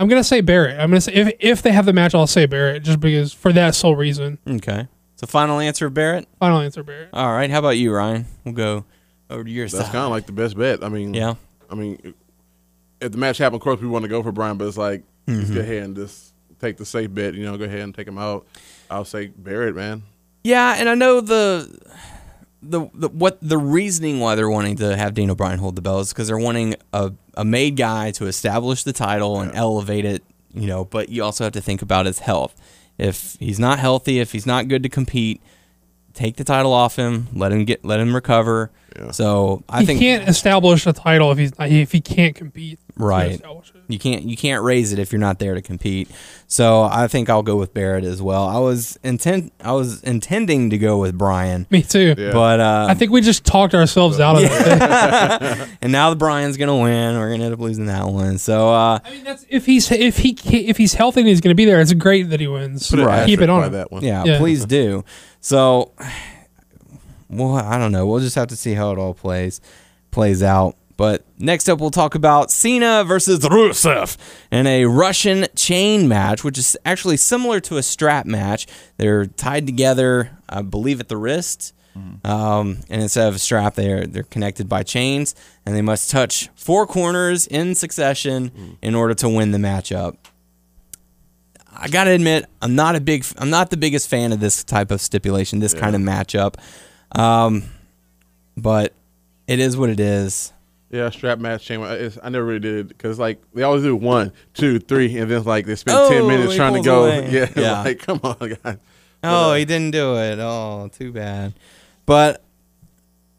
I'm 0.00 0.08
gonna 0.08 0.24
say 0.24 0.40
Barrett. 0.40 0.80
I'm 0.80 0.88
gonna 0.88 1.02
say 1.02 1.12
if 1.12 1.32
if 1.38 1.62
they 1.62 1.72
have 1.72 1.84
the 1.84 1.92
match, 1.92 2.14
I'll 2.14 2.26
say 2.26 2.46
Barrett 2.46 2.82
just 2.82 3.00
because 3.00 3.34
for 3.34 3.52
that 3.52 3.74
sole 3.74 3.94
reason. 3.94 4.38
Okay. 4.48 4.88
So 5.16 5.26
final 5.26 5.60
answer, 5.60 5.90
Barrett. 5.90 6.26
Final 6.38 6.60
answer, 6.60 6.82
Barrett. 6.82 7.10
All 7.12 7.30
right. 7.30 7.50
How 7.50 7.58
about 7.58 7.76
you, 7.76 7.92
Ryan? 7.92 8.24
We'll 8.44 8.54
go 8.54 8.86
over 9.28 9.44
to 9.44 9.50
your 9.50 9.68
That's 9.68 9.84
side. 9.84 9.92
kind 9.92 10.04
of 10.04 10.10
like 10.10 10.24
the 10.24 10.32
best 10.32 10.56
bet. 10.56 10.82
I 10.82 10.88
mean, 10.88 11.12
yeah. 11.12 11.34
I 11.68 11.74
mean, 11.74 12.14
if 12.98 13.12
the 13.12 13.18
match 13.18 13.36
happened, 13.36 13.60
of 13.60 13.62
course 13.62 13.78
we 13.78 13.88
want 13.88 14.04
to 14.04 14.08
go 14.08 14.22
for 14.22 14.32
Bryan, 14.32 14.56
but 14.56 14.66
it's 14.66 14.78
like 14.78 15.04
let's 15.26 15.40
go 15.40 15.46
mm-hmm. 15.46 15.60
ahead 15.60 15.82
and 15.82 15.94
just 15.94 16.32
take 16.60 16.78
the 16.78 16.86
safe 16.86 17.12
bet. 17.12 17.34
You 17.34 17.44
know, 17.44 17.58
go 17.58 17.64
ahead 17.64 17.80
and 17.80 17.94
take 17.94 18.08
him 18.08 18.16
out. 18.16 18.46
I'll 18.90 19.04
say 19.04 19.26
Barrett, 19.26 19.76
man. 19.76 20.02
Yeah, 20.42 20.76
and 20.78 20.88
I 20.88 20.94
know 20.94 21.20
the 21.20 21.78
the, 22.62 22.88
the 22.94 23.08
what 23.08 23.38
the 23.40 23.58
reasoning 23.58 24.20
why 24.20 24.34
they're 24.34 24.50
wanting 24.50 24.76
to 24.76 24.96
have 24.96 25.14
Daniel 25.14 25.34
Bryan 25.34 25.58
hold 25.58 25.76
the 25.76 25.82
belt 25.82 26.02
is 26.02 26.08
because 26.10 26.28
they're 26.28 26.38
wanting 26.38 26.74
a, 26.92 27.12
a 27.34 27.44
made 27.44 27.76
guy 27.76 28.10
to 28.12 28.26
establish 28.26 28.82
the 28.82 28.92
title 28.92 29.40
and 29.40 29.54
elevate 29.54 30.04
it, 30.04 30.22
you 30.52 30.66
know, 30.66 30.84
but 30.84 31.08
you 31.08 31.22
also 31.22 31.44
have 31.44 31.52
to 31.54 31.60
think 31.60 31.82
about 31.82 32.06
his 32.06 32.20
health. 32.20 32.54
If 32.98 33.36
he's 33.40 33.58
not 33.58 33.78
healthy, 33.78 34.18
if 34.18 34.32
he's 34.32 34.46
not 34.46 34.68
good 34.68 34.82
to 34.82 34.88
compete, 34.90 35.40
take 36.14 36.36
the 36.36 36.44
title 36.44 36.72
off 36.72 36.96
him, 36.96 37.28
let 37.34 37.52
him 37.52 37.64
get 37.64 37.84
let 37.84 38.00
him 38.00 38.14
recover. 38.14 38.70
Yeah. 38.96 39.12
So 39.12 39.62
I 39.68 39.80
he 39.80 39.86
think 39.86 40.00
can't 40.00 40.28
establish 40.28 40.84
a 40.86 40.92
title 40.92 41.30
if 41.30 41.38
he's 41.38 41.56
not, 41.58 41.68
if 41.70 41.92
he 41.92 42.00
can't 42.00 42.34
compete. 42.34 42.78
Right. 42.96 43.40
You 43.88 43.98
can't 43.98 44.24
you 44.24 44.36
can't 44.36 44.62
raise 44.62 44.92
it 44.92 44.98
if 44.98 45.10
you're 45.12 45.20
not 45.20 45.38
there 45.38 45.54
to 45.54 45.62
compete. 45.62 46.10
So 46.48 46.82
I 46.82 47.06
think 47.08 47.30
I'll 47.30 47.42
go 47.44 47.56
with 47.56 47.72
Barrett 47.72 48.04
as 48.04 48.20
well. 48.20 48.46
I 48.46 48.58
was 48.58 48.98
intent 49.04 49.52
I 49.62 49.72
was 49.72 50.02
intending 50.02 50.70
to 50.70 50.78
go 50.78 50.98
with 50.98 51.16
Bryan, 51.16 51.66
Me 51.70 51.82
too. 51.82 52.14
Yeah. 52.18 52.32
but 52.32 52.60
uh, 52.60 52.86
I 52.90 52.94
think 52.94 53.10
we 53.12 53.20
just 53.20 53.44
talked 53.44 53.74
ourselves 53.74 54.18
out 54.20 54.36
of 54.36 54.42
it. 54.44 55.68
and 55.82 55.92
now 55.92 56.10
the 56.10 56.16
Bryan's 56.16 56.56
gonna 56.56 56.76
win. 56.76 57.16
We're 57.18 57.30
gonna 57.30 57.44
end 57.44 57.54
up 57.54 57.60
losing 57.60 57.86
that 57.86 58.06
one. 58.06 58.38
So 58.38 58.70
uh, 58.70 58.98
I 59.04 59.10
mean, 59.12 59.24
that's 59.24 59.46
if 59.48 59.66
he's 59.66 59.90
if 59.90 60.18
he 60.18 60.36
if 60.68 60.76
he's 60.76 60.94
healthy 60.94 61.20
and 61.20 61.28
he's 61.28 61.40
going 61.40 61.52
to 61.52 61.56
be 61.56 61.64
there. 61.64 61.80
It's 61.80 61.92
great 61.94 62.28
that 62.30 62.40
he 62.40 62.48
wins. 62.48 62.90
Put 62.90 62.98
Right. 63.00 63.26
Keep 63.26 63.40
it 63.40 63.48
on 63.50 63.64
him. 63.64 63.72
that 63.72 63.90
one. 63.92 64.02
yeah, 64.04 64.24
Yeah. 64.24 64.38
please 64.38 64.64
do. 64.66 65.04
So, 65.40 65.92
well, 67.30 67.56
I 67.56 67.78
don't 67.78 67.92
know. 67.92 68.06
We'll 68.06 68.20
just 68.20 68.36
have 68.36 68.48
to 68.48 68.56
see 68.56 68.74
how 68.74 68.92
it 68.92 68.98
all 68.98 69.14
plays 69.14 69.60
plays 70.10 70.42
out. 70.42 70.76
But 70.96 71.24
next 71.38 71.66
up, 71.70 71.80
we'll 71.80 71.90
talk 71.90 72.14
about 72.14 72.50
Cena 72.50 73.04
versus 73.04 73.38
Rusev 73.38 74.18
in 74.52 74.66
a 74.66 74.84
Russian 74.84 75.46
chain 75.56 76.08
match, 76.08 76.44
which 76.44 76.58
is 76.58 76.76
actually 76.84 77.16
similar 77.16 77.58
to 77.60 77.78
a 77.78 77.82
strap 77.82 78.26
match. 78.26 78.66
They're 78.98 79.24
tied 79.24 79.64
together, 79.64 80.36
I 80.46 80.60
believe, 80.60 81.00
at 81.00 81.08
the 81.08 81.16
wrist. 81.16 81.74
Um, 82.24 82.80
and 82.90 83.02
instead 83.02 83.28
of 83.28 83.34
a 83.34 83.38
strap, 83.38 83.74
they're 83.74 84.06
they're 84.06 84.22
connected 84.22 84.68
by 84.68 84.82
chains, 84.82 85.34
and 85.66 85.74
they 85.74 85.82
must 85.82 86.10
touch 86.10 86.48
four 86.54 86.86
corners 86.86 87.46
in 87.46 87.74
succession 87.74 88.76
in 88.82 88.94
order 88.94 89.14
to 89.14 89.28
win 89.28 89.50
the 89.52 89.58
matchup. 89.58 90.16
I 91.82 91.88
gotta 91.88 92.10
admit, 92.10 92.44
I'm 92.60 92.74
not 92.74 92.94
a 92.94 93.00
big, 93.00 93.24
I'm 93.38 93.48
not 93.50 93.70
the 93.70 93.76
biggest 93.78 94.08
fan 94.08 94.32
of 94.32 94.40
this 94.40 94.62
type 94.62 94.90
of 94.90 95.00
stipulation, 95.00 95.60
this 95.60 95.72
kind 95.74 95.96
of 95.96 96.02
matchup. 96.02 96.54
Um, 97.18 97.64
but 98.56 98.92
it 99.46 99.58
is 99.60 99.76
what 99.76 99.88
it 99.88 99.98
is. 99.98 100.52
Yeah, 100.90 101.08
strap 101.10 101.38
match 101.38 101.64
chain. 101.64 101.80
It's, 101.82 102.18
I 102.22 102.28
never 102.28 102.44
really 102.44 102.58
did 102.60 102.74
it 102.80 102.88
because 102.88 103.18
like 103.18 103.40
they 103.54 103.62
always 103.62 103.82
do 103.82 103.94
one, 103.96 104.32
two, 104.54 104.78
three, 104.78 105.16
and 105.18 105.30
then 105.30 105.44
like 105.44 105.64
they 105.66 105.74
spend 105.76 105.96
Oh, 105.98 106.10
ten 106.10 106.26
minutes 106.26 106.54
trying 106.56 106.74
to 106.74 106.82
go. 106.82 107.04
away. 107.04 107.28
Yeah, 107.32 107.48
Yeah. 107.56 107.82
like 107.82 108.00
come 108.00 108.20
on, 108.24 108.36
guys. 108.62 108.78
Oh, 109.22 109.54
he 109.54 109.64
didn't 109.64 109.92
do 109.92 110.16
it. 110.16 110.38
Oh, 110.38 110.90
too 110.92 111.12
bad. 111.12 111.54
But 112.06 112.42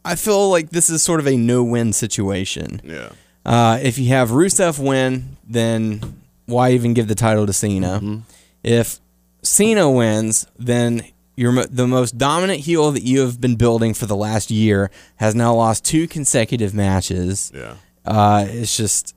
I 0.05 0.15
feel 0.15 0.49
like 0.49 0.69
this 0.69 0.89
is 0.89 1.03
sort 1.03 1.19
of 1.19 1.27
a 1.27 1.35
no-win 1.35 1.91
situation. 1.93 2.81
Yeah, 2.83 3.09
Uh, 3.45 3.79
if 3.83 3.97
you 3.99 4.07
have 4.09 4.29
Rusev 4.29 4.79
win, 4.79 5.37
then 5.47 6.20
why 6.51 6.71
even 6.71 6.93
give 6.93 7.07
the 7.07 7.15
title 7.15 7.45
to 7.47 7.53
Cena? 7.53 8.21
If 8.63 8.99
Cena 9.41 9.89
wins, 9.89 10.45
then 10.59 11.03
you're 11.35 11.65
the 11.65 11.87
most 11.87 12.17
dominant 12.17 12.59
heel 12.59 12.91
that 12.91 13.01
you 13.03 13.21
have 13.21 13.41
been 13.41 13.55
building 13.55 13.93
for 13.95 14.05
the 14.05 14.15
last 14.15 14.51
year 14.51 14.91
has 15.15 15.33
now 15.33 15.55
lost 15.55 15.83
two 15.85 16.07
consecutive 16.07 16.73
matches. 16.73 17.51
yeah. 17.55 17.75
Uh, 18.05 18.45
it's 18.47 18.75
just, 18.77 19.15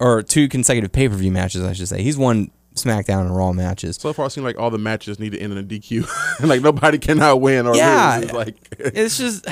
or 0.00 0.22
two 0.22 0.48
consecutive 0.48 0.92
pay 0.92 1.08
per 1.08 1.14
view 1.14 1.30
matches, 1.32 1.62
I 1.62 1.72
should 1.74 1.88
say. 1.88 2.02
He's 2.02 2.16
won 2.18 2.50
SmackDown 2.74 3.22
and 3.26 3.36
Raw 3.36 3.52
matches. 3.52 3.96
So 4.00 4.12
far, 4.12 4.26
it 4.26 4.30
seems 4.30 4.44
like 4.44 4.58
all 4.58 4.70
the 4.70 4.78
matches 4.78 5.18
need 5.18 5.32
to 5.32 5.38
end 5.38 5.52
in 5.52 5.58
a 5.58 5.62
DQ. 5.62 6.06
like 6.46 6.60
nobody 6.62 6.98
cannot 6.98 7.40
win 7.40 7.66
or 7.66 7.76
Yeah. 7.76 8.16
lose. 8.16 8.24
It's 8.24 8.32
like 8.32 8.56
It's 8.78 9.18
just 9.18 9.46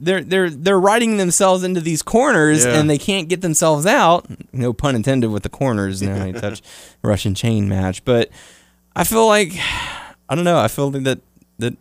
they're 0.00 0.22
they're 0.22 0.50
they're 0.50 0.78
writing 0.80 1.16
themselves 1.16 1.64
into 1.64 1.80
these 1.80 2.02
corners 2.02 2.64
Yeah. 2.64 2.78
and 2.78 2.88
they 2.88 2.98
can't 2.98 3.28
get 3.28 3.40
themselves 3.40 3.86
out. 3.86 4.26
No 4.52 4.72
pun 4.72 4.94
intended 4.96 5.30
with 5.30 5.42
the 5.42 5.48
corners. 5.48 6.00
Now 6.02 6.24
you 6.24 6.32
touch 6.40 6.62
Russian 7.02 7.34
chain 7.34 7.68
match, 7.68 8.04
but 8.04 8.30
I 8.96 9.04
feel 9.04 9.26
like 9.26 9.52
I 10.28 10.34
don't 10.34 10.44
know. 10.44 10.58
I 10.58 10.68
feel 10.68 10.90
like 10.90 11.04
that 11.04 11.20
that 11.58 11.76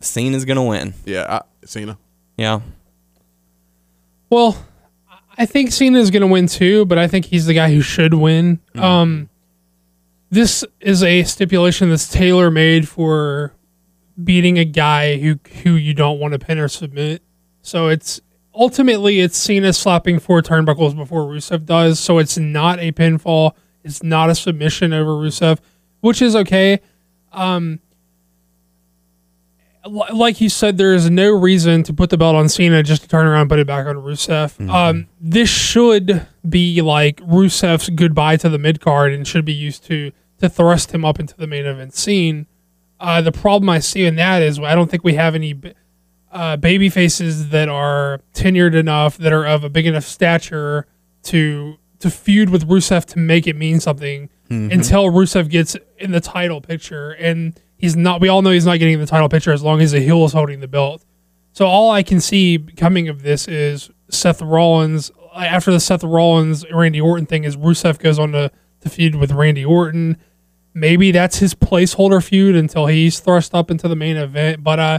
Cena's 0.00 0.44
gonna 0.44 0.64
win. 0.64 0.94
yeah, 1.04 1.40
I, 1.40 1.66
Cena. 1.66 1.98
Yeah. 2.36 2.60
Well, 4.30 4.56
I 5.36 5.46
think 5.46 5.72
Cena 5.72 5.98
is 5.98 6.10
going 6.10 6.20
to 6.20 6.26
win 6.26 6.46
too, 6.46 6.84
but 6.84 6.98
I 6.98 7.06
think 7.08 7.24
he's 7.26 7.46
the 7.46 7.54
guy 7.54 7.72
who 7.72 7.80
should 7.80 8.12
win. 8.14 8.60
Um, 8.74 9.28
this 10.30 10.64
is 10.80 11.02
a 11.02 11.22
stipulation 11.22 11.88
that's 11.90 12.08
tailor 12.10 12.50
made 12.50 12.88
for 12.88 13.54
beating 14.22 14.58
a 14.58 14.64
guy 14.64 15.16
who 15.16 15.38
who 15.62 15.70
you 15.76 15.94
don't 15.94 16.18
want 16.18 16.32
to 16.32 16.38
pin 16.38 16.58
or 16.58 16.68
submit. 16.68 17.22
So 17.68 17.88
it's 17.88 18.20
ultimately 18.54 19.20
it's 19.20 19.36
Cena 19.36 19.72
slapping 19.72 20.18
four 20.18 20.40
turnbuckles 20.40 20.96
before 20.96 21.24
Rusev 21.24 21.66
does. 21.66 22.00
So 22.00 22.18
it's 22.18 22.38
not 22.38 22.78
a 22.78 22.92
pinfall. 22.92 23.52
It's 23.84 24.02
not 24.02 24.30
a 24.30 24.34
submission 24.34 24.92
over 24.92 25.10
Rusev, 25.10 25.58
which 26.00 26.22
is 26.22 26.34
okay. 26.34 26.80
li- 29.86 30.12
like 30.12 30.40
you 30.40 30.48
said, 30.48 30.78
there 30.78 30.94
is 30.94 31.10
no 31.10 31.30
reason 31.30 31.82
to 31.84 31.92
put 31.92 32.10
the 32.10 32.16
belt 32.16 32.36
on 32.36 32.48
Cena 32.48 32.82
just 32.82 33.02
to 33.02 33.08
turn 33.08 33.26
around 33.26 33.42
and 33.42 33.50
put 33.50 33.58
it 33.58 33.66
back 33.66 33.86
on 33.86 33.96
Rusev. 33.96 34.68
Um, 34.68 35.06
this 35.20 35.48
should 35.50 36.26
be 36.48 36.80
like 36.80 37.20
Rusev's 37.20 37.90
goodbye 37.90 38.36
to 38.38 38.48
the 38.48 38.58
mid 38.58 38.80
card 38.80 39.12
and 39.12 39.26
should 39.26 39.44
be 39.44 39.52
used 39.52 39.84
to 39.84 40.12
to 40.38 40.48
thrust 40.48 40.92
him 40.92 41.04
up 41.04 41.18
into 41.18 41.36
the 41.36 41.46
main 41.46 41.66
event 41.66 41.94
scene. 41.94 42.46
Uh, 43.00 43.20
the 43.20 43.32
problem 43.32 43.68
I 43.68 43.80
see 43.80 44.04
in 44.06 44.16
that 44.16 44.40
is 44.40 44.58
I 44.58 44.74
don't 44.74 44.90
think 44.90 45.04
we 45.04 45.14
have 45.14 45.34
any 45.34 45.54
uh, 46.32 46.56
baby 46.56 46.88
faces 46.88 47.48
that 47.50 47.68
are 47.68 48.20
tenured 48.34 48.74
enough 48.74 49.16
that 49.18 49.32
are 49.32 49.46
of 49.46 49.64
a 49.64 49.68
big 49.68 49.86
enough 49.86 50.04
stature 50.04 50.86
to 51.24 51.76
to 52.00 52.10
feud 52.10 52.50
with 52.50 52.68
Rusev 52.68 53.04
to 53.06 53.18
make 53.18 53.46
it 53.46 53.56
mean 53.56 53.80
something 53.80 54.28
until 54.72 55.06
Rusev 55.06 55.50
gets 55.50 55.76
in 55.98 56.10
the 56.12 56.20
title 56.20 56.60
picture 56.60 57.10
and 57.12 57.58
he's 57.76 57.96
not 57.96 58.20
we 58.20 58.28
all 58.28 58.40
know 58.42 58.50
he's 58.50 58.64
not 58.66 58.78
getting 58.78 58.94
in 58.94 59.00
the 59.00 59.06
title 59.06 59.28
picture 59.28 59.52
as 59.52 59.62
long 59.62 59.80
as 59.80 59.92
the 59.92 60.00
heel 60.00 60.24
is 60.24 60.32
holding 60.32 60.60
the 60.60 60.68
belt. 60.68 61.04
So 61.52 61.66
all 61.66 61.90
I 61.90 62.02
can 62.02 62.20
see 62.20 62.58
coming 62.76 63.08
of 63.08 63.22
this 63.22 63.48
is 63.48 63.90
Seth 64.10 64.40
Rollins 64.40 65.10
after 65.34 65.70
the 65.70 65.80
Seth 65.80 66.04
Rollins 66.04 66.64
Randy 66.70 67.00
Orton 67.00 67.26
thing 67.26 67.44
is 67.44 67.56
Rusev 67.56 67.98
goes 67.98 68.18
on 68.18 68.32
to, 68.32 68.50
to 68.80 68.88
feud 68.88 69.14
with 69.16 69.32
Randy 69.32 69.64
Orton. 69.64 70.16
Maybe 70.74 71.10
that's 71.10 71.38
his 71.38 71.54
placeholder 71.54 72.22
feud 72.22 72.54
until 72.54 72.86
he's 72.86 73.20
thrust 73.20 73.54
up 73.54 73.70
into 73.70 73.88
the 73.88 73.96
main 73.96 74.16
event. 74.16 74.62
But 74.62 74.78
uh, 74.78 74.98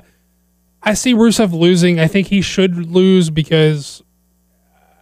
I 0.82 0.94
see 0.94 1.14
Rusev 1.14 1.52
losing. 1.54 2.00
I 2.00 2.08
think 2.08 2.28
he 2.28 2.42
should 2.42 2.76
lose 2.90 3.30
because 3.30 4.02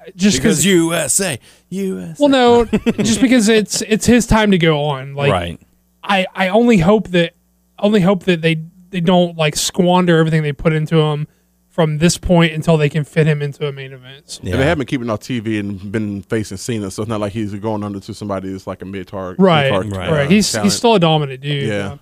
uh, 0.01 0.09
just 0.15 0.37
because 0.37 0.65
USA, 0.65 1.39
USA. 1.69 2.15
well, 2.19 2.29
no, 2.29 2.65
just 3.03 3.21
because 3.21 3.47
it's 3.49 3.81
it's 3.83 4.05
his 4.05 4.25
time 4.25 4.51
to 4.51 4.57
go 4.57 4.81
on. 4.85 5.13
Like 5.15 5.31
right. 5.31 5.61
I, 6.03 6.25
I 6.33 6.47
only 6.49 6.77
hope 6.77 7.09
that 7.09 7.33
only 7.79 8.01
hope 8.01 8.23
that 8.23 8.41
they 8.41 8.63
they 8.89 9.01
don't 9.01 9.37
like 9.37 9.55
squander 9.55 10.17
everything 10.17 10.41
they 10.43 10.53
put 10.53 10.73
into 10.73 10.97
him 10.97 11.27
from 11.69 11.99
this 11.99 12.17
point 12.17 12.53
until 12.53 12.75
they 12.75 12.89
can 12.89 13.03
fit 13.03 13.27
him 13.27 13.39
into 13.43 13.67
a 13.67 13.71
main 13.71 13.93
event. 13.93 14.39
Yeah. 14.41 14.53
And 14.53 14.61
they 14.61 14.65
have 14.65 14.79
been 14.79 14.87
keeping 14.87 15.11
off 15.11 15.19
TV 15.19 15.59
and 15.59 15.91
been 15.91 16.23
facing 16.23 16.57
Cena, 16.57 16.89
so 16.89 17.03
it's 17.03 17.09
not 17.09 17.19
like 17.19 17.33
he's 17.33 17.53
going 17.53 17.83
under 17.83 17.99
to 17.99 18.13
somebody 18.15 18.49
that's 18.51 18.65
like 18.65 18.81
a 18.81 18.85
mid 18.85 19.07
target. 19.07 19.39
Right, 19.39 19.69
Right. 19.71 20.09
right. 20.09 20.31
He's 20.31 20.55
he's 20.55 20.75
still 20.75 20.95
a 20.95 20.99
dominant 20.99 21.41
dude. 21.41 21.67
Yeah. 21.67 21.97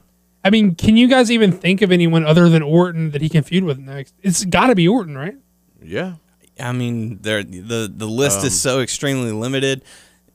I 0.46 0.52
mean, 0.52 0.76
can 0.76 0.96
you 0.96 1.08
guys 1.08 1.32
even 1.32 1.52
think 1.52 1.82
of 1.82 1.92
anyone 1.92 2.24
other 2.26 2.48
than 2.48 2.62
Orton 2.62 3.12
that 3.12 3.22
he 3.22 3.28
can 3.30 3.44
feud 3.44 3.64
with 3.64 3.80
next? 3.80 4.14
It's 4.22 4.46
got 4.46 4.68
to 4.68 4.76
be 4.76 4.88
Orton, 4.88 5.18
right? 5.18 5.36
Yeah. 5.84 6.14
I 6.60 6.72
mean, 6.72 7.18
there 7.22 7.44
the 7.44 7.92
the 7.94 8.06
list 8.06 8.40
Um, 8.42 8.46
is 8.46 8.62
so 8.62 8.80
extremely 8.80 9.32
limited. 9.34 9.84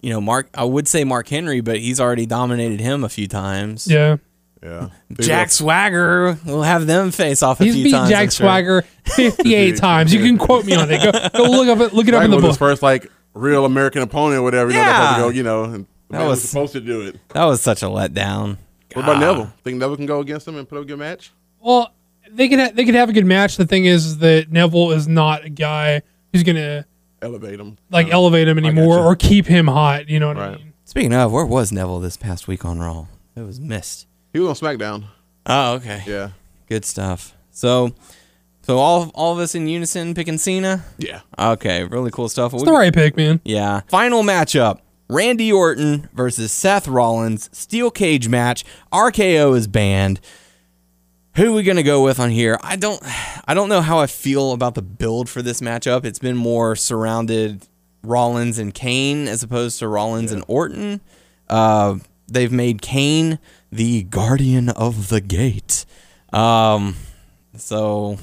You 0.03 0.11
know, 0.11 0.21
Mark. 0.21 0.49
I 0.53 0.65
would 0.65 0.89
say 0.89 1.05
Mark 1.05 1.29
Henry, 1.29 1.61
but 1.61 1.79
he's 1.79 2.01
already 2.01 2.27
dominated 2.27 2.81
him 2.81 3.05
a 3.05 3.09
few 3.09 3.27
times. 3.29 3.87
Yeah. 3.87 4.17
Yeah. 4.63 4.89
Jack 5.19 5.51
Swagger. 5.51 6.39
We'll 6.45 6.63
have 6.63 6.87
them 6.87 7.13
face 7.13 7.43
off 7.43 7.61
a 7.61 7.65
He's 7.65 7.75
few 7.75 7.85
beat 7.85 7.93
times. 7.93 8.11
Jack 8.11 8.23
I'm 8.25 8.29
sure. 8.31 8.45
Swagger 8.47 8.83
58 9.05 9.77
times. 9.79 10.13
You 10.13 10.21
can 10.21 10.37
quote 10.37 10.67
me 10.67 10.75
on 10.75 10.91
it. 10.91 11.01
Go, 11.03 11.45
go 11.45 11.51
look 11.51 11.69
up 11.69 11.79
it, 11.81 11.95
look 11.95 12.09
it 12.09 12.13
up 12.15 12.25
in 12.25 12.31
the 12.31 12.37
was 12.37 12.45
his 12.45 12.53
book. 12.59 12.69
first 12.69 12.83
like 12.83 13.11
real 13.33 13.65
American 13.65 14.03
opponent 14.03 14.41
or 14.41 14.43
whatever. 14.43 14.71
You 14.71 14.77
know, 14.77 14.83
Yeah. 14.83 15.01
that's 15.01 15.19
go, 15.23 15.29
you 15.31 15.43
know, 15.43 15.65
and 15.65 15.87
That 16.11 16.21
was, 16.27 16.41
was- 16.43 16.49
supposed 16.51 16.73
to 16.75 16.81
do 16.81 17.01
it. 17.03 17.17
That 17.31 17.45
was 17.45 17.63
such 17.63 17.83
a 17.83 17.87
letdown. 17.87 18.59
What 18.95 19.05
about 19.05 19.18
Neville? 19.20 19.53
Think 19.64 19.78
Neville 19.78 19.97
can 19.97 20.07
go 20.07 20.20
against 20.20 20.47
him 20.49 20.57
and 20.57 20.68
put 20.68 20.78
up 20.78 20.84
a 20.84 20.86
good 20.86 20.99
match? 20.99 21.30
Well, 21.61 21.93
they 22.30 22.49
could 22.49 22.59
ha- 22.59 22.70
they 22.74 22.84
could 22.84 22.95
have 22.95 23.09
a 23.09 23.12
good 23.12 23.26
match. 23.26 23.57
The 23.57 23.66
thing 23.66 23.84
is 23.84 24.18
that 24.18 24.51
Neville 24.51 24.93
is 24.93 25.07
not 25.09 25.45
a 25.45 25.49
guy 25.51 26.03
who's 26.32 26.43
gonna 26.43 26.86
Elevate 27.22 27.61
him. 27.61 27.76
like 27.91 28.07
Uh, 28.07 28.11
elevate 28.12 28.49
him 28.49 28.57
anymore 28.59 28.99
or 28.99 29.14
keep 29.16 29.47
him 29.47 29.66
hot. 29.66 30.09
You 30.09 30.20
know 30.20 30.28
what 30.28 30.38
I 30.38 30.57
mean? 30.57 30.72
Speaking 30.84 31.12
of, 31.14 31.30
where 31.32 31.45
was 31.47 31.70
Neville 31.70 32.01
this 32.01 32.16
past 32.16 32.49
week 32.49 32.64
on 32.64 32.78
Raw? 32.78 33.07
It 33.36 33.43
was 33.43 33.61
missed. 33.61 34.07
He 34.32 34.38
was 34.41 34.62
on 34.62 34.68
SmackDown. 34.78 35.05
Oh, 35.47 35.74
okay. 35.74 36.03
Yeah. 36.07 36.30
Good 36.68 36.84
stuff. 36.84 37.34
So, 37.51 37.95
so 38.62 38.78
all 38.78 39.11
all 39.14 39.32
of 39.32 39.38
us 39.38 39.55
in 39.55 39.66
unison 39.68 40.14
picking 40.14 40.38
Cena. 40.38 40.84
Yeah. 40.99 41.20
Okay, 41.38 41.84
really 41.84 42.11
cool 42.11 42.28
stuff. 42.28 42.55
It's 42.55 42.62
the 42.62 42.72
right 42.72 42.93
pick, 42.93 43.16
man. 43.16 43.41
Yeah. 43.45 43.80
Final 43.88 44.22
matchup. 44.22 44.78
Randy 45.11 45.53
Orton 45.53 46.09
versus 46.13 46.53
Seth 46.53 46.87
Rollins, 46.87 47.51
steel 47.53 47.91
cage 47.91 48.29
match. 48.29 48.65
RKO 48.93 49.57
is 49.57 49.67
banned. 49.67 50.21
Who 51.35 51.53
are 51.53 51.57
we 51.57 51.63
gonna 51.65 51.83
go 51.83 52.03
with 52.05 52.21
on 52.21 52.31
here? 52.31 52.59
I 52.63 52.77
don't 52.77 53.03
I 53.45 53.55
don't 53.55 53.69
know 53.69 53.81
how 53.81 53.99
I 53.99 54.07
feel 54.07 54.53
about 54.53 54.77
the 54.77 54.83
build 54.83 55.29
for 55.29 55.43
this 55.43 55.61
matchup. 55.61 56.05
It's 56.05 56.21
been 56.21 56.37
more 56.37 56.77
surrounded 56.77 57.67
Rollins 58.05 58.59
and 58.59 58.73
Kane 58.73 59.27
as 59.27 59.43
opposed 59.43 59.81
to 59.81 59.89
Rollins 59.89 60.31
and 60.31 60.45
Orton. 60.47 61.01
Uh, 61.49 61.97
they've 62.29 62.53
made 62.53 62.81
Kane 62.81 63.41
the 63.73 64.05
guardian 64.05 64.69
of 64.69 65.09
the 65.09 65.21
gate. 65.21 65.87
Um, 66.33 66.95
so 67.57 68.19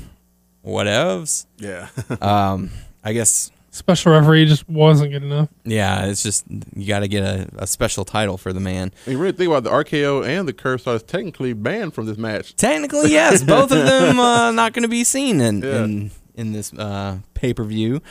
whatevs. 0.66 1.48
Yeah. 1.58 1.90
Um, 2.22 2.72
I 3.04 3.14
guess 3.14 3.52
Special 3.78 4.12
referee 4.12 4.46
just 4.48 4.68
wasn't 4.68 5.12
good 5.12 5.24
enough. 5.24 5.50
yeah, 5.64 6.06
it's 6.06 6.24
just 6.24 6.46
you 6.76 6.88
got 6.88 7.00
to 7.00 7.08
get 7.08 7.24
a, 7.24 7.48
a 7.60 7.68
special 7.68 8.04
title 8.06 8.38
for 8.38 8.52
the 8.52 8.60
man. 8.60 8.92
And 9.06 9.14
you 9.14 9.18
really 9.20 9.34
think 9.38 9.48
about 9.50 9.60
it, 9.60 9.64
the 9.66 9.70
RKO 9.72 10.26
and 10.28 10.48
the 10.48 10.54
Curb 10.54 10.82
Stomp 10.82 10.96
is 10.98 11.04
technically 11.04 11.54
banned 11.54 11.94
from 11.94 12.06
this 12.08 12.18
match. 12.18 12.56
Technically, 12.56 13.12
yes, 13.12 13.44
both 13.56 13.72
of 13.72 13.86
them 13.86 14.20
uh, 14.20 14.52
not 14.52 14.74
going 14.74 14.84
to 14.84 14.90
be 14.90 15.04
seen 15.04 15.40
in 15.42 15.62
Yeah. 15.62 15.84
in, 15.84 16.12
in 16.36 16.52
this 16.54 16.74
uh, 16.74 17.20
pay 17.34 17.54
per 17.54 17.64
view, 17.64 18.02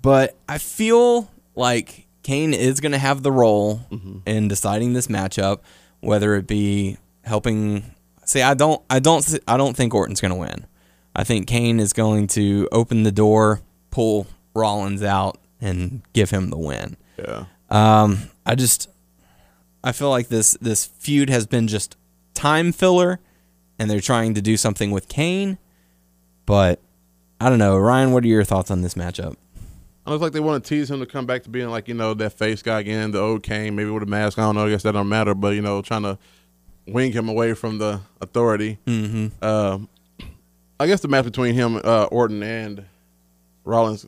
but 0.00 0.36
I 0.48 0.58
feel 0.58 1.30
like 1.54 2.06
Kane 2.22 2.54
is 2.54 2.80
going 2.80 2.92
to 2.92 2.98
have 2.98 3.22
the 3.22 3.32
role 3.32 3.80
in 4.26 4.48
deciding 4.48 4.92
this 4.92 5.06
matchup, 5.08 5.60
whether 6.00 6.34
it 6.36 6.46
be 6.46 6.96
helping. 7.24 7.94
See, 8.24 8.42
I 8.42 8.54
don't, 8.54 8.82
I 8.90 8.98
don't, 8.98 9.38
I 9.46 9.56
don't 9.56 9.76
think 9.76 9.94
Orton's 9.94 10.20
going 10.20 10.32
to 10.32 10.38
win. 10.38 10.66
I 11.14 11.24
think 11.24 11.46
Kane 11.46 11.78
is 11.80 11.92
going 11.92 12.26
to 12.28 12.68
open 12.72 13.04
the 13.04 13.12
door, 13.12 13.60
pull 13.90 14.26
Rollins 14.56 15.02
out, 15.02 15.38
and 15.60 16.02
give 16.12 16.30
him 16.30 16.50
the 16.50 16.58
win. 16.58 16.96
Yeah. 17.18 17.44
Um, 17.70 18.30
I 18.44 18.54
just 18.54 18.88
I 19.84 19.92
feel 19.92 20.10
like 20.10 20.28
this 20.28 20.56
this 20.60 20.84
feud 20.84 21.30
has 21.30 21.46
been 21.46 21.68
just 21.68 21.96
time 22.34 22.72
filler, 22.72 23.20
and 23.78 23.90
they're 23.90 24.00
trying 24.00 24.34
to 24.34 24.42
do 24.42 24.56
something 24.56 24.90
with 24.90 25.08
Kane, 25.08 25.58
but 26.46 26.80
I 27.40 27.48
don't 27.48 27.58
know. 27.58 27.76
Ryan, 27.76 28.12
what 28.12 28.24
are 28.24 28.28
your 28.28 28.44
thoughts 28.44 28.70
on 28.70 28.82
this 28.82 28.94
matchup? 28.94 29.36
I 30.06 30.10
look 30.10 30.22
like 30.22 30.32
they 30.32 30.40
want 30.40 30.62
to 30.62 30.68
tease 30.68 30.90
him 30.90 31.00
to 31.00 31.06
come 31.06 31.26
back 31.26 31.42
to 31.42 31.50
being 31.50 31.68
like, 31.68 31.88
you 31.88 31.94
know, 31.94 32.14
that 32.14 32.32
face 32.32 32.62
guy 32.62 32.78
again, 32.80 33.10
the 33.10 33.20
old 33.20 33.42
Kane, 33.42 33.74
maybe 33.74 33.90
with 33.90 34.04
a 34.04 34.06
mask. 34.06 34.38
I 34.38 34.42
don't 34.42 34.54
know. 34.54 34.66
I 34.66 34.70
guess 34.70 34.84
that 34.84 34.92
don't 34.92 35.08
matter. 35.08 35.34
But, 35.34 35.56
you 35.56 35.62
know, 35.62 35.82
trying 35.82 36.04
to 36.04 36.16
wing 36.86 37.10
him 37.10 37.28
away 37.28 37.54
from 37.54 37.78
the 37.78 38.00
authority. 38.20 38.78
Mm-hmm. 38.86 39.44
Um, 39.44 39.88
I 40.78 40.86
guess 40.86 41.00
the 41.00 41.08
match 41.08 41.24
between 41.24 41.54
him, 41.54 41.80
uh, 41.82 42.04
Orton, 42.04 42.42
and 42.44 42.84
Rollins, 43.64 44.06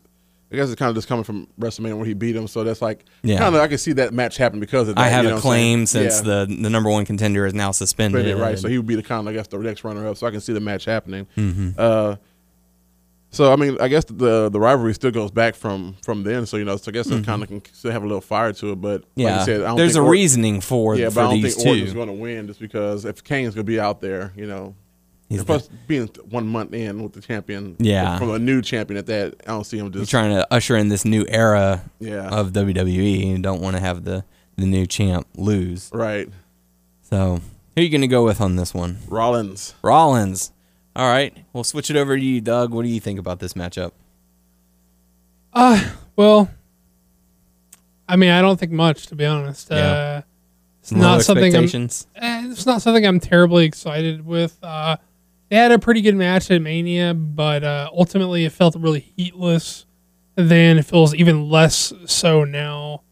I 0.50 0.56
guess 0.56 0.70
it's 0.70 0.78
kind 0.78 0.88
of 0.88 0.94
just 0.96 1.08
coming 1.08 1.24
from 1.24 1.46
WrestleMania 1.60 1.94
where 1.96 2.06
he 2.06 2.14
beat 2.14 2.34
him. 2.34 2.48
So 2.48 2.64
that's 2.64 2.80
like, 2.80 3.04
Yeah. 3.22 3.38
kind 3.38 3.54
of, 3.54 3.60
I 3.60 3.68
can 3.68 3.76
see 3.76 3.92
that 3.94 4.14
match 4.14 4.38
happen 4.38 4.60
because 4.60 4.88
of 4.88 4.94
that. 4.94 5.00
I 5.02 5.08
have 5.08 5.24
you 5.24 5.28
a 5.28 5.30
know 5.32 5.36
what 5.36 5.42
claim 5.42 5.84
since 5.84 6.16
Yeah. 6.24 6.44
the 6.46 6.56
the 6.62 6.70
number 6.70 6.88
one 6.90 7.04
contender 7.04 7.44
is 7.44 7.52
now 7.52 7.70
suspended. 7.70 8.24
Right, 8.34 8.40
right. 8.40 8.58
So 8.58 8.66
he 8.68 8.78
would 8.78 8.86
be 8.86 8.94
the 8.94 9.02
kind 9.02 9.20
of, 9.28 9.32
I 9.32 9.36
guess, 9.36 9.46
the 9.48 9.58
next 9.58 9.84
runner 9.84 10.06
up. 10.08 10.16
So 10.16 10.26
I 10.26 10.30
can 10.30 10.40
see 10.40 10.52
the 10.54 10.60
match 10.60 10.86
happening. 10.86 11.26
Mm-hmm. 11.36 11.70
Uh, 11.76 12.16
so 13.30 13.52
I 13.52 13.56
mean, 13.56 13.76
I 13.78 13.88
guess 13.88 14.06
the 14.06 14.48
the 14.48 14.58
rivalry 14.58 14.94
still 14.94 15.10
goes 15.10 15.30
back 15.30 15.54
from 15.54 15.96
from 16.02 16.22
then. 16.24 16.46
So 16.46 16.56
you 16.56 16.64
know, 16.64 16.78
so 16.78 16.90
I 16.90 16.92
guess 16.92 17.08
it 17.10 17.26
kind 17.26 17.42
of 17.42 17.48
can 17.48 17.62
still 17.74 17.90
have 17.92 18.02
a 18.02 18.06
little 18.06 18.22
fire 18.22 18.54
to 18.54 18.72
it. 18.72 18.80
But 18.80 19.02
Mm-hmm. 19.02 19.20
yeah, 19.20 19.32
like 19.32 19.40
I 19.40 19.44
said, 19.44 19.60
I 19.60 19.66
don't 19.68 19.76
there's 19.76 19.96
a 19.96 20.00
Orton- 20.00 20.12
reasoning 20.12 20.60
for 20.62 20.96
Yeah, 20.96 21.10
for 21.10 21.16
but 21.16 21.20
I 21.20 21.30
don't 21.34 21.42
think 21.42 21.66
Orton's 21.66 21.92
going 21.92 22.06
to 22.08 22.14
win 22.14 22.46
just 22.46 22.58
because 22.58 23.04
if 23.04 23.22
Kane's 23.22 23.54
going 23.54 23.66
to 23.66 23.70
be 23.70 23.78
out 23.78 24.00
there, 24.00 24.32
you 24.34 24.46
know. 24.46 24.74
He's 25.28 25.40
and 25.40 25.46
plus, 25.46 25.68
being 25.86 26.06
one 26.30 26.46
month 26.46 26.72
in 26.72 27.02
with 27.02 27.12
the 27.12 27.20
champion, 27.20 27.76
Yeah. 27.78 28.18
from 28.18 28.30
a 28.30 28.38
new 28.38 28.62
champion 28.62 28.96
at 28.96 29.06
that, 29.06 29.34
I 29.46 29.50
don't 29.50 29.64
see 29.64 29.76
him 29.78 29.86
You're 29.86 30.00
just 30.00 30.10
trying 30.10 30.34
to 30.34 30.46
usher 30.52 30.74
in 30.76 30.88
this 30.88 31.04
new 31.04 31.26
era 31.28 31.82
Yeah. 32.00 32.28
of 32.28 32.52
WWE. 32.54 33.26
You 33.26 33.38
don't 33.38 33.60
want 33.60 33.76
to 33.76 33.80
have 33.80 34.04
the 34.04 34.24
the 34.56 34.66
new 34.66 34.86
champ 34.86 35.26
lose. 35.36 35.90
right. 35.92 36.28
So 37.02 37.40
who 37.74 37.80
are 37.80 37.84
you 37.84 37.90
going 37.90 38.00
to 38.00 38.06
go 38.08 38.24
with 38.24 38.40
on 38.40 38.56
this 38.56 38.72
one? 38.74 38.98
Rollins. 39.08 39.74
Rollins. 39.82 40.50
All 40.96 41.06
right, 41.08 41.36
we'll 41.52 41.62
switch 41.62 41.90
it 41.90 41.96
over 41.96 42.16
to 42.16 42.24
you, 42.24 42.40
Doug. 42.40 42.72
What 42.74 42.82
do 42.82 42.88
you 42.88 42.98
think 42.98 43.18
about 43.20 43.38
this 43.38 43.52
matchup? 43.52 43.92
Uh, 45.52 45.90
well, 46.16 46.50
I 48.08 48.16
mean, 48.16 48.30
I 48.30 48.40
don't 48.40 48.58
think 48.58 48.72
much 48.72 49.06
to 49.08 49.14
be 49.14 49.24
honest. 49.26 49.68
Yeah. 49.70 49.76
Uh, 49.76 50.22
it's 50.80 50.92
Low 50.92 50.98
not 51.00 51.22
something 51.22 51.54
I'm. 51.54 51.64
eh, 51.64 52.48
It's 52.50 52.66
not 52.66 52.82
something 52.82 53.06
I'm 53.06 53.20
terribly 53.20 53.64
excited 53.66 54.24
with. 54.26 54.56
Uh, 54.62 54.96
they 55.48 55.56
had 55.56 55.72
a 55.72 55.78
pretty 55.78 56.00
good 56.00 56.16
match 56.16 56.50
at 56.50 56.60
Mania, 56.60 57.14
but 57.14 57.64
uh, 57.64 57.90
ultimately 57.92 58.44
it 58.44 58.52
felt 58.52 58.76
really 58.76 59.12
heatless. 59.16 59.86
Then 60.34 60.78
it 60.78 60.84
feels 60.84 61.14
even 61.14 61.48
less 61.48 61.92
so 62.06 62.44
now. 62.44 63.02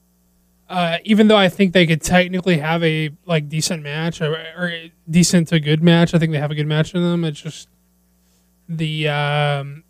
Uh, 0.69 0.99
even 1.05 1.29
though 1.29 1.37
I 1.37 1.49
think 1.49 1.73
they 1.73 1.87
could 1.87 2.03
technically 2.03 2.59
have 2.59 2.83
a 2.83 3.11
like 3.25 3.49
decent 3.49 3.83
match 3.83 4.21
or, 4.21 4.35
or 4.57 4.73
decent 5.09 5.49
to 5.49 5.61
good 5.61 5.83
match, 5.83 6.13
I 6.13 6.19
think 6.19 6.33
they 6.33 6.39
have 6.39 6.51
a 6.51 6.57
good 6.57 6.67
match 6.67 6.95
in 6.95 7.03
them. 7.03 7.25
It's 7.25 7.41
just 7.41 7.69
the 8.69 9.09
um, 9.09 9.85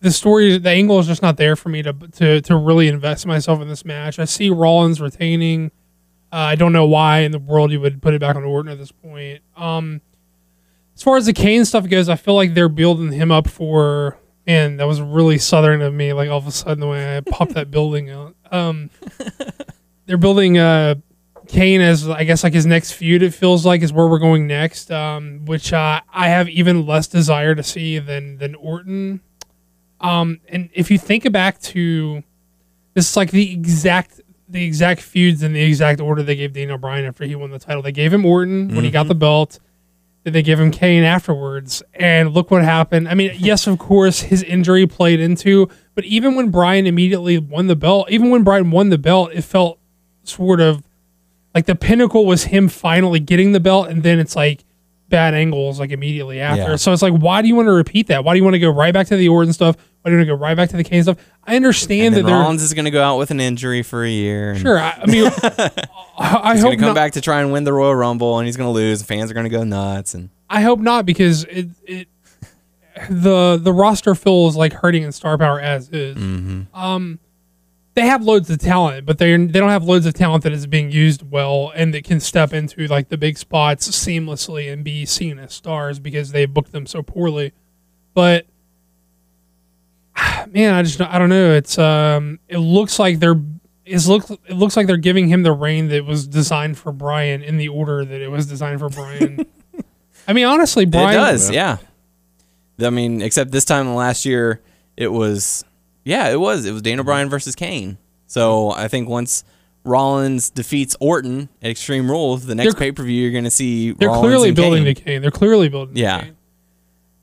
the 0.00 0.10
story, 0.10 0.58
the 0.58 0.70
angle 0.70 0.98
is 0.98 1.06
just 1.06 1.22
not 1.22 1.36
there 1.36 1.56
for 1.56 1.68
me 1.68 1.82
to 1.82 1.92
to 1.92 2.40
to 2.40 2.56
really 2.56 2.88
invest 2.88 3.26
myself 3.26 3.60
in 3.60 3.68
this 3.68 3.84
match. 3.84 4.18
I 4.18 4.24
see 4.24 4.50
Rollins 4.50 5.00
retaining. 5.00 5.70
Uh, 6.32 6.36
I 6.36 6.54
don't 6.54 6.72
know 6.72 6.86
why 6.86 7.20
in 7.20 7.32
the 7.32 7.38
world 7.38 7.72
you 7.72 7.80
would 7.80 8.00
put 8.02 8.14
it 8.14 8.20
back 8.20 8.36
on 8.36 8.44
Orton 8.44 8.70
at 8.70 8.78
this 8.78 8.92
point. 8.92 9.42
Um, 9.56 10.00
as 11.00 11.02
far 11.02 11.16
as 11.16 11.24
the 11.24 11.32
Kane 11.32 11.64
stuff 11.64 11.88
goes, 11.88 12.10
I 12.10 12.16
feel 12.16 12.34
like 12.34 12.52
they're 12.52 12.68
building 12.68 13.10
him 13.10 13.32
up 13.32 13.48
for. 13.48 14.18
Man, 14.46 14.76
that 14.76 14.86
was 14.86 15.00
really 15.00 15.38
southern 15.38 15.80
of 15.80 15.94
me. 15.94 16.12
Like 16.12 16.28
all 16.28 16.36
of 16.36 16.46
a 16.46 16.52
sudden, 16.52 16.78
the 16.78 16.88
way 16.88 17.16
I 17.16 17.20
popped 17.22 17.54
that 17.54 17.70
building 17.70 18.10
out. 18.10 18.36
Um, 18.52 18.90
they're 20.06 20.18
building 20.18 20.58
uh, 20.58 20.96
Kane 21.48 21.80
as 21.80 22.06
I 22.06 22.24
guess 22.24 22.44
like 22.44 22.52
his 22.52 22.66
next 22.66 22.92
feud. 22.92 23.22
It 23.22 23.32
feels 23.32 23.64
like 23.64 23.80
is 23.80 23.94
where 23.94 24.08
we're 24.08 24.18
going 24.18 24.46
next, 24.46 24.90
um, 24.90 25.46
which 25.46 25.72
uh, 25.72 26.02
I 26.12 26.28
have 26.28 26.50
even 26.50 26.84
less 26.84 27.06
desire 27.06 27.54
to 27.54 27.62
see 27.62 27.98
than 27.98 28.36
than 28.36 28.54
Orton. 28.54 29.22
Um, 30.02 30.40
and 30.50 30.68
if 30.74 30.90
you 30.90 30.98
think 30.98 31.32
back 31.32 31.62
to 31.62 32.22
this, 32.92 33.08
is 33.08 33.16
like 33.16 33.30
the 33.30 33.50
exact 33.54 34.20
the 34.50 34.62
exact 34.62 35.00
feuds 35.00 35.42
in 35.42 35.54
the 35.54 35.62
exact 35.62 35.98
order 36.02 36.22
they 36.22 36.36
gave 36.36 36.52
Daniel 36.52 36.76
Bryan 36.76 37.06
after 37.06 37.24
he 37.24 37.36
won 37.36 37.52
the 37.52 37.58
title. 37.58 37.80
They 37.80 37.90
gave 37.90 38.12
him 38.12 38.26
Orton 38.26 38.74
when 38.74 38.84
he 38.84 38.90
got 38.90 39.08
the 39.08 39.14
belt. 39.14 39.60
Then 40.22 40.34
they 40.34 40.42
give 40.42 40.60
him 40.60 40.70
Kane 40.70 41.02
afterwards, 41.02 41.82
and 41.94 42.32
look 42.34 42.50
what 42.50 42.62
happened. 42.62 43.08
I 43.08 43.14
mean, 43.14 43.32
yes, 43.36 43.66
of 43.66 43.78
course, 43.78 44.20
his 44.20 44.42
injury 44.42 44.86
played 44.86 45.18
into, 45.18 45.68
but 45.94 46.04
even 46.04 46.34
when 46.34 46.50
Bryan 46.50 46.86
immediately 46.86 47.38
won 47.38 47.68
the 47.68 47.76
belt, 47.76 48.10
even 48.10 48.30
when 48.30 48.42
Bryan 48.42 48.70
won 48.70 48.90
the 48.90 48.98
belt, 48.98 49.30
it 49.32 49.42
felt 49.42 49.78
sort 50.22 50.60
of 50.60 50.82
like 51.54 51.66
the 51.66 51.74
pinnacle 51.74 52.26
was 52.26 52.44
him 52.44 52.68
finally 52.68 53.18
getting 53.18 53.52
the 53.52 53.60
belt, 53.60 53.88
and 53.88 54.02
then 54.02 54.18
it's 54.18 54.36
like 54.36 54.64
bad 55.10 55.34
angles 55.34 55.78
like 55.78 55.90
immediately 55.90 56.40
after. 56.40 56.70
Yeah. 56.70 56.76
So 56.76 56.92
it's 56.92 57.02
like, 57.02 57.12
why 57.12 57.42
do 57.42 57.48
you 57.48 57.54
want 57.54 57.66
to 57.66 57.72
repeat 57.72 58.06
that? 58.06 58.24
Why 58.24 58.32
do 58.32 58.38
you 58.38 58.44
want 58.44 58.54
to 58.54 58.58
go 58.60 58.70
right 58.70 58.94
back 58.94 59.08
to 59.08 59.16
the 59.16 59.28
Orton 59.28 59.52
stuff? 59.52 59.76
Why 60.00 60.10
do 60.10 60.12
you 60.12 60.18
want 60.18 60.28
to 60.28 60.34
go 60.34 60.40
right 60.40 60.56
back 60.56 60.70
to 60.70 60.76
the 60.78 60.84
Kane 60.84 61.02
stuff? 61.02 61.18
I 61.44 61.56
understand 61.56 62.14
And 62.14 62.26
that 62.26 62.32
Rollins 62.32 62.62
is 62.62 62.72
going 62.72 62.86
to 62.86 62.90
go 62.90 63.02
out 63.02 63.18
with 63.18 63.30
an 63.30 63.40
injury 63.40 63.82
for 63.82 64.02
a 64.02 64.08
year. 64.10 64.56
sure. 64.56 64.78
I, 64.78 64.98
I 65.02 65.06
mean, 65.06 65.30
I, 65.42 65.70
I 66.18 66.52
He's 66.54 66.62
hope 66.62 66.72
come 66.78 66.80
not, 66.88 66.94
back 66.94 67.12
to 67.12 67.20
try 67.20 67.42
and 67.42 67.52
win 67.52 67.64
the 67.64 67.72
Royal 67.72 67.94
Rumble, 67.94 68.38
and 68.38 68.46
he's 68.46 68.56
going 68.56 68.68
to 68.68 68.72
lose. 68.72 69.00
And 69.00 69.08
fans 69.08 69.30
are 69.30 69.34
going 69.34 69.44
to 69.44 69.50
go 69.50 69.64
nuts. 69.64 70.14
And 70.14 70.30
I 70.48 70.62
hope 70.62 70.78
not 70.78 71.04
because 71.04 71.44
it 71.44 71.68
it 71.86 72.08
the 73.08 73.58
the 73.60 73.72
roster 73.72 74.14
feels 74.14 74.56
like 74.56 74.72
hurting 74.72 75.02
in 75.02 75.12
star 75.12 75.36
power 75.38 75.60
as 75.60 75.88
is. 75.90 76.16
Mm-hmm. 76.16 76.74
Um, 76.76 77.18
they 77.94 78.02
have 78.02 78.22
loads 78.22 78.48
of 78.50 78.58
talent, 78.58 79.06
but 79.06 79.18
they 79.18 79.36
they 79.36 79.58
don't 79.58 79.70
have 79.70 79.84
loads 79.84 80.06
of 80.06 80.14
talent 80.14 80.44
that 80.44 80.52
is 80.52 80.66
being 80.66 80.90
used 80.90 81.28
well 81.30 81.72
and 81.74 81.92
that 81.94 82.04
can 82.04 82.20
step 82.20 82.52
into 82.52 82.86
like 82.86 83.08
the 83.08 83.18
big 83.18 83.36
spots 83.36 83.88
seamlessly 83.88 84.72
and 84.72 84.84
be 84.84 85.04
seen 85.06 85.38
as 85.38 85.52
stars 85.52 85.98
because 85.98 86.32
they 86.32 86.46
booked 86.46 86.72
them 86.72 86.86
so 86.86 87.02
poorly. 87.02 87.52
But 88.14 88.46
man, 90.48 90.74
I 90.74 90.82
just 90.82 91.00
I 91.00 91.18
don't 91.18 91.30
know. 91.30 91.52
It's 91.52 91.78
um, 91.78 92.38
it 92.48 92.58
looks 92.58 92.98
like 92.98 93.18
they're. 93.18 93.40
It 93.86 94.06
looks, 94.06 94.30
it 94.30 94.52
looks 94.52 94.76
like 94.76 94.86
they're 94.86 94.96
giving 94.96 95.26
him 95.26 95.42
the 95.42 95.50
reign 95.50 95.88
that 95.88 96.04
was 96.04 96.28
designed 96.28 96.78
for 96.78 96.92
Bryan 96.92 97.42
in 97.42 97.56
the 97.56 97.66
order 97.66 98.04
that 98.04 98.20
it 98.20 98.28
was 98.28 98.46
designed 98.46 98.78
for 98.78 98.88
Bryan. 98.88 99.44
I 100.28 100.32
mean, 100.32 100.46
honestly, 100.46 100.84
Brian. 100.84 101.10
it 101.10 101.14
does, 101.14 101.50
yeah. 101.50 101.78
I 102.80 102.90
mean, 102.90 103.20
except 103.20 103.50
this 103.50 103.64
time 103.64 103.92
last 103.96 104.24
year, 104.24 104.60
it 104.96 105.08
was, 105.08 105.64
yeah, 106.04 106.28
it 106.30 106.40
was. 106.40 106.64
It 106.66 106.72
was 106.72 106.82
Daniel 106.82 107.02
mm-hmm. 107.02 107.06
Bryan 107.08 107.28
versus 107.28 107.54
Kane. 107.54 107.98
So 108.26 108.70
I 108.70 108.88
think 108.88 109.08
once 109.08 109.44
Rollins 109.84 110.50
defeats 110.50 110.96
Orton 111.00 111.48
at 111.62 111.70
Extreme 111.70 112.10
Rules, 112.10 112.46
the 112.46 112.54
next 112.54 112.74
They're- 112.74 112.78
pay 112.78 112.92
per 112.92 113.02
view, 113.02 113.22
you're 113.22 113.32
going 113.32 113.44
to 113.44 113.50
see 113.50 113.92
They're 113.92 114.08
Rollins 114.08 114.22
clearly 114.26 114.48
and 114.48 114.56
building 114.56 114.84
Kane. 114.84 114.94
the 114.94 115.00
Kane. 115.00 115.22
They're 115.22 115.30
clearly 115.30 115.68
building. 115.68 115.94
the 115.94 116.00
Yeah. 116.00 116.20
Kane. 116.22 116.36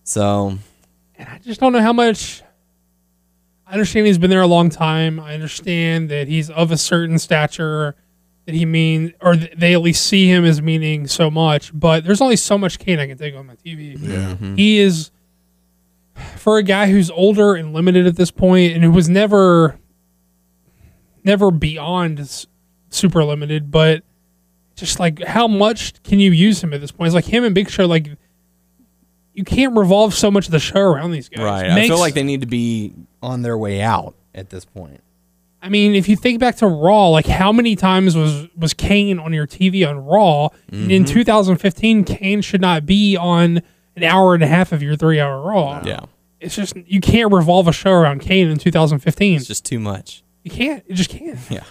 So 0.03 0.57
and 1.15 1.27
I 1.29 1.39
just 1.39 1.59
don't 1.59 1.73
know 1.73 1.81
how 1.81 1.93
much. 1.93 2.43
I 3.65 3.73
understand 3.73 4.07
he's 4.07 4.17
been 4.17 4.29
there 4.29 4.41
a 4.41 4.47
long 4.47 4.69
time. 4.69 5.19
I 5.19 5.33
understand 5.33 6.09
that 6.09 6.29
he's 6.29 6.49
of 6.49 6.71
a 6.71 6.77
certain 6.77 7.19
stature, 7.19 7.95
that 8.45 8.55
he 8.55 8.63
means, 8.65 9.11
or 9.21 9.35
th- 9.35 9.51
they 9.57 9.73
at 9.73 9.81
least 9.81 10.05
see 10.05 10.27
him 10.31 10.45
as 10.45 10.61
meaning 10.61 11.05
so 11.07 11.29
much. 11.29 11.77
But 11.77 12.05
there's 12.05 12.21
only 12.21 12.37
so 12.37 12.57
much 12.57 12.79
Kane 12.79 12.97
I 12.99 13.07
can 13.07 13.17
take 13.17 13.35
on 13.35 13.45
my 13.45 13.55
TV. 13.55 13.97
Yeah. 13.99 14.15
Mm-hmm. 14.35 14.55
He 14.55 14.79
is 14.79 15.11
for 16.37 16.57
a 16.57 16.63
guy 16.63 16.89
who's 16.89 17.09
older 17.11 17.55
and 17.55 17.73
limited 17.73 18.07
at 18.07 18.15
this 18.15 18.31
point, 18.31 18.73
and 18.73 18.83
who 18.83 18.91
was 18.91 19.09
never, 19.09 19.79
never 21.23 21.51
beyond 21.51 22.45
super 22.89 23.23
limited, 23.23 23.71
but 23.71 24.03
just 24.75 24.99
like 24.99 25.23
how 25.23 25.47
much 25.47 26.01
can 26.03 26.19
you 26.19 26.31
use 26.31 26.63
him 26.63 26.73
at 26.73 26.81
this 26.81 26.91
point? 26.91 27.07
It's 27.07 27.15
like 27.15 27.25
him 27.25 27.43
and 27.43 27.53
Big 27.53 27.69
Show, 27.69 27.85
like 27.85 28.09
you 29.33 29.43
can't 29.43 29.77
revolve 29.77 30.13
so 30.13 30.31
much 30.31 30.45
of 30.45 30.51
the 30.51 30.59
show 30.59 30.81
around 30.81 31.11
these 31.11 31.29
guys. 31.29 31.43
Right. 31.43 31.69
I 31.69 31.75
Makes- 31.75 31.89
feel 31.89 31.99
like 31.99 32.13
they 32.13 32.23
need 32.23 32.41
to 32.41 32.47
be 32.47 32.93
on 33.21 33.41
their 33.41 33.57
way 33.57 33.81
out 33.81 34.15
at 34.33 34.49
this 34.49 34.65
point. 34.65 35.01
I 35.61 35.69
mean, 35.69 35.95
if 35.95 36.07
you 36.07 36.15
think 36.15 36.39
back 36.39 36.55
to 36.57 36.67
Raw, 36.67 37.09
like 37.09 37.25
how 37.25 37.51
many 37.51 37.75
times 37.75 38.15
was 38.15 38.47
was 38.55 38.73
Kane 38.73 39.19
on 39.19 39.33
your 39.33 39.47
TV 39.47 39.87
on 39.87 40.05
Raw? 40.05 40.49
And 40.71 40.91
in 40.91 41.03
mm-hmm. 41.03 41.13
2015, 41.13 42.03
Kane 42.03 42.41
should 42.41 42.61
not 42.61 42.85
be 42.85 43.17
on 43.17 43.61
an 43.97 44.03
hour 44.03 44.33
and 44.33 44.43
a 44.43 44.47
half 44.47 44.71
of 44.71 44.81
your 44.81 44.95
three 44.95 45.19
hour 45.19 45.41
Raw. 45.41 45.81
Yeah. 45.83 46.01
It's 46.39 46.55
just 46.55 46.75
you 46.85 47.01
can't 47.01 47.33
revolve 47.33 47.67
a 47.67 47.73
show 47.73 47.91
around 47.91 48.21
Kane 48.21 48.47
in 48.47 48.57
2015. 48.57 49.35
It's 49.37 49.47
just 49.47 49.65
too 49.65 49.79
much. 49.79 50.23
you 50.43 50.51
can't. 50.51 50.83
You 50.87 50.95
just 50.95 51.09
can't. 51.09 51.39
Yeah. 51.49 51.63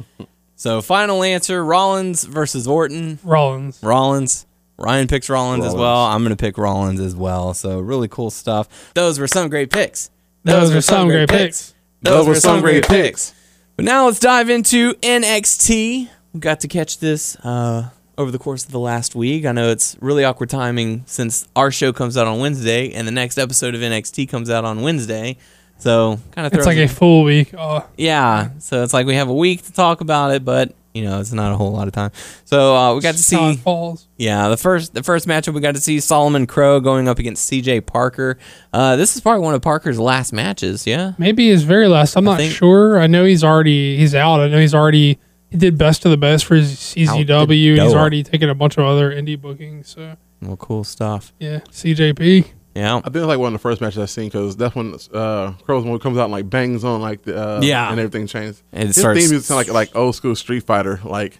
so 0.56 0.80
final 0.80 1.22
answer: 1.22 1.64
Rollins 1.64 2.24
versus 2.24 2.66
Orton. 2.66 3.18
Rollins. 3.24 3.80
Rollins. 3.82 4.46
Ryan 4.76 5.06
picks 5.06 5.30
Rollins, 5.30 5.64
as 5.64 5.74
well. 5.74 6.06
I'm 6.06 6.22
going 6.22 6.36
to 6.36 6.40
pick 6.40 6.58
Rollins 6.58 6.98
as 6.98 7.14
well. 7.14 7.54
So 7.54 7.78
really 7.78 8.08
cool 8.08 8.30
stuff. 8.30 8.92
Those 8.94 9.20
were 9.20 9.28
some 9.28 9.48
great 9.48 9.70
picks. 9.70 10.10
Those 10.42 10.74
were 10.74 10.80
some 10.80 11.08
great 11.08 11.28
picks. 11.28 11.74
Those 12.02 12.26
were 12.26 12.34
some 12.34 12.60
great 12.60 12.86
picks. 12.86 13.34
But 13.76 13.84
now 13.84 14.06
let's 14.06 14.18
dive 14.18 14.50
into 14.50 14.94
NXT. 14.94 16.08
We 16.32 16.40
got 16.40 16.60
to 16.60 16.68
catch 16.68 16.98
this 16.98 17.36
uh, 17.36 17.90
over 18.16 18.30
the 18.30 18.38
course 18.38 18.64
of 18.64 18.70
the 18.72 18.78
last 18.78 19.14
week. 19.14 19.44
I 19.46 19.52
know 19.52 19.70
it's 19.70 19.96
really 20.00 20.24
awkward 20.24 20.50
timing 20.50 21.02
since 21.06 21.48
our 21.56 21.70
show 21.70 21.92
comes 21.92 22.16
out 22.16 22.26
on 22.26 22.38
Wednesday 22.40 22.92
and 22.92 23.06
the 23.08 23.12
next 23.12 23.38
episode 23.38 23.74
of 23.74 23.80
NXT 23.80 24.28
comes 24.28 24.50
out 24.50 24.64
on 24.64 24.82
Wednesday. 24.82 25.36
So 25.78 26.18
kind 26.32 26.46
of 26.46 26.54
It's 26.54 26.66
like 26.66 26.78
a 26.78 26.86
full 26.88 27.24
week. 27.24 27.52
Oh, 27.58 27.86
yeah. 27.96 28.50
So 28.58 28.82
it's 28.84 28.94
like 28.94 29.06
we 29.06 29.16
have 29.16 29.28
a 29.28 29.34
week 29.34 29.62
to 29.64 29.72
talk 29.72 30.00
about 30.00 30.30
it, 30.32 30.44
but 30.44 30.72
you 30.94 31.02
know 31.02 31.18
it's 31.18 31.32
not 31.32 31.50
a 31.52 31.56
whole 31.56 31.72
lot 31.72 31.88
of 31.88 31.92
time. 31.92 32.12
So 32.44 32.76
uh, 32.76 32.94
we 32.94 33.00
got 33.00 33.10
to 33.12 33.16
just 33.16 33.32
how 33.32 33.48
it 33.48 33.54
see. 33.54 33.60
falls. 33.60 34.06
Yeah, 34.16 34.46
the 34.48 34.56
first 34.56 34.94
the 34.94 35.02
first 35.02 35.26
matchup 35.26 35.52
we 35.52 35.60
got 35.60 35.74
to 35.74 35.80
see 35.80 35.98
Solomon 35.98 36.46
Crowe 36.46 36.78
going 36.78 37.08
up 37.08 37.18
against 37.18 37.44
C.J. 37.46 37.80
Parker. 37.80 38.38
Uh, 38.72 38.94
this 38.94 39.16
is 39.16 39.20
probably 39.20 39.42
one 39.42 39.54
of 39.54 39.60
Parker's 39.62 39.98
last 39.98 40.32
matches. 40.32 40.86
Yeah. 40.86 41.14
Maybe 41.18 41.48
his 41.48 41.64
very 41.64 41.88
last. 41.88 42.14
I'm 42.16 42.22
not 42.24 42.36
think- 42.38 42.54
sure. 42.54 43.00
I 43.00 43.08
know 43.08 43.24
he's 43.24 43.42
already 43.42 43.96
he's 43.96 44.14
out. 44.14 44.38
I 44.38 44.46
know 44.46 44.60
he's 44.60 44.74
already 44.76 45.18
he 45.54 45.58
did 45.60 45.78
best 45.78 46.04
of 46.04 46.10
the 46.10 46.16
best 46.16 46.44
for 46.44 46.56
his 46.56 46.72
CZW. 46.76 47.72
And 47.74 47.82
He's 47.82 47.94
already 47.94 48.22
taken 48.22 48.50
a 48.50 48.54
bunch 48.54 48.76
of 48.76 48.84
other 48.84 49.10
indie 49.12 49.40
bookings. 49.40 49.88
So 49.88 50.16
Well, 50.42 50.56
cool 50.56 50.82
stuff. 50.84 51.32
yeah, 51.38 51.60
CJP. 51.70 52.46
Yeah. 52.74 52.96
I 52.96 53.00
think 53.02 53.16
it's 53.16 53.24
like 53.26 53.38
one 53.38 53.48
of 53.54 53.60
the 53.60 53.62
first 53.62 53.80
matches 53.80 53.98
I've 54.00 54.10
seen 54.10 54.26
because 54.26 54.56
that's 54.56 54.74
when 54.74 54.96
uh, 55.12 55.52
Crowe's 55.62 55.84
one 55.84 55.96
comes 56.00 56.18
out 56.18 56.24
and 56.24 56.32
like 56.32 56.50
bangs 56.50 56.82
on 56.82 57.00
like 57.00 57.22
the 57.22 57.40
uh, 57.40 57.60
Yeah. 57.62 57.88
and 57.90 58.00
everything 58.00 58.26
changes. 58.26 58.64
And 58.72 58.82
it 58.82 58.86
His 58.88 58.96
starts- 58.96 59.20
theme 59.20 59.30
music 59.30 59.46
sound 59.46 59.58
like 59.58 59.68
like 59.68 59.94
old 59.96 60.16
school 60.16 60.34
Street 60.34 60.64
Fighter 60.64 61.00
like. 61.04 61.38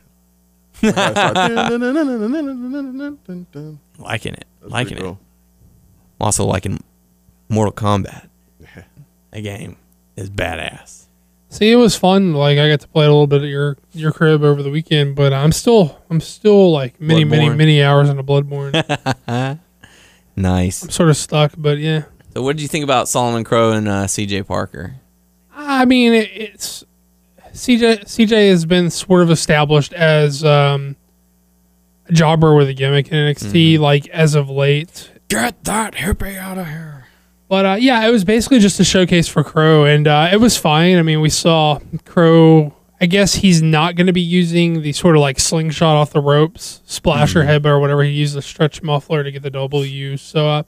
That's 0.81 1.17
Liking 3.99 4.35
it. 4.35 4.45
pretty 4.61 4.73
liking 4.73 4.97
it. 4.99 5.01
cool. 5.01 5.19
Also 6.21 6.45
liking 6.45 6.79
Mortal 7.49 7.73
Kombat. 7.73 8.29
Yeah. 8.61 8.85
That 9.31 9.41
game 9.43 9.77
is 10.17 10.31
badass. 10.31 11.04
See, 11.55 11.71
it 11.71 11.77
was 11.77 11.97
fun. 11.97 12.33
Like 12.35 12.59
I 12.59 12.69
got 12.69 12.81
to 12.81 12.89
play 12.89 13.07
a 13.07 13.09
little 13.09 13.27
bit 13.27 13.43
at 13.43 13.49
your 13.49 13.77
your 13.93 14.13
crib 14.13 14.43
over 14.43 14.63
the 14.63 14.71
weekend, 14.71 15.15
but 15.15 15.33
I'm 15.33 15.53
still 15.53 16.01
I'm 16.11 16.21
still 16.21 16.73
like 16.73 17.01
many 17.01 17.25
many 17.25 17.49
Bloodborne. 17.49 17.57
many 17.57 17.83
hours 17.83 18.09
into 18.09 18.23
Bloodborne. 18.23 19.61
Nice. 20.37 20.83
I'm 20.83 20.91
sort 20.91 21.11
of 21.11 21.17
stuck, 21.17 21.53
but 21.57 21.79
yeah. 21.79 22.05
So, 22.35 22.43
what 22.43 22.57
did 22.57 22.63
you 22.63 22.69
think 22.69 22.85
about 22.85 23.09
Solomon 23.09 23.45
Crowe 23.45 23.73
and 23.73 23.89
uh, 23.89 24.07
C.J. 24.07 24.43
Parker? 24.45 24.97
I 25.55 25.85
mean, 25.85 26.13
it, 26.13 26.31
it's 26.33 26.85
CJ. 27.53 28.01
CJ 28.05 28.51
has 28.51 28.67
been 28.67 28.91
sort 28.91 29.23
of 29.23 29.31
established 29.31 29.93
as 29.93 30.45
um, 30.45 30.97
a 32.09 32.13
jobber 32.13 32.55
with 32.57 32.69
a 32.69 32.75
gimmick 32.75 33.09
in 33.09 33.15
NXT, 33.15 33.79
like 33.79 34.09
as 34.09 34.35
of 34.35 34.51
late. 34.51 35.13
Get 35.29 35.63
that 35.65 35.95
hippie 35.95 36.37
out 36.37 36.59
of 36.59 36.67
here. 36.67 36.94
But 37.49 37.67
uh, 37.67 37.77
yeah, 37.79 38.07
it 38.07 38.11
was 38.11 38.25
basically 38.25 38.59
just 38.59 38.81
a 38.81 38.85
showcase 38.85 39.29
for 39.29 39.45
Crowe, 39.45 39.85
and 39.85 40.09
uh, 40.09 40.31
it 40.33 40.39
was 40.41 40.57
fine. 40.57 40.97
I 40.97 41.03
mean, 41.03 41.21
we 41.21 41.31
saw 41.31 41.79
Crowe. 42.05 42.75
I 43.01 43.07
guess 43.07 43.35
he's 43.35 43.61
not 43.61 43.97
going 43.97 44.07
to 44.07 44.13
be 44.13 44.21
using 44.23 44.81
the 44.81 44.93
sort 44.93 45.17
of 45.17 45.21
like 45.21 45.39
slingshot 45.39 45.97
off 45.97 46.13
the 46.13 46.21
ropes, 46.21 46.81
splasher 46.87 47.43
headbutt 47.45 47.67
or 47.67 47.81
whatever. 47.81 48.03
He 48.03 48.13
used 48.13 48.35
the 48.35 48.43
stretch 48.43 48.83
muffler 48.83 49.23
to 49.23 49.31
get 49.31 49.43
the 49.43 49.51
W. 49.51 50.17
So 50.17 50.49
uh, 50.49 50.63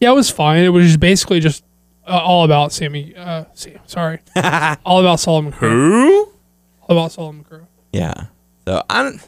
yeah, 0.00 0.10
it 0.10 0.14
was 0.14 0.30
fine. 0.30 0.64
It 0.64 0.70
was 0.70 0.86
just 0.86 1.00
basically 1.00 1.40
just 1.40 1.62
uh, 2.06 2.20
all 2.22 2.44
about 2.44 2.72
Sammy. 2.72 3.14
Uh, 3.14 3.44
Sam, 3.52 3.78
sorry, 3.86 4.20
all 4.84 5.00
about 5.00 5.20
Solomon 5.20 5.52
Crowe. 5.52 5.70
Who? 5.70 6.32
All 6.82 6.96
about 6.96 7.12
Solomon 7.12 7.44
Crowe. 7.44 7.66
Yeah. 7.92 8.14
So 8.66 8.82
I'm 8.88 9.20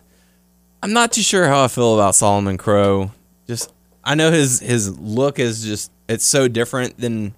I'm 0.82 0.92
not 0.92 1.12
too 1.12 1.22
sure 1.22 1.46
how 1.46 1.64
I 1.64 1.68
feel 1.68 1.94
about 1.94 2.14
Solomon 2.14 2.56
Crowe. 2.56 3.10
Just 3.46 3.72
I 4.02 4.14
know 4.14 4.30
his 4.30 4.60
his 4.60 4.98
look 4.98 5.38
is 5.38 5.62
just 5.62 5.90
it's 6.08 6.24
so 6.24 6.48
different 6.48 6.98
than 6.98 7.34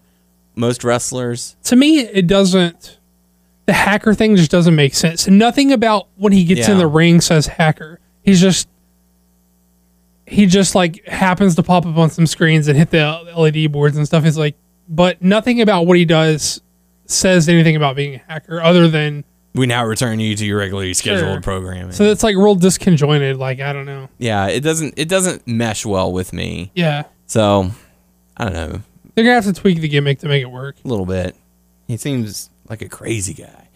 most 0.55 0.85
wrestlers. 0.85 1.57
To 1.65 1.77
me, 1.77 2.01
it 2.01 2.27
doesn't. 2.27 2.99
The 3.66 3.73
hacker 3.74 4.15
thing 4.15 4.35
just 4.36 4.51
doesn't 4.51 4.74
make 4.74 4.95
sense. 4.95 5.28
Nothing 5.28 5.73
about 5.73 6.09
when 6.16 6.32
he 6.32 6.45
gets 6.45 6.69
in 6.69 6.78
the 6.78 6.86
ring 6.86 7.20
says 7.20 7.47
hacker. 7.47 8.01
He's 8.23 8.40
just 8.40 8.69
he 10.27 10.47
just 10.47 10.74
like 10.74 11.05
happens 11.07 11.55
to 11.57 11.62
pop 11.62 11.86
up 11.86 11.97
on 11.97 12.11
some 12.11 12.27
screens 12.27 12.69
and 12.69 12.77
hit 12.78 12.90
the 12.90 13.32
LED 13.36 13.73
boards 13.73 13.97
and 13.97 14.07
stuff. 14.07 14.24
It's 14.24 14.36
like, 14.36 14.57
but 14.89 15.23
nothing 15.23 15.61
about 15.61 15.86
what 15.86 15.97
he 15.97 16.05
does 16.05 16.61
says 17.07 17.49
anything 17.49 17.77
about 17.77 17.97
being 17.97 18.16
a 18.16 18.19
hacker 18.28 18.61
other 18.61 18.89
than 18.89 19.24
We 19.55 19.66
now 19.66 19.85
return 19.86 20.20
you 20.20 20.35
to 20.36 20.45
your 20.45 20.59
regularly 20.59 20.93
scheduled 20.93 21.20
Sure. 21.32 21.40
programming. 21.40 21.93
so 21.93 22.05
it's 22.05 22.23
like 22.23 22.36
real 22.36 22.57
disconjointed. 22.57 23.39
Like 23.39 23.61
I 23.61 23.73
don't 23.73 23.86
know. 23.86 24.09
yeah, 24.19 24.49
it 24.49 24.61
doesn't 24.61 24.95
it 24.99 25.09
doesn't 25.09 25.47
mesh 25.47 25.86
well 25.86 26.12
with 26.12 26.32
me. 26.35 26.70
Yeah, 26.74 27.05
So 27.27 27.70
I 28.39 28.44
don't 28.44 28.52
know, 28.55 28.81
they're 29.15 29.24
gonna 29.24 29.35
have 29.35 29.44
to 29.47 29.52
tweak 29.52 29.81
the 29.81 29.89
gimmick 29.89 30.20
to 30.20 30.28
make 30.28 30.43
it 30.43 30.51
work. 30.51 30.77
a 30.85 30.89
little 30.89 31.06
bit. 31.06 31.35
He 31.86 31.97
seems 31.97 32.51
like 32.69 32.82
a 32.82 32.89
crazy 32.89 33.35
guy. 33.35 33.69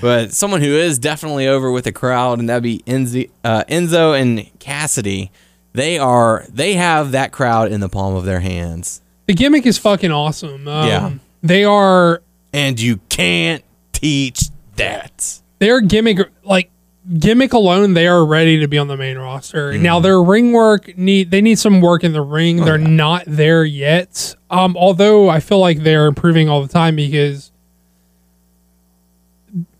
But 0.00 0.32
someone 0.32 0.60
who 0.60 0.72
is 0.72 0.98
definitely 0.98 1.46
over 1.48 1.70
with 1.70 1.84
the 1.84 1.92
crowd, 1.92 2.38
and 2.38 2.48
that'd 2.48 2.62
be 2.62 2.78
Enzo, 2.86 3.28
uh, 3.44 3.64
Enzo 3.68 4.18
and 4.20 4.38
Cassady. 4.58 5.30
They 5.72 5.98
are 5.98 6.44
they 6.48 6.74
have 6.74 7.12
that 7.12 7.32
crowd 7.32 7.70
in 7.72 7.80
the 7.80 7.88
palm 7.88 8.14
of 8.14 8.24
their 8.24 8.40
hands. 8.40 9.02
The 9.26 9.34
gimmick 9.34 9.66
is 9.66 9.78
fucking 9.78 10.10
awesome. 10.10 10.66
Um, 10.66 10.88
Yeah. 10.88 11.12
they 11.42 11.64
are 11.64 12.22
And 12.52 12.80
you 12.80 12.98
can't 13.08 13.62
teach 13.92 14.46
that. 14.76 15.40
their 15.60 15.80
gimmick 15.80 16.18
like 16.44 16.70
gimmick 17.18 17.52
alone 17.52 17.94
they 17.94 18.06
are 18.06 18.24
ready 18.24 18.60
to 18.60 18.68
be 18.68 18.78
on 18.78 18.88
the 18.88 18.96
main 18.96 19.18
roster. 19.18 19.72
Mm-hmm. 19.72 19.82
now 19.82 20.00
their 20.00 20.22
ring 20.22 20.52
work 20.52 20.96
need 20.96 21.30
they 21.30 21.40
need 21.40 21.58
some 21.58 21.80
work 21.80 22.04
in 22.04 22.12
the 22.12 22.22
ring. 22.22 22.60
Oh, 22.60 22.64
they're 22.64 22.78
not 22.78 23.24
there 23.26 23.64
yet. 23.64 24.34
Um 24.50 24.76
although 24.76 25.28
i 25.28 25.40
feel 25.40 25.58
like 25.58 25.82
they're 25.82 26.06
improving 26.06 26.48
all 26.48 26.62
the 26.62 26.72
time 26.72 26.96
because 26.96 27.50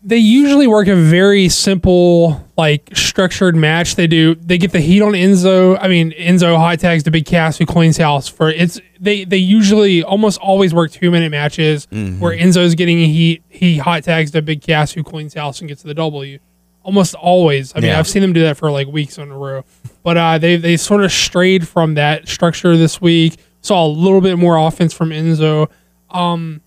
they 0.03 0.17
usually 0.17 0.67
work 0.67 0.87
a 0.87 0.95
very 0.95 1.47
simple 1.47 2.47
like 2.57 2.89
structured 2.93 3.55
match. 3.55 3.95
They 3.95 4.07
do 4.07 4.35
they 4.35 4.57
get 4.57 4.71
the 4.71 4.79
heat 4.79 5.01
on 5.01 5.13
enzo. 5.13 5.77
I 5.79 5.87
mean 5.87 6.11
enzo 6.11 6.57
high 6.57 6.75
tags 6.75 7.03
the 7.03 7.11
big 7.11 7.25
cass 7.25 7.57
who 7.57 7.65
cleans 7.65 7.97
house 7.97 8.27
for 8.27 8.49
it's 8.49 8.79
they 8.99 9.23
they 9.25 9.37
usually 9.37 10.03
almost 10.03 10.39
always 10.39 10.73
work 10.73 10.91
two 10.91 11.11
minute 11.11 11.29
matches 11.31 11.87
where 11.91 12.35
enzo's 12.35 12.75
getting 12.75 12.99
a 12.99 13.07
heat. 13.07 13.43
He 13.47 13.77
hot 13.77 14.03
tags 14.03 14.31
the 14.31 14.41
big 14.41 14.61
cass 14.61 14.91
who 14.91 15.03
cleans 15.03 15.33
house 15.35 15.59
and 15.59 15.67
gets 15.67 15.83
the 15.83 15.93
w 15.93 16.39
almost 16.83 17.13
always 17.15 17.73
i 17.75 17.79
mean 17.79 17.89
Yeah. 17.89 17.99
i've 17.99 18.07
seen 18.07 18.21
them 18.21 18.33
do 18.33 18.41
that 18.41 18.57
for 18.57 18.71
like 18.71 18.87
weeks 18.87 19.17
in 19.17 19.29
a 19.29 19.37
row 19.37 19.63
but 20.03 20.17
uh 20.17 20.37
they 20.39 20.55
they 20.55 20.77
sort 20.77 21.03
of 21.03 21.11
strayed 21.11 21.67
from 21.67 21.93
that 21.95 22.27
structure 22.27 22.75
this 22.77 22.99
week 22.99 23.37
saw 23.61 23.85
a 23.85 23.87
little 23.87 24.21
bit 24.21 24.37
more 24.39 24.57
offense 24.57 24.93
from 24.93 25.09
enzo 25.11 25.67
Um, 26.09 26.61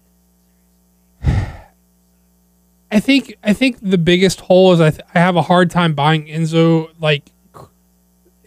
I 2.91 3.01
think 3.01 3.35
I 3.43 3.53
think 3.53 3.79
the 3.83 3.99
biggest 3.99 4.41
hole 4.43 4.73
is 4.73 4.81
I, 4.81 4.91
th- 4.91 5.03
I 5.15 5.19
have 5.19 5.35
a 5.37 5.43
hard 5.43 5.71
time 5.71 5.95
buying 5.95 6.27
Enzo 6.27 6.91
like 7.01 7.25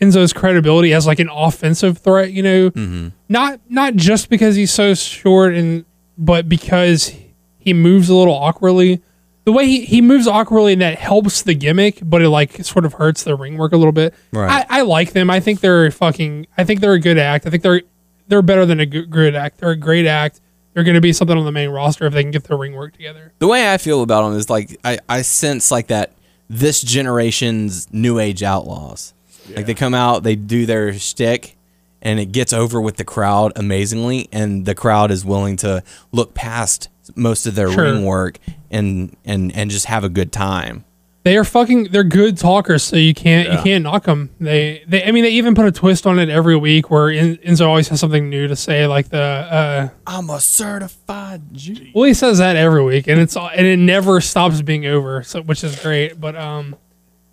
Enzo's 0.02 0.32
credibility 0.32 0.94
as 0.94 1.06
like 1.06 1.20
an 1.20 1.30
offensive 1.30 1.98
threat. 1.98 2.32
You 2.32 2.44
know, 2.44 3.12
not 3.28 3.60
not 3.68 3.96
just 3.96 4.30
because 4.30 4.56
he's 4.56 4.72
so 4.72 4.94
short 4.94 5.54
and 5.54 5.84
but 6.18 6.48
because 6.48 7.12
he 7.60 7.74
moves 7.74 8.08
a 8.10 8.16
little 8.16 8.34
awkwardly. 8.36 9.02
The 9.48 9.54
way 9.54 9.66
he, 9.66 9.86
he 9.86 10.02
moves 10.02 10.28
awkwardly 10.28 10.74
and 10.74 10.82
that 10.82 10.98
helps 11.00 11.42
the 11.42 11.54
gimmick, 11.54 12.00
but 12.04 12.22
it 12.22 12.28
like 12.28 12.66
sort 12.66 12.84
of 12.84 12.92
hurts 12.92 13.24
the 13.24 13.34
ring 13.34 13.58
work 13.58 13.72
a 13.72 13.78
little 13.78 13.94
bit. 13.94 14.14
Right. 14.34 14.66
I, 14.70 14.80
I 14.80 14.82
like 14.82 15.14
them. 15.14 15.30
I 15.30 15.40
think 15.40 15.62
they're 15.62 15.90
fucking. 15.90 16.48
I 16.58 16.66
think 16.66 16.82
they're 16.82 16.92
a 16.92 17.00
good 17.00 17.18
act. 17.18 17.48
I 17.48 17.50
think 17.50 17.64
they're 17.64 17.82
they're 18.28 18.42
better 18.42 18.66
than 18.66 18.82
a 18.82 18.86
good, 18.86 19.10
good 19.10 19.36
act. 19.36 19.60
They're 19.60 19.70
a 19.70 19.78
great 19.78 20.06
act. 20.06 20.42
They're 20.74 20.84
going 20.84 20.96
to 20.96 21.02
be 21.02 21.14
something 21.14 21.38
on 21.38 21.46
the 21.46 21.54
main 21.54 21.70
roster 21.70 22.06
if 22.06 22.12
they 22.12 22.24
can 22.24 22.32
get 22.32 22.44
their 22.44 22.58
ring 22.58 22.74
work 22.74 22.92
together. 22.92 23.32
The 23.40 23.48
way 23.48 23.72
I 23.72 23.78
feel 23.78 24.02
about 24.02 24.28
them 24.28 24.38
is 24.38 24.50
like 24.50 24.78
I, 24.84 25.00
I 25.08 25.22
sense 25.22 25.72
like 25.72 25.88
that 25.88 26.12
this 26.50 26.82
generation's 26.82 27.88
new 27.94 28.20
age 28.20 28.44
outlaws. 28.44 29.14
Like 29.56 29.66
they 29.66 29.76
come 29.76 29.94
out, 29.94 30.24
they 30.24 30.36
do 30.36 30.66
their 30.66 30.92
shtick, 30.92 31.56
and 32.02 32.20
it 32.20 32.34
gets 32.34 32.52
over 32.52 32.82
with 32.82 32.98
the 32.98 33.06
crowd 33.06 33.54
amazingly, 33.56 34.28
and 34.34 34.66
the 34.66 34.76
crowd 34.76 35.10
is 35.10 35.24
willing 35.24 35.56
to 35.56 35.86
look 36.12 36.34
past 36.34 36.90
most 37.16 37.46
of 37.48 37.56
their 37.56 37.72
Sure. 37.72 37.84
ring 37.84 38.04
work 38.06 38.38
and 38.72 39.16
and 39.26 39.56
and 39.56 39.70
just 39.72 39.86
have 39.86 40.04
a 40.04 40.10
good 40.10 40.32
time. 40.32 40.84
They 41.24 41.36
are 41.36 41.44
fucking. 41.44 41.90
They're 41.92 42.06
good 42.06 42.38
talkers, 42.38 42.84
so 42.84 42.96
you 42.96 43.14
can't 43.14 43.50
Yeah. 43.50 43.58
you 43.58 43.64
can't 43.64 43.84
knock 43.84 44.06
them. 44.06 44.30
They 44.40 44.84
they. 44.88 45.04
I 45.04 45.12
mean, 45.12 45.26
they 45.26 45.32
even 45.32 45.56
put 45.56 45.66
a 45.66 45.74
twist 45.74 46.08
on 46.08 46.20
it 46.20 46.30
every 46.30 46.56
week, 46.56 46.90
where 46.90 47.10
En- 47.10 47.36
Enzo 47.46 47.68
always 47.68 47.90
has 47.90 48.00
something 48.00 48.30
new 48.30 48.48
to 48.48 48.56
say, 48.56 48.88
like 48.88 49.10
the. 49.10 49.20
uh 49.22 49.90
I'm 50.06 50.30
a 50.30 50.40
certified 50.40 51.42
G. 51.54 51.92
Well, 51.94 52.06
he 52.06 52.14
says 52.14 52.38
that 52.38 52.56
every 52.56 52.82
week, 52.84 53.08
and 53.08 53.20
it's 53.20 53.36
all, 53.36 53.50
and 53.54 53.68
it 53.68 53.76
never 53.78 54.22
stops 54.22 54.62
being 54.62 54.86
over, 54.86 55.22
so 55.24 55.42
which 55.42 55.66
is 55.66 55.76
great. 55.78 56.18
But 56.18 56.38
um, 56.38 56.76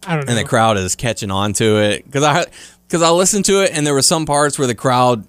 I 0.06 0.16
don't 0.16 0.26
know. 0.26 0.30
and 0.30 0.38
the 0.38 0.48
crowd 0.48 0.76
is 0.76 0.96
catching 0.96 1.30
on 1.30 1.52
to 1.54 1.76
it 1.80 2.04
because 2.04 2.24
I 2.24 2.46
because 2.88 3.00
I 3.02 3.10
listened 3.10 3.44
to 3.44 3.62
it 3.62 3.70
and 3.72 3.86
there 3.86 3.94
were 3.94 4.02
some 4.02 4.26
parts 4.26 4.58
where 4.58 4.66
the 4.66 4.74
crowd 4.74 5.24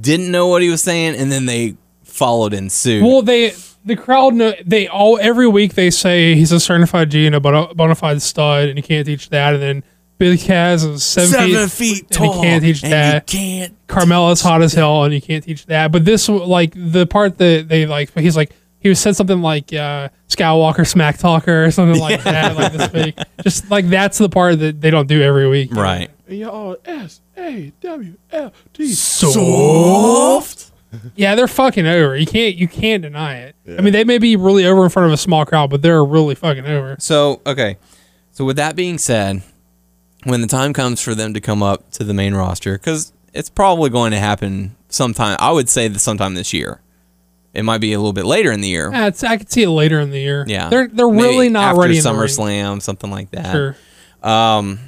didn't 0.00 0.32
know 0.32 0.48
what 0.48 0.62
he 0.62 0.68
was 0.68 0.82
saying 0.82 1.14
and 1.14 1.30
then 1.30 1.46
they 1.46 1.76
followed 2.02 2.52
in 2.54 2.70
suit. 2.70 3.02
Well, 3.04 3.22
they 3.22 3.52
the 3.84 3.96
crowd 3.96 4.34
know 4.34 4.52
they 4.64 4.88
all 4.88 5.18
every 5.20 5.48
week 5.48 5.74
they 5.74 5.90
say 5.90 6.34
he's 6.34 6.52
a 6.52 6.60
certified 6.60 7.10
G 7.10 7.26
and 7.26 7.34
a 7.34 7.40
bona 7.40 7.74
bona 7.74 7.94
fide 7.94 8.20
stud, 8.22 8.68
and 8.68 8.76
you 8.76 8.82
can't 8.82 9.06
teach 9.06 9.30
that. 9.30 9.54
And 9.54 9.62
then 9.62 9.84
Big 10.18 10.38
Cass 10.40 10.82
is 10.84 11.02
seven, 11.02 11.30
Seven 11.30 11.68
feet, 11.68 11.70
feet 11.70 12.02
and 12.02 12.10
tall, 12.10 12.36
you 12.36 12.42
can't 12.42 12.62
teach 12.62 12.82
and 12.82 12.92
that. 12.92 13.32
you 13.32 13.38
can't. 13.38 13.76
Carmella's 13.86 14.42
hot 14.42 14.60
as 14.62 14.74
hell, 14.74 15.04
and 15.04 15.14
you 15.14 15.20
can't 15.22 15.42
teach 15.42 15.64
that. 15.66 15.92
But 15.92 16.04
this, 16.04 16.28
like 16.28 16.74
the 16.76 17.06
part 17.06 17.38
that 17.38 17.68
they 17.68 17.86
like, 17.86 18.12
he's 18.18 18.36
like 18.36 18.52
he 18.80 18.94
said 18.94 19.16
something 19.16 19.40
like 19.42 19.72
uh, 19.72 20.08
Skywalker 20.28 20.86
smack 20.86 21.18
talker 21.18 21.64
or 21.64 21.70
something 21.70 22.00
like 22.00 22.22
that, 22.24 22.56
like 22.56 22.72
this 22.72 22.92
week. 22.92 23.18
Just 23.42 23.70
like 23.70 23.88
that's 23.88 24.18
the 24.18 24.28
part 24.28 24.58
that 24.58 24.80
they 24.80 24.90
don't 24.90 25.06
do 25.08 25.22
every 25.22 25.48
week, 25.48 25.74
Right. 25.74 26.10
And 26.28 26.38
y'all 26.38 26.76
S 26.84 27.20
A 27.36 27.72
W 27.80 28.14
L 28.30 28.52
T. 28.74 28.92
Soft. 28.92 30.69
Yeah, 31.14 31.34
they're 31.34 31.46
fucking 31.48 31.86
over. 31.86 32.16
You 32.16 32.26
can't 32.26 32.56
you 32.56 32.66
can't 32.68 33.02
deny 33.02 33.38
it. 33.38 33.56
I 33.78 33.80
mean, 33.80 33.92
they 33.92 34.04
may 34.04 34.18
be 34.18 34.36
really 34.36 34.66
over 34.66 34.82
in 34.84 34.90
front 34.90 35.06
of 35.06 35.12
a 35.12 35.16
small 35.16 35.44
crowd, 35.46 35.70
but 35.70 35.82
they're 35.82 36.04
really 36.04 36.34
fucking 36.34 36.66
over. 36.66 36.96
So 36.98 37.40
okay, 37.46 37.76
so 38.32 38.44
with 38.44 38.56
that 38.56 38.74
being 38.76 38.98
said, 38.98 39.42
when 40.24 40.40
the 40.40 40.46
time 40.48 40.72
comes 40.72 41.00
for 41.00 41.14
them 41.14 41.32
to 41.34 41.40
come 41.40 41.62
up 41.62 41.90
to 41.92 42.04
the 42.04 42.14
main 42.14 42.34
roster, 42.34 42.72
because 42.76 43.12
it's 43.32 43.48
probably 43.50 43.88
going 43.90 44.10
to 44.10 44.18
happen 44.18 44.74
sometime. 44.88 45.36
I 45.40 45.52
would 45.52 45.68
say 45.68 45.86
that 45.88 45.98
sometime 46.00 46.34
this 46.34 46.52
year. 46.52 46.80
It 47.52 47.64
might 47.64 47.78
be 47.78 47.92
a 47.92 47.98
little 47.98 48.12
bit 48.12 48.26
later 48.26 48.52
in 48.52 48.60
the 48.60 48.68
year. 48.68 48.90
Yeah, 48.92 49.08
it's, 49.08 49.24
I 49.24 49.36
could 49.36 49.50
see 49.50 49.64
it 49.64 49.70
later 49.70 49.98
in 49.98 50.10
the 50.10 50.20
year. 50.20 50.44
Yeah, 50.46 50.68
they're 50.68 50.86
they're 50.86 51.10
Maybe 51.10 51.22
really 51.28 51.48
not 51.48 51.70
after 51.70 51.80
ready. 51.80 51.94
ring. 51.94 52.02
SummerSlam, 52.04 52.80
something 52.80 53.10
like 53.10 53.32
that. 53.32 53.50
Sure. 53.52 53.76
Um, 54.22 54.78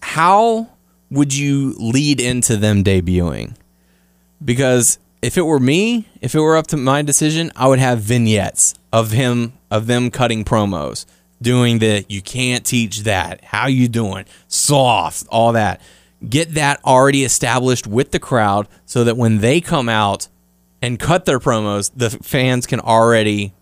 how 0.00 0.68
would 1.10 1.34
you 1.34 1.74
lead 1.78 2.20
into 2.20 2.56
them 2.56 2.82
debuting? 2.82 3.54
Because 4.44 4.98
if 5.22 5.38
it 5.38 5.42
were 5.42 5.60
me, 5.60 6.06
if 6.20 6.34
it 6.34 6.40
were 6.40 6.56
up 6.56 6.66
to 6.68 6.76
my 6.76 7.02
decision, 7.02 7.50
I 7.56 7.66
would 7.66 7.78
have 7.78 8.00
vignettes 8.00 8.74
of 8.92 9.10
him 9.10 9.54
of 9.70 9.86
them 9.86 10.10
cutting 10.10 10.44
promos, 10.44 11.06
doing 11.40 11.78
the 11.78 12.04
you 12.08 12.20
can't 12.20 12.64
teach 12.64 13.00
that. 13.00 13.42
How 13.44 13.66
you 13.66 13.88
doing? 13.88 14.26
Soft, 14.48 15.26
all 15.30 15.52
that. 15.52 15.80
Get 16.28 16.54
that 16.54 16.82
already 16.84 17.24
established 17.24 17.86
with 17.86 18.10
the 18.10 18.18
crowd 18.18 18.68
so 18.86 19.04
that 19.04 19.16
when 19.16 19.38
they 19.38 19.60
come 19.60 19.88
out 19.88 20.28
and 20.80 20.98
cut 20.98 21.24
their 21.24 21.40
promos, 21.40 21.90
the 21.96 22.10
fans 22.10 22.66
can 22.66 22.80
already 22.80 23.52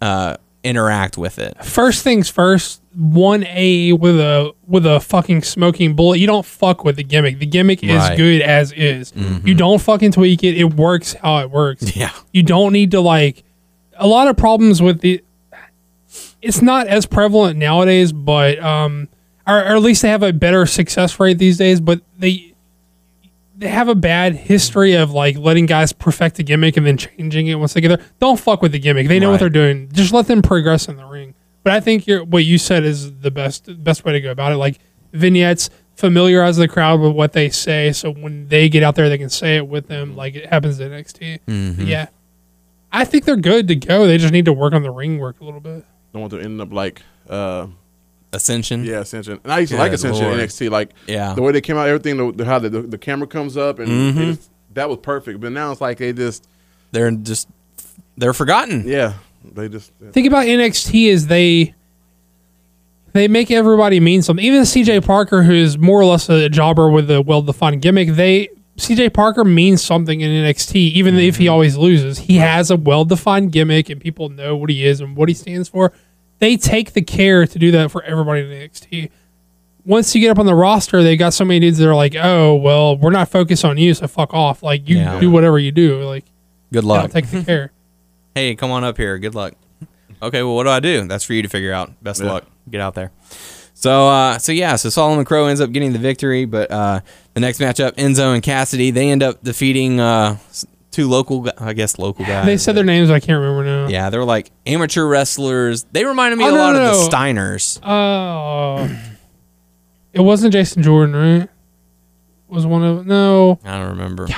uh, 0.00 0.36
interact 0.64 1.16
with 1.18 1.38
it. 1.38 1.62
First 1.64 2.02
things 2.04 2.28
first. 2.28 2.80
One 2.94 3.44
A 3.46 3.92
with 3.94 4.20
a 4.20 4.52
with 4.66 4.84
a 4.84 5.00
fucking 5.00 5.42
smoking 5.42 5.94
bullet. 5.96 6.18
You 6.18 6.26
don't 6.26 6.44
fuck 6.44 6.84
with 6.84 6.96
the 6.96 7.02
gimmick. 7.02 7.38
The 7.38 7.46
gimmick 7.46 7.82
is 7.82 7.90
Right. 7.96 8.16
good 8.16 8.42
as 8.42 8.70
is. 8.72 9.12
You 9.44 9.54
don't 9.54 9.80
fucking 9.80 10.12
tweak 10.12 10.44
it. 10.44 10.58
It 10.58 10.74
works 10.74 11.14
how 11.14 11.38
it 11.38 11.50
works. 11.50 11.96
Yeah. 11.96 12.10
You 12.32 12.42
don't 12.42 12.72
need 12.72 12.90
to 12.90 13.00
like 13.00 13.44
a 13.96 14.06
lot 14.06 14.28
of 14.28 14.36
problems 14.36 14.82
with 14.82 15.00
the. 15.00 15.22
It's 16.42 16.60
not 16.60 16.86
as 16.88 17.06
prevalent 17.06 17.58
nowadays, 17.58 18.12
but 18.12 18.58
um, 18.62 19.08
or, 19.46 19.56
or 19.58 19.76
at 19.76 19.82
least 19.82 20.02
they 20.02 20.08
have 20.10 20.22
a 20.22 20.32
better 20.32 20.66
success 20.66 21.18
rate 21.18 21.38
these 21.38 21.56
days. 21.56 21.80
But 21.80 22.02
they 22.18 22.51
they 23.56 23.68
have 23.68 23.88
a 23.88 23.94
bad 23.94 24.34
history 24.34 24.94
of 24.94 25.12
like 25.12 25.36
letting 25.36 25.66
guys 25.66 25.92
perfect 25.92 26.38
a 26.38 26.42
gimmick 26.42 26.76
and 26.76 26.86
then 26.86 26.96
changing 26.96 27.48
it 27.48 27.56
once 27.56 27.74
they 27.74 27.80
get 27.80 27.88
there. 27.88 28.06
Don't 28.18 28.40
fuck 28.40 28.62
with 28.62 28.72
the 28.72 28.78
gimmick. 28.78 29.08
They 29.08 29.18
know 29.18 29.30
what 29.30 29.40
they're 29.40 29.50
doing. 29.50 29.90
Just 29.92 30.12
let 30.12 30.26
them 30.26 30.42
progress 30.42 30.88
in 30.88 30.96
the 30.96 31.04
ring. 31.04 31.34
But 31.62 31.74
I 31.74 31.80
think 31.80 32.06
you're, 32.06 32.24
what 32.24 32.44
you 32.44 32.58
said 32.58 32.84
is 32.84 33.20
the 33.20 33.30
best 33.30 33.68
best 33.84 34.04
way 34.04 34.12
to 34.12 34.20
go 34.20 34.30
about 34.30 34.52
it. 34.52 34.56
Like 34.56 34.78
vignettes, 35.12 35.70
familiarize 35.94 36.56
the 36.56 36.66
crowd 36.66 37.00
with 37.00 37.12
what 37.12 37.32
they 37.32 37.48
say, 37.50 37.92
so 37.92 38.12
when 38.12 38.48
they 38.48 38.68
get 38.68 38.82
out 38.82 38.96
there, 38.96 39.08
they 39.08 39.18
can 39.18 39.30
say 39.30 39.56
it 39.56 39.68
with 39.68 39.86
them, 39.88 40.16
like 40.16 40.34
it 40.34 40.46
happens 40.46 40.80
at 40.80 40.90
NXT. 40.90 41.40
Mm-hmm. 41.46 41.82
Yeah, 41.82 42.08
I 42.90 43.04
think 43.04 43.24
they're 43.24 43.36
good 43.36 43.68
to 43.68 43.76
go. 43.76 44.06
They 44.06 44.18
just 44.18 44.32
need 44.32 44.46
to 44.46 44.52
work 44.52 44.72
on 44.72 44.82
the 44.82 44.90
ring 44.90 45.18
work 45.18 45.40
a 45.40 45.44
little 45.44 45.60
bit. 45.60 45.84
Don't 46.12 46.22
want 46.22 46.32
to 46.32 46.40
end 46.40 46.60
up 46.60 46.72
like 46.72 47.02
uh 47.28 47.68
Ascension. 48.32 48.84
yeah 48.84 49.00
Ascension. 49.00 49.40
And 49.44 49.52
I 49.52 49.58
used 49.60 49.72
to 49.72 49.78
like 49.78 49.92
Ascension 49.92 50.24
Lord. 50.24 50.38
NXT. 50.40 50.70
Like 50.70 50.90
Yeah. 51.06 51.34
the 51.34 51.42
way 51.42 51.52
they 51.52 51.60
came 51.60 51.76
out, 51.76 51.86
everything 51.88 52.16
the, 52.16 52.32
the 52.32 52.44
how 52.44 52.58
the, 52.58 52.68
the 52.70 52.98
camera 52.98 53.26
comes 53.26 53.56
up 53.56 53.78
and 53.78 53.88
Mm-hmm. 53.88 54.18
just- 54.32 54.50
that 54.74 54.88
was 54.88 54.98
perfect. 55.02 55.40
But 55.40 55.52
now 55.52 55.70
it's 55.72 55.80
like 55.82 55.98
they 55.98 56.12
just 56.12 56.46
They're 56.92 57.10
just 57.10 57.48
they're 58.16 58.32
forgotten. 58.34 58.84
yeah 58.86 59.14
they 59.44 59.68
just 59.68 59.92
Think 60.12 60.26
about 60.26 60.46
NXT 60.46 61.08
is 61.08 61.26
they 61.26 61.74
they 63.12 63.28
make 63.28 63.50
everybody 63.50 64.00
mean 64.00 64.22
something. 64.22 64.42
Even 64.44 64.62
CJ 64.62 65.04
Parker, 65.04 65.42
who's 65.42 65.76
more 65.76 66.00
or 66.00 66.04
less 66.06 66.28
a 66.30 66.48
jobber 66.48 66.88
with 66.90 67.10
a 67.10 67.20
well 67.20 67.42
defined 67.42 67.82
gimmick, 67.82 68.08
they 68.10 68.48
CJ 68.78 69.12
Parker 69.12 69.44
means 69.44 69.84
something 69.84 70.22
in 70.22 70.30
NXT, 70.30 70.76
even 70.76 71.16
if 71.18 71.36
he 71.36 71.46
always 71.48 71.76
loses. 71.76 72.16
He 72.18 72.36
has 72.38 72.70
a 72.70 72.76
well 72.76 73.04
defined 73.04 73.52
gimmick 73.52 73.90
and 73.90 74.00
people 74.00 74.30
know 74.30 74.56
what 74.56 74.70
he 74.70 74.86
is 74.86 75.00
and 75.02 75.14
what 75.14 75.28
he 75.28 75.34
stands 75.34 75.68
for. 75.68 75.92
They 76.38 76.56
take 76.56 76.92
the 76.92 77.02
care 77.02 77.46
to 77.46 77.58
do 77.58 77.70
that 77.72 77.90
for 77.90 78.02
everybody 78.02 78.40
in 78.42 78.48
NXT. 78.48 79.10
Once 79.84 80.14
you 80.14 80.20
get 80.20 80.30
up 80.30 80.38
on 80.38 80.46
the 80.46 80.54
roster, 80.54 81.02
they 81.02 81.16
got 81.16 81.34
so 81.34 81.44
many 81.44 81.58
dudes 81.60 81.78
that 81.78 81.88
are 81.88 81.94
like, 81.94 82.14
"Oh, 82.16 82.54
well, 82.54 82.96
we're 82.96 83.10
not 83.10 83.28
focused 83.28 83.64
on 83.64 83.78
you, 83.78 83.94
so 83.94 84.06
fuck 84.06 84.32
off. 84.34 84.62
Like 84.62 84.88
you 84.88 84.96
Yeah. 84.98 85.18
do 85.20 85.30
whatever 85.30 85.58
you 85.58 85.72
do. 85.72 86.02
Like 86.04 86.24
Good 86.72 86.84
luck. 86.84 87.10
take 87.10 87.26
the 87.30 87.42
care." 87.42 87.72
hey, 88.34 88.54
come 88.54 88.70
on 88.70 88.84
up 88.84 88.96
here. 88.96 89.18
Good 89.18 89.34
luck. 89.34 89.54
Okay, 90.22 90.42
well, 90.42 90.54
what 90.54 90.64
do 90.64 90.70
I 90.70 90.78
do? 90.80 91.06
That's 91.08 91.24
for 91.24 91.32
you 91.34 91.42
to 91.42 91.48
figure 91.48 91.72
out. 91.72 91.92
Best 92.02 92.20
of 92.20 92.26
Yeah. 92.26 92.32
luck. 92.34 92.44
Get 92.70 92.80
out 92.80 92.94
there. 92.94 93.10
So, 93.74 94.06
uh, 94.08 94.38
so 94.38 94.52
yeah, 94.52 94.76
so 94.76 94.88
Solomon 94.88 95.24
Crowe 95.24 95.46
ends 95.46 95.60
up 95.60 95.72
getting 95.72 95.92
the 95.92 95.98
victory, 95.98 96.44
but 96.44 96.70
uh, 96.70 97.00
the 97.34 97.40
next 97.40 97.58
matchup, 97.58 97.92
Enzo 97.96 98.32
and 98.32 98.40
Cassady, 98.40 98.94
they 98.94 99.10
end 99.10 99.24
up 99.24 99.42
defeating 99.42 99.98
uh, 99.98 100.36
s- 100.50 100.64
two 100.92 101.08
local, 101.08 101.50
I 101.58 101.72
guess, 101.72 101.98
local 101.98 102.24
guys. 102.24 102.46
They 102.46 102.56
said 102.56 102.76
their 102.76 102.84
names, 102.84 103.10
I 103.10 103.18
can't 103.18 103.40
remember 103.40 103.64
now. 103.64 103.88
yeah, 103.88 104.08
they 104.10 104.18
were 104.18 104.24
like 104.24 104.50
amateur 104.66 105.04
wrestlers. 105.06 105.84
They 105.90 106.04
reminded 106.04 106.36
me 106.38 106.44
Oh, 106.44 106.48
a 106.48 106.52
no, 106.52 106.58
lot 106.58 106.72
no, 106.74 106.84
of 107.04 107.10
the. 107.10 107.16
Steiners. 107.16 107.80
Oh, 107.82 108.88
it 110.12 110.20
wasn't 110.20 110.52
Jason 110.52 110.82
Jordan, 110.84 111.16
right? 111.16 111.48
Was 112.48 112.66
one 112.66 112.84
of 112.84 113.06
no? 113.06 113.58
I 113.64 113.78
don't 113.78 113.88
remember. 113.90 114.28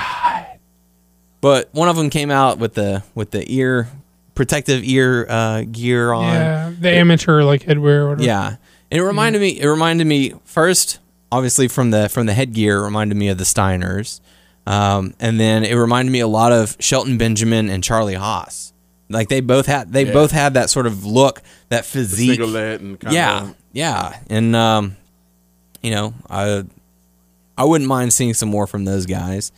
But 1.41 1.69
one 1.73 1.89
of 1.89 1.95
them 1.95 2.09
came 2.09 2.31
out 2.31 2.57
with 2.57 2.73
the 2.73 3.03
with 3.13 3.31
the 3.31 3.43
ear 3.53 3.89
protective 4.33 4.83
ear 4.83 5.27
uh, 5.29 5.61
gear 5.69 6.11
on. 6.11 6.23
Yeah, 6.33 6.71
the 6.79 6.89
amateur 6.89 7.43
like 7.43 7.63
headwear. 7.63 7.99
Or 7.99 8.09
whatever. 8.09 8.23
Yeah, 8.23 8.47
and 8.89 8.99
it 8.99 9.03
reminded 9.03 9.41
me. 9.41 9.59
It 9.59 9.67
reminded 9.67 10.07
me 10.07 10.33
first, 10.45 10.99
obviously 11.31 11.67
from 11.67 11.91
the 11.91 12.09
from 12.09 12.25
the 12.25 12.33
headgear. 12.33 12.79
It 12.79 12.83
reminded 12.85 13.15
me 13.15 13.27
of 13.27 13.37
the 13.37 13.43
Steiners, 13.43 14.21
um, 14.67 15.13
and 15.19 15.39
then 15.39 15.63
it 15.63 15.75
reminded 15.75 16.11
me 16.11 16.19
a 16.19 16.27
lot 16.27 16.51
of 16.51 16.75
Shelton 16.79 17.17
Benjamin 17.17 17.69
and 17.69 17.83
Charlie 17.83 18.15
Haas. 18.15 18.73
Like 19.09 19.29
they 19.29 19.39
both 19.41 19.67
had 19.67 19.93
they 19.93 20.05
Yeah. 20.05 20.13
both 20.13 20.31
had 20.31 20.55
that 20.55 20.69
sort 20.69 20.87
of 20.87 21.05
look, 21.05 21.41
that 21.69 21.85
physique. 21.85 22.39
single 22.39 22.55
and 22.57 22.97
yeah, 23.11 23.43
of 23.43 23.55
yeah, 23.71 24.17
and 24.29 24.55
um, 24.55 24.95
you 25.83 25.91
know, 25.91 26.13
I 26.29 26.63
I 27.57 27.63
wouldn't 27.65 27.87
mind 27.87 28.13
seeing 28.13 28.33
some 28.33 28.49
more 28.49 28.65
from 28.67 28.85
those 28.85 29.05
guys. 29.05 29.51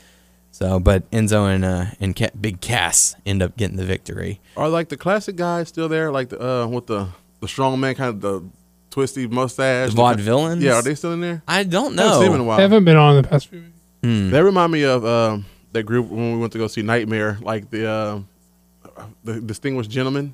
So, 0.52 0.80
but 0.80 1.10
Enzo 1.12 1.54
and 1.54 1.64
uh, 1.64 1.86
and 2.02 2.16
Ca- 2.16 2.32
Big 2.40 2.60
Cass 2.62 3.16
end 3.26 3.42
up 3.42 3.56
getting 3.58 3.78
the 3.78 3.86
victory. 3.86 4.40
are 4.58 4.68
like 4.70 4.90
the 4.90 4.98
classic 4.98 5.36
guys 5.36 5.68
still 5.70 5.88
there 5.88 6.12
like 6.12 6.30
the 6.30 6.44
uh 6.44 6.68
with 6.68 6.88
the 6.88 7.08
the 7.42 7.48
strong 7.48 7.80
man 7.80 7.94
kind 7.96 8.10
of 8.10 8.22
the 8.22 8.44
twisty 8.90 9.28
mustache 9.28 9.92
The 9.94 10.02
vaudevillains? 10.02 10.62
yeah 10.62 10.74
are 10.74 10.82
they 10.82 10.96
still 10.96 11.14
in 11.14 11.22
there 11.22 11.44
I 11.48 11.64
don't 11.64 11.98
I 12.00 12.04
haven't 12.04 12.18
seen 12.20 12.24
them 12.26 12.34
in 12.34 12.36
a 12.36 12.38
know. 12.40 12.44
while 12.46 12.58
They 12.58 12.64
haven't 12.64 12.86
been 12.86 12.98
on 12.98 13.16
in 13.16 13.22
the 13.22 13.28
past 13.30 13.48
few 13.48 13.60
weeks. 13.60 13.72
They 14.32 14.42
remind 14.42 14.72
me 14.72 14.84
of 14.84 15.06
um, 15.06 15.46
that 15.74 15.84
group 15.84 16.08
when 16.10 16.34
we 16.34 16.38
went 16.40 16.52
to 16.54 16.60
go 16.60 16.68
see 16.68 16.82
Nightmare, 16.82 17.38
like 17.42 17.70
the 17.70 17.90
uh, 17.90 18.20
the 19.24 19.42
Distinguished 19.42 19.90
Gentlemen. 19.90 20.34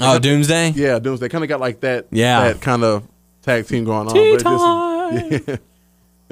Oh, 0.00 0.18
Doomsday. 0.18 0.70
Yeah, 0.70 0.98
Doomsday 0.98 1.28
kind 1.28 1.44
of 1.44 1.48
got 1.48 1.60
like 1.60 1.80
that. 1.80 2.06
Yeah. 2.10 2.48
that 2.52 2.60
kind 2.60 2.82
of 2.82 3.06
tag 3.42 3.66
team 3.66 3.84
going 3.84 4.08
on. 4.08 4.14
but 4.14 4.16
it 4.16 4.40
just- 4.42 5.48
time. 5.48 5.58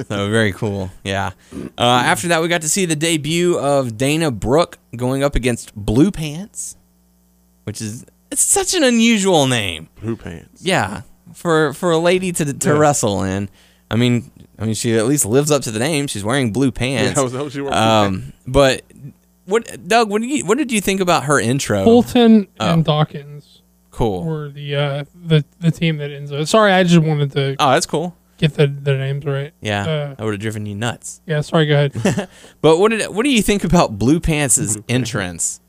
So 0.08 0.30
very 0.30 0.52
cool. 0.52 0.90
Yeah. 1.04 1.32
Uh, 1.76 1.82
after 1.82 2.28
that, 2.28 2.40
we 2.40 2.48
got 2.48 2.62
to 2.62 2.68
see 2.68 2.86
the 2.86 2.96
debut 2.96 3.58
of 3.58 3.98
Dana 3.98 4.30
Brooke 4.30 4.78
going 4.96 5.22
up 5.22 5.36
against 5.36 5.74
Blue 5.76 6.10
Pants, 6.10 6.76
which 7.64 7.82
is 7.82 8.04
it's 8.30 8.42
such 8.42 8.74
an 8.74 8.82
unusual 8.82 9.46
name. 9.46 9.90
Blue 10.00 10.16
pants. 10.16 10.62
Yeah. 10.64 11.02
for 11.34 11.74
for 11.74 11.90
a 11.90 11.98
lady 11.98 12.32
to 12.32 12.52
to 12.54 12.68
Yeah. 12.70 12.78
wrestle 12.78 13.22
in. 13.22 13.50
I 13.92 13.96
mean, 13.96 14.30
I 14.58 14.64
mean, 14.64 14.74
she 14.74 14.96
at 14.96 15.06
least 15.06 15.24
lives 15.26 15.50
up 15.50 15.62
to 15.62 15.70
the 15.70 15.78
name. 15.78 16.06
She's 16.06 16.24
wearing 16.24 16.52
blue 16.52 16.72
pants. 16.72 17.18
I 17.18 17.22
was- 17.22 17.34
I 17.34 17.42
was- 17.42 17.54
you 17.54 17.64
were- 17.64 17.74
um, 17.74 18.32
but 18.46 18.82
what, 19.44 19.86
Doug? 19.86 20.08
What 20.10 20.22
did 20.22 20.30
you 20.30 20.44
what 20.46 20.56
did 20.58 20.72
you 20.72 20.80
think 20.80 21.00
about 21.00 21.24
her 21.24 21.38
intro? 21.38 21.84
Fulton 21.84 22.48
Oh. 22.58 22.72
and 22.72 22.84
Dawkins 22.84 23.60
Cool. 23.90 24.24
were 24.24 24.48
the 24.48 24.74
uh, 24.76 25.04
the 25.26 25.44
the 25.60 25.70
team 25.70 25.98
that 25.98 26.10
ends 26.10 26.32
up. 26.32 26.46
Sorry, 26.46 26.72
I 26.72 26.82
just 26.84 27.02
wanted 27.02 27.32
to 27.32 27.56
Oh, 27.58 27.70
that's 27.72 27.86
cool. 27.86 28.16
get 28.38 28.54
the, 28.54 28.66
the 28.66 28.96
names 28.96 29.24
right. 29.26 29.52
Yeah, 29.60 29.82
Uh, 29.82 30.14
that 30.14 30.20
would 30.24 30.32
have 30.34 30.40
driven 30.40 30.64
you 30.64 30.74
nuts. 30.74 31.20
Yeah, 31.26 31.42
sorry. 31.42 31.66
Go 31.66 31.74
ahead. 31.74 32.28
But 32.62 32.78
what 32.78 32.90
did 32.92 33.08
what 33.14 33.24
do 33.24 33.30
you 33.30 33.42
think 33.42 33.62
about 33.64 33.98
Blue 33.98 34.20
Pants' 34.20 34.78
entrance? 34.88 35.60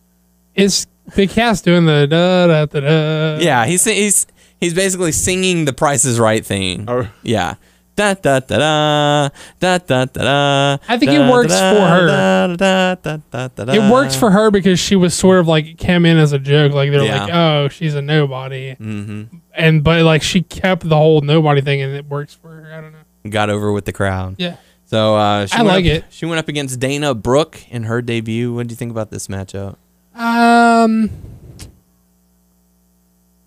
Is 0.56 0.88
Big 1.16 1.32
Cass 1.32 1.62
doing 1.62 1.86
the 1.86 2.08
da 2.08 2.48
da 2.48 2.66
da 2.68 2.80
da? 2.80 3.44
Yeah, 3.44 3.66
he's 3.66 3.84
he's 3.84 4.28
he's 4.62 4.74
basically 4.74 5.12
singing 5.12 5.66
the 5.66 5.74
Price 5.74 6.06
is 6.06 6.20
Right 6.20 6.45
thing. 6.45 6.86
Oh. 6.88 7.08
Yeah. 7.24 7.56
Da 7.95 8.15
da 8.15 8.40
da 8.40 8.57
da 8.57 9.30
da 9.60 9.78
da 9.78 10.06
da 10.06 10.06
da. 10.06 10.78
I 10.90 10.98
think 10.98 11.11
it 11.11 11.30
works 11.30 11.49
da, 11.53 11.74
for 11.74 11.82
her. 11.88 12.07
Da, 12.07 12.48
da, 12.56 12.95
da, 12.95 13.18
da, 13.30 13.48
da, 13.49 13.65
da. 13.65 13.74
It 13.74 13.91
works 13.91 14.15
for 14.15 14.32
her 14.32 14.49
because 14.49 14.80
she 14.80 14.95
was 14.95 15.14
sort 15.14 15.40
of 15.40 15.48
like 15.48 15.78
came 15.78 16.03
in 16.07 16.18
as 16.18 16.34
a 16.34 16.40
joke. 16.40 16.74
Like 16.74 16.90
they're 16.90 17.03
Yeah. 17.03 17.24
like, 17.26 17.34
oh, 17.34 17.68
she's 17.68 17.94
a 17.94 18.02
nobody, 18.02 18.76
Mhm. 18.82 19.28
and 19.56 19.84
but 19.84 20.02
like 20.03 20.24
she 20.24 20.41
kept 20.41 20.90
the 20.90 20.95
whole 20.98 21.22
nobody 21.22 21.61
thing, 21.61 21.82
and 21.84 21.94
it 21.95 22.10
works 22.10 22.34
for 22.34 22.48
her. 22.49 22.74
I 22.76 22.82
don't 22.82 22.94
know. 22.94 23.30
Got 23.30 23.52
over 23.52 23.72
with 23.72 23.86
the 23.86 23.94
crowd. 23.94 24.36
Yeah, 24.40 24.56
So 24.86 25.15
uh, 25.15 25.45
she 25.45 25.56
I 25.56 25.61
went 25.61 25.76
like 25.76 25.86
up- 25.86 25.91
it. 25.91 26.06
She 26.10 26.26
went 26.26 26.40
up 26.40 26.48
against 26.48 26.80
Dana 26.80 27.14
Brooke 27.14 27.60
in 27.70 27.84
her 27.84 28.02
debut. 28.02 28.53
What 28.56 28.68
do 28.68 28.72
you 28.74 28.76
think 28.76 28.90
about 28.91 29.11
this 29.11 29.28
matchup? 29.28 29.76
Um, 30.15 31.11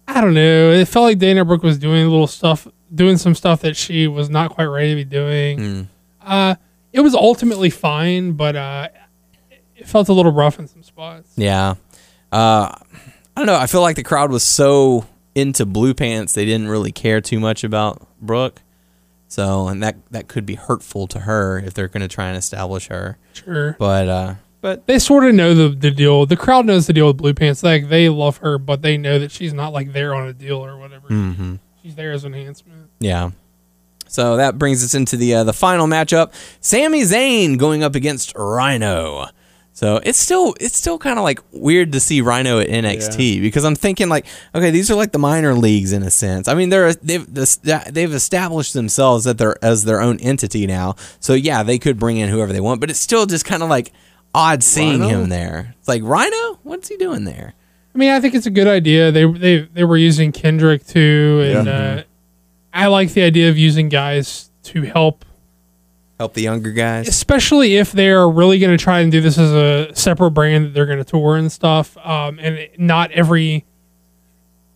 I 0.09 0.21
don't 0.21 0.35
know. 0.35 0.71
It 0.71 0.87
felt 0.87 1.05
like 1.05 1.19
Dana 1.19 1.45
Brooke 1.45 1.63
was 1.65 1.79
doing 1.79 2.05
a 2.07 2.09
little 2.09 2.27
stuff, 2.29 2.69
doing 2.95 3.17
some 3.17 3.35
stuff 3.35 3.61
that 3.63 3.77
she 3.77 4.07
was 4.07 4.31
not 4.31 4.51
quite 4.51 4.65
ready 4.67 4.91
to 4.91 4.97
be 4.97 5.05
doing. 5.05 5.59
Mm. 5.59 5.87
Uh, 6.23 6.55
it 6.93 7.01
was 7.01 7.15
ultimately 7.15 7.71
fine, 7.71 8.33
but 8.33 8.57
uh, 8.57 8.89
it 9.77 9.87
felt 9.87 10.09
a 10.09 10.13
little 10.13 10.33
rough 10.33 10.59
in 10.59 10.67
some 10.67 10.83
spots. 10.83 11.33
Yeah. 11.37 11.75
Uh, 12.33 12.73
I 12.75 12.81
don't 13.37 13.47
know. 13.47 13.57
I 13.57 13.67
feel 13.67 13.81
like 13.83 13.97
the 13.97 14.03
crowd 14.03 14.31
was 14.31 14.43
so 14.43 15.07
into 15.35 15.67
Blue 15.67 15.93
Pants 15.93 16.33
they 16.33 16.47
didn't 16.47 16.69
really 16.69 16.93
care 16.93 17.21
too 17.21 17.39
much 17.39 17.63
about 17.63 18.07
Brooke. 18.21 18.63
So, 19.29 19.69
and 19.69 19.83
that 19.83 19.97
that 20.13 20.29
could 20.29 20.47
be 20.47 20.55
hurtful 20.55 21.07
to 21.09 21.21
her 21.21 21.59
if 21.59 21.75
they're 21.75 21.89
going 21.89 22.01
to 22.01 22.09
try 22.09 22.29
and 22.29 22.37
establish 22.37 22.87
her. 22.87 23.19
Sure, 23.33 23.77
But 23.79 24.09
uh, 24.09 24.35
but 24.61 24.87
they 24.87 24.99
sort 24.99 25.25
of 25.25 25.35
know 25.35 25.53
the 25.53 25.69
the 25.69 25.91
deal. 25.91 26.27
The 26.27 26.37
crowd 26.37 26.65
knows 26.65 26.87
the 26.87 26.93
deal 26.93 27.09
with 27.09 27.17
Blue 27.19 27.35
Pants. 27.35 27.63
Like 27.63 27.89
they 27.89 28.09
love 28.09 28.39
her, 28.39 28.57
but 28.57 28.83
they 28.83 28.97
know 28.97 29.19
that 29.19 29.31
she's 29.33 29.53
not 29.53 29.73
like 29.73 29.93
there 29.93 30.15
on 30.15 30.29
a 30.29 30.33
deal 30.33 30.65
or 30.65 30.79
whatever. 30.79 31.09
mhm. 31.09 31.59
She's 31.87 31.95
there 31.95 32.11
as 32.11 32.25
enhancement. 32.25 32.91
Yeah. 32.99 33.31
So 34.09 34.39
that 34.39 34.59
brings 34.59 34.83
us 34.83 34.93
into 34.93 35.17
the 35.17 35.35
uh, 35.35 35.45
the 35.45 35.53
final 35.53 35.87
matchup: 35.87 36.33
Sami 36.61 37.03
Zayn 37.03 37.59
going 37.59 37.85
up 37.85 37.95
against 37.95 38.33
Rhino. 38.35 39.27
So 39.73 40.01
it's 40.03 40.19
still 40.19 40.57
it's 40.59 40.77
still 40.77 40.99
kind 40.99 41.17
of 41.17 41.23
like 41.23 41.39
weird 41.53 41.93
to 41.93 42.01
see 42.01 42.23
Rhino 42.23 42.59
at 42.59 42.67
NXT 42.67 43.41
because 43.41 43.65
I'm 43.65 43.77
thinking 43.77 44.09
like, 44.09 44.27
okay, 44.53 44.73
these 44.73 44.91
are 44.91 44.97
like 44.97 45.13
the 45.13 45.21
minor 45.21 45.55
leagues 45.55 45.93
in 45.93 46.03
a 46.03 46.11
sense. 46.11 46.49
I 46.49 46.55
mean, 46.55 46.71
they're 46.71 46.93
they've 46.95 47.25
they've 47.33 48.13
established 48.13 48.73
themselves 48.75 49.23
that 49.23 49.39
they're 49.39 49.63
as 49.65 49.85
their 49.85 50.01
own 50.01 50.19
entity 50.19 50.67
now. 50.67 50.97
So 51.21 51.35
yeah, 51.35 51.63
they 51.63 51.79
could 51.79 52.01
bring 52.01 52.17
in 52.17 52.31
whoever 52.31 52.53
they 52.53 52.61
want, 52.61 52.81
but 52.81 52.91
it's 52.91 52.99
still 52.99 53.27
just 53.27 53.45
kind 53.45 53.63
of 53.63 53.69
like 53.69 53.93
odd 54.35 54.65
seeing 54.65 55.03
Rhino? 55.03 55.21
him 55.21 55.29
there. 55.29 55.77
It's 55.79 55.87
like 55.87 56.03
Rhino, 56.03 56.59
what's 56.65 56.89
he 56.89 56.97
doing 56.97 57.23
there? 57.23 57.55
I 57.97 57.99
mean, 57.99 58.11
I 58.11 58.21
think 58.21 58.35
it's 58.35 58.45
a 58.45 58.51
good 58.51 58.67
idea. 58.67 59.11
They 59.11 59.25
they 59.25 59.59
they 59.61 59.83
were 59.83 59.97
using 59.97 60.31
Kendrick 60.31 60.87
too, 60.87 61.43
and 61.47 61.67
uh, 61.67 62.03
I 62.75 62.89
like 62.89 63.15
the 63.15 63.23
idea 63.23 63.49
of 63.49 63.57
using 63.57 63.89
guys 63.89 64.51
to 64.65 64.83
help, 64.83 65.25
Help 66.19 66.35
the 66.35 66.43
younger 66.43 66.73
guys. 66.73 67.09
especially 67.09 67.77
if 67.77 67.93
they 67.93 68.11
are 68.11 68.31
really 68.31 68.59
going 68.59 68.77
to 68.77 68.83
try 68.83 69.01
and 69.01 69.11
do 69.11 69.23
this 69.23 69.39
as 69.39 69.51
a 69.51 69.95
separate 69.97 70.33
brand 70.33 70.67
that 70.67 70.75
they're 70.75 70.85
going 70.85 70.99
to 70.99 71.05
tour 71.05 71.37
and 71.39 71.51
stuff. 71.51 71.97
Um, 71.97 72.39
and 72.39 72.69
not 72.77 73.13
every, 73.13 73.65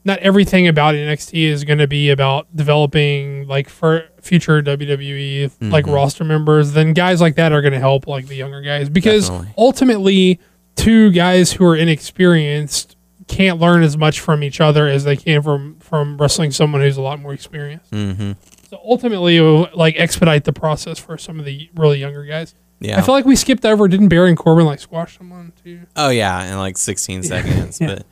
not 0.02 0.18
everything 0.20 0.66
about 0.66 0.94
NXT 0.94 1.44
is 1.44 1.64
going 1.64 1.78
to 1.80 1.86
be 1.88 2.08
about 2.08 2.46
developing 2.56 3.46
like 3.46 3.68
for 3.68 4.04
future 4.22 4.62
WWE 4.62 5.50
like 5.70 5.86
roster 5.86 6.24
members. 6.24 6.72
Then 6.72 6.94
guys 6.94 7.20
like 7.20 7.34
that 7.34 7.52
are 7.52 7.60
going 7.60 7.74
to 7.74 7.78
help 7.80 8.06
like 8.06 8.28
the 8.28 8.36
younger 8.36 8.62
guys 8.62 8.88
because 8.88 9.28
Definitely. 9.28 9.54
ultimately, 9.58 10.40
two 10.76 11.10
guys 11.10 11.52
who 11.52 11.66
are 11.66 11.76
inexperienced 11.76 12.96
can't 13.30 13.58
learn 13.60 13.82
as 13.82 13.96
much 13.96 14.20
from 14.20 14.42
each 14.42 14.60
other 14.60 14.86
as 14.88 15.04
they 15.04 15.16
can 15.16 15.42
from 15.42 15.76
from 15.80 16.16
wrestling 16.18 16.50
someone 16.50 16.80
who's 16.82 16.96
a 16.96 17.02
lot 17.02 17.20
more 17.20 17.32
experienced. 17.32 17.90
Mm-hmm. 17.92 18.32
So 18.68 18.80
ultimately, 18.84 19.36
it 19.36 19.40
will 19.40 19.68
like 19.74 19.96
expedite 19.98 20.44
the 20.44 20.52
process 20.52 20.98
for 20.98 21.16
some 21.18 21.38
of 21.38 21.44
the 21.44 21.70
really 21.74 21.98
younger 21.98 22.24
guys. 22.24 22.54
Yeah. 22.80 22.98
I 22.98 23.02
feel 23.02 23.14
like 23.14 23.24
we 23.26 23.36
skipped 23.36 23.64
over. 23.64 23.88
Didn't 23.88 24.08
Baron 24.08 24.36
Corbin 24.36 24.64
like 24.66 24.80
squash 24.80 25.18
someone 25.18 25.52
too? 25.64 25.80
Oh 25.96 26.08
yeah, 26.10 26.50
in 26.52 26.58
like 26.58 26.78
16 26.78 27.22
seconds, 27.24 27.80
Yeah. 27.80 27.86
but 27.86 28.06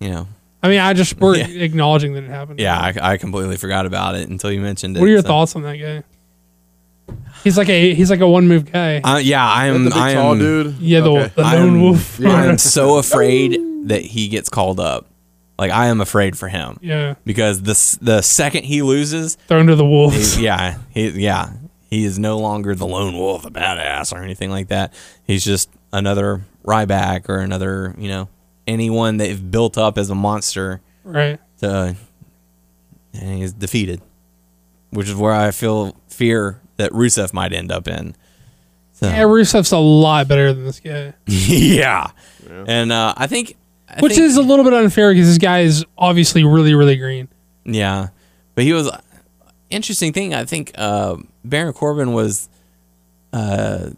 you 0.00 0.10
know, 0.10 0.26
I 0.62 0.68
mean, 0.68 0.80
I 0.80 0.92
just 0.94 1.18
we're 1.20 1.36
Yeah. 1.38 1.46
acknowledging 1.46 2.14
that 2.14 2.24
it 2.24 2.30
happened. 2.30 2.58
yeah, 2.60 2.78
I, 2.78 3.12
I 3.12 3.16
completely 3.18 3.56
forgot 3.56 3.86
about 3.86 4.14
it 4.16 4.28
until 4.28 4.50
you 4.50 4.60
mentioned 4.60 4.96
it. 4.96 5.00
What 5.00 5.06
are 5.06 5.12
your 5.12 5.22
so- 5.22 5.28
thoughts 5.28 5.54
on 5.56 5.62
that 5.62 5.76
guy? 5.76 6.02
He's 7.44 7.58
like 7.58 7.68
a 7.68 7.94
he's 7.94 8.08
like 8.10 8.20
a 8.20 8.28
one 8.28 8.48
move 8.48 8.72
guy. 8.72 9.00
Uh, 9.00 9.18
yeah, 9.18 9.46
I 9.46 9.68
the 9.68 9.74
am. 9.74 9.84
big 9.84 9.92
I 9.92 10.14
tall 10.14 10.32
am. 10.32 10.38
dude. 10.38 10.78
yeah, 10.78 11.00
the, 11.00 11.10
Okay. 11.10 11.32
the 11.36 11.42
I 11.42 11.54
lone 11.56 11.68
am- 11.74 11.80
wolf. 11.82 12.18
yeah. 12.18 12.30
I 12.30 12.46
am 12.46 12.56
so 12.76 12.96
afraid 12.98 13.60
that 13.84 14.02
he 14.02 14.28
gets 14.28 14.48
called 14.48 14.80
up. 14.80 15.06
Like 15.58 15.70
I 15.70 15.86
am 15.86 16.00
afraid 16.00 16.36
for 16.36 16.48
him 16.48 16.78
yeah, 16.82 17.14
because 17.24 17.62
the 17.62 17.98
the 18.04 18.22
second 18.22 18.64
he 18.64 18.82
loses, 18.82 19.36
thrown 19.46 19.66
to 19.68 19.76
the 19.76 19.84
wolves. 19.86 20.34
he, 20.34 20.44
yeah, 20.44 20.78
he, 20.90 21.08
yeah, 21.10 21.52
he 21.88 22.04
is 22.04 22.18
no 22.18 22.38
longer 22.38 22.74
the 22.74 22.86
lone 22.86 23.16
wolf, 23.16 23.42
the 23.42 23.52
badass, 23.52 24.12
or 24.12 24.22
anything 24.22 24.50
like 24.50 24.66
that. 24.68 24.92
He's 25.24 25.44
just 25.44 25.70
another 25.92 26.44
Ryback 26.64 27.28
or 27.28 27.38
another, 27.38 27.94
you 27.98 28.08
know, 28.08 28.28
anyone 28.66 29.16
they've 29.18 29.50
built 29.50 29.78
up 29.78 29.96
as 29.96 30.10
a 30.10 30.14
monster 30.16 30.80
Right. 31.04 31.38
to 31.60 31.94
and 33.12 33.38
he's 33.38 33.52
defeated, 33.52 34.00
which 34.90 35.08
is 35.08 35.14
where 35.14 35.32
I 35.32 35.52
feel 35.52 35.94
fear 36.08 36.60
that 36.78 36.90
Rusev 36.90 37.32
might 37.32 37.52
end 37.52 37.70
up 37.70 37.86
in. 37.86 38.16
So, 38.94 39.06
Yeah, 39.06 39.22
Rusev's 39.22 39.70
a 39.70 39.78
lot 39.78 40.26
better 40.26 40.52
than 40.52 40.64
this 40.64 40.80
guy, 40.80 41.14
yeah. 41.26 42.10
and 42.66 42.90
uh, 42.90 43.14
I 43.16 43.26
think, 43.28 43.56
I 43.88 44.00
which 44.00 44.14
think- 44.14 44.24
is 44.24 44.36
a 44.36 44.42
little 44.42 44.64
bit 44.64 44.74
unfair 44.74 45.12
because 45.12 45.28
this 45.28 45.38
guy 45.38 45.60
is 45.60 45.84
obviously 45.98 46.44
really 46.44 46.74
really 46.74 46.96
green. 46.96 47.28
yeah, 47.64 48.08
but 48.54 48.64
he 48.64 48.72
was 48.72 48.90
interesting 49.70 50.12
thing. 50.12 50.34
I 50.34 50.44
think 50.44 50.72
uh, 50.76 51.16
Baron 51.44 51.72
Corbin 51.72 52.12
was 52.12 52.48
uh, 53.32 53.90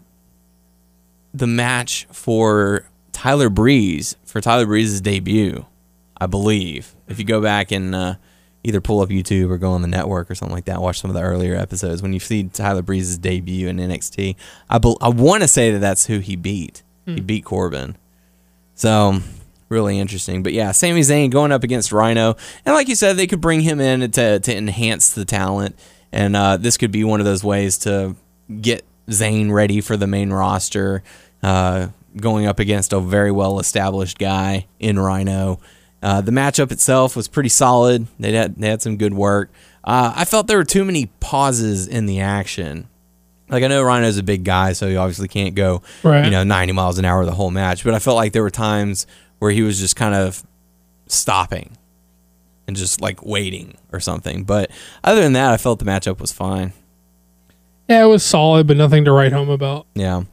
the 1.33 1.47
match 1.47 2.07
for 2.11 2.85
Tyler 3.11 3.49
Breeze 3.49 4.15
for 4.25 4.41
Tyler 4.41 4.65
Breeze's 4.65 5.01
debut, 5.01 5.65
I 6.19 6.25
believe. 6.27 6.95
If 7.07 7.19
you 7.19 7.25
go 7.25 7.41
back 7.41 7.71
and 7.71 7.93
uh, 7.95 8.15
either 8.63 8.81
pull 8.81 8.99
up 9.01 9.09
YouTube 9.09 9.49
or 9.49 9.57
go 9.57 9.71
on 9.71 9.81
the 9.81 9.87
network 9.87 10.29
or 10.29 10.35
something 10.35 10.55
like 10.55 10.65
that, 10.65 10.81
watch 10.81 10.99
some 10.99 11.09
of 11.09 11.15
the 11.15 11.21
earlier 11.21 11.55
episodes. 11.55 12.01
When 12.01 12.13
you 12.13 12.19
see 12.19 12.43
Tyler 12.45 12.81
Breeze's 12.81 13.17
debut 13.17 13.67
in 13.67 13.77
NXT, 13.77 14.35
I 14.69 14.77
bel 14.79 14.97
I 15.01 15.09
want 15.09 15.41
to 15.43 15.47
say 15.47 15.71
that 15.71 15.79
that's 15.79 16.05
who 16.07 16.19
he 16.19 16.35
beat. 16.35 16.83
He 17.05 17.21
beat 17.21 17.45
Corbin. 17.45 17.95
So 18.75 19.21
really 19.69 19.99
interesting. 19.99 20.43
But 20.43 20.53
yeah, 20.53 20.71
Sami 20.71 21.01
Zayn 21.01 21.29
going 21.31 21.51
up 21.51 21.63
against 21.63 21.91
Rhino, 21.91 22.35
and 22.65 22.75
like 22.75 22.87
you 22.87 22.95
said, 22.95 23.17
they 23.17 23.27
could 23.27 23.41
bring 23.41 23.61
him 23.61 23.79
in 23.79 24.09
to 24.11 24.39
to 24.39 24.55
enhance 24.57 25.09
the 25.11 25.25
talent, 25.25 25.77
and 26.11 26.35
uh, 26.35 26.57
this 26.57 26.77
could 26.77 26.91
be 26.91 27.03
one 27.03 27.19
of 27.19 27.25
those 27.25 27.43
ways 27.43 27.77
to 27.79 28.15
get 28.61 28.85
Zayn 29.09 29.51
ready 29.51 29.81
for 29.81 29.97
the 29.97 30.07
main 30.07 30.31
roster, 30.31 31.03
uh, 31.43 31.87
going 32.15 32.45
up 32.45 32.59
against 32.59 32.93
a 32.93 32.99
very 32.99 33.31
well 33.31 33.59
established 33.59 34.17
guy 34.17 34.65
in 34.79 34.97
Rhino. 34.99 35.59
Uh, 36.01 36.21
the 36.21 36.31
matchup 36.31 36.71
itself 36.71 37.15
was 37.15 37.27
pretty 37.27 37.49
solid. 37.49 38.07
They 38.19 38.31
had 38.33 38.55
they 38.55 38.69
had 38.69 38.81
some 38.81 38.97
good 38.97 39.13
work. 39.13 39.51
Uh, 39.83 40.13
I 40.15 40.25
felt 40.25 40.47
there 40.47 40.57
were 40.57 40.63
too 40.65 40.83
many 40.85 41.05
pauses 41.19 41.87
in 41.87 42.05
the 42.05 42.19
action. 42.19 42.87
Like 43.49 43.63
I 43.63 43.67
know 43.67 43.81
Rhino's 43.81 44.17
a 44.17 44.23
big 44.23 44.43
guy, 44.43 44.73
so 44.73 44.89
he 44.89 44.97
obviously 44.97 45.29
can't 45.29 45.55
go, 45.55 45.81
Right. 46.03 46.25
you 46.25 46.31
know, 46.31 46.43
90 46.43 46.73
miles 46.73 46.97
an 46.99 47.05
hour 47.05 47.23
the 47.23 47.31
whole 47.31 47.49
match. 47.49 47.85
But 47.85 47.93
I 47.93 47.99
felt 47.99 48.17
like 48.17 48.33
there 48.33 48.43
were 48.43 48.49
times 48.49 49.07
where 49.39 49.51
he 49.51 49.61
was 49.61 49.79
just 49.79 49.95
kind 49.95 50.15
of 50.15 50.43
stopping 51.07 51.77
and 52.67 52.75
just 52.75 53.01
like 53.01 53.23
waiting 53.25 53.77
or 53.93 53.99
something. 53.99 54.43
But 54.43 54.71
other 55.03 55.21
than 55.21 55.33
that, 55.33 55.53
I 55.53 55.57
felt 55.57 55.79
the 55.79 55.85
matchup 55.85 56.19
was 56.19 56.31
fine. 56.31 56.73
Yeah, 57.87 58.03
it 58.03 58.07
was 58.07 58.23
solid, 58.23 58.67
but 58.67 58.75
nothing 58.77 59.05
to 59.05 59.11
write 59.11 59.31
home 59.31 59.49
about. 59.49 59.87
Yeah. 59.95 60.23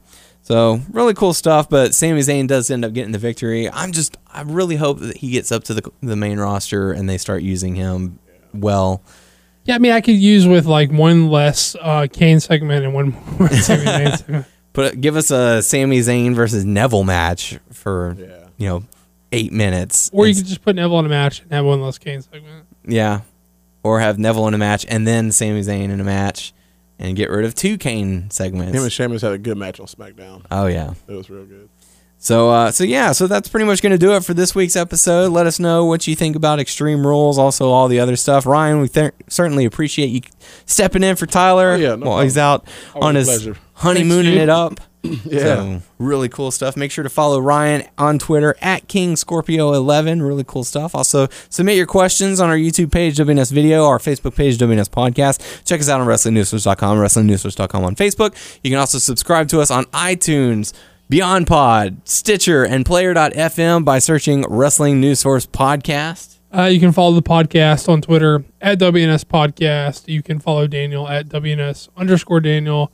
So 0.41 0.81
really 0.91 1.13
cool 1.13 1.33
stuff. 1.33 1.69
But 1.69 1.95
Sami 1.95 2.19
Zayn 2.19 2.47
does 2.47 2.69
end 2.69 2.83
up 2.83 2.93
getting 2.93 3.13
the 3.13 3.17
victory. 3.17 3.69
I'm 3.71 3.91
just, 3.93 4.17
I 4.31 4.41
really 4.41 4.75
hope 4.75 4.99
that 4.99 5.17
he 5.17 5.31
gets 5.31 5.51
up 5.51 5.63
to 5.65 5.73
the 5.73 5.91
the 6.01 6.15
main 6.15 6.37
roster 6.37 6.91
and 6.91 7.09
they 7.09 7.17
start 7.17 7.41
using 7.43 7.75
him 7.75 8.19
well. 8.53 9.01
Yeah, 9.63 9.75
I 9.75 9.77
mean, 9.79 9.93
I 9.93 10.01
could 10.01 10.15
use 10.17 10.45
with 10.45 10.65
like 10.67 10.91
one 10.91 11.29
less 11.29 11.75
uh, 11.81 12.07
Kane 12.11 12.39
segment 12.39 12.83
and 12.85 12.93
one 12.93 13.09
more 13.39 13.49
Sami 13.51 13.85
Zayn 13.85 14.17
segment. 14.17 14.45
But 14.73 14.99
give 14.99 15.15
us 15.15 15.31
a 15.31 15.61
Sami 15.63 15.99
Zayn 15.99 16.35
versus 16.35 16.65
Neville 16.65 17.05
match 17.05 17.57
for 17.71 18.15
Yeah. 18.19 18.47
you 18.57 18.67
know 18.67 18.83
eight 19.35 19.51
minutes. 19.53 20.09
Or 20.13 20.25
you 20.25 20.31
It's- 20.31 20.41
could 20.43 20.47
just 20.49 20.61
put 20.63 20.75
Neville 20.75 20.99
in 20.99 21.05
a 21.05 21.09
match 21.09 21.41
and 21.41 21.51
have 21.51 21.65
one 21.65 21.81
less 21.81 21.97
Kane 21.97 22.21
segment. 22.21 22.65
Yeah. 22.87 23.21
or 23.83 23.99
have 23.99 24.17
Neville 24.17 24.47
in 24.47 24.53
a 24.55 24.57
match 24.57 24.83
and 24.89 25.05
then 25.07 25.31
Sami 25.31 25.61
Zayn 25.61 25.89
in 25.91 25.99
a 25.99 26.03
match, 26.03 26.53
and 26.97 27.15
get 27.15 27.29
rid 27.29 27.45
of 27.45 27.53
two 27.53 27.77
Kane 27.77 28.29
segments. 28.31 28.73
Him 28.75 28.81
and 28.81 28.91
Sheamus 28.91 29.21
had 29.21 29.33
a 29.33 29.37
good 29.37 29.57
match 29.57 29.79
on 29.79 29.85
SmackDown. 29.85 30.41
oh 30.49 30.65
yeah. 30.65 30.93
It 31.07 31.13
was 31.13 31.29
real 31.29 31.45
good. 31.45 31.69
So, 32.17 32.49
uh, 32.49 32.71
so 32.71 32.83
yeah, 32.83 33.11
so 33.11 33.27
that's 33.27 33.47
pretty 33.49 33.65
much 33.67 33.83
going 33.83 33.91
to 33.91 33.99
do 33.99 34.13
it 34.15 34.23
for 34.25 34.33
this 34.33 34.55
week's 34.55 34.75
episode. 34.75 35.31
Let 35.31 35.45
us 35.45 35.59
know 35.59 35.85
what 35.85 36.07
you 36.07 36.15
think 36.15 36.35
about 36.35 36.59
Extreme 36.59 37.05
Rules, 37.05 37.37
also 37.37 37.69
all 37.69 37.87
the 37.87 37.99
other 37.99 38.15
stuff. 38.15 38.47
Ryan, 38.47 38.81
we 38.81 38.87
th- 38.87 39.11
certainly 39.27 39.65
appreciate 39.65 40.07
you 40.07 40.21
stepping 40.65 41.03
in 41.03 41.15
for 41.17 41.27
Tyler 41.27 41.73
Oh, 41.73 41.75
yeah, 41.75 41.95
no 41.95 42.07
while 42.09 42.21
he's 42.21 42.37
out 42.39 42.65
Always 42.95 43.05
on 43.05 43.15
his 43.15 43.27
pleasure. 43.27 43.57
honeymooning 43.73 44.31
Thanks, 44.37 44.43
it 44.43 44.49
up. 44.49 44.79
Yeah. 45.25 45.39
So, 45.39 45.81
really 45.97 46.29
cool 46.29 46.51
stuff. 46.51 46.77
Make 46.77 46.91
sure 46.91 47.03
to 47.03 47.09
follow 47.09 47.39
Ryan 47.39 47.83
on 47.97 48.19
Twitter 48.19 48.55
at 48.61 48.87
King 48.87 49.15
Scorpio 49.15 49.73
11 49.73 50.21
Really 50.21 50.43
cool 50.45 50.63
stuff. 50.63 50.93
Also, 50.95 51.27
submit 51.49 51.77
your 51.77 51.85
questions 51.85 52.39
on 52.39 52.49
our 52.49 52.55
YouTube 52.55 52.91
page, 52.91 53.17
WNS 53.17 53.51
Video, 53.51 53.85
our 53.85 53.97
Facebook 53.99 54.35
page, 54.35 54.57
WNS 54.57 54.89
Podcast. 54.89 55.63
Check 55.65 55.81
us 55.81 55.89
out 55.89 56.01
on 56.01 56.07
WrestlingNewsSource.com, 56.07 56.97
WrestlingNewsSource.com 56.97 57.83
on 57.83 57.95
Facebook. 57.95 58.35
You 58.63 58.71
can 58.71 58.79
also 58.79 58.97
subscribe 58.97 59.47
to 59.49 59.61
us 59.61 59.71
on 59.71 59.85
iTunes, 59.85 60.73
Beyond 61.09 61.47
Pod, 61.47 61.97
Stitcher, 62.03 62.63
and 62.63 62.85
Player.fm 62.85 63.85
by 63.85 63.99
searching 63.99 64.45
Wrestling 64.49 65.01
News 65.01 65.19
Source 65.19 65.45
Podcast. 65.45 66.39
Uh, 66.55 66.63
you 66.63 66.79
can 66.79 66.91
follow 66.93 67.13
the 67.13 67.21
podcast 67.21 67.89
on 67.89 68.01
Twitter 68.01 68.45
at 68.61 68.79
WNS 68.79 69.25
Podcast. 69.25 70.07
You 70.07 70.23
can 70.23 70.39
follow 70.39 70.67
Daniel 70.67 71.07
at 71.07 71.27
WNS 71.27 71.89
underscore 71.97 72.39
Daniel. 72.39 72.91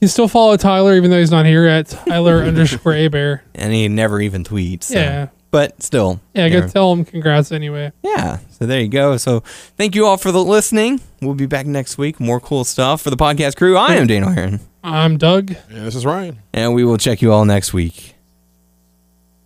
You 0.00 0.06
can 0.06 0.08
still 0.10 0.28
follow 0.28 0.56
Tyler 0.56 0.94
even 0.94 1.10
though 1.10 1.18
he's 1.18 1.30
not 1.32 1.44
here 1.46 1.66
at 1.66 1.88
Tyler 1.88 2.42
underscore 2.44 2.94
Abear. 2.94 3.42
And 3.54 3.72
he 3.72 3.88
never 3.88 4.20
even 4.20 4.44
tweets. 4.44 4.84
so- 4.84 4.94
Yeah. 4.98 5.28
But 5.50 5.82
still. 5.82 6.20
Yeah, 6.34 6.44
you 6.44 6.60
go 6.60 6.68
tell 6.68 6.92
him 6.92 7.06
congrats 7.06 7.52
anyway. 7.52 7.90
Yeah. 8.02 8.38
So 8.50 8.66
there 8.66 8.80
you 8.82 8.88
go. 8.88 9.16
So 9.16 9.40
thank 9.78 9.94
you 9.94 10.04
all 10.04 10.18
for 10.18 10.30
the 10.30 10.44
listening. 10.44 11.00
We'll 11.22 11.34
be 11.34 11.46
back 11.46 11.64
next 11.64 11.96
week. 11.96 12.20
More 12.20 12.38
cool 12.38 12.64
stuff 12.64 13.00
for 13.00 13.08
the 13.08 13.16
podcast 13.16 13.56
crew. 13.56 13.74
I 13.76 13.94
am 13.94 14.06
Daniel 14.06 14.30
Heron. 14.30 14.60
I'm 14.84 15.16
Doug. 15.16 15.54
And 15.70 15.86
this 15.86 15.94
is 15.94 16.04
Ryan. 16.04 16.38
And 16.52 16.74
we 16.74 16.84
will 16.84 16.98
check 16.98 17.22
you 17.22 17.32
all 17.32 17.46
next 17.46 17.72
week. 17.72 18.14